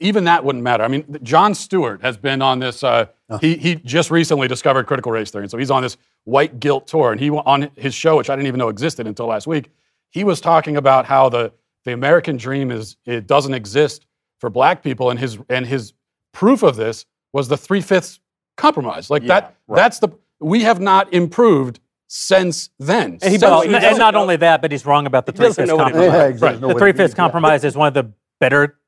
even 0.00 0.24
that 0.24 0.44
wouldn't 0.44 0.64
matter. 0.64 0.82
I 0.84 0.88
mean, 0.88 1.18
Jon 1.22 1.54
Stewart 1.54 2.00
has 2.02 2.16
been 2.16 2.40
on 2.42 2.58
this. 2.58 2.82
Uh, 2.82 3.06
he 3.40 3.56
he 3.56 3.74
just 3.76 4.10
recently 4.10 4.48
discovered 4.48 4.86
critical 4.86 5.12
race 5.12 5.30
theory, 5.30 5.44
and 5.44 5.50
so 5.50 5.58
he's 5.58 5.70
on 5.70 5.82
this 5.82 5.96
white 6.24 6.58
guilt 6.60 6.86
tour. 6.86 7.12
And 7.12 7.20
he 7.20 7.30
on 7.30 7.70
his 7.76 7.94
show, 7.94 8.16
which 8.16 8.30
I 8.30 8.36
didn't 8.36 8.48
even 8.48 8.58
know 8.58 8.68
existed 8.68 9.06
until 9.06 9.26
last 9.26 9.46
week, 9.46 9.70
he 10.10 10.24
was 10.24 10.40
talking 10.40 10.76
about 10.76 11.04
how 11.06 11.28
the 11.28 11.52
the 11.84 11.92
American 11.92 12.36
dream 12.36 12.70
is 12.70 12.96
it 13.04 13.26
doesn't 13.26 13.52
exist 13.54 14.06
for 14.40 14.48
black 14.50 14.82
people, 14.82 15.10
and 15.10 15.18
his 15.18 15.38
and 15.48 15.66
his 15.66 15.92
proof 16.32 16.62
of 16.62 16.76
this 16.76 17.04
was 17.32 17.48
the 17.48 17.56
three 17.56 17.80
fifths 17.80 18.20
compromise. 18.56 19.10
Like 19.10 19.26
that. 19.26 19.56
That's 19.68 19.98
the 19.98 20.08
we 20.40 20.62
have 20.62 20.80
not 20.80 21.12
improved 21.12 21.80
since 22.08 22.70
then. 22.78 23.12
And 23.14 23.22
he 23.24 23.28
Since 23.30 23.42
Well, 23.42 23.62
doesn't- 23.62 23.72
we- 23.72 23.86
and 23.88 23.98
not 23.98 24.14
only 24.14 24.36
that, 24.36 24.62
but 24.62 24.70
he's 24.70 24.84
wrong 24.86 25.06
about 25.06 25.26
the 25.26 25.32
three 25.32 25.46
doesn't 25.46 25.62
fifths 25.64 25.68
know 25.68 25.76
what 25.76 25.88
it 25.88 25.92
compromise. 25.94 26.12
Yeah, 26.14 26.26
exactly. 26.28 26.48
Right. 26.54 26.60
Know 26.60 26.68
The 26.68 26.78
three 26.78 26.92
fifths 26.92 26.98
means, 27.00 27.10
yeah. 27.12 27.16
compromise 27.16 27.64
is 27.64 27.76
one 27.76 27.88
of 27.88 27.94
the 27.94 28.12
better 28.40 28.78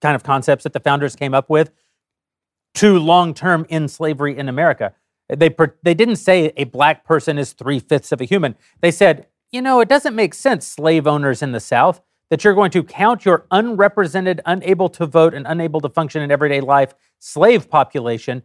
kind 0.00 0.16
of 0.16 0.22
concepts 0.22 0.64
that 0.64 0.72
the 0.72 0.80
founders 0.80 1.16
came 1.16 1.34
up 1.34 1.50
with 1.50 1.70
to 2.74 2.98
long 2.98 3.34
term 3.34 3.66
in 3.68 3.88
slavery 3.88 4.36
in 4.36 4.48
America. 4.48 4.94
They, 5.28 5.54
they 5.82 5.94
didn't 5.94 6.16
say 6.16 6.52
a 6.56 6.64
black 6.64 7.04
person 7.04 7.38
is 7.38 7.52
three 7.52 7.78
fifths 7.78 8.12
of 8.12 8.20
a 8.20 8.24
human. 8.24 8.56
They 8.80 8.90
said, 8.90 9.26
you 9.52 9.62
know, 9.62 9.80
it 9.80 9.88
doesn't 9.88 10.14
make 10.14 10.34
sense, 10.34 10.66
slave 10.66 11.06
owners 11.06 11.42
in 11.42 11.52
the 11.52 11.60
South, 11.60 12.00
that 12.30 12.44
you're 12.44 12.54
going 12.54 12.70
to 12.72 12.82
count 12.82 13.24
your 13.24 13.46
unrepresented, 13.50 14.40
unable 14.46 14.88
to 14.90 15.06
vote, 15.06 15.34
and 15.34 15.46
unable 15.46 15.80
to 15.80 15.88
function 15.88 16.22
in 16.22 16.30
everyday 16.30 16.60
life 16.60 16.94
slave 17.18 17.68
population 17.68 18.42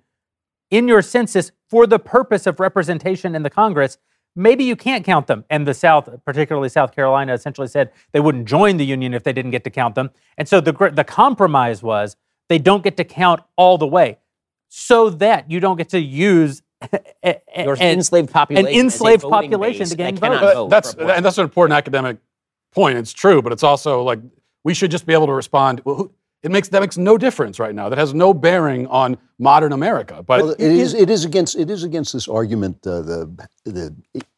in 0.70 0.88
your 0.88 1.02
census 1.02 1.52
for 1.70 1.88
the 1.88 2.00
purpose 2.00 2.46
of 2.46 2.60
representation 2.60 3.36
in 3.36 3.44
the 3.44 3.50
Congress, 3.50 3.98
maybe 4.36 4.64
you 4.64 4.76
can't 4.76 5.04
count 5.06 5.28
them. 5.28 5.46
And 5.50 5.68
the 5.68 5.74
South, 5.74 6.10
particularly 6.26 6.70
South 6.70 6.94
Carolina, 6.94 7.34
essentially 7.34 7.68
said 7.68 7.92
they 8.12 8.20
wouldn't 8.20 8.46
join 8.48 8.78
the 8.78 8.86
Union 8.86 9.14
if 9.14 9.24
they 9.24 9.34
didn't 9.34 9.52
get 9.52 9.64
to 9.64 9.70
count 9.70 9.96
them. 9.96 10.12
And 10.38 10.48
so 10.48 10.62
the, 10.62 10.72
the 10.94 11.04
compromise 11.04 11.82
was 11.82 12.16
they 12.50 12.60
don't 12.60 12.84
get 12.84 12.98
to 12.98 13.04
count 13.04 13.42
all 13.56 13.78
the 13.78 13.88
way 13.88 14.18
so 14.70 15.10
that 15.10 15.50
you 15.50 15.60
don't 15.60 15.78
get 15.78 15.90
to 15.90 16.00
use 16.00 16.62
a- 16.92 17.00
a- 17.56 17.64
Your 17.64 17.76
an- 17.76 17.82
enslaved 17.98 18.32
population, 18.32 18.68
as 18.68 18.76
a 18.76 18.80
enslaved 18.80 19.24
population 19.24 19.86
to 19.86 19.90
that 19.92 19.98
gain 19.98 20.18
cannot 20.18 20.42
votes. 20.42 20.54
vote 20.56 20.70
that's 20.70 20.94
and 20.96 21.26
that's 21.26 21.38
an 21.38 21.44
important 21.46 21.78
academic 21.78 22.18
point. 22.74 22.98
It's 22.98 23.14
true, 23.14 23.42
but 23.42 23.54
it's 23.54 23.64
also 23.64 24.04
like 24.04 24.20
we 24.64 24.74
should 24.74 24.92
just 24.92 25.06
be 25.06 25.14
able 25.14 25.28
to 25.28 25.34
respond. 25.34 25.82
Well, 25.86 25.96
who, 25.96 26.12
it 26.44 26.52
makes 26.52 26.68
that 26.70 26.82
makes 26.82 26.98
no 26.98 27.18
difference 27.18 27.58
right 27.60 27.74
now. 27.74 27.90
That 27.90 27.98
has 27.98 28.14
no 28.14 28.34
bearing 28.34 28.86
on 28.88 29.18
modern 29.40 29.72
America. 29.74 30.24
But 30.26 30.42
Well, 30.42 30.52
it 30.52 30.60
is. 30.60 30.94
It 30.94 31.10
is 31.10 31.26
against. 31.26 31.56
It 31.56 31.70
is 31.70 31.84
against 31.84 32.14
this 32.14 32.28
argument. 32.28 32.86
Uh, 32.86 33.02
the 33.02 33.48
the 33.66 33.96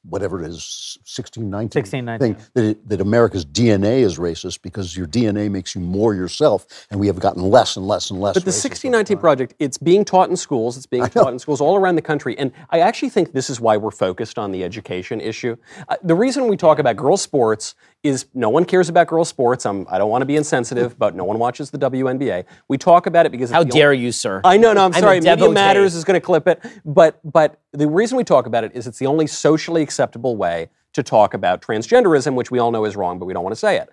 whatever 0.09 0.41
it 0.41 0.47
is, 0.49 0.97
sixteen 1.03 1.49
nineteen 1.49 1.81
1619. 1.81 2.35
thing 2.35 2.45
that 2.53 2.63
it, 2.63 2.89
that 2.89 3.01
America's 3.01 3.45
DNA 3.45 3.99
is 3.99 4.17
racist 4.17 4.61
because 4.61 4.95
your 4.95 5.05
DNA 5.07 5.51
makes 5.51 5.75
you 5.75 5.81
more 5.81 6.13
yourself, 6.15 6.65
and 6.89 6.99
we 6.99 7.07
have 7.07 7.19
gotten 7.19 7.43
less 7.43 7.75
and 7.75 7.87
less 7.87 8.09
and 8.09 8.19
less. 8.21 8.33
But 8.35 8.43
the 8.45 8.49
1619. 8.49 9.17
Project, 9.17 9.53
it's 9.59 9.77
being 9.77 10.05
taught 10.05 10.29
in 10.29 10.35
schools. 10.37 10.77
It's 10.77 10.85
being 10.85 11.05
taught 11.07 11.33
in 11.33 11.39
schools 11.39 11.59
all 11.61 11.75
around 11.75 11.95
the 11.95 12.01
country. 12.01 12.37
And 12.37 12.51
I 12.69 12.79
actually 12.79 13.09
think 13.09 13.33
this 13.33 13.49
is 13.49 13.59
why 13.59 13.77
we're 13.77 13.91
focused 13.91 14.37
on 14.39 14.51
the 14.51 14.63
education 14.63 15.19
issue. 15.21 15.57
Uh, 15.89 15.95
the 16.03 16.15
reason 16.15 16.47
we 16.47 16.55
talk 16.57 16.79
about 16.79 16.95
girls' 16.95 17.21
sports 17.21 17.75
is 18.03 18.27
no 18.33 18.47
one 18.49 18.63
cares 18.63 18.89
about 18.89 19.07
girls' 19.07 19.27
sports. 19.29 19.65
I'm, 19.65 19.85
I 19.89 19.97
don't 19.97 20.09
want 20.09 20.21
to 20.21 20.25
be 20.25 20.35
insensitive, 20.35 20.97
but 20.99 21.15
no 21.15 21.23
one 21.23 21.39
watches 21.39 21.71
the 21.71 21.79
WNBA. 21.79 22.45
We 22.69 22.77
talk 22.77 23.07
about 23.07 23.25
it 23.25 23.31
because 23.31 23.49
How 23.49 23.61
it's 23.61 23.73
the 23.73 23.79
dare 23.79 23.89
only- 23.89 24.03
you, 24.03 24.11
sir? 24.11 24.39
I 24.45 24.55
know, 24.57 24.71
no, 24.73 24.86
I'm, 24.87 24.95
I'm 24.95 25.01
sorry. 25.01 25.19
Media. 25.19 25.49
Matters 25.49 25.95
is 25.95 26.03
going 26.03 26.19
to 26.19 26.25
clip 26.25 26.47
it, 26.47 26.63
but 26.85 27.19
but 27.23 27.59
the 27.73 27.87
reason 27.87 28.17
we 28.17 28.23
talk 28.23 28.45
about 28.45 28.63
it 28.63 28.71
is 28.73 28.87
it's 28.87 28.99
the 28.99 29.07
only 29.07 29.27
socially 29.27 29.81
acceptable 29.81 30.35
way 30.35 30.69
to 30.93 31.03
talk 31.03 31.33
about 31.33 31.61
transgenderism, 31.61 32.33
which 32.35 32.51
we 32.51 32.59
all 32.59 32.71
know 32.71 32.85
is 32.85 32.95
wrong, 32.95 33.19
but 33.19 33.25
we 33.25 33.33
don't 33.33 33.43
want 33.43 33.53
to 33.53 33.59
say 33.59 33.77
it. 33.77 33.89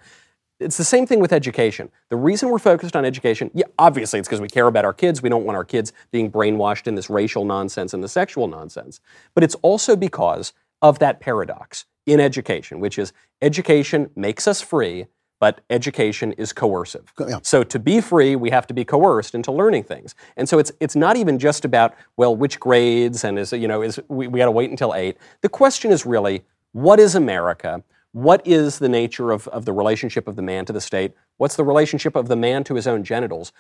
It's 0.60 0.76
the 0.76 0.84
same 0.84 1.06
thing 1.06 1.20
with 1.20 1.32
education. 1.32 1.90
The 2.10 2.16
reason 2.16 2.48
we're 2.48 2.58
focused 2.58 2.94
on 2.96 3.04
education, 3.04 3.50
yeah, 3.54 3.66
obviously 3.78 4.20
it's 4.20 4.28
because 4.28 4.40
we 4.40 4.48
care 4.48 4.68
about 4.68 4.84
our 4.84 4.92
kids. 4.92 5.20
We 5.20 5.28
don't 5.28 5.44
want 5.44 5.56
our 5.56 5.64
kids 5.64 5.92
being 6.12 6.30
brainwashed 6.30 6.86
in 6.86 6.94
this 6.94 7.10
racial 7.10 7.44
nonsense 7.44 7.92
and 7.92 8.02
the 8.02 8.08
sexual 8.08 8.46
nonsense. 8.46 9.00
But 9.34 9.44
it's 9.44 9.56
also 9.56 9.96
because 9.96 10.52
of 10.80 11.00
that 11.00 11.20
paradox 11.20 11.86
in 12.06 12.20
education, 12.20 12.80
which 12.80 12.98
is 12.98 13.12
education 13.42 14.10
makes 14.14 14.46
us 14.46 14.60
free, 14.60 15.06
but 15.44 15.60
education 15.68 16.32
is 16.32 16.54
coercive. 16.54 17.12
Yeah. 17.20 17.38
So 17.42 17.62
to 17.64 17.78
be 17.78 18.00
free, 18.00 18.34
we 18.34 18.48
have 18.48 18.66
to 18.68 18.72
be 18.72 18.82
coerced 18.82 19.34
into 19.34 19.52
learning 19.52 19.84
things. 19.84 20.14
And 20.38 20.48
so 20.48 20.58
it's 20.58 20.72
it's 20.80 20.96
not 20.96 21.18
even 21.18 21.38
just 21.38 21.66
about 21.66 21.94
well, 22.16 22.34
which 22.34 22.58
grades 22.58 23.24
and 23.24 23.38
is 23.38 23.52
you 23.52 23.68
know 23.68 23.82
is 23.82 24.00
we, 24.08 24.26
we 24.26 24.38
got 24.38 24.46
to 24.46 24.50
wait 24.50 24.70
until 24.70 24.94
eight. 24.94 25.18
The 25.42 25.50
question 25.50 25.92
is 25.92 26.06
really 26.06 26.44
what 26.72 26.98
is 26.98 27.14
America? 27.14 27.84
What 28.12 28.40
is 28.46 28.78
the 28.78 28.88
nature 28.88 29.32
of, 29.32 29.46
of 29.48 29.66
the 29.66 29.74
relationship 29.74 30.26
of 30.26 30.36
the 30.36 30.40
man 30.40 30.64
to 30.64 30.72
the 30.72 30.80
state? 30.80 31.12
What's 31.36 31.56
the 31.56 31.64
relationship 31.64 32.16
of 32.16 32.28
the 32.28 32.36
man 32.36 32.64
to 32.64 32.74
his 32.74 32.86
own 32.86 33.04
genitals? 33.04 33.52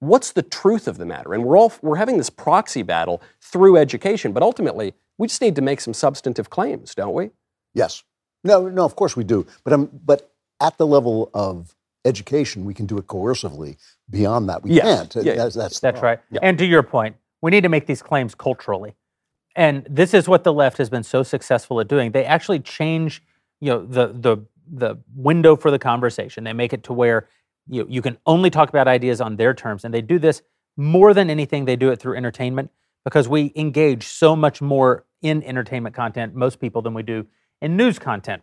What's 0.00 0.32
the 0.32 0.42
truth 0.42 0.86
of 0.86 0.98
the 0.98 1.06
matter? 1.06 1.32
And 1.32 1.42
we're 1.46 1.56
all 1.56 1.72
we're 1.80 1.96
having 1.96 2.18
this 2.18 2.28
proxy 2.28 2.82
battle 2.82 3.22
through 3.40 3.78
education, 3.78 4.32
but 4.32 4.42
ultimately 4.42 4.92
we 5.16 5.26
just 5.26 5.40
need 5.40 5.56
to 5.56 5.62
make 5.62 5.80
some 5.80 5.94
substantive 5.94 6.50
claims, 6.50 6.94
don't 6.94 7.14
we? 7.14 7.30
Yes. 7.72 8.04
No, 8.44 8.68
no, 8.68 8.84
of 8.84 8.94
course 8.94 9.16
we 9.16 9.24
do. 9.24 9.46
But 9.64 9.72
um, 9.72 9.88
but 10.04 10.30
at 10.60 10.78
the 10.78 10.86
level 10.86 11.30
of 11.34 11.74
education, 12.04 12.64
we 12.64 12.74
can 12.74 12.86
do 12.86 12.96
it 12.98 13.06
coercively. 13.06 13.76
Beyond 14.08 14.48
that, 14.48 14.62
we 14.62 14.70
Yes. 14.72 15.12
can't. 15.12 15.16
Yeah, 15.24 15.32
yeah. 15.32 15.36
That's, 15.42 15.54
that's, 15.54 15.80
That's 15.80 16.02
right. 16.02 16.20
And 16.42 16.58
to 16.58 16.64
your 16.66 16.82
point, 16.82 17.16
we 17.42 17.50
need 17.50 17.62
to 17.62 17.68
make 17.68 17.86
these 17.86 18.02
claims 18.02 18.34
culturally. 18.34 18.94
And 19.56 19.86
this 19.88 20.14
is 20.14 20.28
what 20.28 20.44
the 20.44 20.52
left 20.52 20.78
has 20.78 20.88
been 20.88 21.02
so 21.02 21.22
successful 21.22 21.80
at 21.80 21.88
doing. 21.88 22.12
They 22.12 22.24
actually 22.24 22.60
change, 22.60 23.22
you 23.60 23.70
know, 23.70 23.84
the 23.84 24.08
the 24.08 24.38
the 24.72 24.96
window 25.14 25.56
for 25.56 25.70
the 25.72 25.78
conversation. 25.78 26.44
They 26.44 26.52
make 26.52 26.72
it 26.72 26.84
to 26.84 26.92
where 26.92 27.28
you 27.66 27.84
you 27.88 28.00
can 28.00 28.16
only 28.26 28.50
talk 28.50 28.68
about 28.68 28.86
ideas 28.86 29.20
on 29.20 29.36
their 29.36 29.52
terms. 29.52 29.84
And 29.84 29.92
they 29.92 30.02
do 30.02 30.18
this 30.18 30.42
more 30.76 31.12
than 31.12 31.28
anything, 31.30 31.64
they 31.64 31.76
do 31.76 31.90
it 31.90 31.98
through 32.00 32.16
entertainment 32.16 32.70
because 33.04 33.28
we 33.28 33.52
engage 33.56 34.04
so 34.06 34.36
much 34.36 34.62
more 34.62 35.04
in 35.20 35.42
entertainment 35.42 35.94
content, 35.94 36.34
most 36.34 36.60
people, 36.60 36.80
than 36.80 36.94
we 36.94 37.02
do 37.02 37.26
in 37.60 37.76
news 37.76 37.98
content. 37.98 38.42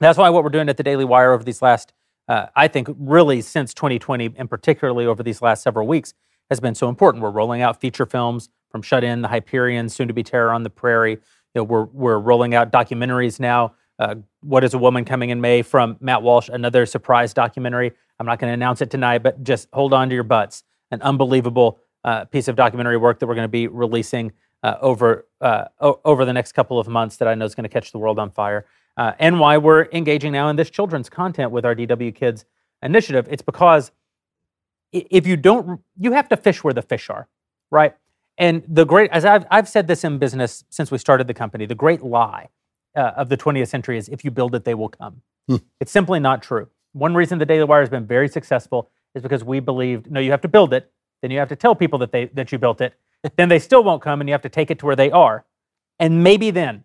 That's 0.00 0.18
why 0.18 0.28
what 0.30 0.42
we're 0.42 0.50
doing 0.50 0.68
at 0.68 0.76
the 0.76 0.82
Daily 0.82 1.04
Wire 1.04 1.32
over 1.32 1.44
these 1.44 1.62
last, 1.62 1.92
uh, 2.28 2.46
I 2.56 2.68
think, 2.68 2.88
really 2.98 3.40
since 3.40 3.72
2020, 3.74 4.34
and 4.36 4.50
particularly 4.50 5.06
over 5.06 5.22
these 5.22 5.40
last 5.40 5.62
several 5.62 5.86
weeks, 5.86 6.14
has 6.50 6.60
been 6.60 6.74
so 6.74 6.88
important. 6.88 7.22
We're 7.22 7.30
rolling 7.30 7.62
out 7.62 7.80
feature 7.80 8.06
films 8.06 8.48
from 8.70 8.82
Shut 8.82 9.04
In, 9.04 9.22
The 9.22 9.28
Hyperion, 9.28 9.88
soon 9.88 10.08
to 10.08 10.14
be 10.14 10.22
Terror 10.22 10.52
on 10.52 10.62
the 10.62 10.70
Prairie. 10.70 11.12
You 11.12 11.20
know, 11.56 11.64
we're 11.64 11.84
we're 11.84 12.18
rolling 12.18 12.54
out 12.54 12.72
documentaries 12.72 13.38
now. 13.38 13.74
Uh, 13.98 14.16
what 14.40 14.64
is 14.64 14.74
a 14.74 14.78
woman 14.78 15.04
coming 15.04 15.30
in 15.30 15.40
May 15.40 15.62
from 15.62 15.96
Matt 16.00 16.22
Walsh? 16.22 16.48
Another 16.48 16.84
surprise 16.84 17.32
documentary. 17.32 17.92
I'm 18.18 18.26
not 18.26 18.40
going 18.40 18.50
to 18.50 18.54
announce 18.54 18.82
it 18.82 18.90
tonight, 18.90 19.18
but 19.18 19.42
just 19.44 19.68
hold 19.72 19.94
on 19.94 20.08
to 20.08 20.14
your 20.14 20.24
butts. 20.24 20.64
An 20.90 21.00
unbelievable 21.02 21.78
uh, 22.02 22.24
piece 22.26 22.48
of 22.48 22.56
documentary 22.56 22.96
work 22.96 23.20
that 23.20 23.26
we're 23.26 23.34
going 23.34 23.44
to 23.44 23.48
be 23.48 23.68
releasing 23.68 24.32
uh, 24.62 24.76
over 24.80 25.26
uh, 25.40 25.66
o- 25.80 26.00
over 26.04 26.24
the 26.24 26.32
next 26.32 26.52
couple 26.52 26.78
of 26.78 26.88
months 26.88 27.16
that 27.18 27.28
I 27.28 27.34
know 27.34 27.44
is 27.44 27.54
going 27.54 27.64
to 27.64 27.68
catch 27.70 27.92
the 27.92 27.98
world 27.98 28.18
on 28.18 28.30
fire. 28.30 28.66
Uh, 28.96 29.12
and 29.18 29.40
why 29.40 29.56
we're 29.58 29.86
engaging 29.92 30.32
now 30.32 30.48
in 30.48 30.56
this 30.56 30.70
children's 30.70 31.08
content 31.08 31.50
with 31.50 31.64
our 31.64 31.74
DW 31.74 32.14
Kids 32.14 32.44
initiative. 32.82 33.26
It's 33.30 33.42
because 33.42 33.90
if 34.92 35.26
you 35.26 35.36
don't, 35.36 35.80
you 35.98 36.12
have 36.12 36.28
to 36.28 36.36
fish 36.36 36.62
where 36.62 36.72
the 36.72 36.82
fish 36.82 37.10
are, 37.10 37.26
right? 37.70 37.96
And 38.38 38.62
the 38.68 38.84
great, 38.84 39.10
as 39.10 39.24
I've, 39.24 39.46
I've 39.50 39.68
said 39.68 39.88
this 39.88 40.04
in 40.04 40.18
business 40.18 40.64
since 40.70 40.90
we 40.90 40.98
started 40.98 41.26
the 41.26 41.34
company, 41.34 41.66
the 41.66 41.74
great 41.74 42.02
lie 42.02 42.48
uh, 42.94 43.12
of 43.16 43.28
the 43.28 43.36
20th 43.36 43.68
century 43.68 43.98
is 43.98 44.08
if 44.08 44.24
you 44.24 44.30
build 44.30 44.54
it, 44.54 44.64
they 44.64 44.74
will 44.74 44.88
come. 44.88 45.22
It's 45.80 45.92
simply 45.92 46.20
not 46.20 46.42
true. 46.42 46.68
One 46.92 47.14
reason 47.14 47.38
the 47.38 47.46
Daily 47.46 47.64
Wire 47.64 47.80
has 47.80 47.90
been 47.90 48.06
very 48.06 48.28
successful 48.28 48.90
is 49.14 49.22
because 49.22 49.44
we 49.44 49.60
believed, 49.60 50.10
no, 50.10 50.20
you 50.20 50.30
have 50.30 50.40
to 50.42 50.48
build 50.48 50.72
it, 50.72 50.90
then 51.22 51.30
you 51.30 51.38
have 51.38 51.48
to 51.48 51.56
tell 51.56 51.74
people 51.74 51.98
that 52.00 52.12
they 52.12 52.26
that 52.26 52.52
you 52.52 52.58
built 52.58 52.80
it, 52.80 52.94
then 53.36 53.48
they 53.48 53.58
still 53.58 53.82
won't 53.82 54.02
come, 54.02 54.20
and 54.20 54.28
you 54.28 54.32
have 54.32 54.42
to 54.42 54.48
take 54.48 54.70
it 54.70 54.78
to 54.80 54.86
where 54.86 54.96
they 54.96 55.10
are, 55.10 55.44
and 55.98 56.22
maybe 56.22 56.50
then, 56.50 56.84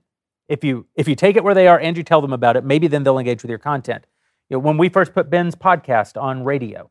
if 0.49 0.63
you 0.63 0.87
if 0.95 1.07
you 1.07 1.15
take 1.15 1.37
it 1.37 1.43
where 1.43 1.53
they 1.53 1.67
are 1.67 1.79
and 1.79 1.95
you 1.95 2.03
tell 2.03 2.21
them 2.21 2.33
about 2.33 2.57
it, 2.57 2.65
maybe 2.65 2.87
then 2.87 3.03
they'll 3.03 3.19
engage 3.19 3.43
with 3.43 3.49
your 3.49 3.59
content. 3.59 4.05
You 4.49 4.55
know, 4.55 4.59
when 4.59 4.77
we 4.77 4.89
first 4.89 5.13
put 5.13 5.29
Ben's 5.29 5.55
podcast 5.55 6.21
on 6.21 6.43
radio, 6.43 6.89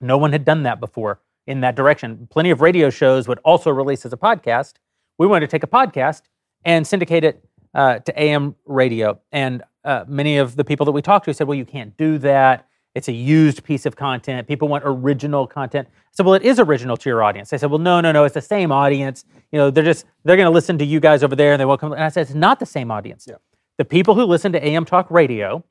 no 0.00 0.16
one 0.16 0.32
had 0.32 0.44
done 0.44 0.62
that 0.62 0.80
before 0.80 1.20
in 1.46 1.60
that 1.60 1.74
direction. 1.74 2.28
Plenty 2.30 2.50
of 2.50 2.60
radio 2.60 2.88
shows 2.88 3.28
would 3.28 3.40
also 3.44 3.70
release 3.70 4.06
as 4.06 4.12
a 4.12 4.16
podcast. 4.16 4.74
We 5.18 5.26
wanted 5.26 5.46
to 5.46 5.50
take 5.50 5.64
a 5.64 5.66
podcast 5.66 6.22
and 6.64 6.86
syndicate 6.86 7.24
it 7.24 7.44
uh, 7.74 7.98
to 8.00 8.20
AM 8.22 8.54
radio. 8.64 9.20
And 9.32 9.62
uh, 9.84 10.04
many 10.06 10.38
of 10.38 10.56
the 10.56 10.64
people 10.64 10.86
that 10.86 10.92
we 10.92 11.02
talked 11.02 11.24
to 11.26 11.34
said, 11.34 11.46
well, 11.46 11.58
you 11.58 11.64
can't 11.64 11.96
do 11.96 12.18
that. 12.18 12.68
It's 12.94 13.08
a 13.08 13.12
used 13.12 13.62
piece 13.64 13.84
of 13.84 13.96
content. 13.96 14.48
People 14.48 14.68
want 14.68 14.82
original 14.86 15.46
content. 15.46 15.88
Said, 16.16 16.24
well, 16.24 16.34
it 16.34 16.42
is 16.42 16.58
original 16.58 16.96
to 16.96 17.08
your 17.10 17.22
audience. 17.22 17.50
They 17.50 17.58
said, 17.58 17.70
well, 17.70 17.78
no, 17.78 18.00
no, 18.00 18.10
no, 18.10 18.24
it's 18.24 18.34
the 18.34 18.40
same 18.40 18.72
audience. 18.72 19.24
You 19.52 19.58
know, 19.58 19.70
they're 19.70 19.84
just, 19.84 20.06
they're 20.24 20.36
going 20.36 20.46
to 20.46 20.50
listen 20.50 20.78
to 20.78 20.84
you 20.84 20.98
guys 20.98 21.22
over 21.22 21.36
there 21.36 21.52
and 21.52 21.60
they 21.60 21.66
won't 21.66 21.80
come. 21.80 21.92
And 21.92 22.02
I 22.02 22.08
said, 22.08 22.22
it's 22.22 22.34
not 22.34 22.58
the 22.58 22.66
same 22.66 22.90
audience. 22.90 23.28
The 23.76 23.84
people 23.84 24.14
who 24.14 24.24
listen 24.24 24.52
to 24.52 24.66
AM 24.66 24.86
talk 24.86 25.10
radio 25.10 25.62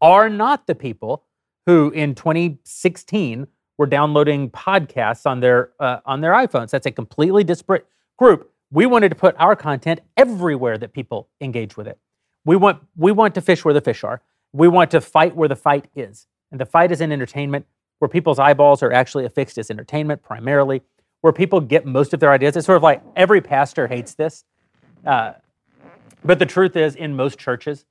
are 0.00 0.30
not 0.30 0.66
the 0.66 0.74
people 0.74 1.24
who 1.66 1.90
in 1.90 2.14
2016 2.14 3.46
were 3.76 3.86
downloading 3.86 4.50
podcasts 4.50 5.26
on 5.26 5.40
their 5.40 5.70
uh, 5.80 6.00
on 6.06 6.20
their 6.20 6.32
iPhones. 6.32 6.70
That's 6.70 6.86
a 6.86 6.90
completely 6.90 7.44
disparate 7.44 7.86
group. 8.18 8.52
We 8.70 8.86
wanted 8.86 9.10
to 9.10 9.14
put 9.14 9.34
our 9.38 9.56
content 9.56 10.00
everywhere 10.16 10.78
that 10.78 10.92
people 10.92 11.28
engage 11.40 11.76
with 11.76 11.86
it. 11.86 11.98
We 12.44 12.56
want 12.56 12.82
we 12.96 13.12
want 13.12 13.34
to 13.34 13.40
fish 13.40 13.64
where 13.64 13.74
the 13.74 13.80
fish 13.80 14.04
are. 14.04 14.22
We 14.52 14.68
want 14.68 14.90
to 14.92 15.00
fight 15.00 15.36
where 15.36 15.48
the 15.48 15.56
fight 15.56 15.86
is. 15.94 16.26
And 16.50 16.60
the 16.60 16.66
fight 16.66 16.90
is 16.90 17.00
in 17.00 17.12
entertainment, 17.12 17.66
where 18.00 18.08
people's 18.08 18.38
eyeballs 18.38 18.82
are 18.82 18.92
actually 18.92 19.24
affixed 19.24 19.58
as 19.58 19.70
entertainment 19.70 20.22
primarily, 20.22 20.82
where 21.20 21.32
people 21.32 21.60
get 21.60 21.86
most 21.86 22.12
of 22.12 22.20
their 22.20 22.32
ideas. 22.32 22.56
It's 22.56 22.66
sort 22.66 22.76
of 22.76 22.82
like 22.82 23.02
every 23.14 23.40
pastor 23.40 23.86
hates 23.86 24.14
this. 24.14 24.44
Uh, 25.06 25.34
but 26.24 26.38
the 26.38 26.46
truth 26.46 26.76
is, 26.76 26.96
in 26.96 27.14
most 27.14 27.38
churches, 27.38 27.84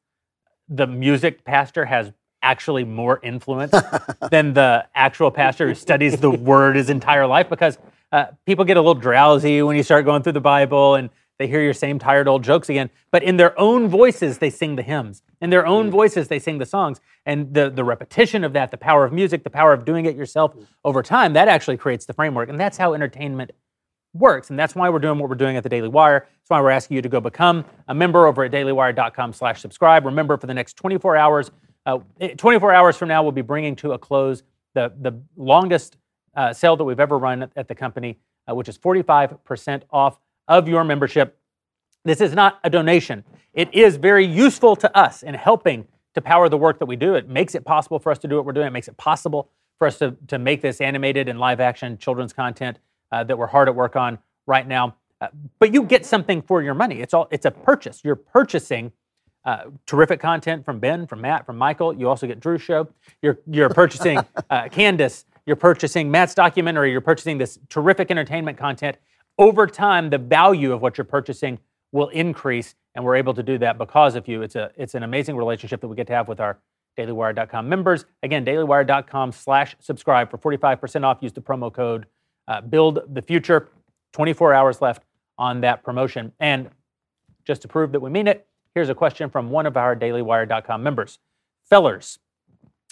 the 0.68 0.88
music 0.88 1.45
pastor 1.45 1.86
has 1.86 2.12
actually 2.41 2.84
more 2.84 3.20
influence 3.22 3.74
than 4.32 4.53
the 4.53 4.86
actual 4.95 5.30
pastor 5.30 5.68
who 5.68 5.76
studies 5.76 6.18
the 6.20 6.32
word 6.49 6.76
his 6.76 6.89
entire 6.89 7.28
life 7.28 7.47
because 7.49 7.78
uh, 8.12 8.26
people 8.45 8.66
get 8.66 8.78
a 8.78 8.80
little 8.80 8.95
drowsy 8.95 9.62
when 9.62 9.76
you 9.76 9.84
start 9.84 10.05
going 10.05 10.24
through 10.24 10.34
the 10.34 10.41
Bible 10.41 10.95
and 10.95 11.10
they 11.40 11.48
hear 11.48 11.62
your 11.62 11.74
same 11.74 11.98
tired 11.98 12.28
old 12.28 12.44
jokes 12.44 12.70
again. 12.70 12.90
But 13.12 13.24
in 13.24 13.38
their 13.38 13.58
own 13.58 13.88
voices, 13.88 14.38
they 14.38 14.50
sing 14.50 14.76
the 14.76 14.84
hymns. 14.84 15.24
In 15.42 15.50
their 15.50 15.66
own 15.66 15.90
voices, 15.90 16.28
they 16.28 16.38
sing 16.38 16.58
the 16.58 16.66
songs. 16.66 17.00
And 17.26 17.54
the, 17.54 17.70
the 17.70 17.84
repetition 17.84 18.44
of 18.44 18.52
that, 18.54 18.72
the 18.72 18.78
power 18.78 19.06
of 19.06 19.14
music, 19.14 19.44
the 19.44 19.50
power 19.50 19.72
of 19.72 19.86
doing 19.86 20.06
it 20.06 20.16
yourself 20.18 20.54
over 20.84 21.02
time, 21.02 21.34
that 21.34 21.48
actually 21.48 21.78
creates 21.78 22.06
the 22.06 22.14
framework. 22.14 22.50
And 22.50 22.60
that's 22.60 22.78
how 22.78 22.94
entertainment 22.94 23.51
works. 24.13 24.50
And 24.50 24.59
that's 24.59 24.76
why 24.76 24.89
we're 24.89 25.00
doing 25.00 25.18
what 25.18 25.30
we're 25.30 25.36
doing 25.36 25.55
at 25.55 25.63
the 25.63 25.70
Daily 25.70 25.88
Wire. 25.88 26.20
That's 26.20 26.50
why 26.50 26.59
we're 26.62 26.72
asking 26.72 26.96
you 26.96 27.01
to 27.01 27.09
go 27.09 27.22
become 27.22 27.63
a 27.88 27.96
member 27.96 28.28
over 28.28 28.43
at 28.43 28.51
dailywire.com 28.51 29.32
slash 29.32 29.62
subscribe. 29.62 30.05
Remember, 30.05 30.38
for 30.38 30.47
the 30.47 30.54
next 30.54 30.76
24 30.76 31.16
hours, 31.16 31.51
uh, 31.86 32.00
eh, 32.20 32.34
24 32.36 32.74
hours 32.74 32.97
from 32.97 33.08
now, 33.08 33.24
we'll 33.24 33.32
be 33.32 33.42
bringing 33.42 33.76
to 33.78 33.93
a 33.93 33.97
close 33.97 34.43
the, 34.74 34.92
the 35.00 35.20
longest 35.38 35.97
uh, 36.36 36.51
sale 36.51 36.76
that 36.76 36.84
we've 36.84 37.00
ever 37.00 37.18
run 37.18 37.43
at, 37.43 37.51
at 37.55 37.68
the 37.68 37.76
company, 37.76 38.18
uh, 38.50 38.54
which 38.54 38.68
is 38.68 38.78
45% 38.78 39.84
off 39.92 40.20
of 40.47 40.68
your 40.68 40.84
membership. 40.84 41.38
This 42.05 42.21
is 42.21 42.34
not 42.34 42.59
a 42.63 42.70
donation. 42.70 43.24
It 43.54 43.74
is 43.74 43.97
very 43.97 44.26
useful 44.26 44.76
to 44.78 44.97
us 44.97 45.24
in 45.24 45.34
helping 45.34 45.88
to 46.16 46.21
power 46.21 46.50
the 46.50 46.58
work 46.58 46.80
that 46.80 46.86
we 46.86 46.96
do. 46.96 47.16
It 47.16 47.28
makes 47.28 47.55
it 47.55 47.66
possible 47.66 48.00
for 48.00 48.12
us 48.12 48.20
to 48.20 48.28
do 48.28 48.36
what 48.36 48.46
we're 48.46 48.54
doing. 48.54 48.67
It 48.67 48.74
makes 48.74 48.88
it 48.88 48.97
possible 48.97 49.50
for 49.78 49.88
us 49.88 49.97
to, 50.00 50.16
to 50.28 50.38
make 50.39 50.62
this 50.62 50.82
animated 50.82 51.30
and 51.30 51.39
live 51.39 51.59
action 51.59 51.97
children's 51.97 52.34
content 52.34 52.80
uh, 53.12 53.24
that 53.24 53.38
we're 53.38 53.47
hard 53.47 53.67
at 53.67 53.76
work 53.76 53.96
on 53.96 54.20
right 54.46 54.67
now. 54.67 54.96
Uh, 55.21 55.28
but 55.59 55.74
you 55.74 55.84
get 55.84 56.05
something 56.05 56.42
for 56.42 56.62
your 56.62 56.74
money. 56.74 57.01
It's 57.01 57.13
all 57.13 57.28
it's 57.32 57.46
a 57.46 57.51
purchase. 57.51 58.01
You're 58.04 58.16
purchasing 58.16 58.92
uh, 59.46 59.66
terrific 59.86 60.20
content 60.20 60.63
from 60.63 60.80
Ben, 60.80 61.08
from 61.08 61.21
Matt, 61.21 61.46
from 61.46 61.58
Michael. 61.58 61.93
You 61.93 62.08
also 62.08 62.28
get 62.28 62.39
Drew's 62.39 62.62
show. 62.62 62.88
You're 63.21 63.39
you're 63.46 63.70
purchasing 63.70 64.20
uh, 64.50 64.70
Candace. 64.70 65.26
You're 65.46 65.55
purchasing 65.55 66.09
Matt's 66.12 66.36
documentary. 66.36 66.92
You're 66.92 67.01
purchasing 67.01 67.38
this 67.38 67.59
terrific 67.70 68.12
entertainment 68.12 68.58
content, 68.58 68.97
over 69.38 69.66
time, 69.66 70.09
the 70.09 70.17
value 70.17 70.71
of 70.71 70.82
what 70.82 70.97
you're 70.97 71.05
purchasing 71.05 71.59
will 71.91 72.09
increase, 72.09 72.75
and 72.95 73.03
we're 73.03 73.16
able 73.16 73.33
to 73.33 73.43
do 73.43 73.57
that 73.59 73.78
because 73.78 74.16
of 74.16 74.28
you. 74.28 74.41
It's 74.41 74.55
a 74.55 74.71
it's 74.75 74.95
an 74.95 75.03
amazing 75.03 75.36
relationship 75.36 75.82
that 75.82 75.87
we 75.87 75.95
get 75.95 76.07
to 76.07 76.13
have 76.13 76.28
with 76.28 76.39
our 76.39 76.59
dailywire.com 76.97 77.70
members. 77.70 78.05
Again, 78.24 78.45
dailywire.com 78.45 79.32
slash 79.32 79.75
subscribe 79.79 80.29
for 80.29 80.37
45% 80.37 81.03
off. 81.03 81.20
Use 81.21 81.32
the 81.32 81.41
promo 81.41 81.71
code 81.74 82.05
uh, 82.49 82.61
build 82.61 82.99
the 83.13 83.21
future. 83.21 83.70
24 84.11 84.53
hours 84.53 84.82
left 84.82 85.03
on 85.37 85.61
that 85.61 85.83
promotion. 85.83 86.33
And 86.39 86.70
just 87.45 87.61
to 87.61 87.67
prove 87.67 87.91
that 87.93 87.99
we 87.99 88.09
mean 88.09 88.28
it, 88.28 88.47
here's 88.74 88.89
a 88.89 88.95
question 88.95 89.29
from 89.29 89.51
one 89.51 89.66
of 89.66 89.78
our 89.78 89.95
dailywire.com 89.95 90.83
members. 90.83 91.20
Fellers, 91.70 92.17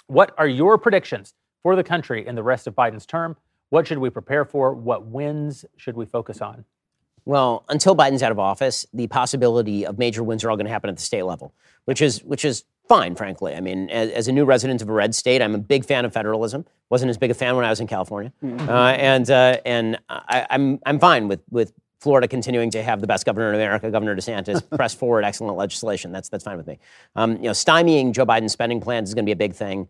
what 0.06 0.34
are 0.38 0.48
your 0.48 0.78
predictions 0.78 1.34
for 1.64 1.76
the 1.76 1.84
country 1.84 2.26
in 2.26 2.36
the 2.36 2.44
rest 2.44 2.68
of 2.68 2.76
Biden's 2.76 3.06
term? 3.06 3.36
What 3.70 3.88
should 3.88 3.98
we 3.98 4.10
prepare 4.10 4.46
for? 4.46 4.74
What 4.74 5.08
wins 5.08 5.66
should 5.76 5.98
we 5.98 6.06
focus 6.06 6.40
on? 6.40 6.64
Well, 7.28 7.66
until 7.68 7.94
Biden's 7.94 8.24
out 8.24 8.32
of 8.32 8.40
office, 8.40 8.86
the 8.94 9.08
possibility 9.08 9.86
of 9.86 9.98
major 9.98 10.24
wins 10.24 10.46
are 10.46 10.50
all 10.50 10.56
going 10.56 10.66
to 10.66 10.72
happen 10.72 10.90
at 10.90 10.96
the 10.96 11.02
state 11.02 11.24
level, 11.24 11.54
which 11.84 12.02
is 12.02 12.24
which 12.24 12.46
is 12.46 12.64
fine, 12.88 13.16
frankly. 13.16 13.54
I 13.54 13.60
mean, 13.60 13.90
as, 13.90 14.12
as, 14.12 14.28
a 14.30 14.32
new 14.32 14.46
resident 14.46 14.82
of 14.82 14.88
a 14.88 14.94
red 14.94 15.14
state, 15.14 15.42
I'm 15.42 15.54
a 15.54 15.58
big 15.58 15.84
fan 15.84 16.06
of 16.06 16.14
federalism. 16.14 16.66
wasn't 16.90 17.10
as 17.10 17.18
big 17.18 17.30
a 17.30 17.34
fan 17.34 17.58
when 17.58 17.66
I 17.66 17.70
was 17.70 17.82
in 17.82 17.88
California, 17.88 18.32
mm-hmm. 18.42 18.70
uh, 18.70 18.92
and 18.92 19.30
uh, 19.30 19.58
and 19.66 20.00
I, 20.08 20.48
I'm 20.50 20.80
I'm 20.86 21.00
fine 21.00 21.28
with 21.28 21.42
with 21.50 21.74
Florida 22.00 22.30
continuing 22.30 22.72
to 22.72 22.82
have 22.82 23.02
the 23.02 23.08
best 23.08 23.26
governor 23.26 23.50
in 23.50 23.56
America, 23.56 23.92
Governor 23.92 24.16
DeSantis, 24.16 24.62
press 24.78 24.96
forward 24.96 25.26
excellent 25.26 25.58
legislation. 25.58 26.14
That's 26.14 26.30
that's 26.30 26.46
fine 26.46 26.56
with 26.56 26.68
me. 26.68 26.80
Um, 27.18 27.36
you 27.36 27.44
know, 27.44 27.52
stymieing 27.52 28.14
Joe 28.14 28.26
Biden's 28.26 28.54
spending 28.54 28.80
plans 28.80 29.10
is 29.10 29.16
going 29.16 29.26
to 29.26 29.28
be 29.28 29.34
a 29.34 29.36
big 29.36 29.54
thing 29.54 29.90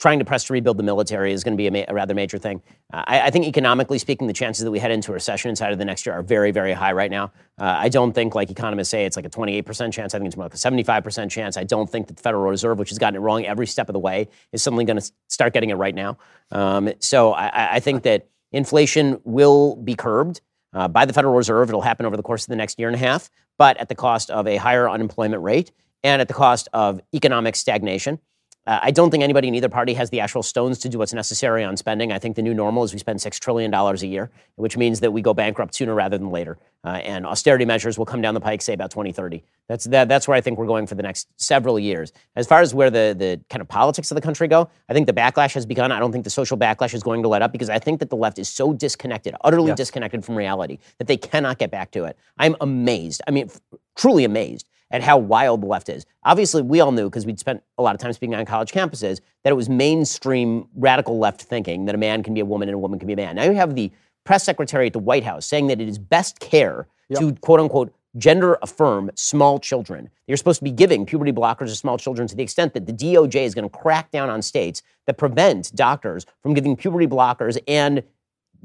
trying 0.00 0.18
to 0.18 0.24
press 0.24 0.44
to 0.44 0.52
rebuild 0.54 0.78
the 0.78 0.82
military 0.82 1.32
is 1.32 1.44
going 1.44 1.52
to 1.52 1.56
be 1.56 1.66
a, 1.66 1.70
ma- 1.70 1.84
a 1.86 1.94
rather 1.94 2.14
major 2.14 2.38
thing. 2.38 2.62
Uh, 2.92 3.04
I, 3.06 3.20
I, 3.22 3.30
think 3.30 3.44
economically 3.44 3.98
speaking, 3.98 4.26
the 4.26 4.32
chances 4.32 4.64
that 4.64 4.70
we 4.70 4.78
head 4.78 4.90
into 4.90 5.12
a 5.12 5.14
recession 5.14 5.50
inside 5.50 5.72
of 5.72 5.78
the 5.78 5.84
next 5.84 6.06
year 6.06 6.14
are 6.14 6.22
very, 6.22 6.50
very 6.50 6.72
high 6.72 6.92
right 6.92 7.10
now. 7.10 7.24
Uh, 7.58 7.76
I 7.78 7.90
don't 7.90 8.12
think, 8.12 8.34
like 8.34 8.50
economists 8.50 8.88
say, 8.88 9.04
it's 9.04 9.14
like 9.14 9.26
a 9.26 9.30
28% 9.30 9.92
chance. 9.92 10.14
I 10.14 10.18
think 10.18 10.28
it's 10.28 10.36
more 10.36 10.46
like 10.46 10.54
a 10.54 10.56
75% 10.56 11.30
chance. 11.30 11.58
I 11.58 11.64
don't 11.64 11.88
think 11.88 12.06
that 12.08 12.16
the 12.16 12.22
Federal 12.22 12.48
Reserve, 12.50 12.78
which 12.78 12.88
has 12.88 12.98
gotten 12.98 13.16
it 13.16 13.20
wrong 13.20 13.44
every 13.44 13.66
step 13.66 13.90
of 13.90 13.92
the 13.92 13.98
way, 13.98 14.28
is 14.52 14.62
suddenly 14.62 14.86
going 14.86 14.98
to 14.98 15.12
start 15.28 15.52
getting 15.52 15.68
it 15.68 15.74
right 15.74 15.94
now. 15.94 16.16
Um, 16.50 16.92
so 16.98 17.32
I, 17.34 17.76
I, 17.76 17.80
think 17.80 18.02
that 18.04 18.28
inflation 18.52 19.20
will 19.24 19.76
be 19.76 19.94
curbed. 19.94 20.40
Uh, 20.72 20.86
by 20.86 21.04
the 21.04 21.12
Federal 21.12 21.34
Reserve. 21.34 21.68
It'll 21.68 21.80
happen 21.80 22.06
over 22.06 22.16
the 22.16 22.22
course 22.22 22.44
of 22.44 22.48
the 22.48 22.54
next 22.54 22.78
year 22.78 22.86
and 22.86 22.94
a 22.94 22.98
half, 22.98 23.28
but 23.58 23.76
at 23.78 23.88
the 23.88 23.96
cost 23.96 24.30
of 24.30 24.46
a 24.46 24.54
higher 24.54 24.88
unemployment 24.88 25.42
rate 25.42 25.72
and 26.04 26.22
at 26.22 26.28
the 26.28 26.34
cost 26.34 26.68
of 26.72 27.00
economic 27.12 27.56
stagnation. 27.56 28.20
Uh, 28.66 28.78
I 28.82 28.90
don't 28.90 29.10
think 29.10 29.24
anybody 29.24 29.48
in 29.48 29.54
either 29.54 29.70
party 29.70 29.94
has 29.94 30.10
the 30.10 30.20
actual 30.20 30.42
stones 30.42 30.78
to 30.80 30.88
do 30.88 30.98
what's 30.98 31.14
necessary 31.14 31.64
on 31.64 31.76
spending. 31.76 32.12
I 32.12 32.18
think 32.18 32.36
the 32.36 32.42
new 32.42 32.52
normal 32.52 32.84
is 32.84 32.92
we 32.92 32.98
spend 32.98 33.18
$6 33.18 33.38
trillion 33.38 33.72
a 33.72 33.94
year, 34.06 34.30
which 34.56 34.76
means 34.76 35.00
that 35.00 35.12
we 35.12 35.22
go 35.22 35.32
bankrupt 35.32 35.74
sooner 35.74 35.94
rather 35.94 36.18
than 36.18 36.30
later. 36.30 36.58
Uh, 36.84 36.88
and 36.88 37.26
austerity 37.26 37.64
measures 37.64 37.98
will 37.98 38.06
come 38.06 38.20
down 38.20 38.34
the 38.34 38.40
pike, 38.40 38.62
say, 38.62 38.72
about 38.72 38.90
2030. 38.90 39.42
That's, 39.66 39.84
that, 39.86 40.08
that's 40.08 40.28
where 40.28 40.36
I 40.36 40.40
think 40.40 40.58
we're 40.58 40.66
going 40.66 40.86
for 40.86 40.94
the 40.94 41.02
next 41.02 41.28
several 41.36 41.78
years. 41.78 42.12
As 42.36 42.46
far 42.46 42.60
as 42.60 42.74
where 42.74 42.90
the, 42.90 43.14
the 43.18 43.40
kind 43.48 43.60
of 43.62 43.68
politics 43.68 44.10
of 44.10 44.14
the 44.14 44.20
country 44.20 44.46
go, 44.46 44.68
I 44.88 44.92
think 44.92 45.06
the 45.06 45.12
backlash 45.12 45.54
has 45.54 45.64
begun. 45.64 45.90
I 45.90 45.98
don't 45.98 46.12
think 46.12 46.24
the 46.24 46.30
social 46.30 46.56
backlash 46.56 46.94
is 46.94 47.02
going 47.02 47.22
to 47.22 47.28
let 47.28 47.42
up 47.42 47.52
because 47.52 47.70
I 47.70 47.78
think 47.78 47.98
that 48.00 48.10
the 48.10 48.16
left 48.16 48.38
is 48.38 48.48
so 48.48 48.72
disconnected, 48.72 49.34
utterly 49.42 49.68
yes. 49.68 49.78
disconnected 49.78 50.24
from 50.24 50.36
reality, 50.36 50.78
that 50.98 51.06
they 51.06 51.16
cannot 51.16 51.58
get 51.58 51.70
back 51.70 51.90
to 51.92 52.04
it. 52.04 52.16
I'm 52.38 52.56
amazed. 52.60 53.22
I 53.26 53.30
mean, 53.30 53.46
f- 53.46 53.60
truly 53.96 54.24
amazed 54.24 54.66
at 54.90 55.02
how 55.02 55.18
wild 55.18 55.62
the 55.62 55.66
left 55.66 55.88
is. 55.88 56.04
Obviously, 56.24 56.62
we 56.62 56.80
all 56.80 56.92
knew 56.92 57.08
because 57.08 57.26
we'd 57.26 57.38
spent 57.38 57.62
a 57.78 57.82
lot 57.82 57.94
of 57.94 58.00
time 58.00 58.12
speaking 58.12 58.34
on 58.34 58.44
college 58.44 58.72
campuses 58.72 59.20
that 59.44 59.50
it 59.50 59.56
was 59.56 59.68
mainstream 59.68 60.68
radical 60.74 61.18
left 61.18 61.42
thinking 61.42 61.84
that 61.84 61.94
a 61.94 61.98
man 61.98 62.22
can 62.22 62.34
be 62.34 62.40
a 62.40 62.44
woman 62.44 62.68
and 62.68 62.74
a 62.74 62.78
woman 62.78 62.98
can 62.98 63.06
be 63.06 63.12
a 63.12 63.16
man. 63.16 63.36
Now 63.36 63.44
you 63.44 63.54
have 63.54 63.74
the 63.74 63.90
press 64.24 64.44
secretary 64.44 64.86
at 64.86 64.92
the 64.92 64.98
White 64.98 65.24
House 65.24 65.46
saying 65.46 65.68
that 65.68 65.80
it 65.80 65.88
is 65.88 65.98
best 65.98 66.40
care 66.40 66.86
yep. 67.08 67.20
to 67.20 67.34
quote 67.36 67.60
unquote 67.60 67.94
gender 68.16 68.58
affirm 68.62 69.10
small 69.14 69.60
children. 69.60 70.10
You're 70.26 70.36
supposed 70.36 70.58
to 70.58 70.64
be 70.64 70.72
giving 70.72 71.06
puberty 71.06 71.32
blockers 71.32 71.68
to 71.68 71.76
small 71.76 71.96
children 71.96 72.26
to 72.28 72.34
the 72.34 72.42
extent 72.42 72.74
that 72.74 72.86
the 72.86 72.92
DOJ 72.92 73.44
is 73.44 73.54
going 73.54 73.68
to 73.68 73.76
crack 73.76 74.10
down 74.10 74.28
on 74.28 74.42
states 74.42 74.82
that 75.06 75.16
prevent 75.16 75.74
doctors 75.74 76.26
from 76.42 76.54
giving 76.54 76.76
puberty 76.76 77.06
blockers 77.06 77.58
and 77.68 78.02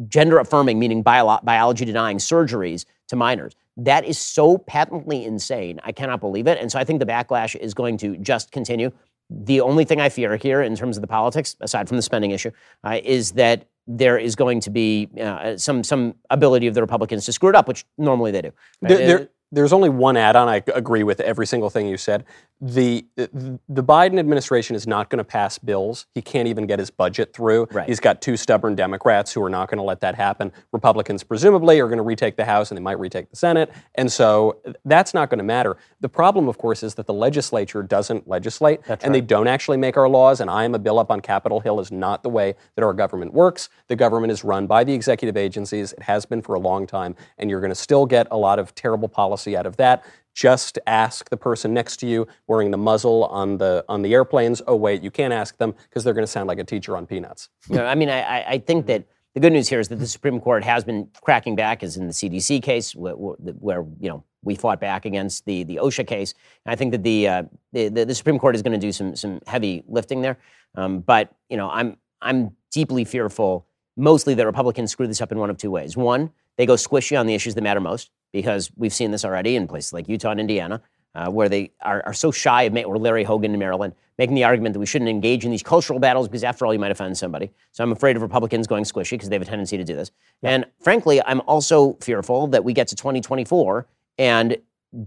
gender 0.07 0.39
affirming, 0.39 0.79
meaning 0.79 1.01
bio- 1.01 1.39
biology 1.43 1.85
denying 1.85 2.17
surgeries 2.17 2.85
to 3.07 3.15
minors. 3.15 3.55
That 3.77 4.05
is 4.05 4.17
so 4.17 4.57
patently 4.57 5.25
insane. 5.25 5.79
I 5.83 5.91
cannot 5.91 6.19
believe 6.19 6.47
it. 6.47 6.59
And 6.59 6.71
so 6.71 6.79
I 6.79 6.83
think 6.83 6.99
the 6.99 7.05
backlash 7.05 7.55
is 7.55 7.73
going 7.73 7.97
to 7.97 8.17
just 8.17 8.51
continue. 8.51 8.91
The 9.29 9.61
only 9.61 9.85
thing 9.85 9.99
I 9.99 10.09
fear 10.09 10.37
here, 10.37 10.61
in 10.61 10.75
terms 10.75 10.97
of 10.97 11.01
the 11.01 11.07
politics, 11.07 11.55
aside 11.59 11.87
from 11.87 11.97
the 11.97 12.03
spending 12.03 12.31
issue, 12.31 12.51
uh, 12.83 12.99
is 13.03 13.31
that 13.31 13.67
there 13.87 14.17
is 14.17 14.35
going 14.35 14.59
to 14.61 14.69
be 14.69 15.09
uh, 15.19 15.57
some 15.57 15.83
some 15.83 16.15
ability 16.29 16.67
of 16.67 16.73
the 16.73 16.81
Republicans 16.81 17.25
to 17.25 17.33
screw 17.33 17.49
it 17.49 17.55
up, 17.55 17.67
which 17.67 17.85
normally 17.97 18.31
they 18.31 18.41
do. 18.41 18.51
Right? 18.81 18.89
There, 18.89 19.07
there, 19.07 19.29
there's 19.55 19.73
only 19.73 19.89
one 19.89 20.17
add-on. 20.17 20.49
I 20.49 20.61
agree 20.73 21.03
with 21.03 21.19
every 21.21 21.47
single 21.47 21.69
thing 21.69 21.87
you 21.87 21.97
said. 21.97 22.25
The 22.61 23.05
the 23.15 23.83
Biden 23.83 24.17
administration 24.17 24.75
is 24.75 24.87
not 24.87 25.09
going 25.09 25.17
to 25.17 25.25
pass 25.25 25.57
bills. 25.57 26.05
He 26.13 26.21
can't 26.21 26.47
even 26.47 26.65
get 26.65 26.79
his 26.79 26.89
budget 26.89 27.33
through. 27.33 27.67
Right. 27.71 27.87
He's 27.87 27.99
got 27.99 28.21
two 28.21 28.37
stubborn 28.37 28.75
Democrats 28.75 29.33
who 29.33 29.43
are 29.43 29.49
not 29.49 29.69
going 29.69 29.77
to 29.77 29.83
let 29.83 29.99
that 30.01 30.15
happen. 30.15 30.53
Republicans 30.71 31.23
presumably 31.23 31.79
are 31.79 31.87
going 31.87 31.97
to 31.97 32.03
retake 32.03 32.37
the 32.37 32.45
House 32.45 32.71
and 32.71 32.77
they 32.77 32.81
might 32.81 32.99
retake 32.99 33.29
the 33.29 33.35
Senate, 33.35 33.71
and 33.95 34.11
so 34.11 34.59
that's 34.85 35.13
not 35.13 35.29
going 35.29 35.39
to 35.39 35.43
matter. 35.43 35.77
The 35.99 36.09
problem, 36.09 36.47
of 36.47 36.57
course, 36.57 36.83
is 36.83 36.95
that 36.95 37.07
the 37.07 37.13
legislature 37.13 37.83
doesn't 37.83 38.27
legislate, 38.27 38.83
that's 38.85 39.03
and 39.03 39.13
right. 39.13 39.21
they 39.21 39.25
don't 39.25 39.47
actually 39.47 39.77
make 39.77 39.97
our 39.97 40.07
laws. 40.07 40.39
And 40.39 40.49
I 40.49 40.63
am 40.63 40.75
a 40.75 40.79
bill 40.79 40.99
up 40.99 41.11
on 41.11 41.19
Capitol 41.21 41.59
Hill 41.59 41.79
is 41.79 41.91
not 41.91 42.23
the 42.23 42.29
way 42.29 42.55
that 42.75 42.83
our 42.83 42.93
government 42.93 43.33
works. 43.33 43.69
The 43.87 43.95
government 43.95 44.31
is 44.31 44.43
run 44.43 44.67
by 44.67 44.83
the 44.83 44.93
executive 44.93 45.35
agencies. 45.37 45.93
It 45.93 46.03
has 46.03 46.25
been 46.25 46.41
for 46.41 46.55
a 46.55 46.59
long 46.59 46.87
time, 46.87 47.15
and 47.37 47.49
you're 47.49 47.61
going 47.61 47.69
to 47.69 47.75
still 47.75 48.05
get 48.05 48.27
a 48.31 48.37
lot 48.37 48.59
of 48.59 48.73
terrible 48.75 49.09
policy 49.09 49.44
out 49.53 49.65
of 49.65 49.77
that 49.77 50.03
just 50.35 50.77
ask 50.85 51.29
the 51.29 51.37
person 51.37 51.73
next 51.73 51.97
to 51.97 52.07
you 52.07 52.27
wearing 52.47 52.69
the 52.69 52.77
muzzle 52.77 53.23
on 53.25 53.57
the 53.57 53.83
on 53.87 54.01
the 54.01 54.13
airplanes. 54.13 54.61
Oh 54.67 54.75
wait, 54.75 55.01
you 55.01 55.09
can't 55.09 55.33
ask 55.33 55.57
them 55.57 55.73
because 55.89 56.03
they're 56.03 56.13
going 56.13 56.25
to 56.25 56.31
sound 56.31 56.47
like 56.47 56.59
a 56.59 56.63
teacher 56.63 56.95
on 56.95 57.07
peanuts. 57.07 57.49
Yeah, 57.69 57.85
I 57.85 57.95
mean, 57.95 58.09
I, 58.09 58.43
I 58.43 58.57
think 58.59 58.85
that 58.87 59.05
the 59.33 59.39
good 59.39 59.51
news 59.51 59.67
here 59.67 59.79
is 59.79 59.87
that 59.87 59.95
the 59.95 60.07
Supreme 60.07 60.39
Court 60.39 60.63
has 60.63 60.83
been 60.83 61.09
cracking 61.21 61.55
back, 61.55 61.83
as 61.83 61.97
in 61.97 62.07
the 62.07 62.13
CDC 62.13 62.61
case, 62.61 62.95
where, 62.95 63.13
where 63.13 63.85
you 63.99 64.09
know 64.09 64.23
we 64.43 64.55
fought 64.55 64.79
back 64.79 65.05
against 65.05 65.45
the 65.45 65.63
the 65.63 65.77
OSHA 65.77 66.05
case. 66.05 66.33
And 66.65 66.71
I 66.71 66.75
think 66.75 66.91
that 66.91 67.03
the, 67.03 67.27
uh, 67.27 67.43
the, 67.73 67.89
the 67.89 68.15
Supreme 68.15 68.37
Court 68.37 68.55
is 68.55 68.61
going 68.61 68.79
to 68.79 68.85
do 68.85 68.91
some 68.91 69.15
some 69.15 69.41
heavy 69.47 69.83
lifting 69.87 70.21
there. 70.21 70.37
Um, 70.75 70.99
but 70.99 71.33
you 71.49 71.57
know, 71.57 71.69
I'm 71.69 71.97
I'm 72.21 72.55
deeply 72.71 73.03
fearful, 73.03 73.65
mostly 73.97 74.33
that 74.33 74.45
Republicans 74.45 74.91
screw 74.91 75.07
this 75.07 75.21
up 75.21 75.31
in 75.31 75.39
one 75.39 75.49
of 75.49 75.57
two 75.57 75.71
ways. 75.71 75.95
One, 75.95 76.31
they 76.57 76.65
go 76.65 76.75
squishy 76.75 77.19
on 77.19 77.27
the 77.27 77.33
issues 77.33 77.55
that 77.55 77.61
matter 77.61 77.79
most 77.79 78.11
because 78.31 78.71
we've 78.75 78.93
seen 78.93 79.11
this 79.11 79.25
already 79.25 79.55
in 79.55 79.67
places 79.67 79.93
like 79.93 80.09
Utah 80.09 80.31
and 80.31 80.39
Indiana, 80.39 80.81
uh, 81.15 81.29
where 81.29 81.47
they 81.47 81.71
are, 81.81 82.03
are, 82.05 82.13
so 82.13 82.31
shy 82.31 82.63
of, 82.63 82.75
or 82.85 82.97
Larry 82.97 83.23
Hogan 83.23 83.53
in 83.53 83.59
Maryland, 83.59 83.93
making 84.17 84.35
the 84.35 84.43
argument 84.43 84.73
that 84.73 84.79
we 84.79 84.85
shouldn't 84.85 85.09
engage 85.09 85.45
in 85.45 85.51
these 85.51 85.63
cultural 85.63 85.99
battles 85.99 86.27
because, 86.27 86.43
after 86.43 86.65
all, 86.65 86.73
you 86.73 86.79
might 86.79 86.91
offend 86.91 87.17
somebody. 87.17 87.51
So 87.71 87.83
I'm 87.83 87.93
afraid 87.93 88.17
of 88.17 88.21
Republicans 88.21 88.67
going 88.67 88.83
squishy 88.83 89.11
because 89.11 89.29
they 89.29 89.35
have 89.35 89.41
a 89.41 89.45
tendency 89.45 89.77
to 89.77 89.85
do 89.85 89.95
this. 89.95 90.11
Yeah. 90.41 90.51
And 90.51 90.65
frankly, 90.81 91.21
I'm 91.25 91.41
also 91.41 91.93
fearful 92.01 92.47
that 92.47 92.63
we 92.63 92.73
get 92.73 92.89
to 92.89 92.95
2024 92.95 93.87
and 94.17 94.57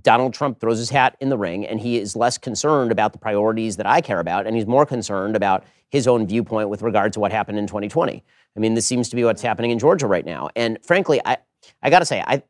Donald 0.03 0.35
Trump 0.35 0.61
throws 0.61 0.79
his 0.79 0.91
hat 0.91 1.17
in 1.21 1.31
the 1.31 1.39
ring 1.39 1.67
and 1.67 1.81
he 1.81 1.99
is 1.99 2.15
less 2.15 2.37
concerned 2.37 2.93
about 2.93 3.13
the 3.13 3.19
priorities 3.19 3.77
that 3.77 3.87
I 3.87 4.01
care 4.01 4.21
about 4.21 4.47
and 4.47 4.55
he's 4.55 4.67
more 4.67 4.85
concerned 4.85 5.35
about 5.35 5.65
his 5.91 6.07
own 6.07 6.27
viewpoint 6.27 6.69
with 6.69 6.83
regard 6.83 7.15
to 7.15 7.21
what 7.21 7.33
happened 7.33 7.59
in 7.59 7.67
2020. 7.67 8.23
I 8.59 8.61
mean, 8.61 8.75
this 8.75 8.87
seems 8.87 9.09
to 9.11 9.17
be 9.17 9.23
what's 9.23 9.41
happening 9.41 9.71
in 9.71 9.79
Georgia 9.79 10.09
right 10.09 10.27
now. 10.27 10.49
And 10.57 10.79
frankly, 10.85 11.21
I, 11.25 11.37
I 11.81 11.91
got 11.91 12.01
to 12.01 12.05
say, 12.05 12.25
I, 12.27 12.43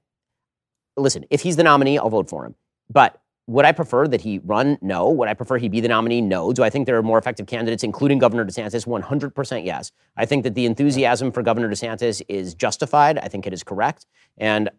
listen, 0.97 1.27
if 1.29 1.43
he's 1.43 1.57
the 1.57 1.63
nominee, 1.63 1.99
I'll 1.99 2.09
vote 2.09 2.31
for 2.31 2.47
him. 2.47 2.55
But 2.89 3.21
would 3.47 3.67
I 3.67 3.73
prefer 3.73 4.09
that 4.09 4.23
he 4.23 4.39
run? 4.39 4.79
No. 4.81 5.11
Would 5.11 5.29
I 5.29 5.35
prefer 5.35 5.59
he 5.59 5.69
be 5.69 5.81
the 5.81 5.89
nominee? 5.89 6.23
No. 6.23 6.55
Do 6.55 6.63
I 6.63 6.71
think 6.71 6.87
there 6.87 6.97
are 6.97 7.03
more 7.03 7.19
effective 7.19 7.47
candidates, 7.47 7.85
including 7.85 8.19
Governor 8.19 8.47
DeSantis? 8.47 8.87
100% 8.87 9.65
yes. 9.67 9.93
I 10.17 10.25
think 10.25 10.45
that 10.45 10.55
the 10.55 10.65
enthusiasm 10.65 11.31
for 11.31 11.43
Governor 11.43 11.69
DeSantis 11.69 12.23
is 12.27 12.55
justified. 12.55 13.19
I 13.19 13.29
think 13.29 13.47
it 13.47 13.53
is 13.53 13.63
correct. 13.63 14.07
And, 14.39 14.71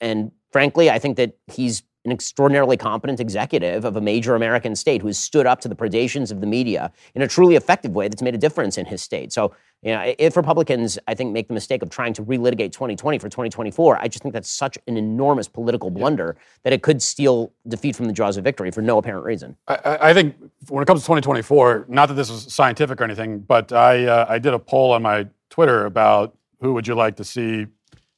and 0.00 0.30
frankly, 0.52 0.90
I 0.90 1.00
think 1.00 1.16
that 1.16 1.36
he's 1.48 1.82
an 2.04 2.12
extraordinarily 2.12 2.76
competent 2.76 3.20
executive 3.20 3.84
of 3.84 3.96
a 3.96 4.00
major 4.00 4.34
American 4.34 4.74
state 4.74 5.00
who 5.02 5.08
has 5.08 5.18
stood 5.18 5.46
up 5.46 5.60
to 5.60 5.68
the 5.68 5.74
predations 5.74 6.30
of 6.30 6.40
the 6.40 6.46
media 6.46 6.92
in 7.14 7.22
a 7.22 7.28
truly 7.28 7.54
effective 7.54 7.92
way 7.92 8.08
that's 8.08 8.22
made 8.22 8.34
a 8.34 8.38
difference 8.38 8.78
in 8.78 8.86
his 8.86 9.02
state. 9.02 9.32
So, 9.32 9.54
you 9.82 9.92
know, 9.92 10.12
if 10.18 10.36
Republicans, 10.36 10.98
I 11.06 11.14
think, 11.14 11.32
make 11.32 11.46
the 11.46 11.54
mistake 11.54 11.82
of 11.82 11.90
trying 11.90 12.12
to 12.14 12.24
relitigate 12.24 12.72
2020 12.72 13.18
for 13.18 13.28
2024, 13.28 13.98
I 14.00 14.08
just 14.08 14.22
think 14.22 14.32
that's 14.32 14.50
such 14.50 14.76
an 14.88 14.96
enormous 14.96 15.46
political 15.46 15.88
blunder 15.90 16.34
yeah. 16.36 16.42
that 16.64 16.72
it 16.72 16.82
could 16.82 17.00
steal 17.00 17.52
defeat 17.68 17.94
from 17.94 18.06
the 18.06 18.12
jaws 18.12 18.36
of 18.36 18.44
victory 18.44 18.72
for 18.72 18.82
no 18.82 18.98
apparent 18.98 19.24
reason. 19.24 19.56
I, 19.68 19.98
I, 20.00 20.14
think 20.14 20.34
when 20.68 20.82
it 20.82 20.86
comes 20.86 21.02
to 21.02 21.06
2024, 21.06 21.86
not 21.88 22.06
that 22.06 22.14
this 22.14 22.28
is 22.28 22.52
scientific 22.52 23.00
or 23.00 23.04
anything, 23.04 23.38
but 23.38 23.72
I, 23.72 24.06
uh, 24.06 24.26
I 24.28 24.40
did 24.40 24.52
a 24.52 24.58
poll 24.58 24.92
on 24.92 25.02
my 25.02 25.28
Twitter 25.48 25.86
about 25.86 26.36
who 26.60 26.72
would 26.74 26.88
you 26.88 26.96
like 26.96 27.14
to 27.16 27.24
see 27.24 27.66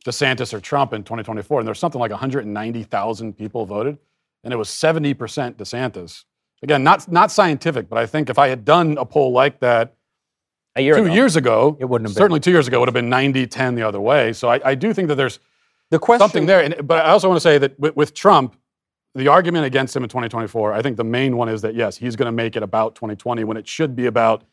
DeSantis 0.06 0.54
or 0.54 0.60
Trump 0.60 0.94
in 0.94 1.02
2024, 1.02 1.60
and 1.60 1.66
there's 1.66 1.78
something 1.78 2.00
like 2.00 2.10
190,000 2.10 3.36
people 3.36 3.66
voted, 3.66 3.98
and 4.44 4.54
it 4.54 4.56
was 4.56 4.70
70% 4.70 5.14
DeSantis. 5.56 6.24
Again, 6.62 6.82
not 6.82 7.10
not 7.10 7.30
scientific, 7.30 7.88
but 7.88 7.98
I 7.98 8.04
think 8.04 8.28
if 8.28 8.38
I 8.38 8.48
had 8.48 8.66
done 8.66 8.98
a 8.98 9.04
poll 9.04 9.32
like 9.32 9.60
that 9.60 9.94
a 10.76 10.82
year 10.82 10.96
two 10.96 11.04
ago. 11.04 11.12
years 11.14 11.36
ago, 11.36 11.76
it 11.80 11.84
wouldn't 11.86 12.08
have 12.08 12.16
certainly 12.16 12.38
been. 12.38 12.44
two 12.44 12.50
years 12.52 12.68
ago, 12.68 12.76
it 12.76 12.80
would 12.80 12.88
have 12.88 12.94
been 12.94 13.08
90 13.10 13.46
10 13.46 13.74
the 13.74 13.82
other 13.82 14.00
way. 14.00 14.32
So 14.32 14.48
I, 14.48 14.60
I 14.64 14.74
do 14.74 14.92
think 14.94 15.08
that 15.08 15.16
there's 15.16 15.38
The 15.90 15.98
question- 15.98 16.20
something 16.20 16.46
there. 16.46 16.62
And, 16.62 16.86
but 16.86 17.04
I 17.04 17.10
also 17.10 17.28
want 17.28 17.36
to 17.36 17.40
say 17.42 17.58
that 17.58 17.78
with, 17.78 17.96
with 17.96 18.14
Trump, 18.14 18.56
the 19.14 19.26
argument 19.28 19.64
against 19.64 19.96
him 19.96 20.04
in 20.04 20.08
2024, 20.08 20.72
I 20.72 20.82
think 20.82 20.96
the 20.96 21.04
main 21.04 21.36
one 21.36 21.48
is 21.48 21.62
that 21.62 21.74
yes, 21.74 21.96
he's 21.96 22.14
going 22.14 22.26
to 22.26 22.32
make 22.32 22.54
it 22.56 22.62
about 22.62 22.94
2020 22.94 23.42
when 23.44 23.56
it 23.56 23.66
should 23.66 23.96
be 23.96 24.06
about 24.06 24.44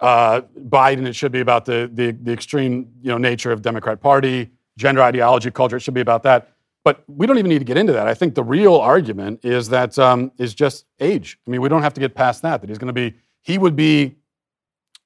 uh, 0.00 0.40
Biden. 0.68 1.06
It 1.06 1.14
should 1.14 1.30
be 1.30 1.38
about 1.40 1.64
the, 1.64 1.88
the 1.94 2.10
the 2.10 2.32
extreme 2.32 2.90
you 3.00 3.10
know 3.10 3.18
nature 3.18 3.52
of 3.52 3.62
Democrat 3.62 4.00
Party, 4.00 4.50
gender 4.76 5.00
ideology, 5.02 5.52
culture. 5.52 5.76
It 5.76 5.80
should 5.80 5.94
be 5.94 6.00
about 6.00 6.24
that. 6.24 6.50
But 6.82 7.04
we 7.06 7.26
don't 7.26 7.38
even 7.38 7.48
need 7.48 7.60
to 7.60 7.64
get 7.64 7.78
into 7.78 7.92
that. 7.94 8.08
I 8.08 8.12
think 8.12 8.34
the 8.34 8.42
real 8.42 8.74
argument 8.74 9.40
is 9.44 9.68
that 9.68 9.96
um, 9.98 10.32
is 10.36 10.52
just 10.52 10.84
age. 11.00 11.38
I 11.46 11.50
mean, 11.50 11.62
we 11.62 11.68
don't 11.68 11.82
have 11.82 11.94
to 11.94 12.00
get 12.00 12.14
past 12.16 12.42
that. 12.42 12.60
That 12.60 12.68
he's 12.68 12.78
going 12.78 12.88
to 12.88 12.92
be 12.92 13.14
he 13.42 13.56
would 13.58 13.76
be 13.76 14.16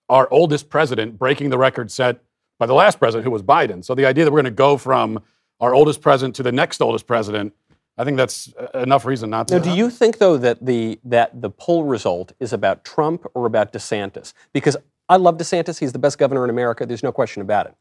our 0.08 0.28
oldest 0.30 0.70
president, 0.70 1.18
breaking 1.18 1.50
the 1.50 1.58
record 1.58 1.90
set 1.90 2.20
by 2.58 2.66
the 2.66 2.74
last 2.74 2.98
president, 2.98 3.24
who 3.24 3.30
was 3.30 3.42
Biden. 3.42 3.84
So 3.84 3.94
the 3.94 4.06
idea 4.06 4.24
that 4.24 4.32
we're 4.32 4.42
going 4.42 4.44
to 4.46 4.50
go 4.50 4.76
from 4.76 5.22
our 5.60 5.74
oldest 5.74 6.00
president 6.00 6.34
to 6.36 6.42
the 6.42 6.52
next 6.52 6.80
oldest 6.80 7.06
president, 7.06 7.54
I 7.96 8.04
think 8.04 8.16
that's 8.16 8.52
uh, 8.54 8.78
enough 8.80 9.04
reason 9.04 9.30
not 9.30 9.48
to. 9.48 9.58
Now, 9.58 9.64
do 9.64 9.70
you 9.70 9.90
think 9.90 10.18
though 10.18 10.36
that 10.36 10.64
the 10.64 11.00
that 11.04 11.40
the 11.40 11.50
poll 11.50 11.84
result 11.84 12.32
is 12.40 12.52
about 12.52 12.84
Trump 12.84 13.26
or 13.34 13.46
about 13.46 13.72
DeSantis? 13.72 14.32
Because 14.52 14.76
I 15.08 15.16
love 15.16 15.36
DeSantis; 15.36 15.78
he's 15.78 15.92
the 15.92 15.98
best 15.98 16.18
governor 16.18 16.44
in 16.44 16.50
America. 16.50 16.86
There's 16.86 17.02
no 17.02 17.12
question 17.12 17.42
about 17.42 17.66
it. 17.66 17.74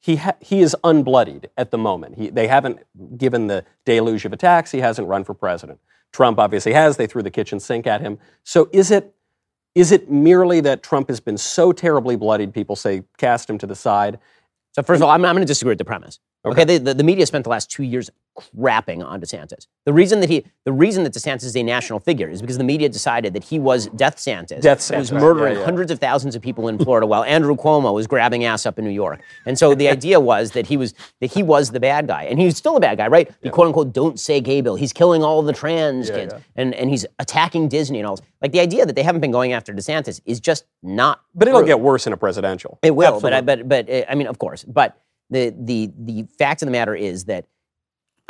He 0.00 0.16
ha- 0.16 0.36
he 0.40 0.60
is 0.60 0.74
unbloodied 0.82 1.46
at 1.58 1.70
the 1.70 1.78
moment. 1.78 2.16
He, 2.16 2.30
they 2.30 2.46
haven't 2.46 2.78
given 3.18 3.48
the 3.48 3.64
deluge 3.84 4.24
of 4.24 4.32
attacks. 4.32 4.70
He 4.70 4.80
hasn't 4.80 5.06
run 5.06 5.24
for 5.24 5.34
president. 5.34 5.78
Trump 6.12 6.38
obviously 6.38 6.72
has. 6.72 6.96
They 6.96 7.06
threw 7.06 7.22
the 7.22 7.30
kitchen 7.30 7.60
sink 7.60 7.86
at 7.86 8.00
him. 8.00 8.18
So 8.42 8.68
is 8.72 8.90
it 8.90 9.14
is 9.74 9.92
it 9.92 10.10
merely 10.10 10.60
that 10.60 10.82
Trump 10.82 11.08
has 11.08 11.20
been 11.20 11.38
so 11.38 11.72
terribly 11.72 12.16
bloodied? 12.16 12.52
People 12.52 12.76
say 12.76 13.02
cast 13.18 13.48
him 13.48 13.58
to 13.58 13.66
the 13.66 13.76
side. 13.76 14.18
So 14.72 14.82
first 14.82 14.98
of 14.98 15.04
all, 15.04 15.10
I'm, 15.10 15.24
I'm 15.24 15.34
going 15.34 15.42
to 15.42 15.46
disagree 15.46 15.72
with 15.72 15.78
the 15.78 15.84
premise. 15.84 16.18
Okay, 16.44 16.64
the, 16.64 16.78
the, 16.78 16.94
the 16.94 17.04
media 17.04 17.26
spent 17.26 17.44
the 17.44 17.50
last 17.50 17.70
two 17.70 17.82
years 17.82 18.08
crapping 18.38 19.04
on 19.04 19.20
DeSantis. 19.20 19.66
The 19.84 19.92
reason 19.92 20.20
that 20.20 20.30
he, 20.30 20.44
the 20.64 20.72
reason 20.72 21.04
that 21.04 21.12
DeSantis 21.12 21.44
is 21.44 21.56
a 21.56 21.62
national 21.62 22.00
figure 22.00 22.28
is 22.28 22.40
because 22.40 22.58
the 22.58 22.64
media 22.64 22.88
decided 22.88 23.34
that 23.34 23.44
he 23.44 23.58
was 23.58 23.88
Death 23.88 24.16
Santis, 24.16 24.62
Death 24.62 24.88
who 24.88 24.98
was 24.98 25.12
murdering 25.12 25.54
yeah, 25.54 25.58
yeah. 25.60 25.64
hundreds 25.64 25.90
of 25.90 25.98
thousands 25.98 26.34
of 26.34 26.42
people 26.42 26.68
in 26.68 26.78
Florida, 26.78 27.06
while 27.06 27.24
Andrew 27.24 27.56
Cuomo 27.56 27.92
was 27.92 28.06
grabbing 28.06 28.44
ass 28.44 28.66
up 28.66 28.78
in 28.78 28.84
New 28.84 28.90
York. 28.90 29.20
And 29.46 29.58
so 29.58 29.74
the 29.74 29.88
idea 29.88 30.20
was 30.20 30.52
that 30.52 30.66
he 30.66 30.76
was 30.76 30.94
that 31.20 31.32
he 31.32 31.42
was 31.42 31.70
the 31.70 31.80
bad 31.80 32.06
guy, 32.06 32.24
and 32.24 32.38
he's 32.38 32.56
still 32.56 32.76
a 32.76 32.80
bad 32.80 32.98
guy, 32.98 33.08
right? 33.08 33.30
The 33.42 33.50
quote 33.50 33.66
unquote 33.66 33.92
"Don't 33.92 34.18
say 34.18 34.40
gay" 34.40 34.60
bill. 34.60 34.76
He's 34.76 34.92
killing 34.92 35.22
all 35.22 35.42
the 35.42 35.52
trans 35.52 36.10
kids, 36.10 36.34
and 36.56 36.74
and 36.74 36.90
he's 36.90 37.06
attacking 37.18 37.68
Disney 37.68 37.98
and 37.98 38.06
all. 38.06 38.16
This. 38.16 38.26
Like 38.40 38.52
the 38.52 38.60
idea 38.60 38.86
that 38.86 38.96
they 38.96 39.02
haven't 39.02 39.20
been 39.20 39.32
going 39.32 39.52
after 39.52 39.72
DeSantis 39.72 40.20
is 40.24 40.40
just 40.40 40.64
not. 40.82 41.20
But 41.34 41.48
it'll 41.48 41.62
get 41.62 41.80
worse 41.80 42.06
in 42.06 42.12
a 42.12 42.16
presidential. 42.16 42.78
It 42.82 42.94
will, 42.94 43.20
but 43.20 43.32
I, 43.32 43.40
but 43.40 43.68
but 43.68 43.90
uh, 43.90 44.04
I 44.08 44.14
mean, 44.14 44.26
of 44.26 44.38
course. 44.38 44.64
But 44.64 44.98
the 45.30 45.54
the 45.58 45.90
the 45.98 46.26
fact 46.38 46.62
of 46.62 46.66
the 46.66 46.72
matter 46.72 46.94
is 46.94 47.24
that 47.24 47.46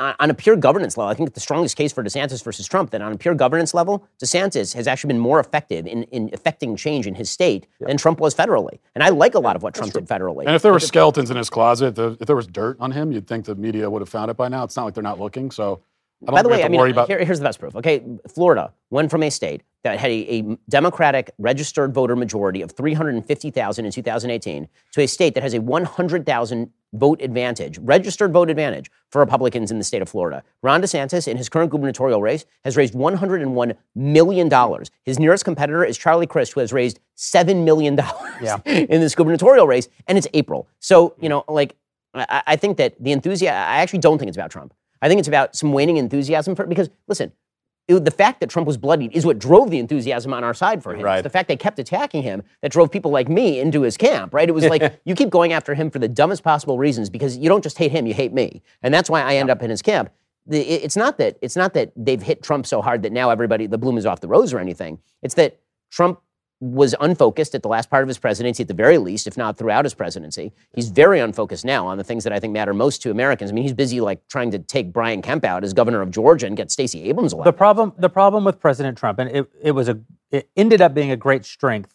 on 0.00 0.30
on 0.30 0.30
a 0.30 0.34
pure 0.34 0.56
governance 0.56 0.96
level, 0.96 1.10
I 1.10 1.14
think 1.14 1.34
the 1.34 1.40
strongest 1.40 1.76
case 1.76 1.92
for 1.92 2.02
DeSantis 2.04 2.42
versus 2.42 2.66
Trump 2.66 2.90
that 2.90 3.02
on 3.02 3.12
a 3.12 3.18
pure 3.18 3.34
governance 3.34 3.74
level, 3.74 4.06
DeSantis 4.22 4.74
has 4.74 4.86
actually 4.86 5.08
been 5.08 5.18
more 5.18 5.40
effective 5.40 5.86
in, 5.86 6.04
in 6.04 6.30
affecting 6.32 6.76
change 6.76 7.06
in 7.06 7.14
his 7.14 7.28
state 7.28 7.66
than 7.80 7.96
Trump 7.96 8.20
was 8.20 8.34
federally. 8.34 8.78
And 8.94 9.02
I 9.02 9.08
like 9.08 9.34
a 9.34 9.40
lot 9.40 9.56
of 9.56 9.62
what 9.62 9.74
Trump 9.74 9.92
did 9.92 10.06
federally. 10.06 10.46
And 10.46 10.54
if 10.54 10.62
there 10.62 10.72
were 10.72 10.80
skeletons 10.80 11.30
in 11.30 11.36
his 11.36 11.50
closet, 11.50 11.94
the, 11.94 12.16
if 12.20 12.26
there 12.26 12.36
was 12.36 12.46
dirt 12.46 12.76
on 12.80 12.92
him, 12.92 13.12
you'd 13.12 13.26
think 13.26 13.44
the 13.44 13.54
media 13.54 13.88
would 13.90 14.02
have 14.02 14.08
found 14.08 14.30
it 14.30 14.36
by 14.36 14.48
now. 14.48 14.64
It's 14.64 14.76
not 14.76 14.84
like 14.84 14.94
they're 14.94 15.02
not 15.02 15.20
looking. 15.20 15.50
So 15.50 15.82
I 16.28 16.32
By 16.32 16.42
the 16.42 16.48
way, 16.50 16.62
I 16.62 16.68
mean, 16.68 16.80
about. 16.80 17.08
here- 17.08 17.24
here's 17.24 17.38
the 17.38 17.44
best 17.44 17.58
proof. 17.58 17.74
Okay, 17.76 18.02
Florida 18.28 18.72
went 18.90 19.10
from 19.10 19.22
a 19.22 19.30
state 19.30 19.62
that 19.84 19.98
had 19.98 20.10
a, 20.10 20.34
a 20.34 20.58
Democratic 20.68 21.30
registered 21.38 21.94
voter 21.94 22.14
majority 22.14 22.60
of 22.60 22.72
350,000 22.72 23.84
in 23.86 23.90
2018 23.90 24.68
to 24.92 25.00
a 25.00 25.06
state 25.08 25.34
that 25.34 25.42
has 25.42 25.54
a 25.54 25.60
100,000 25.60 26.70
vote 26.92 27.22
advantage, 27.22 27.78
registered 27.78 28.32
vote 28.32 28.50
advantage 28.50 28.90
for 29.10 29.20
Republicans 29.20 29.70
in 29.70 29.78
the 29.78 29.84
state 29.84 30.02
of 30.02 30.08
Florida. 30.08 30.42
Ron 30.62 30.82
DeSantis, 30.82 31.26
in 31.26 31.36
his 31.38 31.48
current 31.48 31.70
gubernatorial 31.70 32.20
race, 32.20 32.44
has 32.64 32.76
raised 32.76 32.94
101 32.94 33.74
million 33.94 34.48
dollars. 34.48 34.90
His 35.04 35.18
nearest 35.18 35.44
competitor 35.44 35.84
is 35.84 35.96
Charlie 35.96 36.26
Crist, 36.26 36.52
who 36.52 36.60
has 36.60 36.72
raised 36.72 36.98
seven 37.14 37.64
million 37.64 37.96
dollars 37.96 38.50
in 38.66 39.00
this 39.00 39.14
gubernatorial 39.14 39.66
race, 39.66 39.88
and 40.06 40.18
it's 40.18 40.26
April. 40.34 40.68
So 40.80 41.14
you 41.20 41.28
know, 41.28 41.44
like, 41.48 41.76
I, 42.12 42.42
I 42.48 42.56
think 42.56 42.76
that 42.78 43.02
the 43.02 43.12
enthusiasm. 43.12 43.56
I 43.56 43.76
actually 43.78 44.00
don't 44.00 44.18
think 44.18 44.28
it's 44.28 44.36
about 44.36 44.50
Trump. 44.50 44.74
I 45.02 45.08
think 45.08 45.18
it's 45.18 45.28
about 45.28 45.56
some 45.56 45.72
waning 45.72 45.96
enthusiasm 45.96 46.54
for 46.54 46.66
because 46.66 46.90
listen, 47.08 47.32
it- 47.88 48.04
the 48.04 48.10
fact 48.10 48.40
that 48.40 48.50
Trump 48.50 48.66
was 48.66 48.76
bloodied 48.76 49.12
is 49.12 49.24
what 49.26 49.38
drove 49.38 49.70
the 49.70 49.78
enthusiasm 49.78 50.32
on 50.32 50.44
our 50.44 50.54
side 50.54 50.82
for 50.82 50.94
him. 50.94 51.02
Right. 51.02 51.18
It's 51.18 51.22
the 51.24 51.30
fact 51.30 51.48
they 51.48 51.56
kept 51.56 51.78
attacking 51.78 52.22
him 52.22 52.42
that 52.62 52.70
drove 52.70 52.90
people 52.90 53.10
like 53.10 53.28
me 53.28 53.58
into 53.60 53.82
his 53.82 53.96
camp, 53.96 54.32
right? 54.34 54.48
It 54.48 54.52
was 54.52 54.66
like 54.66 55.00
you 55.04 55.14
keep 55.14 55.30
going 55.30 55.52
after 55.52 55.74
him 55.74 55.90
for 55.90 55.98
the 55.98 56.08
dumbest 56.08 56.42
possible 56.44 56.78
reasons 56.78 57.10
because 57.10 57.36
you 57.36 57.48
don't 57.48 57.62
just 57.64 57.78
hate 57.78 57.90
him, 57.90 58.06
you 58.06 58.14
hate 58.14 58.32
me. 58.32 58.62
And 58.82 58.92
that's 58.94 59.10
why 59.10 59.22
I 59.22 59.36
end 59.36 59.50
up 59.50 59.62
in 59.62 59.70
his 59.70 59.82
camp. 59.82 60.10
The, 60.46 60.58
it- 60.60 60.84
it's 60.84 60.96
not 60.96 61.18
that 61.18 61.36
it's 61.42 61.56
not 61.56 61.74
that 61.74 61.92
they've 61.96 62.22
hit 62.22 62.42
Trump 62.42 62.66
so 62.66 62.80
hard 62.82 63.02
that 63.02 63.12
now 63.12 63.30
everybody 63.30 63.66
the 63.66 63.78
bloom 63.78 63.98
is 63.98 64.06
off 64.06 64.20
the 64.20 64.28
rose 64.28 64.52
or 64.52 64.58
anything. 64.60 64.98
It's 65.22 65.34
that 65.34 65.58
Trump 65.90 66.20
was 66.60 66.94
unfocused 67.00 67.54
at 67.54 67.62
the 67.62 67.68
last 67.68 67.88
part 67.88 68.02
of 68.02 68.08
his 68.08 68.18
presidency, 68.18 68.62
at 68.62 68.68
the 68.68 68.74
very 68.74 68.98
least, 68.98 69.26
if 69.26 69.36
not 69.36 69.56
throughout 69.56 69.84
his 69.84 69.94
presidency. 69.94 70.52
He's 70.74 70.90
very 70.90 71.18
unfocused 71.18 71.64
now 71.64 71.86
on 71.86 71.96
the 71.96 72.04
things 72.04 72.22
that 72.24 72.34
I 72.34 72.38
think 72.38 72.52
matter 72.52 72.74
most 72.74 73.00
to 73.02 73.10
Americans. 73.10 73.50
I 73.50 73.54
mean, 73.54 73.64
he's 73.64 73.72
busy 73.72 74.00
like 74.02 74.28
trying 74.28 74.50
to 74.50 74.58
take 74.58 74.92
Brian 74.92 75.22
Kemp 75.22 75.44
out 75.44 75.64
as 75.64 75.72
governor 75.72 76.02
of 76.02 76.10
Georgia 76.10 76.46
and 76.46 76.56
get 76.56 76.70
Stacey 76.70 77.04
Abrams 77.04 77.32
The 77.32 77.52
problem, 77.52 77.94
the 77.98 78.10
problem 78.10 78.44
with 78.44 78.60
President 78.60 78.98
Trump, 78.98 79.18
and 79.18 79.30
it, 79.30 79.50
it 79.62 79.70
was 79.72 79.88
a, 79.88 80.00
it 80.30 80.50
ended 80.54 80.82
up 80.82 80.92
being 80.92 81.10
a 81.10 81.16
great 81.16 81.46
strength 81.46 81.94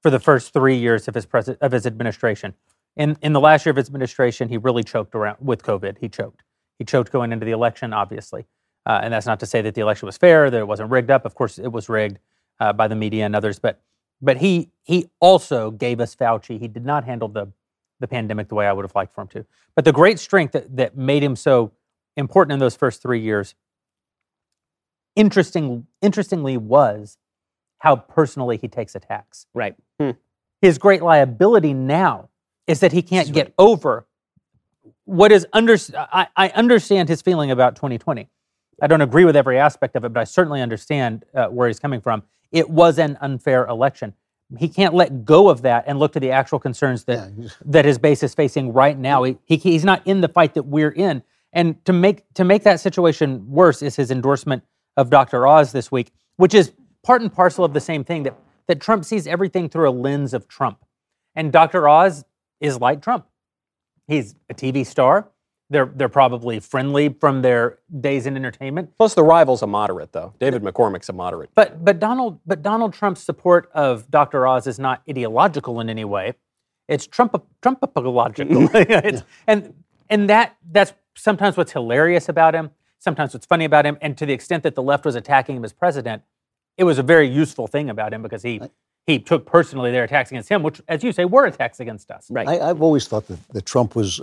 for 0.00 0.10
the 0.10 0.20
first 0.20 0.52
three 0.52 0.76
years 0.76 1.08
of 1.08 1.14
his 1.14 1.26
pres- 1.26 1.48
of 1.48 1.72
his 1.72 1.84
administration. 1.84 2.54
In 2.96 3.18
in 3.20 3.32
the 3.32 3.40
last 3.40 3.66
year 3.66 3.72
of 3.72 3.76
his 3.76 3.88
administration, 3.88 4.48
he 4.48 4.58
really 4.58 4.84
choked 4.84 5.16
around 5.16 5.38
with 5.40 5.64
COVID. 5.64 5.98
He 5.98 6.08
choked. 6.08 6.44
He 6.78 6.84
choked 6.84 7.10
going 7.10 7.32
into 7.32 7.44
the 7.44 7.52
election, 7.52 7.92
obviously, 7.92 8.46
uh, 8.86 9.00
and 9.02 9.12
that's 9.12 9.26
not 9.26 9.40
to 9.40 9.46
say 9.46 9.60
that 9.62 9.74
the 9.74 9.80
election 9.80 10.06
was 10.06 10.16
fair, 10.16 10.50
that 10.50 10.58
it 10.58 10.68
wasn't 10.68 10.90
rigged 10.90 11.10
up. 11.10 11.24
Of 11.24 11.34
course, 11.34 11.58
it 11.58 11.72
was 11.72 11.88
rigged 11.88 12.20
uh, 12.60 12.72
by 12.72 12.86
the 12.86 12.94
media 12.94 13.24
and 13.24 13.34
others, 13.34 13.58
but 13.58 13.80
but 14.24 14.38
he 14.38 14.70
he 14.82 15.10
also 15.20 15.70
gave 15.70 16.00
us 16.00 16.14
Fauci. 16.14 16.58
He 16.58 16.68
did 16.68 16.84
not 16.84 17.04
handle 17.04 17.28
the 17.28 17.52
the 18.00 18.08
pandemic 18.08 18.48
the 18.48 18.54
way 18.54 18.66
I 18.66 18.72
would 18.72 18.84
have 18.84 18.94
liked 18.94 19.14
for 19.14 19.22
him 19.22 19.28
to. 19.28 19.46
But 19.74 19.84
the 19.84 19.92
great 19.92 20.18
strength 20.18 20.52
that, 20.52 20.76
that 20.76 20.96
made 20.96 21.22
him 21.22 21.36
so 21.36 21.72
important 22.16 22.52
in 22.52 22.58
those 22.58 22.76
first 22.76 23.00
three 23.00 23.20
years 23.20 23.54
interesting, 25.16 25.86
interestingly 26.02 26.56
was 26.56 27.18
how 27.78 27.96
personally 27.96 28.56
he 28.56 28.68
takes 28.68 28.94
attacks. 28.94 29.46
right. 29.54 29.76
His 30.60 30.78
great 30.78 31.02
liability 31.02 31.74
now 31.74 32.30
is 32.66 32.80
that 32.80 32.92
he 32.92 33.02
can't 33.02 33.30
get 33.32 33.52
over 33.58 34.06
what 35.04 35.30
is 35.30 35.46
under. 35.52 35.76
I, 35.94 36.28
I 36.34 36.48
understand 36.50 37.10
his 37.10 37.20
feeling 37.20 37.50
about 37.50 37.76
2020. 37.76 38.30
I 38.80 38.86
don't 38.86 39.02
agree 39.02 39.26
with 39.26 39.36
every 39.36 39.58
aspect 39.58 39.94
of 39.94 40.04
it, 40.04 40.14
but 40.14 40.20
I 40.20 40.24
certainly 40.24 40.62
understand 40.62 41.26
uh, 41.34 41.48
where 41.48 41.68
he's 41.68 41.78
coming 41.78 42.00
from. 42.00 42.22
It 42.54 42.70
was 42.70 43.00
an 43.00 43.18
unfair 43.20 43.66
election. 43.66 44.14
He 44.56 44.68
can't 44.68 44.94
let 44.94 45.24
go 45.24 45.48
of 45.48 45.62
that 45.62 45.84
and 45.88 45.98
look 45.98 46.12
to 46.12 46.20
the 46.20 46.30
actual 46.30 46.60
concerns 46.60 47.04
that 47.04 47.32
that 47.64 47.84
his 47.84 47.98
base 47.98 48.22
is 48.22 48.32
facing 48.32 48.72
right 48.72 48.96
now. 48.96 49.24
He, 49.24 49.36
he, 49.44 49.56
he's 49.56 49.84
not 49.84 50.06
in 50.06 50.20
the 50.20 50.28
fight 50.28 50.54
that 50.54 50.62
we're 50.62 50.92
in. 50.92 51.24
And 51.52 51.84
to 51.84 51.92
make 51.92 52.32
to 52.34 52.44
make 52.44 52.62
that 52.62 52.78
situation 52.78 53.50
worse 53.50 53.82
is 53.82 53.96
his 53.96 54.12
endorsement 54.12 54.62
of 54.96 55.10
Dr. 55.10 55.48
Oz 55.48 55.72
this 55.72 55.90
week, 55.90 56.12
which 56.36 56.54
is 56.54 56.72
part 57.02 57.22
and 57.22 57.32
parcel 57.32 57.64
of 57.64 57.72
the 57.72 57.80
same 57.80 58.04
thing 58.04 58.22
that 58.22 58.38
that 58.68 58.80
Trump 58.80 59.04
sees 59.04 59.26
everything 59.26 59.68
through 59.68 59.88
a 59.88 59.90
lens 59.90 60.32
of 60.32 60.46
Trump. 60.46 60.84
And 61.34 61.52
Dr. 61.52 61.88
Oz 61.88 62.24
is 62.60 62.80
like 62.80 63.02
Trump. 63.02 63.26
He's 64.06 64.36
a 64.48 64.54
TV 64.54 64.86
star. 64.86 65.28
They're 65.74 65.86
they're 65.92 66.08
probably 66.08 66.60
friendly 66.60 67.08
from 67.08 67.42
their 67.42 67.80
days 68.00 68.26
in 68.26 68.36
entertainment. 68.36 68.96
Plus, 68.96 69.14
the 69.14 69.24
rival's 69.24 69.60
a 69.62 69.66
moderate, 69.66 70.12
though. 70.12 70.32
David 70.38 70.62
McCormick's 70.62 71.08
a 71.08 71.12
moderate. 71.12 71.50
But 71.56 71.84
but 71.84 71.98
Donald 71.98 72.38
but 72.46 72.62
Donald 72.62 72.92
Trump's 72.94 73.20
support 73.20 73.68
of 73.74 74.08
Dr. 74.08 74.46
Oz 74.46 74.68
is 74.68 74.78
not 74.78 75.02
ideological 75.10 75.80
in 75.80 75.90
any 75.90 76.04
way. 76.04 76.34
It's 76.86 77.08
Trump 77.08 77.34
Trumpological. 77.60 78.72
It's- 78.74 79.24
And 79.48 79.74
and 80.08 80.30
that 80.30 80.56
that's 80.70 80.92
sometimes 81.16 81.56
what's 81.56 81.72
hilarious 81.72 82.28
about 82.28 82.54
him. 82.54 82.70
Sometimes 83.00 83.34
what's 83.34 83.46
funny 83.46 83.64
about 83.64 83.84
him. 83.84 83.98
And 84.00 84.16
to 84.18 84.26
the 84.26 84.32
extent 84.32 84.62
that 84.62 84.76
the 84.76 84.82
left 84.82 85.04
was 85.04 85.16
attacking 85.16 85.56
him 85.56 85.64
as 85.64 85.72
president, 85.72 86.22
it 86.78 86.84
was 86.84 86.98
a 86.98 87.02
very 87.02 87.28
useful 87.28 87.66
thing 87.66 87.90
about 87.90 88.14
him 88.14 88.22
because 88.22 88.44
he 88.44 88.60
he 89.06 89.18
took 89.18 89.44
personally 89.44 89.90
their 89.90 90.04
attacks 90.04 90.30
against 90.30 90.48
him, 90.48 90.62
which, 90.62 90.80
as 90.88 91.02
you 91.02 91.10
say, 91.12 91.24
were 91.24 91.46
attacks 91.46 91.80
against 91.80 92.10
us. 92.12 92.30
Right. 92.30 92.46
I, 92.48 92.70
I've 92.70 92.80
always 92.80 93.08
thought 93.08 93.26
that, 93.26 93.38
that 93.48 93.66
Trump 93.66 93.96
was 93.96 94.20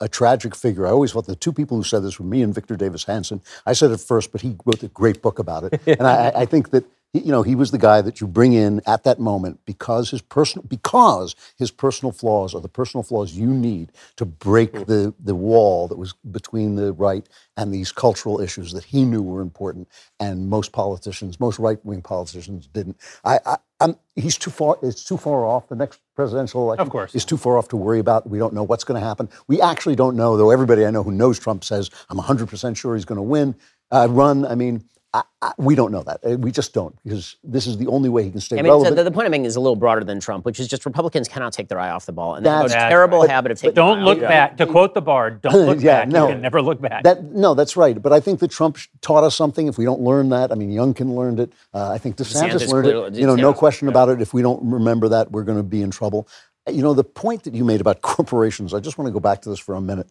a, 0.00 0.08
tragic 0.08 0.54
figure. 0.54 0.86
I 0.86 0.90
always 0.90 1.12
thought 1.12 1.26
the 1.26 1.36
two 1.36 1.52
people 1.52 1.76
who 1.76 1.84
said 1.84 2.02
this 2.02 2.18
were 2.18 2.26
me 2.26 2.42
and 2.42 2.54
Victor 2.54 2.76
Davis 2.76 3.04
Hanson. 3.04 3.42
I 3.66 3.72
said 3.74 3.90
it 3.90 4.00
first, 4.00 4.32
but 4.32 4.40
he 4.40 4.56
wrote 4.64 4.82
a 4.82 4.88
great 4.88 5.22
book 5.22 5.38
about 5.38 5.64
it. 5.64 5.80
And 5.86 6.06
I, 6.06 6.28
I- 6.28 6.46
think 6.46 6.70
that 6.70 6.84
he, 7.12 7.20
you 7.20 7.32
know, 7.32 7.42
he 7.42 7.54
was 7.54 7.70
the 7.70 7.78
guy 7.78 8.02
that 8.02 8.20
you 8.20 8.26
bring 8.26 8.52
in 8.54 8.80
at 8.86 9.04
that 9.04 9.20
moment 9.20 9.60
because 9.66 10.10
his 10.10 10.22
personal 10.22 10.66
because 10.66 11.34
his 11.58 11.70
personal 11.70 12.12
flaws 12.12 12.54
are 12.54 12.60
the 12.60 12.68
personal 12.68 13.02
flaws 13.02 13.32
you 13.34 13.48
need 13.48 13.92
to 14.16 14.24
break 14.24 14.72
hmm. 14.76 14.84
the 14.84 15.14
the 15.20 15.34
wall 15.34 15.88
that 15.88 15.98
was 15.98 16.14
between 16.30 16.76
the 16.76 16.92
right 16.94 17.28
and 17.56 17.72
these 17.72 17.92
cultural 17.92 18.40
issues 18.40 18.72
that 18.72 18.84
he 18.84 19.04
knew 19.04 19.22
were 19.22 19.42
important, 19.42 19.88
and 20.20 20.48
most 20.48 20.72
politicians, 20.72 21.40
most 21.40 21.58
right 21.58 21.84
wing 21.84 22.02
politicians, 22.02 22.66
didn't. 22.66 22.96
I, 23.24 23.40
I 23.46 23.56
I'm, 23.80 23.96
he's 24.16 24.38
too 24.38 24.50
far. 24.50 24.78
It's 24.82 25.04
too 25.04 25.18
far 25.18 25.46
off. 25.46 25.68
The 25.68 25.76
next 25.76 26.00
presidential 26.14 26.62
election 26.62 26.86
Of 26.86 26.90
course. 26.90 27.14
is 27.14 27.24
too 27.24 27.36
far 27.36 27.58
off 27.58 27.68
to 27.68 27.76
worry 27.76 27.98
about. 27.98 28.28
We 28.28 28.38
don't 28.38 28.54
know 28.54 28.62
what's 28.62 28.84
going 28.84 29.00
to 29.00 29.06
happen. 29.06 29.28
We 29.48 29.60
actually 29.60 29.96
don't 29.96 30.16
know, 30.16 30.36
though. 30.36 30.50
Everybody 30.50 30.84
I 30.86 30.90
know 30.90 31.02
who 31.02 31.12
knows 31.12 31.38
Trump 31.38 31.64
says 31.64 31.90
I'm 32.10 32.16
100 32.18 32.48
percent 32.48 32.76
sure 32.76 32.94
he's 32.94 33.04
going 33.04 33.16
to 33.16 33.22
win, 33.22 33.54
uh, 33.90 34.08
run. 34.10 34.44
I 34.46 34.54
mean, 34.54 34.84
I, 35.14 35.22
I, 35.42 35.52
we 35.58 35.74
don't 35.74 35.92
know 35.92 36.02
that. 36.04 36.20
Uh, 36.24 36.38
We 36.38 36.50
just 36.50 36.72
don't 36.72 36.96
because 37.04 37.36
this 37.44 37.66
is 37.66 37.76
the 37.76 37.86
only 37.88 38.08
way 38.08 38.24
he 38.24 38.30
can 38.30 38.40
stay 38.40 38.58
I 38.58 38.62
mean, 38.62 38.70
so 38.70 38.76
relevant. 38.76 38.96
the, 38.96 39.04
the 39.04 39.10
point 39.10 39.26
I'm 39.26 39.30
making 39.32 39.44
is 39.44 39.56
a 39.56 39.60
little 39.60 39.76
broader 39.76 40.02
than 40.04 40.20
Trump, 40.20 40.46
which 40.46 40.58
is 40.58 40.68
just 40.68 40.86
Republicans 40.86 41.28
cannot 41.28 41.52
take 41.52 41.68
their 41.68 41.78
eye 41.78 41.90
off 41.90 42.06
the 42.06 42.12
ball, 42.12 42.34
and 42.34 42.46
they 42.46 42.50
have 42.50 42.64
a 42.64 42.68
terrible 42.70 43.20
But- 43.20 43.28
habit 43.28 43.52
of 43.52 43.58
taking. 43.60 43.74
Don't 43.74 43.96
their 43.98 44.02
eye 44.02 44.04
look 44.06 44.18
off 44.22 44.28
back. 44.28 44.56
To 44.56 44.66
quote 44.66 44.94
the 44.94 45.02
bard, 45.02 45.42
don't 45.42 45.66
look 45.66 45.80
Yeah, 45.82 46.00
back. 46.00 46.08
no. 46.08 46.28
You 46.28 46.32
can 46.34 46.40
never 46.42 46.62
look 46.62 46.80
back. 46.80 47.02
That 47.02 47.24
no, 47.24 47.52
that's 47.54 47.76
right. 47.76 48.00
But 48.00 48.12
I 48.14 48.20
think 48.20 48.40
that 48.40 48.50
Trump 48.50 48.78
taught 49.02 49.22
us 49.22 49.34
something. 49.34 49.66
If 49.66 49.76
we 49.76 49.84
don't 49.84 50.00
learn 50.00 50.30
that, 50.30 50.50
I 50.50 50.54
mean, 50.54 50.70
Youngkin 50.70 51.14
learned 51.14 51.40
it. 51.40 51.52
Uh, 51.74 51.90
I 51.90 51.98
think 51.98 52.16
DeSantis, 52.16 52.52
DeSantis 52.52 52.68
learned 52.68 52.84
clearly- 52.86 53.08
it. 53.08 53.14
You 53.20 53.26
know, 53.26 53.36
no 53.36 53.52
DeSantis, 53.52 53.56
question 53.58 53.88
about 53.88 54.08
it. 54.08 54.22
If 54.22 54.32
we 54.32 54.40
don't 54.40 54.62
remember 54.64 55.08
that, 55.10 55.30
we're 55.30 55.44
going 55.44 55.58
to 55.58 55.62
be 55.64 55.82
in 55.82 55.90
trouble. 55.90 56.26
You 56.70 56.80
know, 56.82 56.94
the 56.94 57.04
point 57.04 57.42
that 57.42 57.54
you 57.54 57.64
made 57.66 57.82
about 57.82 58.00
corporations. 58.02 58.72
I 58.72 58.80
just 58.80 58.96
want 58.96 59.08
to 59.08 59.12
go 59.12 59.20
back 59.20 59.42
to 59.42 59.50
this 59.50 59.58
for 59.58 59.74
a 59.74 59.80
minute. 59.82 60.06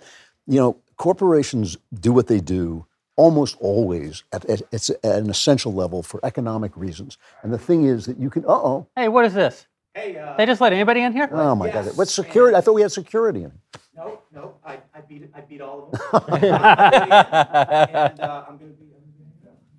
You 0.46 0.60
know, 0.60 0.78
corporations 0.98 1.76
do 2.00 2.12
what 2.14 2.28
they 2.28 2.40
do 2.40 2.86
almost 3.22 3.56
always 3.60 4.24
at, 4.34 4.44
at, 4.46 4.62
it's 4.72 4.90
at 4.90 5.04
an 5.04 5.30
essential 5.30 5.72
level 5.74 6.02
for 6.02 6.20
economic 6.24 6.76
reasons. 6.76 7.18
And 7.44 7.54
the 7.54 7.58
thing 7.60 7.86
is 7.86 8.06
that 8.08 8.18
you 8.18 8.30
can. 8.30 8.44
Uh 8.46 8.50
oh. 8.70 8.88
hey, 8.96 9.08
what 9.10 9.26
is 9.26 9.34
this? 9.34 9.68
Hey, 9.94 10.18
uh, 10.18 10.36
they 10.38 10.46
just 10.46 10.62
let 10.62 10.74
anybody 10.74 11.02
in 11.02 11.12
here? 11.14 11.30
Oh 11.32 11.54
my 11.54 11.70
God! 11.70 11.86
What's 11.98 12.14
security? 12.14 12.56
I 12.56 12.62
thought 12.62 12.74
we 12.76 12.82
had 12.82 12.92
security 12.92 13.44
in. 13.44 13.52
No, 13.96 14.20
no, 14.34 14.56
I, 14.66 14.78
I 14.96 15.02
beat 15.08 15.30
I 15.36 15.42
beat 15.42 15.62
all 15.62 15.92
of 15.92 15.92
them. 15.92 16.34
and 16.44 18.20
uh, 18.20 18.46
I'm 18.48 18.58
gonna 18.58 18.72
be. 18.72 18.86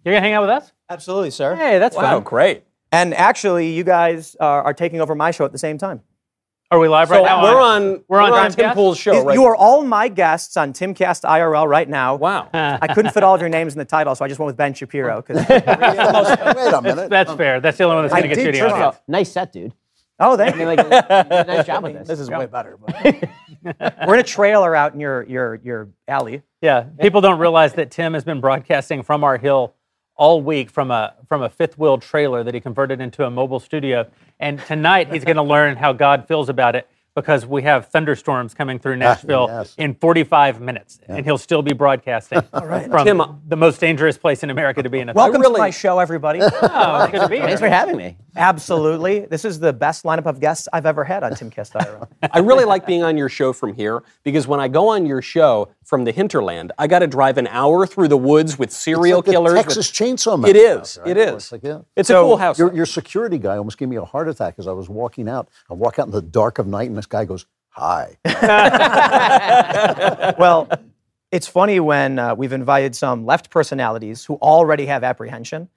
You're 0.05 0.15
gonna 0.15 0.21
hang 0.21 0.33
out 0.35 0.43
with 0.43 0.51
us? 0.51 0.73
Absolutely, 0.91 1.31
sir. 1.31 1.55
Hey, 1.55 1.79
that's 1.79 1.97
Wow, 1.97 2.03
fun. 2.03 2.23
great. 2.25 2.65
And 2.91 3.15
actually, 3.15 3.73
you 3.73 3.85
guys 3.85 4.37
are, 4.41 4.63
are 4.65 4.75
taking 4.75 5.01
over 5.01 5.15
my 5.15 5.31
show 5.31 5.45
at 5.45 5.53
the 5.53 5.59
same 5.59 5.79
time. 5.79 6.03
Are 6.73 6.79
we 6.79 6.89
live 6.89 7.11
right 7.11 7.19
So 7.19 7.25
now? 7.25 7.43
we're 7.43 7.61
on 7.61 8.03
We're 8.09 8.21
on 8.23 8.51
Tim 8.51 8.65
Timcast? 8.71 8.75
Pool's 8.75 8.97
show, 8.99 9.13
These- 9.13 9.25
right? 9.25 9.35
You 9.35 9.45
are 9.45 9.55
all 9.55 9.85
my 9.85 10.09
guests 10.09 10.57
on 10.57 10.73
Timcast 10.73 11.23
IRL 11.25 11.69
right 11.69 11.87
now. 11.89 12.15
wow. 12.17 12.49
I 12.55 12.87
couldn't 12.95 13.13
fit 13.13 13.23
all 13.23 13.35
of 13.35 13.41
your 13.43 13.51
names 13.51 13.75
in 13.75 13.79
the 13.79 13.85
title, 13.85 14.15
so 14.15 14.25
I 14.25 14.29
just 14.29 14.41
went 14.41 14.47
with 14.47 14.57
Ben 14.57 14.73
Shapiro. 14.73 15.21
'cause- 15.21 15.37
Wait 15.49 15.63
a 15.67 16.81
minute. 16.83 17.11
That's 17.11 17.33
fair. 17.35 17.61
That's 17.61 17.77
the 17.77 17.85
only 17.85 17.97
one 17.97 18.05
that's 18.05 18.15
gonna 18.15 18.29
get 18.29 18.39
you 18.39 18.45
did 18.45 18.55
the 18.55 18.59
try. 18.69 18.71
audience. 18.83 19.03
Nice 19.07 19.31
set, 19.33 19.53
dude. 19.53 19.73
oh, 20.19 20.37
thank 20.37 20.55
I 20.55 20.59
mean, 20.59 20.67
like, 20.69 20.79
you 20.79 20.85
did 20.89 21.05
a 21.11 21.45
nice 21.47 21.67
job 21.67 21.83
with 21.83 21.93
this. 21.95 22.09
This 22.09 22.21
is 22.21 22.31
way 22.31 22.47
better. 22.47 22.79
But. 22.79 23.29
We're 24.07 24.15
in 24.15 24.21
a 24.21 24.25
trailer 24.25 24.75
out 24.75 24.95
in 24.95 25.01
your 25.01 25.25
your 25.25 25.55
your 25.63 25.89
alley. 26.09 26.43
Yeah, 26.63 26.85
people 27.01 27.21
don't 27.21 27.39
realize 27.39 27.75
that 27.75 27.91
Tim 27.91 28.15
has 28.15 28.25
been 28.25 28.41
broadcasting 28.41 29.03
from 29.03 29.25
our 29.25 29.37
hill 29.37 29.75
all 30.17 30.43
week 30.43 30.71
from 30.71 30.91
a 30.91 31.15
from 31.29 31.43
a 31.43 31.49
fifth 31.49 31.79
wheel 31.79 31.99
trailer 31.99 32.45
that 32.45 32.55
he 32.55 32.61
converted 32.61 33.01
into 33.01 33.25
a 33.25 33.31
mobile 33.31 33.61
studio. 33.61 34.07
And 34.39 34.59
tonight 34.61 35.13
he's 35.13 35.25
going 35.25 35.37
to 35.37 35.43
learn 35.43 35.77
how 35.77 35.93
God 35.93 36.27
feels 36.27 36.49
about 36.49 36.77
it 36.77 36.89
because 37.15 37.45
we 37.45 37.63
have 37.63 37.89
thunderstorms 37.89 38.55
coming 38.55 38.79
through 38.79 38.97
Nashville 39.07 39.47
yes. 39.49 39.75
in 39.77 39.95
45 39.95 40.61
minutes, 40.61 40.99
and 41.07 41.25
he'll 41.25 41.39
still 41.39 41.63
be 41.63 41.75
broadcasting 41.75 42.41
from 42.51 43.05
Tim, 43.05 43.21
uh, 43.21 43.35
the 43.47 43.57
most 43.57 43.81
dangerous 43.81 44.17
place 44.17 44.43
in 44.43 44.51
America 44.51 44.83
to 44.83 44.89
be 44.89 45.01
in. 45.01 45.09
A 45.11 45.13
Welcome 45.13 45.41
really- 45.41 45.55
to 45.57 45.61
my 45.61 45.71
show, 45.71 45.99
everybody. 45.99 46.41
Oh, 46.75 47.09
good 47.11 47.21
to 47.21 47.29
be 47.29 47.37
here. 47.37 47.47
Thanks 47.47 47.61
for 47.61 47.69
having 47.69 47.97
me. 47.97 48.17
Absolutely, 48.37 49.21
this 49.27 49.45
is 49.45 49.61
the 49.61 49.73
best 49.73 50.05
lineup 50.05 50.27
of 50.27 50.41
guests 50.41 50.67
I've 50.73 50.87
ever 50.87 51.05
had 51.05 51.23
on 51.23 51.33
Timcast 51.33 51.73
IRL. 51.73 52.09
I 52.33 52.39
really 52.39 52.65
like 52.65 52.87
being 52.87 53.03
on 53.03 53.17
your 53.17 53.29
show 53.29 53.53
from 53.53 53.75
here 53.75 54.03
because 54.23 54.47
when 54.47 54.59
I 54.59 54.69
go 54.69 54.89
on 54.89 55.05
your 55.05 55.21
show 55.21 55.69
from 55.85 56.05
the 56.05 56.13
hinterland, 56.13 56.73
I 56.79 56.87
got 56.87 57.01
to 57.01 57.07
drive 57.07 57.37
an 57.39 57.47
hour 57.49 57.87
through 57.87 58.09
the 58.09 58.17
woods 58.17 58.59
with 58.59 58.73
serial 58.73 59.19
It's 59.21 59.27
like 59.27 59.27
the 59.27 59.33
killers. 59.33 59.53
with- 59.55 59.63
Texas 59.65 59.91
Chainsaw 59.91 60.35
It 60.35 60.39
Massacre 60.55 60.59
is. 60.59 60.79
house, 60.79 60.99
right? 60.99 61.09
It 61.09 61.19
It's 61.29 61.53
like, 61.53 61.63
yeah. 61.63 61.79
It's 61.95 62.11
a 62.11 62.15
cool 62.15 62.37
house. 62.39 62.59
Your, 62.59 62.73
your 62.75 62.87
security 62.87 63.39
guy 63.39 63.57
almost 63.59 63.77
gave 63.77 63.89
me 63.89 63.97
a 63.97 64.05
heart 64.05 64.29
attack 64.29 64.55
as 64.59 64.67
I 64.67 64.73
was 64.73 64.89
walking 64.89 65.29
out. 65.29 65.49
I 65.71 65.75
walk 65.75 65.99
out 65.99 66.07
in 66.07 66.13
the 66.13 66.23
dark 66.23 66.59
of 66.59 66.67
night, 66.67 66.89
and 66.89 66.97
this 66.97 67.07
guy 67.07 67.25
goes, 67.27 67.45
"Hi." 67.71 68.17
well, 70.39 70.69
it's 71.31 71.47
funny 71.47 71.81
when 71.81 72.19
uh, 72.19 72.35
we've 72.35 72.53
invited 72.53 72.95
some 72.95 73.25
left 73.25 73.51
personalities 73.51 74.25
who 74.25 74.35
already 74.37 74.87
have 74.87 75.05
apprehension, 75.05 75.69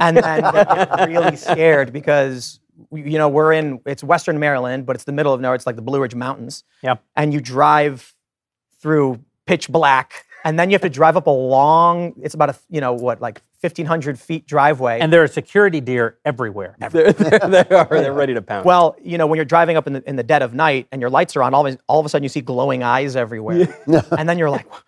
and 0.00 0.16
then 0.16 0.42
they 0.42 0.64
get 0.64 1.08
really 1.08 1.36
scared 1.36 1.92
because 1.92 2.60
you 2.92 3.18
know 3.18 3.28
we're 3.28 3.52
in 3.52 3.80
it's 3.86 4.02
Western 4.04 4.38
Maryland, 4.38 4.86
but 4.86 4.96
it's 4.96 5.04
the 5.04 5.12
middle 5.12 5.32
of 5.32 5.40
nowhere. 5.40 5.54
It's 5.54 5.66
like 5.66 5.76
the 5.76 5.82
Blue 5.82 6.00
Ridge 6.00 6.14
Mountains, 6.14 6.64
Yeah. 6.82 6.96
and 7.16 7.32
you 7.32 7.40
drive 7.40 8.14
through 8.80 9.20
pitch 9.46 9.68
black, 9.68 10.24
and 10.44 10.58
then 10.58 10.70
you 10.70 10.74
have 10.74 10.82
to 10.82 10.90
drive 10.90 11.16
up 11.16 11.26
a 11.26 11.30
long. 11.30 12.14
It's 12.22 12.34
about 12.34 12.50
a 12.50 12.56
you 12.70 12.80
know 12.80 12.92
what 12.94 13.20
like 13.20 13.40
fifteen 13.60 13.86
hundred 13.86 14.18
feet 14.18 14.46
driveway. 14.46 14.98
And 15.00 15.12
there 15.12 15.22
are 15.22 15.28
security 15.28 15.80
deer 15.80 16.18
everywhere. 16.24 16.76
They're, 16.90 17.12
they're, 17.12 17.38
they 17.38 17.74
are. 17.76 17.86
They're 17.88 18.12
ready 18.12 18.34
to 18.34 18.42
pound. 18.42 18.64
well, 18.64 18.96
you 19.02 19.18
know, 19.18 19.26
when 19.26 19.36
you're 19.36 19.44
driving 19.44 19.76
up 19.76 19.86
in 19.86 19.92
the, 19.92 20.08
in 20.08 20.16
the 20.16 20.24
dead 20.24 20.42
of 20.42 20.52
night 20.54 20.88
and 20.90 21.00
your 21.00 21.10
lights 21.10 21.36
are 21.36 21.42
on, 21.44 21.54
all 21.54 21.66
of, 21.66 21.74
a- 21.74 21.78
all 21.88 22.00
of 22.00 22.06
a 22.06 22.08
sudden 22.08 22.24
you 22.24 22.28
see 22.28 22.40
glowing 22.40 22.82
eyes 22.82 23.14
everywhere. 23.14 23.68
Yeah. 23.86 24.02
and 24.18 24.28
then 24.28 24.36
you're 24.38 24.50
like, 24.50 24.68
"Nah, 24.68 24.78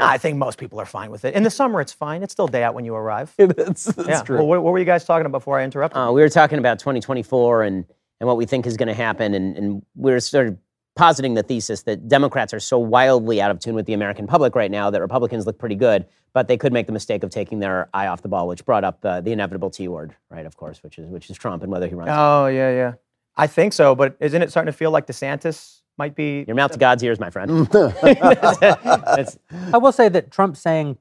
I 0.00 0.18
think 0.18 0.38
most 0.38 0.58
people 0.58 0.80
are 0.80 0.86
fine 0.86 1.10
with 1.10 1.24
it. 1.24 1.34
In 1.34 1.42
the 1.42 1.50
summer, 1.50 1.80
it's 1.80 1.92
fine. 1.92 2.22
It's 2.22 2.32
still 2.32 2.48
day 2.48 2.62
out 2.62 2.74
when 2.74 2.84
you 2.84 2.94
arrive. 2.94 3.32
that's, 3.38 3.84
that's 3.84 4.08
yeah. 4.08 4.22
true. 4.22 4.38
Well, 4.38 4.46
what, 4.46 4.62
what 4.62 4.72
were 4.72 4.78
you 4.78 4.84
guys 4.84 5.04
talking 5.04 5.26
about 5.26 5.38
before 5.38 5.58
I 5.58 5.64
interrupted? 5.64 5.98
Uh, 5.98 6.12
we 6.12 6.20
were 6.20 6.28
talking 6.28 6.58
about 6.58 6.78
2024 6.78 7.62
and, 7.62 7.84
and 8.20 8.26
what 8.26 8.36
we 8.36 8.46
think 8.46 8.66
is 8.66 8.76
going 8.76 8.88
to 8.88 8.94
happen, 8.94 9.34
and, 9.34 9.56
and 9.56 9.82
we 9.94 10.12
were 10.12 10.20
sort 10.20 10.48
of 10.48 10.58
positing 10.96 11.34
the 11.34 11.42
thesis 11.42 11.82
that 11.84 12.08
Democrats 12.08 12.52
are 12.52 12.60
so 12.60 12.78
wildly 12.78 13.40
out 13.40 13.50
of 13.50 13.58
tune 13.58 13.74
with 13.74 13.86
the 13.86 13.92
American 13.92 14.26
public 14.26 14.54
right 14.54 14.70
now 14.70 14.90
that 14.90 15.00
Republicans 15.00 15.46
look 15.46 15.58
pretty 15.58 15.76
good, 15.76 16.06
but 16.32 16.48
they 16.48 16.56
could 16.56 16.72
make 16.72 16.86
the 16.86 16.92
mistake 16.92 17.22
of 17.22 17.30
taking 17.30 17.60
their 17.60 17.88
eye 17.94 18.06
off 18.06 18.22
the 18.22 18.28
ball, 18.28 18.48
which 18.48 18.64
brought 18.64 18.84
up 18.84 19.04
uh, 19.04 19.20
the 19.20 19.32
inevitable 19.32 19.70
T 19.70 19.88
word, 19.88 20.14
right? 20.28 20.44
Of 20.44 20.56
course, 20.56 20.82
which 20.82 20.98
is 20.98 21.08
which 21.08 21.30
is 21.30 21.38
Trump 21.38 21.62
and 21.62 21.72
whether 21.72 21.86
he 21.88 21.94
runs. 21.94 22.10
oh, 22.12 22.46
yeah, 22.46 22.70
yeah. 22.70 22.94
I 23.36 23.46
think 23.46 23.72
so, 23.72 23.94
but 23.94 24.16
isn't 24.20 24.42
it 24.42 24.50
starting 24.50 24.70
to 24.70 24.76
feel 24.76 24.90
like 24.90 25.06
DeSantis 25.06 25.79
might 26.00 26.14
be? 26.14 26.44
Your 26.46 26.56
mouth 26.56 26.72
to 26.72 26.78
God's 26.78 27.02
ears, 27.04 27.20
my 27.20 27.30
friend. 27.30 27.68
It's- 27.74 29.38
I 29.72 29.78
will 29.78 29.92
say 29.92 30.08
that 30.08 30.30
Trump 30.30 30.56
saying, 30.56 30.96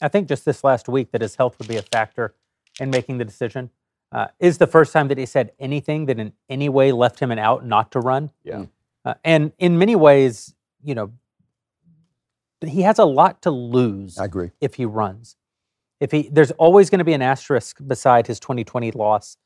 I 0.00 0.08
think 0.08 0.26
just 0.26 0.44
this 0.44 0.64
last 0.64 0.88
week, 0.88 1.12
that 1.12 1.20
his 1.20 1.36
health 1.36 1.58
would 1.58 1.68
be 1.68 1.76
a 1.76 1.82
factor 1.82 2.34
in 2.80 2.88
making 2.90 3.18
the 3.18 3.24
decision 3.24 3.70
uh, 4.10 4.28
is 4.40 4.56
the 4.56 4.66
first 4.66 4.92
time 4.92 5.08
that 5.08 5.18
he 5.18 5.26
said 5.26 5.52
anything 5.58 6.06
that 6.06 6.18
in 6.18 6.32
any 6.48 6.68
way 6.68 6.92
left 6.92 7.20
him 7.20 7.30
an 7.30 7.38
out 7.38 7.66
not 7.66 7.92
to 7.92 8.00
run. 8.00 8.30
Yeah. 8.42 8.64
Uh, 9.04 9.14
and 9.22 9.52
in 9.58 9.78
many 9.78 9.96
ways, 9.96 10.54
you 10.82 10.94
know, 10.94 11.12
he 12.66 12.82
has 12.82 12.98
a 12.98 13.04
lot 13.04 13.42
to 13.42 13.50
lose 13.50 14.18
I 14.18 14.24
agree. 14.24 14.50
if 14.60 14.74
he 14.74 14.86
runs. 14.86 15.36
If 16.00 16.10
he, 16.10 16.28
there's 16.32 16.52
always 16.52 16.88
going 16.90 17.00
to 17.00 17.04
be 17.04 17.12
an 17.12 17.22
asterisk 17.22 17.78
beside 17.86 18.26
his 18.28 18.40
2020 18.40 18.92
loss. 18.92 19.36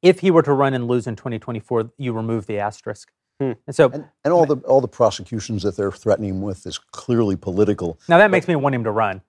If 0.00 0.20
he 0.20 0.30
were 0.30 0.42
to 0.42 0.52
run 0.52 0.72
and 0.74 0.86
lose 0.88 1.06
in 1.06 1.16
2024, 1.16 1.90
you 1.98 2.12
remove 2.12 2.46
the 2.46 2.58
asterisk. 2.60 3.10
Hmm. 3.40 3.52
And 3.66 3.74
so 3.76 3.88
And, 3.90 4.04
and 4.24 4.32
all 4.34 4.46
the 4.46 4.56
all 4.66 4.80
the 4.80 4.88
prosecutions 4.88 5.62
that 5.62 5.76
they're 5.76 5.92
threatening 5.92 6.30
him 6.30 6.42
with 6.42 6.66
is 6.66 6.78
clearly 6.78 7.36
political. 7.36 7.98
now 8.08 8.18
that 8.18 8.30
makes 8.30 8.48
me 8.48 8.56
want 8.56 8.74
him 8.74 8.84
to 8.84 8.90
run. 8.90 9.20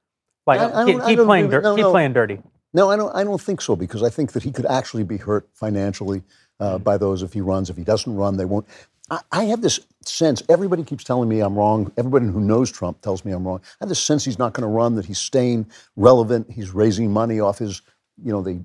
Like 0.47 0.59
I- 0.59 0.81
I 0.81 0.85
keep, 0.85 1.03
keep 1.05 1.19
playing, 1.19 1.49
dir- 1.49 1.61
no, 1.61 1.75
keep 1.75 1.83
no. 1.83 1.91
playing 1.91 2.13
dirty. 2.13 2.41
No, 2.73 2.89
I 2.89 2.95
don't. 2.95 3.15
I 3.15 3.23
don't 3.23 3.41
think 3.41 3.61
so 3.61 3.75
because 3.75 4.03
I 4.03 4.09
think 4.09 4.31
that 4.33 4.43
he 4.43 4.51
could 4.51 4.65
actually 4.65 5.03
be 5.03 5.17
hurt 5.17 5.47
financially 5.53 6.23
uh, 6.59 6.77
by 6.77 6.97
those 6.97 7.23
if 7.23 7.33
he 7.33 7.41
runs. 7.41 7.69
If 7.69 7.77
he 7.77 7.83
doesn't 7.83 8.15
run, 8.15 8.37
they 8.37 8.45
won't. 8.45 8.67
I, 9.09 9.21
I 9.31 9.43
have 9.45 9.61
this 9.61 9.79
sense. 10.05 10.43
Everybody 10.49 10.83
keeps 10.83 11.03
telling 11.03 11.27
me 11.29 11.39
I'm 11.39 11.55
wrong. 11.55 11.91
Everybody 11.97 12.27
who 12.27 12.39
knows 12.39 12.71
Trump 12.71 13.01
tells 13.01 13.25
me 13.25 13.31
I'm 13.31 13.45
wrong. 13.47 13.59
I 13.81 13.85
have 13.85 13.89
this 13.89 14.01
sense 14.01 14.23
he's 14.23 14.37
not 14.37 14.53
going 14.53 14.61
to 14.69 14.75
run. 14.75 14.95
That 14.95 15.05
he's 15.05 15.17
staying 15.17 15.65
relevant. 15.95 16.51
He's 16.51 16.69
raising 16.71 17.11
money 17.11 17.39
off 17.39 17.57
his, 17.57 17.81
you 18.23 18.31
know, 18.31 18.43
the 18.43 18.63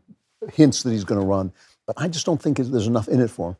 hints 0.52 0.82
that 0.82 0.90
he's 0.90 1.04
going 1.04 1.20
to 1.20 1.26
run. 1.26 1.50
But 1.86 1.96
I 1.98 2.08
just 2.08 2.26
don't 2.26 2.40
think 2.40 2.58
there's 2.58 2.86
enough 2.86 3.08
in 3.08 3.20
it 3.22 3.30
for 3.30 3.50
him. 3.50 3.56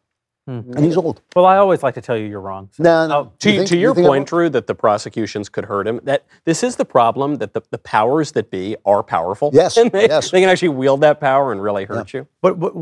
Mm-hmm. 0.49 0.73
And 0.75 0.85
he's 0.85 0.97
old. 0.97 1.23
Well, 1.35 1.47
I 1.47 1.57
always 1.57 1.83
like 1.83 1.95
to 1.95 2.03
tell 2.03 2.16
you 2.19 2.27
you're 2.27 2.41
wrong. 2.41 2.69
So- 2.73 2.83
No, 2.83 3.07
no. 3.07 3.15
Oh, 3.19 3.33
to, 3.39 3.51
You 3.51 3.59
think- 3.61 3.69
to 3.71 3.79
your 3.79 3.95
think 3.95 4.05
I'm 4.07 4.11
point, 4.11 4.29
Drew, 4.29 4.51
that 4.51 4.66
the 4.66 4.75
prosecutions 4.75 5.49
could 5.49 5.65
hurt 5.65 5.87
him. 5.87 6.01
That 6.05 6.25
this 6.45 6.62
is 6.62 6.77
the 6.77 6.85
problem 6.85 7.37
that 7.37 7.55
the, 7.55 7.62
the 7.71 7.79
powers 7.79 8.33
that 8.33 8.51
be 8.51 8.77
are 8.85 9.03
powerful. 9.03 9.51
Yes, 9.55 9.77
and 9.79 9.91
they, 9.91 10.07
yes. 10.07 10.31
they 10.31 10.41
can 10.41 10.51
actually 10.51 10.69
wield 10.69 11.01
that 11.01 11.19
power 11.21 11.51
and 11.53 11.62
really 11.62 11.85
hurt 11.87 12.12
you. 12.12 12.27
But, 12.43 12.61
but 12.61 12.73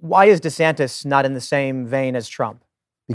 why 0.00 0.26
is 0.26 0.40
DeSantis 0.40 1.06
not 1.06 1.24
in 1.24 1.32
the 1.34 1.40
same 1.40 1.86
vein 1.86 2.14
as 2.16 2.28
Trump? 2.28 2.64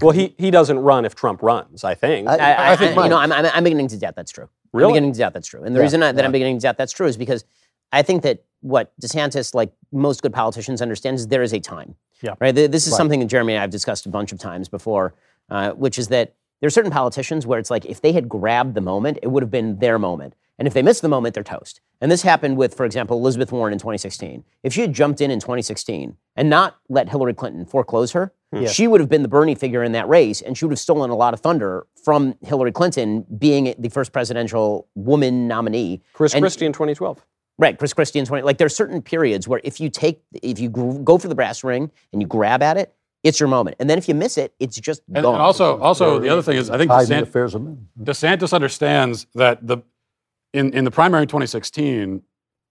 Well, 0.01 0.11
he 0.11 0.33
he 0.37 0.51
doesn't 0.51 0.79
run 0.79 1.05
if 1.05 1.15
Trump 1.15 1.41
runs. 1.41 1.83
I 1.83 1.93
think. 1.93 2.27
I- 2.27 2.37
I, 2.37 2.71
I, 2.71 2.75
think 2.75 2.97
I- 2.97 3.03
you 3.03 3.09
know, 3.09 3.17
I'm, 3.17 3.31
I'm, 3.31 3.45
I'm 3.45 3.63
beginning 3.63 3.87
to 3.89 3.97
doubt 3.97 4.15
that's 4.15 4.31
true. 4.31 4.49
Really? 4.73 4.87
I'm 4.89 4.93
beginning 4.93 5.13
to 5.13 5.19
doubt 5.19 5.33
that's 5.33 5.47
true. 5.47 5.63
And 5.63 5.73
the 5.75 5.79
Yeah, 5.79 5.83
reason 5.83 6.03
I, 6.03 6.11
that 6.11 6.21
yeah. 6.21 6.25
I'm 6.25 6.31
beginning 6.31 6.57
to 6.57 6.63
doubt 6.63 6.77
that's 6.77 6.91
true 6.91 7.07
is 7.07 7.15
because 7.17 7.45
I 7.93 8.01
think 8.01 8.23
that 8.23 8.43
what 8.61 8.91
DeSantis, 8.99 9.53
like 9.53 9.71
most 9.93 10.21
good 10.21 10.33
politicians, 10.33 10.81
understands 10.81 11.21
is 11.21 11.27
there 11.27 11.43
is 11.43 11.53
a 11.53 11.59
time. 11.59 11.95
Yeah. 12.21 12.35
Right. 12.39 12.53
This 12.53 12.87
is 12.87 12.93
Right. 12.93 12.97
something 12.97 13.19
that 13.19 13.27
Jeremy 13.27 13.53
and 13.53 13.59
I 13.59 13.61
have 13.61 13.69
discussed 13.71 14.05
a 14.05 14.09
bunch 14.09 14.31
of 14.31 14.39
times 14.39 14.69
before, 14.69 15.13
uh, 15.49 15.71
which 15.71 15.97
is 15.99 16.07
that 16.09 16.33
There 16.61 16.67
are 16.67 16.71
certain 16.71 16.89
politicians 16.91 17.45
where 17.45 17.59
it's 17.59 17.69
like 17.69 17.85
if 17.85 17.99
they 17.99 18.13
had 18.13 18.29
grabbed 18.29 18.75
the 18.75 18.81
moment, 18.81 19.19
it 19.21 19.27
would 19.27 19.43
have 19.43 19.51
been 19.51 19.77
their 19.79 19.99
moment. 19.99 20.35
And 20.57 20.67
if 20.69 20.73
they 20.73 20.81
miss 20.81 21.01
the 21.01 21.09
moment, 21.09 21.35
they're 21.35 21.43
toast. 21.43 21.81
And 21.99 22.09
this 22.09 22.21
happened 22.21 22.55
with, 22.55 22.73
for 22.73 22.85
example, 22.85 23.17
Elizabeth 23.17 23.51
Warren 23.51 23.73
in 23.73 23.77
2016. 23.77 24.45
If 24.63 24.71
she 24.73 24.79
had 24.79 24.93
jumped 24.93 25.19
in 25.19 25.29
in 25.31 25.41
2016 25.41 26.15
and 26.37 26.49
not 26.49 26.77
let 26.87 27.09
Hillary 27.09 27.33
Clinton 27.33 27.65
foreclose 27.65 28.13
her, 28.13 28.31
she 28.67 28.87
would 28.87 29.01
have 29.01 29.09
been 29.09 29.21
the 29.21 29.27
Bernie 29.27 29.53
figure 29.53 29.83
in 29.83 29.91
that 29.91 30.07
race, 30.07 30.41
and 30.41 30.57
she 30.57 30.63
would 30.63 30.71
have 30.71 30.79
stolen 30.79 31.09
a 31.09 31.15
lot 31.15 31.33
of 31.33 31.41
thunder 31.41 31.85
from 32.01 32.35
Hillary 32.41 32.71
Clinton 32.71 33.25
being 33.37 33.75
the 33.77 33.89
first 33.89 34.13
presidential 34.13 34.87
woman 34.95 35.49
nominee. 35.49 36.01
Chris 36.13 36.33
And- 36.33 36.41
Christie 36.41 36.65
in 36.65 36.71
2012. 36.71 37.21
Right, 37.57 37.77
Chris 37.77 37.93
Christie 37.93 38.19
in 38.19 38.25
20. 38.25 38.43
Like 38.43 38.57
there 38.57 38.65
are 38.65 38.69
certain 38.69 39.01
periods 39.01 39.47
where 39.47 39.61
if 39.63 39.79
you 39.79 39.89
take, 39.89 40.21
if 40.43 40.59
you 40.59 40.69
go 40.69 41.17
for 41.17 41.27
the 41.27 41.35
brass 41.35 41.63
ring 41.63 41.89
and 42.11 42.21
you 42.21 42.27
grab 42.27 42.61
at 42.61 42.75
it, 42.77 42.93
it's 43.23 43.39
your 43.39 43.47
moment. 43.49 43.77
And 43.79 43.89
then 43.89 43.97
if 43.97 44.07
you 44.07 44.13
miss 44.13 44.37
it, 44.37 44.53
it's 44.59 44.77
just 44.79 45.01
And, 45.13 45.23
gone. 45.23 45.35
and 45.35 45.41
also, 45.41 45.79
also 45.79 46.19
the 46.19 46.29
other 46.29 46.41
thing 46.41 46.57
is, 46.57 46.69
I 46.69 46.77
think 46.77 46.91
Tide 46.91 47.07
the 47.07 47.13
DeSantis, 47.15 47.21
affairs 47.23 47.55
of 47.55 47.63
men. 47.63 47.87
DeSantis 48.01 48.53
understands 48.53 49.25
that 49.35 49.65
the 49.65 49.77
in, 50.53 50.73
in 50.73 50.85
the 50.85 50.91
primary 50.91 51.23
in 51.23 51.27
2016, 51.27 52.21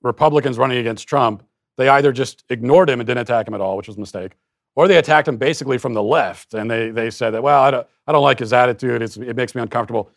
Republicans 0.03 0.59
running 0.59 0.79
against 0.79 1.09
Trump, 1.09 1.43
they 1.77 1.89
either 1.89 2.13
just 2.13 2.45
ignored 2.49 2.89
him 2.89 3.01
and 3.01 3.07
didn't 3.07 3.21
attack 3.23 3.49
him 3.49 3.55
at 3.55 3.61
all, 3.61 3.77
which 3.77 3.89
was 3.89 3.97
a 3.97 4.01
mistake, 4.01 4.33
or 4.77 4.87
they 4.87 4.97
attacked 4.97 5.27
him 5.29 5.37
basically 5.39 5.77
from 5.77 5.93
the 5.95 6.03
left, 6.03 6.55
and 6.55 6.71
they 6.71 6.91
they 6.91 7.11
said 7.11 7.31
that, 7.31 7.43
well, 7.43 7.63
I 7.63 7.71
don't, 7.71 7.87
I 8.07 8.13
don't 8.13 8.23
like 8.23 8.39
his 8.39 8.53
attitude. 8.53 9.03
It's, 9.03 9.17
it 9.17 9.35
makes 9.35 9.55
me 9.55 9.63
uncomfortable. 9.63 10.11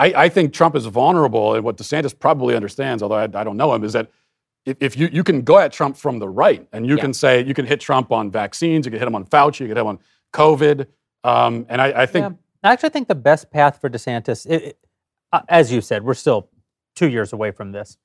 I, 0.00 0.24
I 0.24 0.28
think 0.30 0.52
Trump 0.54 0.74
is 0.76 0.86
vulnerable, 0.86 1.54
and 1.54 1.62
what 1.64 1.76
DeSantis 1.76 2.18
probably 2.18 2.56
understands, 2.56 3.02
although 3.02 3.16
I, 3.16 3.24
I 3.24 3.44
don't 3.44 3.56
know 3.58 3.74
him, 3.74 3.84
is 3.84 3.92
that 3.92 4.10
if, 4.64 4.76
if 4.80 4.96
you, 4.96 5.08
you 5.12 5.22
can 5.22 5.42
go 5.42 5.58
at 5.58 5.72
Trump 5.72 5.96
from 5.96 6.18
the 6.18 6.28
right, 6.28 6.66
and 6.72 6.86
you 6.86 6.96
Yeah. 6.96 7.02
can 7.02 7.12
say 7.14 7.44
you 7.44 7.54
can 7.54 7.66
hit 7.66 7.80
Trump 7.80 8.10
on 8.10 8.30
vaccines, 8.30 8.86
you 8.86 8.90
can 8.90 8.98
hit 8.98 9.06
him 9.08 9.14
on 9.14 9.24
Fauci, 9.26 9.60
you 9.60 9.66
can 9.66 9.76
hit 9.76 9.80
him 9.82 9.86
on 9.88 9.98
COVID, 10.32 10.86
um, 11.24 11.66
and 11.68 11.82
I, 11.82 12.02
I 12.02 12.06
think 12.06 12.24
Yeah. 12.24 12.68
I 12.70 12.72
actually 12.72 12.90
think 12.90 13.08
the 13.08 13.14
best 13.14 13.50
path 13.50 13.80
for 13.80 13.90
DeSantis, 13.90 14.46
it, 14.46 14.62
it- 14.62 14.78
uh, 15.32 15.42
as 15.48 15.70
you 15.72 15.80
said, 15.80 16.02
we're 16.02 16.14
still 16.14 16.48
two 16.96 17.08
years 17.08 17.32
away 17.32 17.52
from 17.52 17.70
this. 17.70 17.96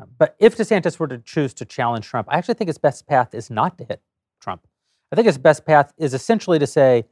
Uh, 0.00 0.06
but 0.18 0.34
if 0.40 0.56
DeSantis 0.56 0.98
were 0.98 1.06
to 1.06 1.18
choose 1.18 1.54
to 1.54 1.64
challenge 1.64 2.04
Trump, 2.06 2.26
I 2.30 2.36
actually 2.38 2.54
think 2.54 2.66
his 2.68 2.78
best 2.78 3.06
path 3.06 3.32
is 3.32 3.48
not 3.48 3.78
to 3.78 3.84
hit 3.84 4.00
Trump. 4.40 4.66
I 5.12 5.14
think 5.16 5.26
his 5.26 5.38
best 5.38 5.64
path 5.64 5.92
is 5.98 6.14
essentially 6.14 6.58
to 6.58 6.66
say, 6.66 7.04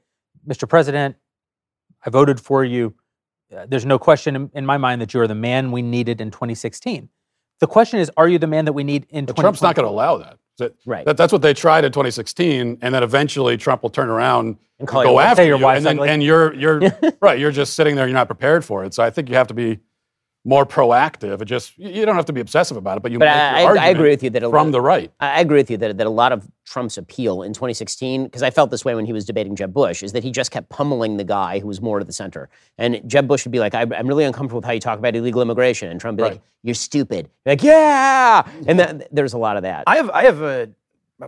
Mr. 0.49 0.69
President, 0.69 1.15
I 2.05 2.11
voted 2.11 2.41
for 2.41 2.65
you. 2.65 2.95
Uh, 3.53 3.67
there's 3.69 3.85
no 3.87 3.99
question 3.99 4.37
in, 4.37 4.51
in 4.55 4.67
my 4.67 4.79
mind 4.79 5.01
that 5.03 5.13
you 5.15 5.21
are 5.21 5.27
the 5.29 5.35
man 5.35 5.73
we 5.73 5.83
needed 5.83 6.21
in 6.21 6.31
2016. 6.31 7.09
The 7.61 7.67
question 7.67 8.01
is, 8.01 8.11
are 8.17 8.29
you 8.29 8.39
the 8.39 8.47
man 8.47 8.65
that 8.65 8.73
we 8.73 8.85
need 8.85 9.07
in 9.11 9.27
But 9.27 9.37
Trump's 9.37 9.63
not 9.63 9.75
going 9.77 9.87
to 9.87 9.91
allow 9.91 10.17
that. 10.19 10.39
That- 10.59 10.75
Right. 10.87 11.05
that- 11.07 11.17
that's 11.17 11.33
what 11.33 11.43
they 11.43 11.55
tried 11.55 11.85
in 11.85 11.93
2016, 11.93 12.79
and 12.83 12.95
then 12.95 13.03
eventually 13.03 13.57
Trump 13.57 13.83
will 13.83 13.91
turn 13.91 14.09
around 14.09 14.47
and, 14.47 14.57
And 14.81 14.89
go 14.89 15.21
after 15.21 15.45
you, 15.45 15.55
and, 15.67 15.85
then, 15.87 15.99
and 16.01 16.23
you're 16.23 16.53
you're 16.55 16.81
right. 17.21 17.39
You're 17.39 17.53
just 17.53 17.75
sitting 17.75 17.95
there. 17.95 18.07
You're 18.07 18.15
not 18.15 18.27
prepared 18.27 18.65
for 18.65 18.85
it. 18.85 18.95
So 18.95 19.03
I 19.03 19.11
think 19.11 19.29
you 19.29 19.37
have 19.37 19.47
to 19.49 19.55
be 19.55 19.79
more 20.45 20.67
proactive. 20.67 21.41
It 21.41 21.45
just 21.45 21.79
you 21.79 21.89
you 21.91 22.05
don't 22.07 22.17
have 22.17 22.25
to 22.27 22.33
be 22.33 22.41
obsessive 22.41 22.77
about 22.77 22.97
it, 22.97 23.03
but 23.03 23.13
you 23.13 23.19
But 23.19 23.27
make 23.27 23.35
I- 23.35 23.63
your 23.63 23.79
I- 23.79 23.85
I 23.87 23.89
agree 23.91 24.11
with 24.11 24.23
you 24.25 24.31
that 24.31 24.43
a 24.43 24.51
from 24.51 24.67
lot- 24.67 24.73
the 24.73 24.81
right. 24.81 25.11
I 25.21 25.37
I 25.37 25.41
agree 25.41 25.59
with 25.59 25.71
you 25.71 25.77
that, 25.79 25.97
that 25.99 26.07
a 26.07 26.11
lot 26.11 26.33
of 26.33 26.49
Trump's 26.65 26.99
appeal 26.99 27.43
in 27.43 27.53
2016, 27.53 28.25
because 28.25 28.43
I 28.43 28.51
felt 28.51 28.71
this 28.71 28.85
way 28.85 28.95
when 28.95 29.05
he 29.07 29.13
was 29.13 29.25
debating 29.25 29.55
Jeb 29.55 29.73
Bush, 29.73 30.03
is 30.03 30.13
that 30.13 30.25
he 30.25 30.31
just 30.31 30.51
kept 30.51 30.69
pummeling 30.69 31.17
the 31.17 31.25
guy 31.25 31.59
who 31.61 31.67
was 31.69 31.81
more 31.81 31.99
to 32.01 32.05
the 32.05 32.13
center. 32.13 32.49
And 32.79 33.01
Jeb 33.07 33.29
Bush 33.29 33.45
would 33.45 33.53
be 33.53 33.61
like, 33.61 33.75
I'm 33.75 33.93
I'm 33.93 34.07
really 34.09 34.25
uncomfortable 34.25 34.59
with 34.59 34.65
how 34.65 34.73
you 34.73 34.81
talk 34.81 34.99
about 34.99 35.15
illegal 35.15 35.43
immigration. 35.43 35.91
And 35.91 36.01
Trump 36.01 36.19
would 36.19 36.25
be 36.25 36.31
like, 36.33 36.41
you're 36.65 36.75
stupid. 36.75 37.29
Like, 37.47 37.63
yeah. 37.63 38.43
And 38.67 38.79
that, 38.81 39.09
there's 39.15 39.33
a 39.35 39.39
lot 39.39 39.57
of 39.57 39.63
that. 39.63 39.85
I 39.87 39.97
have 39.97 40.11
I 40.11 40.25
have 40.25 40.41
a 40.43 40.69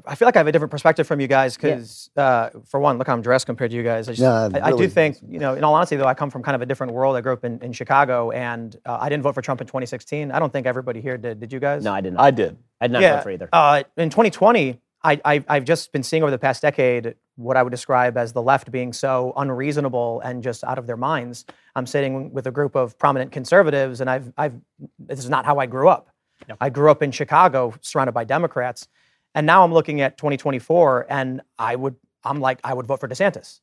I 0.07 0.15
feel 0.15 0.27
like 0.27 0.37
I 0.37 0.41
have 0.41 0.47
a 0.47 0.53
different 0.53 0.71
perspective 0.71 1.07
from 1.07 1.21
you 1.21 1.29
guys 1.29 1.57
because, 1.57 2.11
uh, 2.17 2.51
for 2.67 2.81
one, 2.81 2.99
look 2.99 3.07
how 3.07 3.13
I'm 3.13 3.23
dressed 3.23 3.47
compared 3.47 3.71
to 3.71 3.77
you 3.77 3.83
guys. 3.83 4.09
I, 4.09 4.13
just, 4.13 4.23
Yeah, 4.23 4.49
I, 4.55 4.73
I 4.73 4.77
do 4.77 4.89
think, 4.89 5.19
you 5.29 5.39
know, 5.39 5.55
in 5.55 5.63
all 5.63 5.75
honesty, 5.75 5.97
though, 5.97 6.07
I 6.07 6.15
come 6.15 6.31
from 6.31 6.43
kind 6.43 6.57
of 6.57 6.63
a 6.63 6.67
different 6.67 6.93
world. 6.93 7.17
I 7.17 7.21
grew 7.21 7.33
up 7.33 7.45
in, 7.45 7.61
in 7.61 7.73
Chicago, 7.73 8.31
and 8.31 8.75
uh, 8.87 8.99
I 9.01 9.09
didn't 9.09 9.23
vote 9.23 9.35
for 9.35 9.43
Trump 9.43 9.61
in 9.61 9.67
2016. 9.67 10.33
I 10.33 10.39
don't 10.39 10.53
think 10.53 10.67
everybody 10.67 11.01
here 11.01 11.17
did. 11.17 11.39
Did 11.39 11.53
you 11.53 11.61
guys? 11.61 11.85
no, 11.85 11.93
I 11.93 12.01
didn't. 12.01 12.19
I 12.19 12.31
did. 12.31 12.57
I 12.81 12.89
did 12.89 12.93
not 12.93 13.03
yeah. 13.03 13.17
vote 13.17 13.23
for 13.23 13.31
either. 13.31 13.49
Uh, 13.53 13.83
in 13.97 14.11
2020, 14.11 14.81
I, 15.05 15.21
I, 15.25 15.45
I've 15.49 15.65
just 15.65 15.93
been 15.93 16.03
seeing 16.03 16.23
over 16.23 16.31
the 16.31 16.39
past 16.39 16.63
decade 16.63 17.15
what 17.37 17.57
I 17.57 17.63
would 17.63 17.71
describe 17.71 18.17
as 18.17 18.33
the 18.33 18.43
left 18.43 18.71
being 18.71 18.93
so 18.93 19.33
unreasonable 19.37 20.21
and 20.21 20.43
just 20.43 20.65
out 20.65 20.79
of 20.79 20.87
their 20.87 20.97
minds. 20.97 21.45
I'm 21.77 21.87
sitting 21.87 22.33
with 22.33 22.47
a 22.47 22.51
group 22.51 22.75
of 22.75 22.99
prominent 22.99 23.31
conservatives, 23.31 24.01
and 24.01 24.09
I've, 24.09 24.33
I've 24.39 24.55
this 24.99 25.19
is 25.19 25.29
not 25.29 25.45
how 25.45 25.59
I 25.59 25.67
grew 25.67 25.89
up. 25.89 26.09
No. 26.49 26.57
I 26.61 26.71
grew 26.71 26.91
up 26.91 27.03
in 27.03 27.11
Chicago, 27.11 27.75
surrounded 27.81 28.13
by 28.13 28.25
Democrats, 28.25 28.89
and 29.35 29.47
now 29.47 29.65
I'm 29.65 29.73
looking 29.73 30.01
at 30.01 30.17
2024, 30.17 31.07
and 31.09 31.41
I 31.59 31.77
would, 31.77 31.97
I'm 32.25 32.41
like, 32.41 32.61
I 32.65 32.75
would 32.75 32.87
vote 32.87 33.01
for 33.01 33.09
DeSantis. 33.09 33.61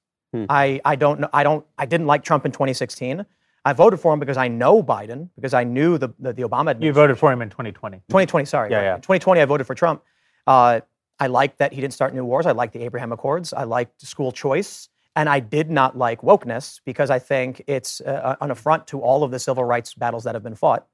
I, 0.49 0.79
I 0.85 0.95
don't 0.95 1.19
know, 1.19 1.29
I 1.33 1.43
don't, 1.43 1.65
I 1.77 1.85
didn't 1.85 2.07
like 2.07 2.23
Trump 2.23 2.45
in 2.45 2.51
2016. 2.51 3.25
I 3.63 3.73
voted 3.73 3.99
for 3.99 4.13
him 4.13 4.19
because 4.19 4.37
I 4.37 4.47
know 4.47 4.81
Biden, 4.81 5.29
because 5.35 5.53
I 5.53 5.63
knew 5.63 5.97
the 5.97 6.09
the, 6.19 6.33
the 6.33 6.41
Obama 6.43 6.71
administration. 6.71 6.83
You 6.83 6.93
voted 6.93 7.19
for 7.19 7.31
him 7.31 7.41
in 7.41 7.49
2020. 7.49 7.97
2020, 7.97 8.45
sorry. 8.45 8.71
Yeah, 8.71 8.77
right. 8.77 8.83
yeah. 8.83 8.95
In 8.95 9.01
2020, 9.01 9.41
I 9.41 9.45
voted 9.45 9.67
for 9.67 9.75
Trump. 9.75 10.03
Uh, 10.47 10.81
I 11.19 11.27
liked 11.27 11.59
that 11.59 11.71
he 11.71 11.81
didn't 11.81 11.93
start 11.93 12.15
new 12.15 12.25
wars. 12.25 12.47
I 12.47 12.51
liked 12.51 12.73
the 12.73 12.81
Abraham 12.81 13.11
Accords. 13.11 13.53
I 13.53 13.63
liked 13.63 14.01
school 14.01 14.31
choice. 14.31 14.89
And 15.15 15.27
I 15.27 15.41
did 15.41 15.69
not 15.69 15.97
like 15.97 16.21
wokeness 16.21 16.79
because 16.85 17.09
I 17.09 17.19
think 17.19 17.61
it's 17.67 18.01
uh, 18.01 18.37
an 18.39 18.49
affront 18.49 18.87
to 18.87 19.01
all 19.01 19.23
of 19.23 19.29
the 19.29 19.39
civil 19.39 19.63
rights 19.63 19.93
battles 19.93 20.23
that 20.23 20.35
have 20.35 20.43
been 20.43 20.55
fought. 20.55 20.87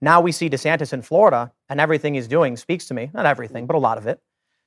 Now 0.00 0.20
we 0.20 0.32
see 0.32 0.50
DeSantis 0.50 0.92
in 0.92 1.02
Florida, 1.02 1.52
and 1.68 1.80
everything 1.80 2.14
he's 2.14 2.28
doing 2.28 2.56
speaks 2.56 2.86
to 2.86 2.94
me. 2.94 3.10
Not 3.14 3.26
everything, 3.26 3.66
but 3.66 3.76
a 3.76 3.78
lot 3.78 3.98
of 3.98 4.06
it. 4.06 4.20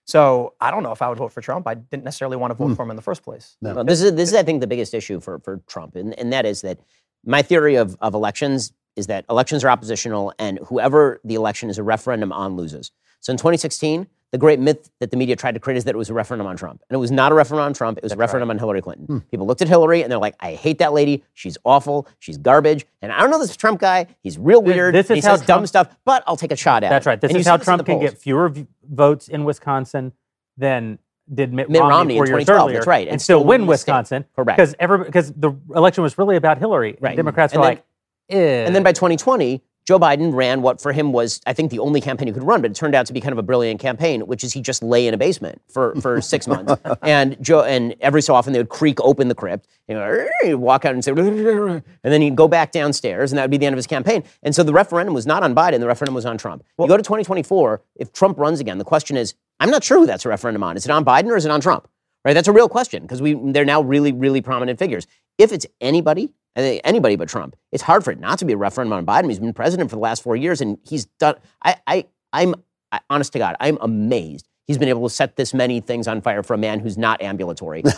So 0.05 0.53
I 0.61 0.71
don't 0.71 0.83
know 0.83 0.93
if 0.93 1.01
I 1.01 1.09
would 1.09 1.17
vote 1.17 1.33
for 1.33 1.41
Trump. 1.41 1.67
I 1.67 1.75
didn't 1.75 2.05
necessarily 2.05 2.37
want 2.37 2.51
to 2.51 2.55
vote 2.55 2.69
hmm. 2.69 2.73
for 2.75 2.83
him 2.83 2.91
in 2.91 2.95
the 2.95 3.01
first 3.01 3.23
place. 3.23 3.57
Well, 3.61 3.83
this 3.83 4.01
is 4.01 4.13
this 4.13 4.29
is 4.29 4.35
I 4.35 4.43
think 4.43 4.61
the 4.61 4.67
biggest 4.67 4.93
issue 4.93 5.19
for 5.19 5.39
for 5.39 5.61
Trump, 5.67 5.95
and, 5.95 6.17
and 6.17 6.31
that 6.31 6.45
is 6.45 6.61
that 6.61 6.79
my 7.25 7.41
theory 7.41 7.75
of, 7.75 7.97
of 7.99 8.13
elections 8.13 8.71
is 8.95 9.07
that 9.07 9.25
elections 9.29 9.63
are 9.63 9.69
oppositional, 9.69 10.33
and 10.39 10.59
whoever 10.65 11.19
the 11.23 11.35
election 11.35 11.69
is 11.69 11.77
a 11.77 11.83
referendum 11.83 12.31
on 12.31 12.55
loses. 12.55 12.91
So 13.19 13.31
in 13.31 13.37
2016, 13.37 14.07
the 14.31 14.37
great 14.37 14.59
myth 14.59 14.89
that 14.99 15.09
the 15.11 15.17
media 15.17 15.35
tried 15.35 15.53
to 15.53 15.59
create 15.59 15.77
is 15.77 15.85
that 15.85 15.95
it 15.95 15.97
was 15.97 16.09
a 16.09 16.13
referendum 16.13 16.47
on 16.47 16.57
Trump, 16.57 16.81
and 16.89 16.95
it 16.95 16.99
was 16.99 17.11
not 17.11 17.31
a 17.31 17.35
referendum 17.35 17.65
on 17.65 17.73
Trump. 17.73 17.97
It 17.97 18.03
was 18.03 18.11
a 18.11 18.17
referendum 18.17 18.49
on 18.49 18.57
Hillary 18.57 18.81
Clinton. 18.81 19.21
People 19.31 19.47
looked 19.47 19.61
at 19.61 19.67
Hillary 19.69 20.01
and 20.03 20.11
they're 20.11 20.19
like, 20.19 20.35
"I 20.41 20.53
hate 20.53 20.79
that 20.79 20.91
lady. 20.93 21.23
She's 21.33 21.57
awful. 21.63 22.07
She's 22.19 22.37
garbage." 22.37 22.85
And 23.01 23.11
I 23.11 23.19
don't 23.21 23.29
know 23.31 23.39
this 23.39 23.55
Trump 23.55 23.79
guy. 23.79 24.07
He's 24.21 24.37
real 24.37 24.61
weird. 24.61 24.93
this 24.93 25.09
is 25.09 25.15
he 25.15 25.21
says 25.21 25.39
how 25.41 25.45
dumb 25.45 25.65
stuff, 25.65 25.95
but 26.03 26.23
I'll 26.27 26.35
take 26.37 26.51
a 26.51 26.57
shot 26.57 26.83
at 26.83 26.89
That's 26.89 27.05
it. 27.05 27.09
right. 27.09 27.21
This 27.21 27.31
And 27.31 27.39
is 27.39 27.47
how 27.47 27.57
Trump 27.57 27.85
can 27.85 27.95
polls. 27.99 28.09
get 28.11 28.17
fewer 28.17 28.49
v- 28.49 28.67
votes 28.89 29.27
in 29.29 29.45
Wisconsin 29.45 30.11
than 30.57 30.99
did 31.33 31.53
Mitt, 31.53 31.69
Mitt 31.69 31.81
Romney, 31.81 31.93
Romney 31.95 32.13
in 32.15 32.25
four 32.25 32.39
years 32.39 32.49
earlier. 32.49 32.73
that's 32.77 32.87
right, 32.87 33.07
And, 33.07 33.13
and 33.13 33.21
still 33.21 33.39
still 33.39 33.47
win 33.47 33.61
state. 33.61 33.67
Wisconsin. 33.69 34.25
Correct. 34.35 34.57
Because 34.57 34.75
every 34.79 34.99
because 35.05 35.31
the 35.33 35.51
election 35.75 36.01
was 36.03 36.17
really 36.17 36.35
about 36.35 36.57
Hillary. 36.57 36.97
Right. 36.99 37.15
Democrats 37.15 37.53
And 37.53 37.61
were 37.61 37.67
then- 37.67 37.75
like, 37.77 37.85
eh. 38.29 38.65
And 38.65 38.75
then 38.75 38.83
by 38.83 38.91
2020, 38.93 39.61
Joe 39.87 39.97
Biden 39.97 40.33
ran 40.33 40.61
what 40.61 40.81
for 40.81 40.91
him 40.91 41.13
was, 41.13 41.39
I 41.47 41.53
think, 41.53 41.71
the 41.71 41.79
only 41.79 42.01
campaign 42.01 42.27
he 42.27 42.33
could 42.33 42.43
run, 42.43 42.61
but 42.61 42.69
it 42.71 42.75
turned 42.75 42.93
out 42.93 43.05
to 43.05 43.13
be 43.13 43.21
kind 43.21 43.31
of 43.31 43.37
a 43.37 43.43
brilliant 43.43 43.79
campaign, 43.79 44.19
which 44.27 44.43
is 44.43 44.51
he 44.51 44.61
just 44.61 44.83
lay 44.83 45.07
in 45.07 45.13
a 45.13 45.17
basement 45.17 45.61
for, 45.69 45.95
for 46.01 46.19
six 46.33 46.45
months. 46.45 46.75
And 47.01 47.41
Joe, 47.41 47.63
and 47.63 47.95
every 48.01 48.21
so 48.21 48.35
often 48.35 48.51
they 48.51 48.59
would 48.59 48.67
creak 48.67 48.99
open 48.99 49.29
the 49.29 49.35
crypt, 49.35 49.65
you 49.87 49.95
know, 49.95 50.27
he'd 50.43 50.55
walk 50.55 50.83
out 50.83 50.93
and 50.93 51.05
say, 51.05 51.11
and 51.15 51.83
then 52.03 52.21
he'd 52.21 52.35
go 52.35 52.49
back 52.49 52.73
downstairs, 52.73 53.31
and 53.31 53.37
that 53.37 53.43
would 53.43 53.51
be 53.51 53.55
the 53.55 53.65
end 53.65 53.73
of 53.73 53.77
his 53.77 53.87
campaign. 53.87 54.25
And 54.43 54.53
so 54.53 54.61
the 54.61 54.73
referendum 54.73 55.13
was 55.13 55.25
not 55.25 55.41
on 55.41 55.55
Biden, 55.55 55.79
the 55.79 55.87
referendum 55.87 56.15
was 56.15 56.25
on 56.25 56.37
Trump. 56.37 56.65
you 56.77 56.85
go 56.85 56.97
to 56.97 57.03
2024, 57.03 57.81
if 57.95 58.11
Trump 58.11 58.37
runs 58.37 58.59
again, 58.59 58.79
the 58.79 58.83
question 58.83 59.15
is, 59.15 59.35
I'm 59.61 59.71
not 59.71 59.85
sure 59.85 59.99
who 59.99 60.05
that's 60.05 60.25
a 60.25 60.29
referendum 60.29 60.63
on. 60.63 60.75
Is 60.75 60.83
it 60.83 60.91
on 60.91 61.05
Biden 61.05 61.27
or 61.27 61.37
is 61.37 61.45
it 61.45 61.51
on 61.51 61.61
Trump? 61.61 61.87
Right? 62.25 62.33
That's 62.33 62.49
a 62.49 62.51
real 62.51 62.67
question 62.67 63.03
because 63.03 63.21
we 63.21 63.35
they're 63.53 63.63
now 63.63 63.81
really, 63.81 64.11
really 64.11 64.41
prominent 64.41 64.77
figures. 64.77 65.07
If 65.37 65.53
it's 65.53 65.65
anybody, 65.79 66.33
anybody 66.57 67.15
but 67.15 67.29
Trump, 67.29 67.55
it's 67.71 67.83
hard 67.83 68.03
for 68.03 68.11
it 68.11 68.19
not 68.19 68.39
to 68.39 68.45
be 68.45 68.53
a 68.53 68.57
referendum 68.57 68.93
on 68.93 69.05
Biden. 69.05 69.29
He's 69.29 69.39
been 69.39 69.53
president 69.53 69.89
for 69.89 69.95
the 69.95 70.01
last 70.01 70.23
four 70.23 70.35
years, 70.35 70.61
and 70.61 70.77
he's 70.83 71.05
done. 71.19 71.35
I, 71.63 71.77
I, 71.85 72.05
I'm 72.33 72.55
I, 72.91 72.99
honest 73.09 73.33
to 73.33 73.39
God, 73.39 73.55
I'm 73.59 73.77
amazed. 73.81 74.47
He's 74.67 74.77
been 74.77 74.89
able 74.89 75.07
to 75.07 75.13
set 75.13 75.37
this 75.37 75.53
many 75.53 75.79
things 75.79 76.09
on 76.09 76.19
fire 76.19 76.43
for 76.43 76.53
a 76.53 76.57
man 76.57 76.81
who's 76.81 76.97
not 76.97 77.21
ambulatory. 77.21 77.83
It's 77.85 77.97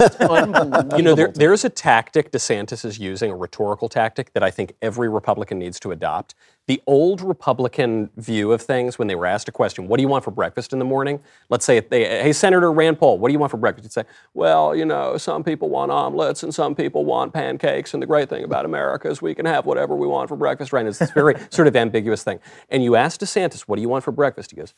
You 0.96 1.02
know, 1.02 1.16
there, 1.16 1.32
there's 1.32 1.66
a 1.66 1.70
tactic 1.70 2.32
DeSantis 2.32 2.86
is 2.86 3.00
using, 3.00 3.32
a 3.32 3.36
rhetorical 3.36 3.90
tactic 3.90 4.34
that 4.34 4.44
I 4.44 4.52
think 4.52 4.74
every 4.80 5.10
Republican 5.10 5.58
needs 5.58 5.80
to 5.80 5.92
adopt. 5.92 6.36
The 6.68 6.80
old 6.86 7.22
Republican 7.22 8.12
view 8.18 8.52
of 8.52 8.62
things, 8.62 9.00
when 9.00 9.08
they 9.08 9.16
were 9.16 9.26
asked 9.26 9.50
a 9.50 9.52
question, 9.52 9.88
"What 9.88 9.98
do 9.98 10.04
you 10.04 10.08
want 10.08 10.24
for 10.24 10.30
breakfast 10.30 10.72
in 10.72 10.78
the 10.78 10.86
morning?" 10.86 11.20
Let's 11.50 11.66
say, 11.66 11.80
they, 11.80 12.04
"Hey, 12.04 12.34
Senator 12.34 12.72
Rand 12.72 13.00
Paul, 13.00 13.18
what 13.18 13.30
do 13.30 13.34
you 13.34 13.40
want 13.40 13.50
for 13.50 13.58
breakfast?" 13.58 13.86
You'd 13.86 13.92
say, 13.92 14.04
"Well, 14.36 14.76
you 14.76 14.86
know, 14.86 15.18
some 15.18 15.44
people 15.44 15.70
want 15.70 15.92
omelets 15.92 16.44
and 16.44 16.54
some 16.54 16.76
people 16.76 17.04
want 17.04 17.34
pancakes, 17.34 17.96
and 17.96 18.04
the 18.04 18.08
great 18.08 18.30
thing 18.30 18.44
about 18.44 18.66
America 18.66 19.10
is 19.10 19.20
we 19.20 19.34
can 19.34 19.48
have 19.48 19.66
whatever 19.66 19.96
we 19.96 20.06
want 20.06 20.30
for 20.30 20.36
breakfast." 20.36 20.72
Right? 20.72 20.82
And 20.82 20.90
it's 20.90 21.00
this 21.00 21.12
very 21.12 21.36
sort 21.50 21.68
of 21.68 21.76
ambiguous 21.76 22.24
thing. 22.24 22.40
And 22.70 22.84
you 22.84 22.96
ask 22.96 23.20
DeSantis, 23.20 23.62
"What 23.62 23.78
do 23.78 23.82
you 23.82 23.90
want 23.90 24.04
for 24.04 24.12
breakfast?" 24.12 24.52
He 24.52 24.58
goes. 24.58 24.76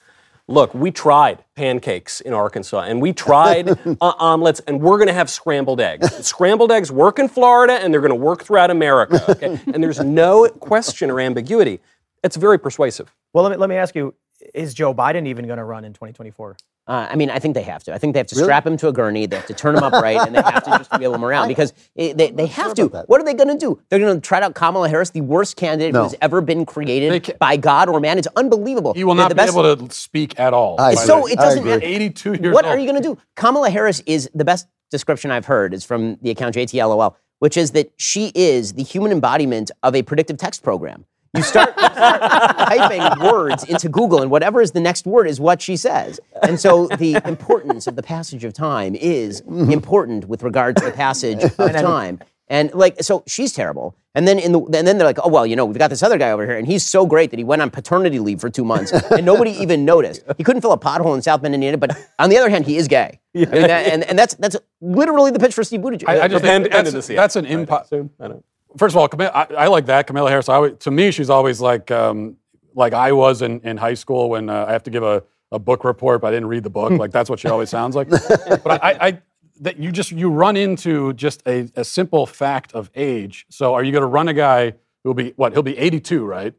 Look, 0.47 0.73
we 0.73 0.91
tried 0.91 1.43
pancakes 1.55 2.21
in 2.21 2.33
Arkansas 2.33 2.81
and 2.81 3.01
we 3.01 3.13
tried 3.13 3.69
uh, 3.85 3.95
omelets, 4.01 4.61
and 4.67 4.81
we're 4.81 4.97
going 4.97 5.07
to 5.07 5.13
have 5.13 5.29
scrambled 5.29 5.79
eggs. 5.79 6.25
scrambled 6.25 6.71
eggs 6.71 6.91
work 6.91 7.19
in 7.19 7.27
Florida 7.27 7.73
and 7.73 7.93
they're 7.93 8.01
going 8.01 8.09
to 8.09 8.15
work 8.15 8.43
throughout 8.43 8.71
America. 8.71 9.23
Okay? 9.31 9.59
and 9.73 9.83
there's 9.83 9.99
no 9.99 10.47
question 10.47 11.09
or 11.09 11.19
ambiguity. 11.19 11.79
It's 12.23 12.35
very 12.35 12.59
persuasive. 12.59 13.13
Well, 13.33 13.43
let 13.43 13.51
me, 13.51 13.57
let 13.57 13.69
me 13.69 13.75
ask 13.75 13.95
you 13.95 14.13
is 14.53 14.73
Joe 14.73 14.93
Biden 14.93 15.27
even 15.27 15.45
going 15.47 15.57
to 15.57 15.63
run 15.63 15.85
in 15.85 15.93
2024? 15.93 16.57
Uh, 16.87 17.07
I 17.11 17.15
mean, 17.15 17.29
I 17.29 17.37
think 17.37 17.53
they 17.53 17.61
have 17.61 17.83
to. 17.83 17.93
I 17.93 17.99
think 17.99 18.13
they 18.13 18.19
have 18.19 18.27
to 18.27 18.35
Really? 18.35 18.45
strap 18.47 18.65
him 18.65 18.75
to 18.77 18.87
a 18.87 18.91
gurney. 18.91 19.27
They 19.27 19.35
have 19.35 19.45
to 19.45 19.53
turn 19.53 19.75
him 19.77 19.83
upright, 19.83 20.17
and 20.17 20.35
they 20.35 20.41
have 20.41 20.63
to 20.63 20.71
just 20.79 20.91
wheel 20.99 21.13
him 21.13 21.23
around 21.23 21.47
because 21.47 21.73
it, 21.95 22.17
they, 22.17 22.31
they 22.31 22.47
have 22.47 22.73
to. 22.73 22.87
What 22.87 23.21
are 23.21 23.23
they 23.23 23.35
going 23.35 23.49
to 23.49 23.57
do? 23.57 23.79
They're 23.89 23.99
going 23.99 24.15
to 24.19 24.19
trot 24.19 24.41
out 24.41 24.55
Kamala 24.55 24.89
Harris, 24.89 25.11
the 25.11 25.21
worst 25.21 25.57
candidate 25.57 25.93
No. 25.93 25.99
who 25.99 26.03
has 26.05 26.15
ever 26.21 26.41
been 26.41 26.65
created 26.65 27.37
by 27.39 27.55
God 27.55 27.87
or 27.87 27.99
man. 27.99 28.17
It's 28.17 28.27
unbelievable. 28.35 28.93
He 28.95 29.03
will 29.03 29.13
not 29.15 29.29
the 29.29 29.35
be 29.35 29.39
best- 29.39 29.53
able 29.55 29.77
to 29.87 29.93
speak 29.93 30.39
at 30.39 30.53
all. 30.53 30.81
I 30.81 30.95
So 30.95 31.27
it 31.27 31.35
doesn't 31.37 31.59
agree. 31.59 31.71
matter. 31.71 31.85
82 31.85 32.33
years 32.33 32.53
What 32.53 32.65
old. 32.65 32.73
are 32.75 32.79
you 32.79 32.87
going 32.91 33.01
to 33.01 33.07
do? 33.09 33.17
Kamala 33.35 33.69
Harris 33.69 34.01
is 34.07 34.27
the 34.33 34.43
best 34.43 34.67
description 34.89 35.29
I've 35.31 35.45
heard 35.45 35.73
is 35.75 35.85
from 35.85 36.17
the 36.23 36.31
account 36.31 36.55
JTLOL, 36.55 37.13
which 37.39 37.57
is 37.57 37.71
that 37.71 37.91
she 37.97 38.31
is 38.33 38.73
the 38.73 38.83
human 38.83 39.11
embodiment 39.11 39.69
of 39.83 39.95
a 39.95 40.01
predictive 40.01 40.37
text 40.37 40.63
program. 40.63 41.05
You 41.33 41.43
start, 41.43 41.73
you 41.77 41.83
start 41.85 42.21
typing 42.21 43.25
words 43.25 43.63
into 43.63 43.87
Google, 43.87 44.21
and 44.21 44.29
whatever 44.29 44.61
is 44.61 44.71
the 44.71 44.81
next 44.81 45.05
word 45.05 45.27
is 45.27 45.39
what 45.39 45.61
she 45.61 45.77
says. 45.77 46.19
And 46.43 46.59
so 46.59 46.87
the 46.87 47.21
importance 47.25 47.87
of 47.87 47.95
the 47.95 48.03
passage 48.03 48.43
of 48.43 48.53
time 48.53 48.95
is 48.95 49.39
important 49.41 50.27
with 50.27 50.43
regard 50.43 50.75
to 50.77 50.85
the 50.85 50.91
passage 50.91 51.41
of 51.57 51.71
time. 51.71 52.19
And 52.49 52.73
like, 52.73 53.01
so 53.01 53.23
she's 53.27 53.53
terrible. 53.53 53.95
And 54.13 54.27
then 54.27 54.39
in 54.39 54.51
the, 54.51 54.59
and 54.59 54.85
then 54.85 54.97
they're 54.97 55.07
like, 55.07 55.19
oh 55.23 55.29
well, 55.29 55.45
you 55.45 55.55
know, 55.55 55.63
we've 55.63 55.77
got 55.77 55.89
this 55.89 56.03
other 56.03 56.17
guy 56.17 56.31
over 56.31 56.45
here, 56.45 56.57
and 56.57 56.67
he's 56.67 56.85
so 56.85 57.05
great 57.05 57.29
that 57.31 57.37
he 57.39 57.45
went 57.45 57.61
on 57.61 57.69
paternity 57.69 58.19
leave 58.19 58.41
for 58.41 58.49
two 58.49 58.65
months, 58.65 58.91
and 59.11 59.25
nobody 59.25 59.51
even 59.51 59.85
noticed. 59.85 60.23
He 60.37 60.43
couldn't 60.43 60.61
fill 60.61 60.73
a 60.73 60.77
pothole 60.77 61.15
in 61.15 61.21
South 61.21 61.41
Bend, 61.41 61.53
Indiana. 61.53 61.77
But 61.77 61.97
on 62.19 62.29
the 62.29 62.37
other 62.37 62.49
hand, 62.49 62.65
he 62.65 62.75
is 62.75 62.89
gay. 62.89 63.21
I 63.33 63.39
mean, 63.39 63.49
that- 63.51 63.87
and, 63.87 64.03
and 64.03 64.19
that's 64.19 64.33
that's 64.35 64.57
literally 64.81 65.31
the 65.31 65.39
pitch 65.39 65.53
for 65.53 65.63
Steve 65.63 65.79
Buttigieg. 65.79 66.09
I, 66.09 66.23
I 66.23 66.27
just 66.27 66.43
End- 66.43 66.65
think 66.65 66.75
end 66.75 66.85
that's, 66.87 66.89
of 66.89 66.93
the 66.95 67.01
season. 67.01 67.15
that's 67.15 67.35
an 67.37 67.45
impo- 67.45 67.87
Soon? 67.87 68.09
I 68.19 68.27
don't. 68.27 68.43
First 68.77 68.93
of 68.95 68.97
all, 69.01 69.07
Camilla, 69.07 69.31
I, 69.33 69.65
I 69.65 69.67
like 69.67 69.85
that. 69.87 70.07
Camilla 70.07 70.29
Harris, 70.29 70.49
I 70.49 70.55
always, 70.55 70.73
to 70.79 70.91
me, 70.91 71.11
she's 71.11 71.29
always 71.29 71.59
like 71.59 71.91
um, 71.91 72.37
like 72.73 72.93
I 72.93 73.11
was 73.11 73.41
in, 73.41 73.59
in 73.61 73.77
high 73.77 73.93
school 73.93 74.29
when 74.29 74.49
uh, 74.49 74.65
I 74.67 74.71
have 74.71 74.83
to 74.83 74.91
give 74.91 75.03
a, 75.03 75.23
a 75.51 75.59
book 75.59 75.83
report, 75.83 76.21
but 76.21 76.27
I 76.27 76.31
didn't 76.31 76.47
read 76.47 76.63
the 76.63 76.69
book. 76.69 76.91
like 76.91 77.11
that's 77.11 77.29
what 77.29 77.39
she 77.39 77.47
always 77.47 77.69
sounds 77.69 77.95
like. 77.95 78.09
but 78.09 78.83
I, 78.83 78.97
I 78.99 79.21
that 79.61 79.77
you 79.77 79.91
just 79.91 80.11
you 80.11 80.29
run 80.29 80.57
into 80.57 81.13
just 81.13 81.41
a, 81.47 81.69
a 81.75 81.83
simple 81.83 82.25
fact 82.25 82.73
of 82.73 82.89
age. 82.95 83.45
So 83.49 83.73
are 83.73 83.83
you 83.83 83.91
going 83.91 84.01
to 84.01 84.07
run 84.07 84.27
a 84.27 84.33
guy 84.33 84.73
who'll 85.03 85.13
be 85.13 85.33
what? 85.35 85.53
He'll 85.53 85.63
be 85.63 85.77
82, 85.77 86.25
right? 86.25 86.53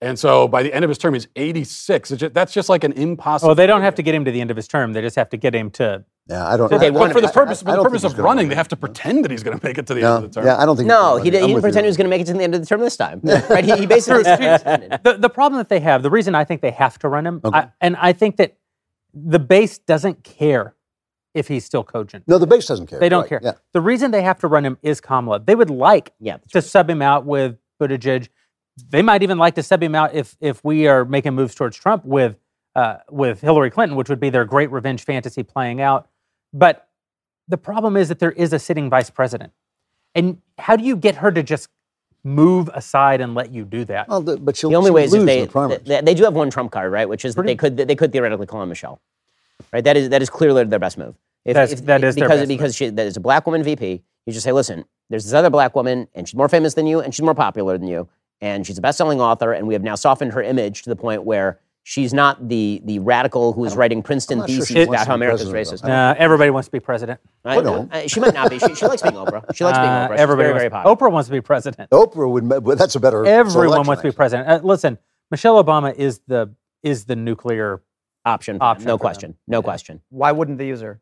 And 0.00 0.18
so 0.18 0.46
by 0.46 0.62
the 0.62 0.72
end 0.72 0.84
of 0.84 0.90
his 0.90 0.98
term, 0.98 1.14
he's 1.14 1.28
86. 1.34 2.10
Just, 2.10 2.34
that's 2.34 2.52
just 2.52 2.68
like 2.68 2.84
an 2.84 2.92
impossible. 2.92 3.52
Oh, 3.52 3.54
they 3.54 3.66
don't 3.66 3.80
have 3.80 3.94
to 3.94 4.02
get 4.02 4.14
him 4.14 4.24
to 4.26 4.30
the 4.30 4.40
end 4.40 4.50
of 4.50 4.56
his 4.56 4.68
term. 4.68 4.92
They 4.92 5.00
just 5.00 5.16
have 5.16 5.30
to 5.30 5.38
get 5.38 5.54
him 5.54 5.70
to. 5.72 6.04
Yeah, 6.26 6.46
I 6.46 6.56
don't. 6.56 6.70
So 6.70 6.78
they 6.78 6.86
I- 6.86 6.90
want 6.90 7.12
But 7.12 7.16
for 7.16 7.20
the 7.20 7.28
I- 7.28 7.32
purpose, 7.32 7.62
I 7.62 7.70
for 7.72 7.76
the 7.76 7.82
purpose 7.82 8.04
of 8.04 8.18
running, 8.18 8.44
run. 8.44 8.48
they 8.48 8.54
have 8.54 8.68
to 8.68 8.76
pretend 8.76 9.24
that 9.24 9.30
he's 9.30 9.42
going 9.42 9.58
to 9.58 9.66
make 9.66 9.76
it 9.76 9.86
to 9.88 9.94
the 9.94 10.00
No, 10.00 10.16
end 10.16 10.24
of 10.24 10.32
the 10.32 10.40
term. 10.40 10.46
yeah, 10.46 10.56
I 10.58 10.64
don't 10.64 10.76
think. 10.76 10.88
no, 10.88 11.16
he, 11.18 11.24
did, 11.30 11.40
he 11.40 11.46
didn't 11.48 11.54
with 11.56 11.62
pretend 11.64 11.84
he 11.84 11.88
was 11.88 11.96
going 11.98 12.06
to 12.06 12.10
make 12.10 12.22
it 12.22 12.26
to 12.28 12.32
the 12.32 12.42
end 12.42 12.54
of 12.54 12.60
the 12.60 12.66
term 12.66 12.80
this 12.80 12.96
time. 12.96 13.20
right? 13.50 13.64
He, 13.64 13.76
he 13.76 13.86
basically 13.86 14.22
pretended. 14.24 15.00
The, 15.04 15.18
the 15.18 15.28
problem 15.28 15.58
that 15.58 15.68
they 15.68 15.80
have, 15.80 16.02
the 16.02 16.10
reason 16.10 16.34
I 16.34 16.44
think 16.44 16.62
they 16.62 16.70
have 16.70 16.98
to 17.00 17.08
run 17.08 17.26
him, 17.26 17.40
I, 17.44 17.68
and 17.80 17.94
I 17.96 18.14
think 18.14 18.36
that 18.38 18.56
the 19.12 19.38
base 19.38 19.76
doesn't 19.78 20.24
care 20.24 20.74
if 21.34 21.48
he's 21.48 21.64
still 21.64 21.84
cogent. 21.84 22.24
No, 22.26 22.38
the 22.38 22.46
base 22.46 22.66
doesn't 22.66 22.86
care. 22.86 22.98
They 23.00 23.08
don't 23.10 23.22
Right, 23.22 23.28
care. 23.28 23.40
Yeah. 23.42 23.52
The 23.72 23.80
reason 23.82 24.10
they 24.10 24.22
have 24.22 24.38
to 24.40 24.48
run 24.48 24.64
him 24.64 24.78
is 24.82 25.00
Kamala. 25.02 25.40
They 25.40 25.54
would 25.54 25.68
like 25.70 26.12
Yeah, 26.20 26.38
that's 26.38 26.52
to 26.52 26.62
sub 26.62 26.88
him 26.88 27.02
out 27.02 27.26
with 27.26 27.58
Buttigieg. 27.82 28.28
They 28.88 29.02
might 29.02 29.22
even 29.22 29.36
like 29.36 29.56
to 29.56 29.62
sub 29.62 29.82
him 29.82 29.94
out 29.94 30.14
if 30.14 30.36
if 30.40 30.64
we 30.64 30.86
are 30.88 31.04
making 31.04 31.34
moves 31.34 31.54
towards 31.54 31.76
Trump 31.76 32.04
with 32.04 32.38
uh, 32.76 32.96
with 33.10 33.40
Hillary 33.40 33.70
Clinton, 33.70 33.96
which 33.96 34.08
would 34.08 34.18
be 34.20 34.30
their 34.30 34.44
great 34.44 34.70
revenge 34.72 35.04
fantasy 35.04 35.42
playing 35.44 35.80
out. 35.80 36.08
But 36.54 36.88
the 37.48 37.58
problem 37.58 37.96
is 37.96 38.08
that 38.08 38.20
there 38.20 38.32
is 38.32 38.52
a 38.52 38.58
sitting 38.58 38.88
vice 38.88 39.10
president, 39.10 39.52
and 40.14 40.38
how 40.56 40.76
do 40.76 40.84
you 40.84 40.96
get 40.96 41.16
her 41.16 41.30
to 41.32 41.42
just 41.42 41.68
move 42.22 42.70
aside 42.72 43.20
and 43.20 43.34
let 43.34 43.52
you 43.52 43.64
do 43.64 43.84
that? 43.84 44.08
Well, 44.08 44.22
the, 44.22 44.36
but 44.38 44.56
she'll, 44.56 44.70
The 44.70 44.76
only 44.76 44.88
she'll 44.88 44.94
way 44.94 45.04
is 45.04 45.12
if 45.12 45.26
they, 45.26 45.44
the 45.44 45.82
they 45.84 46.00
they 46.00 46.14
do 46.14 46.22
have 46.24 46.34
one 46.34 46.48
trump 46.50 46.70
card, 46.70 46.90
right? 46.92 47.08
Which 47.08 47.24
is 47.24 47.34
that 47.34 47.44
they 47.44 47.56
could 47.56 47.76
they 47.76 47.96
could 47.96 48.12
theoretically 48.12 48.46
call 48.46 48.60
on 48.60 48.68
Michelle, 48.68 49.02
right? 49.72 49.82
That 49.84 49.96
is 49.96 50.08
that 50.10 50.22
is 50.22 50.30
clearly 50.30 50.64
their 50.64 50.78
best 50.78 50.96
move. 50.96 51.16
If, 51.44 51.54
That's- 51.54 51.80
that 51.82 52.02
is 52.04 52.14
their 52.14 52.24
because 52.24 52.40
best 52.40 52.48
because 52.48 52.76
she 52.76 52.88
that 52.88 53.06
is 53.06 53.16
a 53.16 53.20
black 53.20 53.46
woman 53.46 53.62
VP. 53.62 54.02
You 54.26 54.32
just 54.32 54.44
say, 54.44 54.52
listen, 54.52 54.86
there's 55.10 55.24
this 55.24 55.34
other 55.34 55.50
black 55.50 55.74
woman, 55.74 56.08
and 56.14 56.26
she's 56.26 56.34
more 56.34 56.48
famous 56.48 56.72
than 56.72 56.86
you, 56.86 57.00
and 57.00 57.14
she's 57.14 57.22
more 57.22 57.34
popular 57.34 57.76
than 57.76 57.88
you, 57.88 58.08
and 58.40 58.66
she's 58.66 58.78
a 58.78 58.80
best-selling 58.80 59.20
author, 59.20 59.52
and 59.52 59.66
we 59.66 59.74
have 59.74 59.82
now 59.82 59.96
softened 59.96 60.32
her 60.32 60.42
image 60.42 60.82
to 60.84 60.88
the 60.88 60.96
point 60.96 61.24
where 61.24 61.60
she's 61.84 62.12
not 62.12 62.48
the 62.48 62.80
the 62.84 62.98
radical 62.98 63.52
who 63.52 63.64
is 63.64 63.76
writing 63.76 64.02
Princeton 64.02 64.38
not 64.38 64.48
sure 64.50 64.56
theses 64.60 64.74
she 64.74 64.82
about 64.82 65.06
how 65.06 65.14
America's 65.14 65.48
racist. 65.50 65.84
Uh, 65.88 66.14
everybody 66.18 66.50
wants 66.50 66.66
to 66.68 66.72
be 66.72 66.80
president. 66.80 67.20
I- 67.44 67.60
no. 67.60 67.88
I- 67.92 68.06
she 68.08 68.18
might 68.20 68.34
not 68.34 68.50
be. 68.50 68.58
She, 68.58 68.74
she 68.74 68.86
likes 68.86 69.02
being 69.02 69.14
Oprah. 69.14 69.54
She 69.54 69.64
likes 69.64 69.78
being 69.78 69.88
Uh, 69.90 70.08
Oprah. 70.08 70.12
She's 70.12 70.20
everybody 70.20 70.48
very, 70.48 70.58
very 70.58 70.68
wants, 70.70 70.84
popular. 70.88 70.96
Oprah 70.96 71.12
wants 71.12 71.28
to 71.28 71.32
be 71.32 71.40
president. 71.40 71.90
Oprah 71.90 72.28
would. 72.30 72.44
ma- 72.44 72.60
But 72.60 72.78
that's 72.78 72.94
a 72.96 73.00
better. 73.00 73.24
Everyone 73.24 73.50
selection, 73.68 73.86
wants 73.86 74.02
to 74.02 74.08
be 74.08 74.12
president. 74.12 74.48
Uh, 74.48 74.60
listen, 74.66 74.98
Michelle 75.30 75.62
Obama 75.62 75.94
is 75.94 76.20
the 76.26 76.52
is 76.82 77.04
the 77.04 77.16
nuclear. 77.16 77.82
option. 78.26 78.56
option 78.60 78.86
no 78.86 78.94
for 78.94 78.96
them. 78.96 78.98
question. 78.98 79.34
No 79.46 79.62
question. 79.62 80.00
Why 80.08 80.32
wouldn't 80.32 80.58
they 80.58 80.66
use 80.68 80.80
her? 80.80 81.00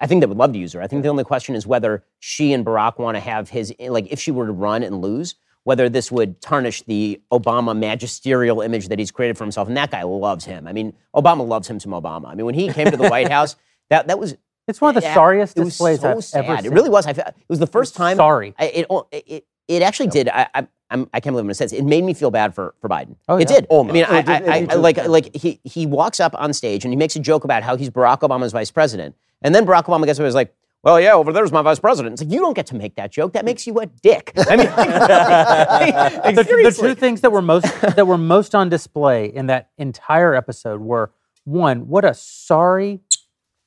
I 0.00 0.06
think 0.06 0.20
they 0.22 0.26
would 0.26 0.38
love 0.38 0.52
to 0.54 0.58
use 0.58 0.72
her. 0.72 0.82
I 0.82 0.86
think 0.86 1.02
the 1.02 1.08
only 1.10 1.24
question 1.24 1.54
is 1.54 1.66
whether 1.66 2.02
she 2.18 2.52
and 2.52 2.64
Barack 2.66 2.98
want 2.98 3.14
to 3.16 3.20
have 3.20 3.48
his, 3.50 3.72
like, 3.78 4.08
if 4.10 4.18
she 4.18 4.30
were 4.32 4.46
to 4.46 4.52
run 4.52 4.82
and 4.82 5.00
lose, 5.00 5.34
whether 5.64 5.88
this 5.88 6.12
would 6.12 6.40
tarnish 6.40 6.82
the 6.82 7.20
Obama 7.32 7.76
magisterial 7.76 8.60
image 8.60 8.88
that 8.88 8.98
he's 8.98 9.10
created 9.10 9.36
for 9.36 9.44
himself. 9.44 9.66
And 9.66 9.76
that 9.76 9.90
guy 9.90 10.02
loves 10.02 10.44
him. 10.44 10.66
I 10.66 10.72
mean, 10.72 10.92
Obama 11.14 11.46
loves 11.46 11.68
him 11.68 11.80
some 11.80 11.92
Obama. 11.92 12.28
I 12.28 12.34
mean, 12.34 12.46
when 12.46 12.54
he 12.54 12.68
came 12.72 12.90
to 12.90 12.96
the 12.96 13.08
White 13.08 13.30
House, 13.36 13.56
that, 13.90 14.06
that 14.08 14.18
was. 14.18 14.36
It's 14.66 14.80
one 14.80 14.96
of 14.96 15.02
the 15.02 15.06
yeah, 15.06 15.14
sorriest 15.14 15.56
it 15.58 15.60
was 15.60 15.70
displays 15.70 16.00
so 16.00 16.16
I've 16.16 16.24
sad. 16.24 16.44
ever 16.46 16.66
It 16.66 16.72
really 16.72 16.88
was. 16.88 17.06
I, 17.06 17.12
fe- 17.12 17.24
it 17.26 17.34
was 17.48 17.58
the 17.58 17.66
first 17.66 17.94
time. 17.94 18.16
Sorry. 18.16 18.54
I, 18.58 18.64
it, 18.66 18.86
it, 19.12 19.46
it 19.68 19.82
actually 19.82 20.08
did. 20.08 20.28
I, 20.28 20.48
I, 20.54 20.66
I'm, 20.90 21.08
I 21.12 21.20
can't 21.20 21.32
believe 21.34 21.40
I'm 21.42 21.46
going 21.46 21.48
to 21.48 21.54
say 21.54 21.64
this. 21.66 21.72
It 21.72 21.84
made 21.84 22.02
me 22.04 22.14
feel 22.14 22.30
bad 22.30 22.54
for, 22.54 22.74
for 22.80 22.88
Biden. 22.88 23.16
Oh, 23.28 23.36
it 23.36 23.50
yeah. 23.50 23.56
did. 23.56 23.66
I 23.70 23.82
mean, 23.82 24.04
oh, 24.08 24.14
I, 24.14 24.22
did- 24.22 24.42
it 24.42 24.48
I, 24.48 24.66
I, 24.70 24.74
like, 24.76 25.06
like 25.06 25.34
he, 25.36 25.60
he 25.64 25.84
walks 25.86 26.18
up 26.20 26.34
on 26.38 26.52
stage 26.54 26.84
and 26.84 26.92
he 26.92 26.96
makes 26.96 27.14
a 27.16 27.20
joke 27.20 27.44
about 27.44 27.62
how 27.62 27.76
he's 27.76 27.90
Barack 27.90 28.20
Obama's 28.20 28.52
vice 28.52 28.70
president. 28.70 29.14
And 29.42 29.54
then 29.54 29.66
Barack 29.66 29.84
Obama 29.84 30.06
gets 30.06 30.18
up 30.18 30.22
and 30.22 30.28
is 30.28 30.34
like, 30.34 30.54
well, 30.84 31.00
yeah, 31.00 31.14
over 31.14 31.32
there's 31.32 31.50
my 31.50 31.62
vice 31.62 31.78
president. 31.78 32.12
It's 32.12 32.22
like, 32.22 32.32
you 32.32 32.40
don't 32.40 32.54
get 32.54 32.66
to 32.66 32.74
make 32.74 32.96
that 32.96 33.10
joke. 33.10 33.32
That 33.32 33.44
makes 33.46 33.66
you 33.66 33.78
a 33.80 33.86
dick. 33.86 34.32
I 34.36 34.56
mean, 34.56 34.66
the, 36.34 36.42
the 36.44 36.76
two 36.78 36.94
things 36.94 37.22
that 37.22 37.32
were 37.32 37.42
most 37.42 37.64
that 37.80 38.06
were 38.06 38.18
most 38.18 38.54
on 38.54 38.68
display 38.68 39.26
in 39.26 39.46
that 39.46 39.70
entire 39.78 40.34
episode 40.34 40.82
were 40.82 41.10
one, 41.44 41.88
what 41.88 42.04
a 42.04 42.12
sorry 42.12 43.00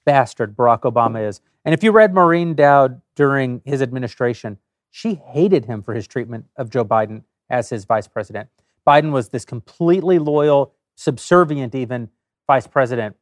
bastard 0.06 0.56
Barack 0.56 0.82
Obama 0.82 1.28
is. 1.28 1.42
And 1.66 1.74
if 1.74 1.84
you 1.84 1.92
read 1.92 2.14
Maureen 2.14 2.54
Dowd 2.54 3.02
during 3.16 3.62
his 3.66 3.82
administration, 3.82 4.58
she 4.92 5.16
hated 5.16 5.66
him 5.66 5.84
for 5.84 5.94
his 5.94 6.08
treatment 6.08 6.46
of 6.56 6.70
Joe 6.70 6.86
Biden 6.86 7.24
as 7.50 7.70
his 7.70 7.86
vice 7.86 8.08
president. 8.08 8.50
Biden 8.88 9.12
was 9.12 9.30
this 9.30 9.44
completely 9.44 10.18
loyal, 10.20 10.74
subservient 10.96 11.76
even 11.76 12.10
vice 12.48 12.68
president. 12.68 13.16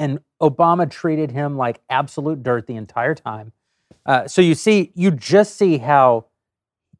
And 0.00 0.20
Obama 0.40 0.90
treated 0.90 1.30
him 1.30 1.58
like 1.58 1.82
absolute 1.90 2.42
dirt 2.42 2.66
the 2.66 2.76
entire 2.76 3.14
time. 3.14 3.52
Uh, 4.06 4.26
so 4.26 4.40
you 4.40 4.54
see, 4.54 4.92
you 4.94 5.10
just 5.10 5.56
see 5.56 5.76
how 5.76 6.24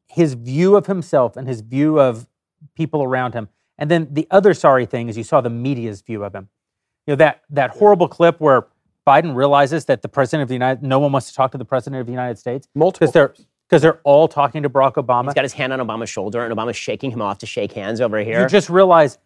his 0.07 0.35
view 0.35 0.75
of 0.75 0.85
himself 0.85 1.35
and 1.35 1.47
his 1.47 1.61
view 1.61 1.99
of 1.99 2.27
people 2.75 3.01
around 3.03 3.33
him. 3.33 3.49
And 3.79 3.89
then 3.89 4.07
the 4.11 4.27
other 4.29 4.53
sorry 4.53 4.85
thing 4.85 5.09
is 5.09 5.17
you 5.17 5.23
saw 5.23 5.41
the 5.41 5.49
media's 5.49 6.01
view 6.03 6.23
of 6.23 6.35
him. 6.35 6.49
You 7.07 7.13
know, 7.13 7.15
that 7.15 7.41
that 7.49 7.71
horrible 7.71 8.07
clip 8.07 8.39
where 8.39 8.67
Biden 9.07 9.35
realizes 9.35 9.85
that 9.85 10.03
the 10.03 10.07
president 10.07 10.43
of 10.43 10.49
the 10.49 10.53
United 10.53 10.83
no 10.83 10.99
one 10.99 11.11
wants 11.11 11.27
to 11.29 11.33
talk 11.33 11.51
to 11.53 11.57
the 11.57 11.65
president 11.65 12.01
of 12.01 12.05
the 12.05 12.13
United 12.13 12.37
States 12.37 12.67
Multiple 12.75 13.07
because 13.07 13.13
they're 13.13 13.33
because 13.67 13.81
they're 13.81 13.99
all 14.03 14.27
talking 14.27 14.61
to 14.61 14.69
Barack 14.69 14.93
Obama. 14.93 15.25
He's 15.25 15.33
got 15.33 15.43
his 15.45 15.53
hand 15.53 15.73
on 15.73 15.79
Obama's 15.79 16.09
shoulder 16.09 16.45
and 16.45 16.55
Obama's 16.55 16.75
shaking 16.75 17.09
him 17.09 17.21
off 17.21 17.39
to 17.39 17.47
shake 17.47 17.71
hands 17.71 17.99
over 17.99 18.19
here. 18.19 18.41
you 18.41 18.47
just 18.47 18.69
realize 18.69 19.17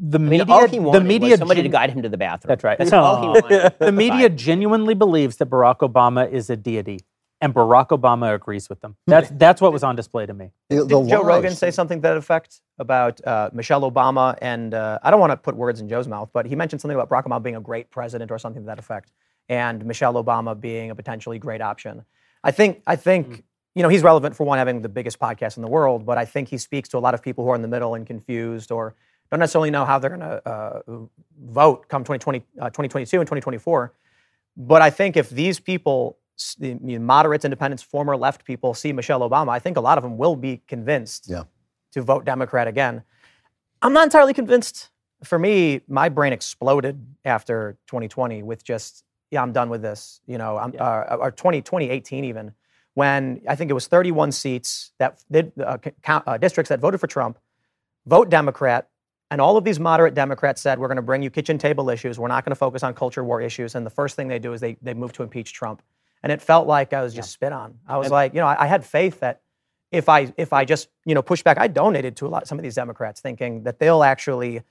the 0.00 0.18
I 0.18 0.20
mean, 0.20 0.30
media 0.30 0.54
all 0.54 0.68
he 0.68 0.78
the 0.78 1.00
media 1.00 1.30
was 1.30 1.38
somebody 1.38 1.62
to 1.62 1.68
guide 1.68 1.90
him 1.90 2.02
to 2.02 2.08
the 2.08 2.16
bathroom. 2.16 2.48
That's 2.48 2.64
right. 2.64 2.78
That's 2.78 2.92
all 2.92 3.22
he 3.22 3.28
wanted. 3.40 3.74
the 3.78 3.92
media 3.92 4.28
genuinely 4.28 4.94
believes 4.94 5.36
that 5.36 5.50
Barack 5.50 5.78
Obama 5.78 6.30
is 6.30 6.50
a 6.50 6.56
deity 6.56 7.00
and 7.40 7.54
Barack 7.54 7.88
Obama 7.88 8.34
agrees 8.34 8.68
with 8.68 8.80
them. 8.80 8.96
That's 9.06 9.30
that's 9.34 9.60
what 9.60 9.72
was 9.72 9.82
on 9.82 9.96
display 9.96 10.26
to 10.26 10.34
me. 10.34 10.50
The- 10.68 10.86
Did 10.86 11.08
Joe 11.08 11.22
Rogan 11.22 11.54
say 11.54 11.70
something 11.70 11.98
to 11.98 12.02
that 12.02 12.16
effect 12.16 12.60
about 12.78 13.24
uh, 13.26 13.50
Michelle 13.52 13.90
Obama? 13.90 14.36
And 14.42 14.74
uh, 14.74 14.98
I 15.02 15.10
don't 15.10 15.20
want 15.20 15.32
to 15.32 15.36
put 15.36 15.56
words 15.56 15.80
in 15.80 15.88
Joe's 15.88 16.08
mouth, 16.08 16.30
but 16.32 16.46
he 16.46 16.54
mentioned 16.54 16.80
something 16.80 16.98
about 16.98 17.08
Barack 17.08 17.26
Obama 17.26 17.42
being 17.42 17.56
a 17.56 17.60
great 17.60 17.90
president 17.90 18.30
or 18.30 18.38
something 18.38 18.62
to 18.62 18.66
that 18.66 18.78
effect, 18.78 19.12
and 19.48 19.84
Michelle 19.84 20.14
Obama 20.14 20.58
being 20.58 20.90
a 20.90 20.94
potentially 20.94 21.38
great 21.38 21.62
option. 21.62 22.04
I 22.44 22.50
think 22.50 22.82
I 22.86 22.96
think 22.96 23.44
you 23.74 23.82
know 23.82 23.88
he's 23.88 24.02
relevant 24.02 24.36
for 24.36 24.44
one 24.44 24.58
having 24.58 24.82
the 24.82 24.88
biggest 24.88 25.18
podcast 25.18 25.56
in 25.56 25.62
the 25.62 25.70
world, 25.70 26.04
but 26.04 26.18
I 26.18 26.24
think 26.24 26.48
he 26.48 26.58
speaks 26.58 26.88
to 26.90 26.98
a 26.98 27.00
lot 27.00 27.14
of 27.14 27.22
people 27.22 27.44
who 27.44 27.50
are 27.50 27.56
in 27.56 27.62
the 27.62 27.68
middle 27.68 27.94
and 27.94 28.06
confused 28.06 28.70
or 28.70 28.94
don't 29.30 29.40
necessarily 29.40 29.70
know 29.70 29.84
how 29.84 29.98
they're 29.98 30.10
going 30.10 30.20
to 30.20 30.48
uh, 30.48 30.80
vote 31.40 31.88
come 31.88 32.02
2020, 32.02 32.38
uh, 32.60 32.64
2022 32.70 33.20
and 33.20 33.26
2024. 33.26 33.92
But 34.56 34.82
I 34.82 34.90
think 34.90 35.16
if 35.16 35.30
these 35.30 35.60
people, 35.60 36.18
s- 36.38 36.56
the 36.58 36.74
moderates, 36.98 37.44
independents, 37.44 37.82
former 37.82 38.16
left 38.16 38.44
people, 38.44 38.74
see 38.74 38.92
Michelle 38.92 39.20
Obama, 39.28 39.50
I 39.50 39.58
think 39.60 39.76
a 39.76 39.80
lot 39.80 39.98
of 39.98 40.02
them 40.02 40.18
will 40.18 40.34
be 40.36 40.62
convinced 40.66 41.26
Yeah. 41.28 41.44
to 41.92 42.02
vote 42.02 42.24
Democrat 42.24 42.66
again. 42.66 43.02
I'm 43.82 43.92
not 43.92 44.04
entirely 44.04 44.34
convinced. 44.34 44.90
For 45.22 45.38
me, 45.38 45.82
my 45.86 46.08
brain 46.08 46.32
exploded 46.32 47.06
after 47.24 47.78
2020 47.86 48.42
with 48.42 48.64
just, 48.64 49.04
yeah, 49.30 49.42
I'm 49.42 49.52
done 49.52 49.68
with 49.70 49.82
this. 49.82 50.20
You 50.26 50.38
know, 50.38 50.56
I'm, 50.58 50.74
uh, 50.78 51.16
or 51.20 51.30
20, 51.30 51.62
2018 51.62 52.24
even, 52.24 52.52
when 52.94 53.40
I 53.48 53.54
think 53.54 53.70
it 53.70 53.74
was 53.74 53.86
31 53.86 54.32
seats 54.32 54.92
that 54.98 55.22
did, 55.30 55.52
uh, 55.64 55.78
count, 56.02 56.24
uh, 56.26 56.36
districts 56.36 56.68
that 56.70 56.80
voted 56.80 57.00
for 57.00 57.06
Trump, 57.06 57.38
vote 58.06 58.28
Democrat, 58.28 58.88
And 59.30 59.40
all 59.40 59.56
of 59.56 59.64
these 59.64 59.78
moderate 59.78 60.14
Democrats 60.14 60.60
said, 60.60 60.78
we're 60.78 60.88
going 60.88 60.96
to 60.96 61.02
bring 61.02 61.22
you 61.22 61.30
kitchen 61.30 61.56
table 61.56 61.88
issues. 61.88 62.18
We're 62.18 62.28
not 62.28 62.44
going 62.44 62.50
to 62.50 62.56
focus 62.56 62.82
on 62.82 62.94
culture 62.94 63.22
war 63.22 63.40
issues. 63.40 63.74
And 63.74 63.86
the 63.86 63.90
first 63.90 64.16
thing 64.16 64.28
they 64.28 64.40
do 64.40 64.52
is 64.52 64.60
they, 64.60 64.76
they 64.82 64.94
move 64.94 65.12
to 65.14 65.22
impeach 65.22 65.52
Trump. 65.52 65.82
And 66.22 66.32
it 66.32 66.42
felt 66.42 66.66
like 66.66 66.92
I 66.92 67.02
was 67.02 67.14
just 67.14 67.30
spit 67.30 67.52
on. 67.52 67.78
I 67.86 67.96
was 67.96 68.10
like, 68.10 68.34
you 68.34 68.40
know, 68.40 68.46
I, 68.46 68.64
I 68.64 68.66
had 68.66 68.84
faith 68.84 69.20
that 69.20 69.40
if 69.90 70.08
I 70.08 70.32
if 70.36 70.52
I 70.52 70.64
just 70.64 70.88
you 71.04 71.14
know 71.14 71.22
push 71.22 71.42
back, 71.42 71.58
I 71.58 71.66
donated 71.66 72.16
to 72.16 72.26
a 72.26 72.28
lot 72.28 72.46
some 72.46 72.58
of 72.58 72.62
these 72.62 72.74
Democrats, 72.74 73.20
thinking 73.20 73.64
that 73.64 73.78
they'll 73.78 74.04
actually 74.04 74.62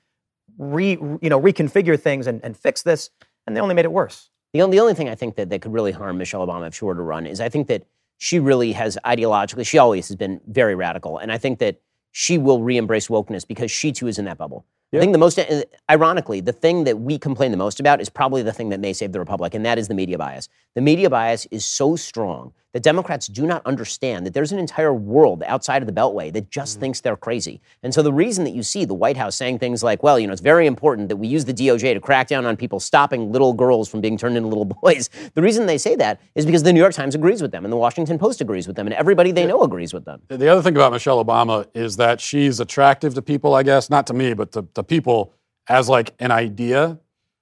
re 0.57 0.91
you 0.91 1.29
know 1.29 1.41
reconfigure 1.41 1.99
things 1.99 2.27
and, 2.27 2.39
and 2.43 2.55
fix 2.55 2.83
this, 2.83 3.09
and 3.45 3.55
they 3.55 3.61
only 3.61 3.75
made 3.75 3.85
it 3.85 3.91
worse. 3.91 4.29
The 4.53 4.61
only, 4.61 4.77
the 4.77 4.81
only 4.81 4.93
thing 4.95 5.09
I 5.09 5.15
think 5.15 5.35
that, 5.35 5.49
that 5.49 5.61
could 5.61 5.73
really 5.73 5.91
harm 5.91 6.17
Michelle 6.17 6.45
Obama 6.45 6.67
if 6.67 6.75
she 6.75 6.85
were 6.85 6.95
to 6.95 7.01
run 7.01 7.27
is 7.27 7.39
I 7.39 7.49
think 7.49 7.67
that 7.67 7.85
she 8.17 8.39
really 8.39 8.71
has 8.73 8.97
ideologically, 9.05 9.65
she 9.65 9.77
always 9.77 10.07
has 10.07 10.15
been 10.15 10.41
very 10.47 10.75
radical. 10.75 11.19
And 11.19 11.31
I 11.31 11.37
think 11.37 11.59
that 11.59 11.79
she 12.11 12.37
will 12.37 12.61
re 12.61 12.77
embrace 12.77 13.07
wokeness 13.07 13.47
because 13.47 13.71
she 13.71 13.91
too 13.91 14.07
is 14.07 14.19
in 14.19 14.25
that 14.25 14.37
bubble. 14.37 14.65
I 14.91 14.97
think 14.99 15.11
the 15.11 15.19
most, 15.19 15.37
uh, 15.37 15.63
ironically, 15.91 16.41
the 16.41 16.51
thing 16.51 16.83
that 16.85 17.01
we 17.01 17.19
complain 17.19 17.51
the 17.51 17.57
most 17.57 17.79
about 17.79 18.01
is 18.01 18.09
probably 18.09 18.41
the 18.41 18.51
thing 18.51 18.69
that 18.69 18.79
may 18.79 18.91
save 18.91 19.11
the 19.11 19.19
Republic, 19.19 19.53
and 19.53 19.63
that 19.63 19.77
is 19.77 19.87
the 19.87 19.93
media 19.93 20.17
bias. 20.17 20.49
The 20.73 20.81
media 20.81 21.11
bias 21.11 21.45
is 21.51 21.63
so 21.63 21.95
strong 21.95 22.53
that 22.73 22.83
Democrats 22.83 23.27
do 23.27 23.45
not 23.47 23.65
understand 23.65 24.25
that 24.25 24.33
there's 24.33 24.51
an 24.51 24.59
entire 24.59 24.93
world 24.93 25.43
outside 25.47 25.81
of 25.81 25.87
the 25.87 25.93
Beltway 25.93 26.31
that 26.33 26.49
just 26.51 26.73
mm-hmm. 26.73 26.81
thinks 26.81 27.01
they're 27.01 27.17
crazy. 27.17 27.61
And 27.81 27.93
so 27.93 28.03
the 28.03 28.13
reason 28.13 28.43
that 28.43 28.51
you 28.51 28.61
see 28.61 28.85
the 28.85 28.93
White 28.93 29.17
House 29.17 29.35
saying 29.35 29.59
things 29.59 29.83
like, 29.83 30.03
well, 30.03 30.19
you 30.19 30.27
know, 30.27 30.33
it's 30.33 30.41
very 30.41 30.67
important 30.67 31.09
that 31.09 31.17
we 31.17 31.27
use 31.27 31.45
the 31.45 31.53
DOJ 31.53 31.93
to 31.93 31.99
crack 31.99 32.27
down 32.27 32.45
on 32.45 32.55
people 32.55 32.79
stopping 32.79 33.31
little 33.31 33.53
girls 33.53 33.89
from 33.89 34.01
being 34.01 34.17
turned 34.17 34.37
into 34.37 34.47
little 34.47 34.65
boys, 34.81 35.09
the 35.33 35.41
reason 35.41 35.65
they 35.65 35.77
say 35.77 35.95
that 35.95 36.21
is 36.35 36.45
because 36.45 36.63
the 36.63 36.73
New 36.73 36.79
York 36.79 36.93
Times 36.93 37.15
agrees 37.15 37.41
with 37.41 37.51
them, 37.51 37.65
and 37.65 37.71
the 37.71 37.77
Washington 37.77 38.19
Post 38.19 38.41
agrees 38.41 38.67
with 38.67 38.75
them, 38.75 38.87
and 38.87 38.93
everybody 38.93 39.31
they 39.31 39.45
know 39.45 39.61
agrees 39.63 39.93
with 39.93 40.05
them. 40.05 40.21
The 40.27 40.47
other 40.47 40.61
thing 40.61 40.75
about 40.75 40.91
Michelle 40.91 41.23
Obama 41.23 41.65
is 41.73 41.97
that 41.97 42.21
she's 42.21 42.59
attractive 42.59 43.15
to 43.15 43.21
people, 43.21 43.55
I 43.55 43.63
guess, 43.63 43.89
not 43.89 44.07
to 44.07 44.13
me, 44.13 44.33
but 44.33 44.51
to, 44.53 44.67
to 44.75 44.83
people 44.83 45.33
as 45.67 45.89
like 45.89 46.13
an 46.19 46.31
idea. 46.31 46.99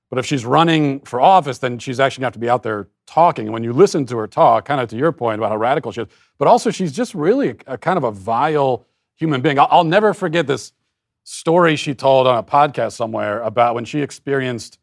But 0.10 0.20
if 0.20 0.26
she's 0.26 0.46
running 0.46 1.02
for 1.02 1.20
office, 1.20 1.58
then 1.58 1.80
she's 1.80 2.00
actually 2.00 2.22
going 2.22 2.32
to 2.32 2.36
have 2.38 2.40
to 2.40 2.40
be 2.40 2.50
out 2.50 2.64
there 2.64 2.88
talking. 3.08 3.52
When 3.52 3.64
you 3.64 3.74
listen 3.74 4.06
to 4.08 4.18
her 4.18 4.28
talk, 4.28 4.66
kind 4.66 4.80
of 4.80 4.90
to 4.90 4.98
your 4.98 5.12
point 5.12 5.40
about 5.40 5.50
how 5.50 5.58
radical 5.58 5.92
she 5.92 6.02
is, 6.02 6.08
but 6.38 6.48
also 6.48 6.70
she's 6.70 6.92
just 6.92 7.16
really 7.16 7.50
a, 7.50 7.56
a 7.66 7.78
kind 7.78 7.98
of 7.98 8.04
a 8.04 8.12
vile 8.12 8.86
human 9.16 9.42
being. 9.42 9.58
I'll, 9.58 9.68
I'll 9.72 9.84
never 9.84 10.14
forget 10.14 10.46
this 10.46 10.74
story 11.24 11.76
she 11.76 11.96
told 11.96 12.28
on 12.28 12.38
a 12.38 12.44
podcast 12.44 12.94
somewhere 12.94 13.42
about 13.42 13.74
when 13.74 13.86
she 13.86 14.02
experienced 14.02 14.78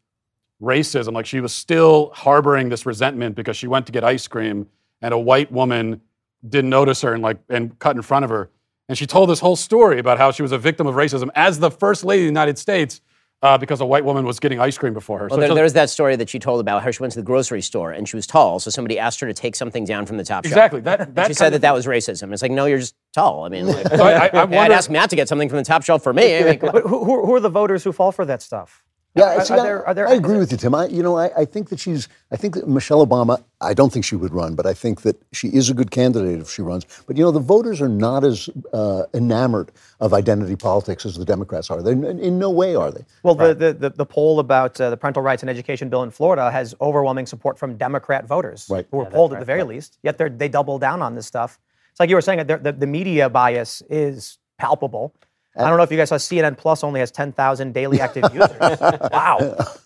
racism. 0.61 1.13
Like 1.13 1.25
she 1.25 1.39
was 1.39 1.53
still 1.53 2.11
harboring 2.13 2.69
this 2.69 2.85
resentment 2.85 3.35
because 3.35 3.55
she 3.55 3.67
went 3.67 3.85
to 3.85 3.91
get 3.91 4.03
ice 4.03 4.27
cream 4.27 4.67
and 5.01 5.13
a 5.13 5.17
white 5.17 5.51
woman 5.51 6.01
didn't 6.47 6.69
notice 6.69 7.01
her 7.01 7.13
and 7.13 7.23
like 7.23 7.37
and 7.49 7.77
cut 7.79 7.95
in 7.95 8.01
front 8.01 8.25
of 8.25 8.29
her. 8.29 8.49
And 8.87 8.97
she 8.97 9.07
told 9.07 9.29
this 9.29 9.39
whole 9.39 9.55
story 9.55 9.99
about 9.99 10.17
how 10.17 10.31
she 10.31 10.43
was 10.43 10.51
a 10.51 10.57
victim 10.57 10.85
of 10.85 10.95
racism 10.95 11.29
as 11.33 11.59
the 11.59 11.71
first 11.71 12.03
lady 12.03 12.23
of 12.23 12.25
the 12.25 12.29
United 12.29 12.57
States 12.57 13.01
uh, 13.45 13.57
because 13.57 13.79
a 13.81 13.85
white 13.85 14.03
woman 14.03 14.25
was 14.25 14.39
getting 14.39 14.59
ice 14.59 14.77
cream 14.77 14.93
before 14.93 15.19
her. 15.19 15.27
Well, 15.29 15.39
there, 15.39 15.51
a- 15.51 15.55
there's 15.55 15.73
that 15.73 15.89
story 15.89 16.15
that 16.15 16.29
she 16.29 16.39
told 16.39 16.59
about 16.59 16.83
how 16.83 16.91
she 16.91 17.01
went 17.03 17.13
to 17.13 17.19
the 17.19 17.25
grocery 17.25 17.61
store 17.61 17.91
and 17.91 18.07
she 18.09 18.15
was 18.15 18.25
tall, 18.27 18.59
so 18.59 18.69
somebody 18.71 18.97
asked 18.99 19.19
her 19.19 19.27
to 19.27 19.33
take 19.33 19.55
something 19.55 19.85
down 19.85 20.05
from 20.05 20.17
the 20.17 20.23
top 20.23 20.43
shelf. 20.45 20.51
exactly 20.53 20.81
that. 20.81 21.15
that 21.15 21.27
She 21.27 21.33
said 21.33 21.51
that 21.53 21.61
that 21.61 21.73
was 21.73 21.85
racism. 21.85 22.33
It's 22.33 22.41
like, 22.41 22.51
no, 22.51 22.65
you're 22.65 22.79
just 22.79 22.95
tall. 23.13 23.45
I 23.45 23.49
mean, 23.49 23.67
like, 23.67 23.87
So 23.95 24.03
I, 24.03 24.25
I, 24.27 24.29
I 24.33 24.41
I'd 24.65 24.71
ask 24.71 24.89
Matt 24.89 25.09
to 25.11 25.15
get 25.15 25.27
something 25.29 25.47
from 25.49 25.57
the 25.59 25.63
top 25.65 25.83
shelf 25.83 26.03
for 26.03 26.13
me. 26.13 26.37
I 26.37 26.43
mean. 26.43 26.59
But 26.61 26.83
who, 26.83 27.03
who, 27.05 27.25
who 27.25 27.33
are 27.35 27.39
the 27.39 27.49
voters 27.49 27.83
who 27.83 27.91
fall 27.91 28.11
for 28.11 28.25
that 28.25 28.41
stuff? 28.41 28.83
Yeah, 29.15 29.37
Are- 29.37 29.45
see, 29.45 29.53
are 29.53 29.59
I- 29.59 29.63
there- 29.63 29.87
are 29.87 29.93
there- 29.93 30.07
I 30.09 30.13
agree 30.13 30.37
with 30.37 30.51
you, 30.51 30.57
Tim. 30.57 30.75
I, 30.75 30.87
you 30.87 31.01
know, 31.01 31.17
I, 31.17 31.31
I 31.37 31.45
think 31.45 31.69
that 31.69 31.79
she's. 31.79 32.09
I 32.31 32.35
think 32.35 32.55
that 32.55 32.67
Michelle 32.67 33.05
Obama. 33.05 33.41
I 33.61 33.73
don't 33.73 33.91
think 33.91 34.03
she 34.03 34.15
would 34.17 34.33
run, 34.33 34.55
but 34.55 34.65
I 34.65 34.73
think 34.73 35.01
that 35.03 35.15
she 35.31 35.47
is 35.47 35.69
a 35.69 35.73
good 35.73 35.89
candidate 35.89 36.39
if 36.41 36.49
she 36.51 36.61
runs. 36.61 36.85
But 37.07 37.15
you 37.17 37.23
know, 37.23 37.31
the 37.31 37.39
voters 37.39 37.81
are 37.81 37.87
not 37.89 38.23
as 38.25 38.49
uh, 38.73 39.03
enamored 39.13 39.71
of 40.01 40.13
identity 40.13 40.57
politics 40.57 41.05
as 41.05 41.15
the 41.15 41.23
Democrats 41.23 41.69
are. 41.71 41.81
They 41.81 41.93
in, 41.93 42.03
in 42.19 42.37
no 42.37 42.49
way 42.51 42.75
are 42.75 42.91
they. 42.91 43.05
Well, 43.23 43.35
the, 43.35 43.55
the, 43.55 43.73
the, 43.73 43.89
the 43.91 44.05
poll 44.05 44.39
about 44.39 44.79
uh, 44.81 44.89
the 44.89 44.97
parental 44.97 45.23
rights 45.23 45.41
and 45.43 45.49
education 45.49 45.87
bill 45.89 46.03
in 46.03 46.11
Florida 46.11 46.51
has 46.51 46.75
overwhelming 46.81 47.25
support 47.25 47.57
from 47.57 47.77
Democrat 47.77 48.27
voters 48.27 48.67
Right. 48.69 48.85
who 48.91 48.97
were 48.97 49.05
polled 49.05 49.33
at 49.33 49.39
the 49.39 49.45
very 49.45 49.63
least, 49.63 49.97
yet 50.03 50.17
they're, 50.17 50.29
they 50.29 50.49
double 50.49 50.77
down 50.77 51.01
on 51.01 51.15
this 51.15 51.25
stuff. 51.25 51.57
It's 51.91 51.99
like 52.01 52.09
you 52.09 52.15
were 52.15 52.21
saying, 52.21 52.45
the, 52.45 52.57
the, 52.57 52.73
the 52.73 52.87
media 52.87 53.29
bias 53.29 53.81
is 53.89 54.37
palpable. 54.59 55.13
I 55.57 55.69
don't 55.69 55.77
know 55.77 55.83
if 55.83 55.91
you 55.91 55.97
guys 55.97 56.09
saw 56.09 56.15
CNN 56.15 56.57
Plus 56.57 56.83
only 56.83 56.99
has 56.99 57.11
10,000 57.11 57.73
daily 57.73 58.01
active 58.01 58.25
users. 58.33 58.49
wow. 59.11 59.37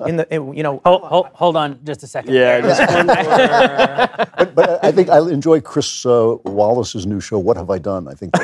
In 0.08 0.16
the, 0.18 0.28
in- 0.34 0.54
you 0.54 0.64
know, 0.64 0.82
Hold, 0.84 1.02
hold, 1.04 1.28
hold 1.34 1.56
on 1.56 1.80
just 1.84 2.02
a 2.04 2.08
second. 2.08 2.34
Yeah, 2.34 2.62
just 2.62 2.92
one. 2.92 3.08
But, 4.40 4.56
but 4.56 4.84
I 4.84 4.92
think 4.92 5.10
I 5.10 5.20
enjoy 5.20 5.60
Chris 5.62 6.06
uh, 6.06 6.38
Wallace's 6.46 7.06
new 7.06 7.20
show. 7.20 7.38
What 7.38 7.58
have 7.58 7.70
I 7.70 7.78
done? 7.78 8.08
I 8.08 8.14
think. 8.14 8.32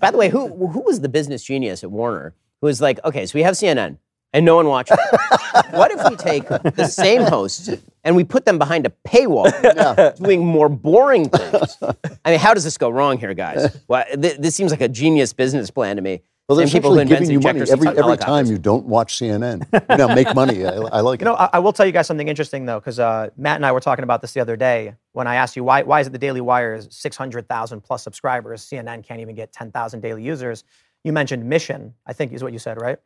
By 0.00 0.10
the 0.10 0.18
way, 0.18 0.28
who 0.28 0.48
who 0.68 0.80
was 0.80 1.00
the 1.00 1.08
business 1.08 1.42
genius 1.42 1.82
at 1.84 1.90
Warner 1.90 2.34
who 2.60 2.66
was 2.66 2.80
like, 2.80 3.00
okay, 3.04 3.26
so 3.26 3.32
we 3.36 3.42
have 3.42 3.54
CNN 3.54 3.98
and 4.32 4.44
no 4.44 4.56
one 4.56 4.66
watches. 4.66 4.98
what 5.70 5.90
if 5.90 6.08
we 6.08 6.16
take 6.16 6.48
the 6.48 6.86
same 6.86 7.22
hosts 7.22 7.68
and 8.04 8.16
we 8.16 8.24
put 8.24 8.44
them 8.44 8.58
behind 8.58 8.86
a 8.86 8.92
paywall, 9.06 10.16
doing 10.22 10.44
more 10.44 10.68
boring 10.68 11.28
things? 11.28 11.78
I 12.24 12.30
mean, 12.30 12.40
how 12.40 12.54
does 12.54 12.64
this 12.64 12.78
go 12.78 12.90
wrong 12.90 13.18
here, 13.18 13.34
guys? 13.34 13.76
Well, 13.88 14.04
th- 14.20 14.38
this 14.38 14.54
seems 14.54 14.70
like 14.70 14.80
a 14.80 14.88
genius 14.88 15.32
business 15.32 15.70
plan 15.70 15.96
to 15.96 16.02
me. 16.02 16.22
Well, 16.48 16.56
they're 16.56 16.66
Same 16.66 16.82
people 16.82 16.98
who 16.98 17.04
giving 17.04 17.30
you 17.30 17.40
money 17.40 17.60
every 17.70 17.88
every 17.88 18.16
time 18.16 18.46
you 18.46 18.58
don't 18.58 18.84
watch 18.84 19.16
CNN. 19.16 19.64
You 19.88 19.96
know, 19.96 20.08
make 20.08 20.34
money. 20.34 20.66
I, 20.66 20.72
I 20.72 21.00
like 21.00 21.20
You 21.20 21.26
know. 21.26 21.34
I, 21.34 21.50
I 21.54 21.58
will 21.60 21.72
tell 21.72 21.86
you 21.86 21.92
guys 21.92 22.08
something 22.08 22.26
interesting 22.26 22.66
though, 22.66 22.80
because 22.80 22.98
uh, 22.98 23.30
Matt 23.36 23.56
and 23.56 23.64
I 23.64 23.70
were 23.70 23.80
talking 23.80 24.02
about 24.02 24.20
this 24.20 24.32
the 24.32 24.40
other 24.40 24.56
day 24.56 24.94
when 25.12 25.26
I 25.26 25.36
asked 25.36 25.56
you 25.56 25.62
why 25.62 25.82
why 25.82 26.00
is 26.00 26.08
it 26.08 26.10
the 26.10 26.18
Daily 26.18 26.40
Wire 26.40 26.74
is 26.74 26.88
600,000 26.90 27.80
plus 27.80 28.02
subscribers, 28.02 28.62
CNN 28.66 29.04
can't 29.04 29.20
even 29.20 29.36
get 29.36 29.52
10,000 29.52 30.00
daily 30.00 30.24
users. 30.24 30.64
You 31.04 31.12
mentioned 31.12 31.44
mission, 31.44 31.94
I 32.06 32.12
think 32.12 32.32
is 32.32 32.44
what 32.44 32.52
you 32.52 32.60
said, 32.60 32.80
right? 32.80 32.98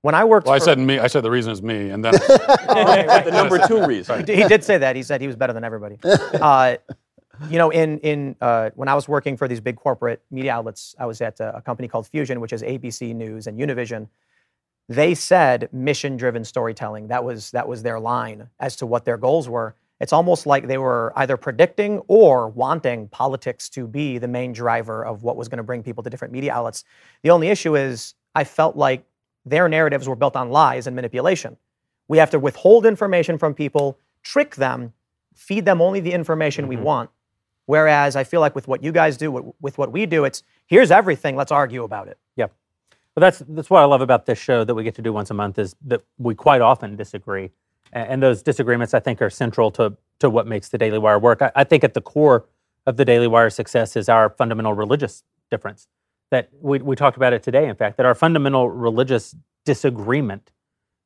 When 0.00 0.14
I 0.14 0.24
worked, 0.24 0.46
Well, 0.46 0.54
I 0.54 0.58
for- 0.58 0.64
said 0.64 0.78
me. 0.78 0.98
I 0.98 1.08
said 1.08 1.22
the 1.22 1.30
reason 1.30 1.52
is 1.52 1.62
me, 1.62 1.90
and 1.90 2.02
then 2.04 2.12
the 2.14 3.30
number 3.32 3.58
two 3.66 3.84
reason. 3.86 4.20
he 4.26 4.44
did 4.48 4.64
say 4.64 4.78
that. 4.78 4.96
He 4.96 5.02
said 5.02 5.20
he 5.20 5.26
was 5.26 5.36
better 5.36 5.52
than 5.52 5.64
everybody. 5.64 5.98
Uh, 6.40 6.76
you 7.50 7.58
know, 7.58 7.70
in 7.70 7.98
in 7.98 8.36
uh, 8.40 8.70
when 8.76 8.88
I 8.88 8.94
was 8.94 9.08
working 9.08 9.36
for 9.36 9.48
these 9.48 9.60
big 9.60 9.76
corporate 9.76 10.22
media 10.30 10.52
outlets, 10.52 10.94
I 10.98 11.06
was 11.06 11.20
at 11.20 11.40
a, 11.40 11.56
a 11.56 11.60
company 11.60 11.88
called 11.88 12.06
Fusion, 12.06 12.40
which 12.40 12.52
is 12.52 12.62
ABC 12.62 13.12
News 13.14 13.46
and 13.48 13.58
Univision. 13.58 14.08
They 14.88 15.14
said 15.14 15.68
mission-driven 15.72 16.44
storytelling. 16.44 17.08
That 17.08 17.24
was 17.24 17.50
that 17.50 17.66
was 17.66 17.82
their 17.82 17.98
line 17.98 18.48
as 18.60 18.76
to 18.76 18.86
what 18.86 19.04
their 19.04 19.16
goals 19.16 19.48
were. 19.48 19.74
It's 20.00 20.12
almost 20.12 20.46
like 20.46 20.66
they 20.66 20.78
were 20.78 21.12
either 21.16 21.36
predicting 21.36 21.98
or 22.08 22.48
wanting 22.48 23.08
politics 23.08 23.68
to 23.70 23.86
be 23.86 24.18
the 24.18 24.28
main 24.28 24.52
driver 24.52 25.04
of 25.04 25.22
what 25.22 25.36
was 25.36 25.48
going 25.48 25.58
to 25.58 25.62
bring 25.62 25.82
people 25.82 26.02
to 26.02 26.10
different 26.10 26.32
media 26.32 26.52
outlets. 26.52 26.84
The 27.22 27.30
only 27.30 27.48
issue 27.48 27.76
is 27.76 28.14
I 28.34 28.44
felt 28.44 28.76
like 28.76 29.04
their 29.46 29.68
narratives 29.68 30.08
were 30.08 30.16
built 30.16 30.36
on 30.36 30.50
lies 30.50 30.86
and 30.86 30.96
manipulation. 30.96 31.56
We 32.08 32.18
have 32.18 32.30
to 32.30 32.38
withhold 32.38 32.86
information 32.86 33.38
from 33.38 33.54
people, 33.54 33.98
trick 34.22 34.56
them, 34.56 34.92
feed 35.34 35.64
them 35.64 35.80
only 35.80 36.00
the 36.00 36.12
information 36.12 36.66
we 36.66 36.76
mm-hmm. 36.76 36.84
want. 36.84 37.10
Whereas 37.66 38.14
I 38.14 38.24
feel 38.24 38.40
like 38.40 38.54
with 38.54 38.68
what 38.68 38.82
you 38.82 38.92
guys 38.92 39.16
do, 39.16 39.54
with, 39.60 39.78
what 39.78 39.90
we 39.90 40.04
do, 40.06 40.24
it's 40.24 40.42
here's 40.66 40.90
everything, 40.90 41.34
let's 41.34 41.52
argue 41.52 41.82
about 41.82 42.08
it. 42.08 42.18
Yep. 42.36 42.52
Well, 43.14 43.20
that's 43.20 43.42
that's 43.48 43.70
what 43.70 43.80
I 43.80 43.86
love 43.86 44.00
about 44.00 44.26
this 44.26 44.38
show 44.38 44.64
that 44.64 44.74
we 44.74 44.84
get 44.84 44.94
to 44.96 45.02
do 45.02 45.12
once 45.12 45.30
a 45.30 45.34
month 45.34 45.58
is 45.58 45.74
that 45.86 46.02
we 46.18 46.34
quite 46.34 46.60
often 46.60 46.96
disagree, 46.96 47.50
and, 47.92 48.22
those 48.22 48.42
disagreements 48.42 48.94
I 48.94 49.00
think 49.00 49.22
are 49.22 49.30
central 49.30 49.70
to 49.72 49.96
to 50.20 50.30
what 50.30 50.46
makes 50.46 50.68
the 50.68 50.78
Daily 50.78 50.98
Wire 50.98 51.18
work. 51.18 51.42
I, 51.42 51.50
I 51.54 51.64
think 51.64 51.84
at 51.84 51.94
the 51.94 52.00
core 52.00 52.46
of 52.86 52.96
the 52.96 53.04
Daily 53.04 53.26
Wire 53.26 53.50
success 53.50 53.96
is 53.96 54.08
our 54.08 54.30
fundamental 54.30 54.72
religious 54.74 55.24
difference. 55.50 55.88
That 56.30 56.48
we 56.60 56.78
we 56.78 56.96
talked 56.96 57.16
about 57.16 57.32
it 57.32 57.42
today. 57.42 57.68
In 57.68 57.76
fact, 57.76 57.96
that 57.96 58.06
our 58.06 58.14
fundamental 58.14 58.68
religious 58.68 59.36
disagreement 59.64 60.50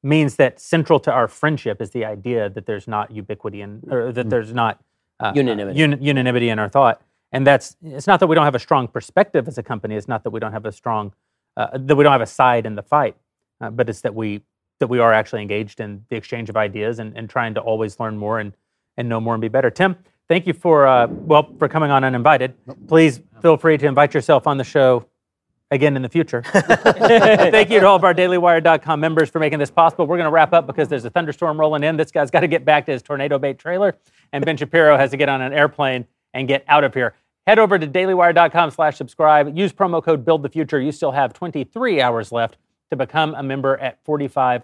means 0.03 0.37
that 0.37 0.61
central 0.61 1.01
to 1.01 1.13
our 1.13 1.29
friendship 1.29 1.81
is 1.83 1.91
the 1.91 2.05
idea 2.05 2.49
that 2.49 2.67
there's 2.67 2.87
not 2.87 3.11
ubiquity 3.11 3.61
and 3.61 3.83
or 3.93 4.13
that 4.13 4.31
there's 4.31 4.53
not 4.53 4.81
uh, 5.21 5.33
Unanimity. 5.35 5.79
uni- 5.79 5.99
unanimity 6.01 6.49
in 6.49 6.59
our 6.59 6.69
thought. 6.69 7.03
And 7.33 7.47
that's 7.47 7.77
it's 7.83 8.07
not 8.07 8.21
that 8.21 8.27
we 8.27 8.35
don't 8.35 8.45
have 8.45 8.55
a 8.55 8.61
strong 8.61 8.89
perspective 8.89 9.49
as 9.49 9.59
a 9.59 9.63
company. 9.63 9.97
It's 9.97 10.09
not 10.09 10.23
that 10.25 10.31
we 10.31 10.41
don't 10.41 10.53
have 10.53 10.65
a 10.65 10.73
strong 10.73 11.13
uh, 11.57 11.77
that 11.77 11.97
we 11.97 12.05
don't 12.05 12.13
have 12.13 12.21
a 12.23 12.27
side 12.27 12.65
in 12.65 12.75
the 12.77 12.83
fight, 12.83 13.17
uh, 13.61 13.71
but 13.71 13.89
it's 13.89 14.01
that 14.03 14.15
we 14.15 14.43
that 14.81 14.89
we 14.89 14.99
are 14.99 15.13
actually 15.13 15.43
engaged 15.43 15.81
in 15.81 16.05
the 16.09 16.17
exchange 16.17 16.49
of 16.49 16.57
ideas 16.57 16.99
and, 16.99 17.17
and 17.17 17.29
trying 17.29 17.55
to 17.55 17.61
always 17.61 17.99
learn 18.01 18.17
more 18.17 18.41
and 18.41 18.53
and 18.97 19.09
know 19.09 19.21
more 19.21 19.35
and 19.35 19.41
be 19.41 19.49
better. 19.49 19.71
Tim, 19.71 19.97
thank 20.29 20.47
you 20.47 20.53
for 20.53 20.87
uh, 20.87 21.07
well 21.09 21.55
for 21.59 21.69
coming 21.69 21.91
on 21.91 22.05
uninvited. 22.05 22.55
Please 22.89 23.21
feel 23.41 23.57
free 23.57 23.79
to 23.79 23.87
invite 23.87 24.13
yourself 24.13 24.47
on 24.47 24.59
the 24.59 24.65
show 24.65 25.07
again 25.71 25.97
in 25.97 26.03
the 26.03 26.09
future. 26.09 26.43
Thank 26.53 27.71
you 27.71 27.81
to 27.81 27.87
all 27.87 27.97
of 27.97 28.05
our 28.05 28.15
DailyWire.com 28.15 29.01
members 29.01 29.29
for 29.29 29.39
making 29.39 29.59
this 29.59 29.71
possible. 29.71 30.07
We're 30.07 30.17
going 30.17 30.27
to 30.27 30.33
wrap 30.33 30.53
up 30.53 30.67
because 30.67 30.89
there's 30.89 31.05
a 31.05 31.11
thunderstorm 31.11 31.61
rolling 31.61 31.85
in. 31.85 31.97
This 31.97 32.11
guy's 32.11 32.31
got 32.31 32.41
to 32.41 32.49
get 32.49 32.65
back 32.65 32.87
to 32.87 32.93
his 32.93 33.03
tornado 33.03 33.39
bait 33.39 33.59
trailer, 33.59 33.97
and 34.33 34.45
Ben 34.45 34.57
Shapiro 34.57 34.97
has 34.97 35.11
to 35.11 35.17
get 35.17 35.29
on 35.29 35.43
an 35.43 35.53
airplane 35.53 36.07
and 36.35 36.49
get 36.49 36.65
out 36.69 36.85
of 36.85 36.95
here. 36.95 37.15
Head 37.47 37.59
over 37.59 37.79
to 37.79 37.87
dailywire.com 37.87 38.71
slash 38.71 38.97
subscribe. 38.97 39.57
Use 39.57 39.73
promo 39.73 40.03
code 40.03 40.25
Build 40.25 40.43
the 40.43 40.51
Future. 40.51 40.81
You 40.81 40.93
still 40.93 41.13
have 41.13 41.33
23 41.33 42.01
hours 42.01 42.31
left 42.31 42.57
to 42.91 42.97
become 42.97 43.35
a 43.35 43.43
member 43.43 43.77
at 43.79 44.05
45% 44.05 44.63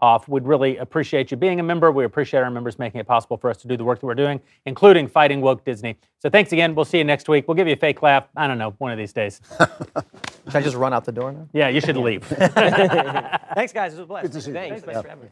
off. 0.00 0.28
We'd 0.28 0.44
really 0.44 0.76
appreciate 0.76 1.30
you 1.30 1.36
being 1.36 1.60
a 1.60 1.62
member. 1.62 1.90
We 1.90 2.04
appreciate 2.04 2.40
our 2.40 2.50
members 2.50 2.78
making 2.78 3.00
it 3.00 3.06
possible 3.06 3.36
for 3.36 3.50
us 3.50 3.56
to 3.58 3.68
do 3.68 3.76
the 3.76 3.84
work 3.84 4.00
that 4.00 4.06
we're 4.06 4.14
doing, 4.14 4.40
including 4.66 5.08
fighting 5.08 5.40
woke 5.40 5.64
Disney. 5.64 5.96
So 6.20 6.30
thanks 6.30 6.52
again. 6.52 6.74
We'll 6.74 6.84
see 6.84 6.98
you 6.98 7.04
next 7.04 7.28
week. 7.28 7.48
We'll 7.48 7.56
give 7.56 7.66
you 7.66 7.74
a 7.74 7.78
fake 7.78 8.02
laugh. 8.02 8.28
I 8.36 8.46
don't 8.46 8.58
know, 8.58 8.74
one 8.78 8.92
of 8.92 8.98
these 8.98 9.12
days. 9.12 9.40
Should 9.58 10.56
I 10.56 10.62
just 10.62 10.76
run 10.76 10.92
out 10.92 11.04
the 11.04 11.12
door 11.12 11.32
now? 11.32 11.48
Yeah, 11.52 11.68
you 11.68 11.80
should 11.80 11.98
leave. 11.98 12.24
Thanks, 12.24 13.72
guys. 13.72 13.92
It 13.92 13.96
was 13.96 14.04
a 14.04 14.06
blast. 14.06 14.22
Good 14.22 14.32
to 14.32 14.40
see 14.40 14.50
you. 14.50 14.54
Thanks. 14.54 14.82
Thanks 14.82 15.02
for 15.02 15.08
having 15.08 15.24
me. 15.24 15.30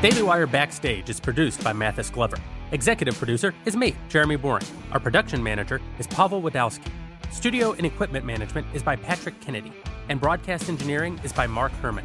Daily 0.00 0.22
Wire 0.22 0.46
Backstage 0.46 1.10
is 1.10 1.20
produced 1.20 1.62
by 1.62 1.74
Mathis 1.74 2.08
Glover. 2.08 2.38
Executive 2.72 3.18
producer 3.18 3.54
is 3.66 3.76
me, 3.76 3.94
Jeremy 4.08 4.38
Boreing. 4.38 4.66
Our 4.92 5.00
production 5.00 5.42
manager 5.42 5.78
is 5.98 6.06
Pavel 6.06 6.40
Wadowski. 6.40 6.90
Studio 7.30 7.72
and 7.72 7.84
equipment 7.84 8.24
management 8.24 8.66
is 8.72 8.82
by 8.82 8.96
Patrick 8.96 9.38
Kennedy. 9.42 9.72
And 10.10 10.20
broadcast 10.20 10.68
engineering 10.68 11.20
is 11.22 11.32
by 11.32 11.46
Mark 11.46 11.70
Herman. 11.80 12.04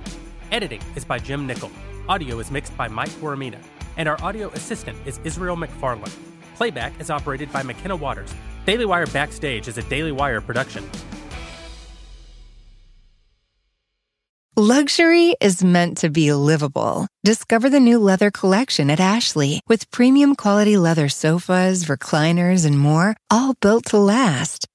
Editing 0.51 0.81
is 0.95 1.03
by 1.03 1.17
Jim 1.17 1.47
Nickel. 1.47 1.71
Audio 2.07 2.37
is 2.37 2.51
mixed 2.51 2.77
by 2.77 2.87
Mike 2.87 3.09
Guaramina. 3.19 3.57
And 3.97 4.07
our 4.07 4.21
audio 4.23 4.49
assistant 4.49 4.95
is 5.07 5.19
Israel 5.23 5.57
McFarland. 5.57 6.15
Playback 6.55 7.01
is 7.01 7.09
operated 7.09 7.51
by 7.51 7.63
McKenna 7.63 7.95
Waters. 7.95 8.31
Daily 8.67 8.85
Wire 8.85 9.07
Backstage 9.07 9.67
is 9.67 9.79
a 9.79 9.81
Daily 9.81 10.11
Wire 10.11 10.39
production. 10.39 10.87
Luxury 14.55 15.35
is 15.41 15.63
meant 15.63 15.97
to 15.97 16.11
be 16.11 16.31
livable. 16.31 17.07
Discover 17.23 17.71
the 17.71 17.79
new 17.79 17.97
leather 17.97 18.29
collection 18.29 18.91
at 18.91 18.99
Ashley 18.99 19.61
with 19.67 19.89
premium 19.89 20.35
quality 20.35 20.77
leather 20.77 21.09
sofas, 21.09 21.85
recliners, 21.85 22.67
and 22.67 22.77
more, 22.77 23.17
all 23.31 23.55
built 23.61 23.85
to 23.85 23.97
last. 23.97 24.67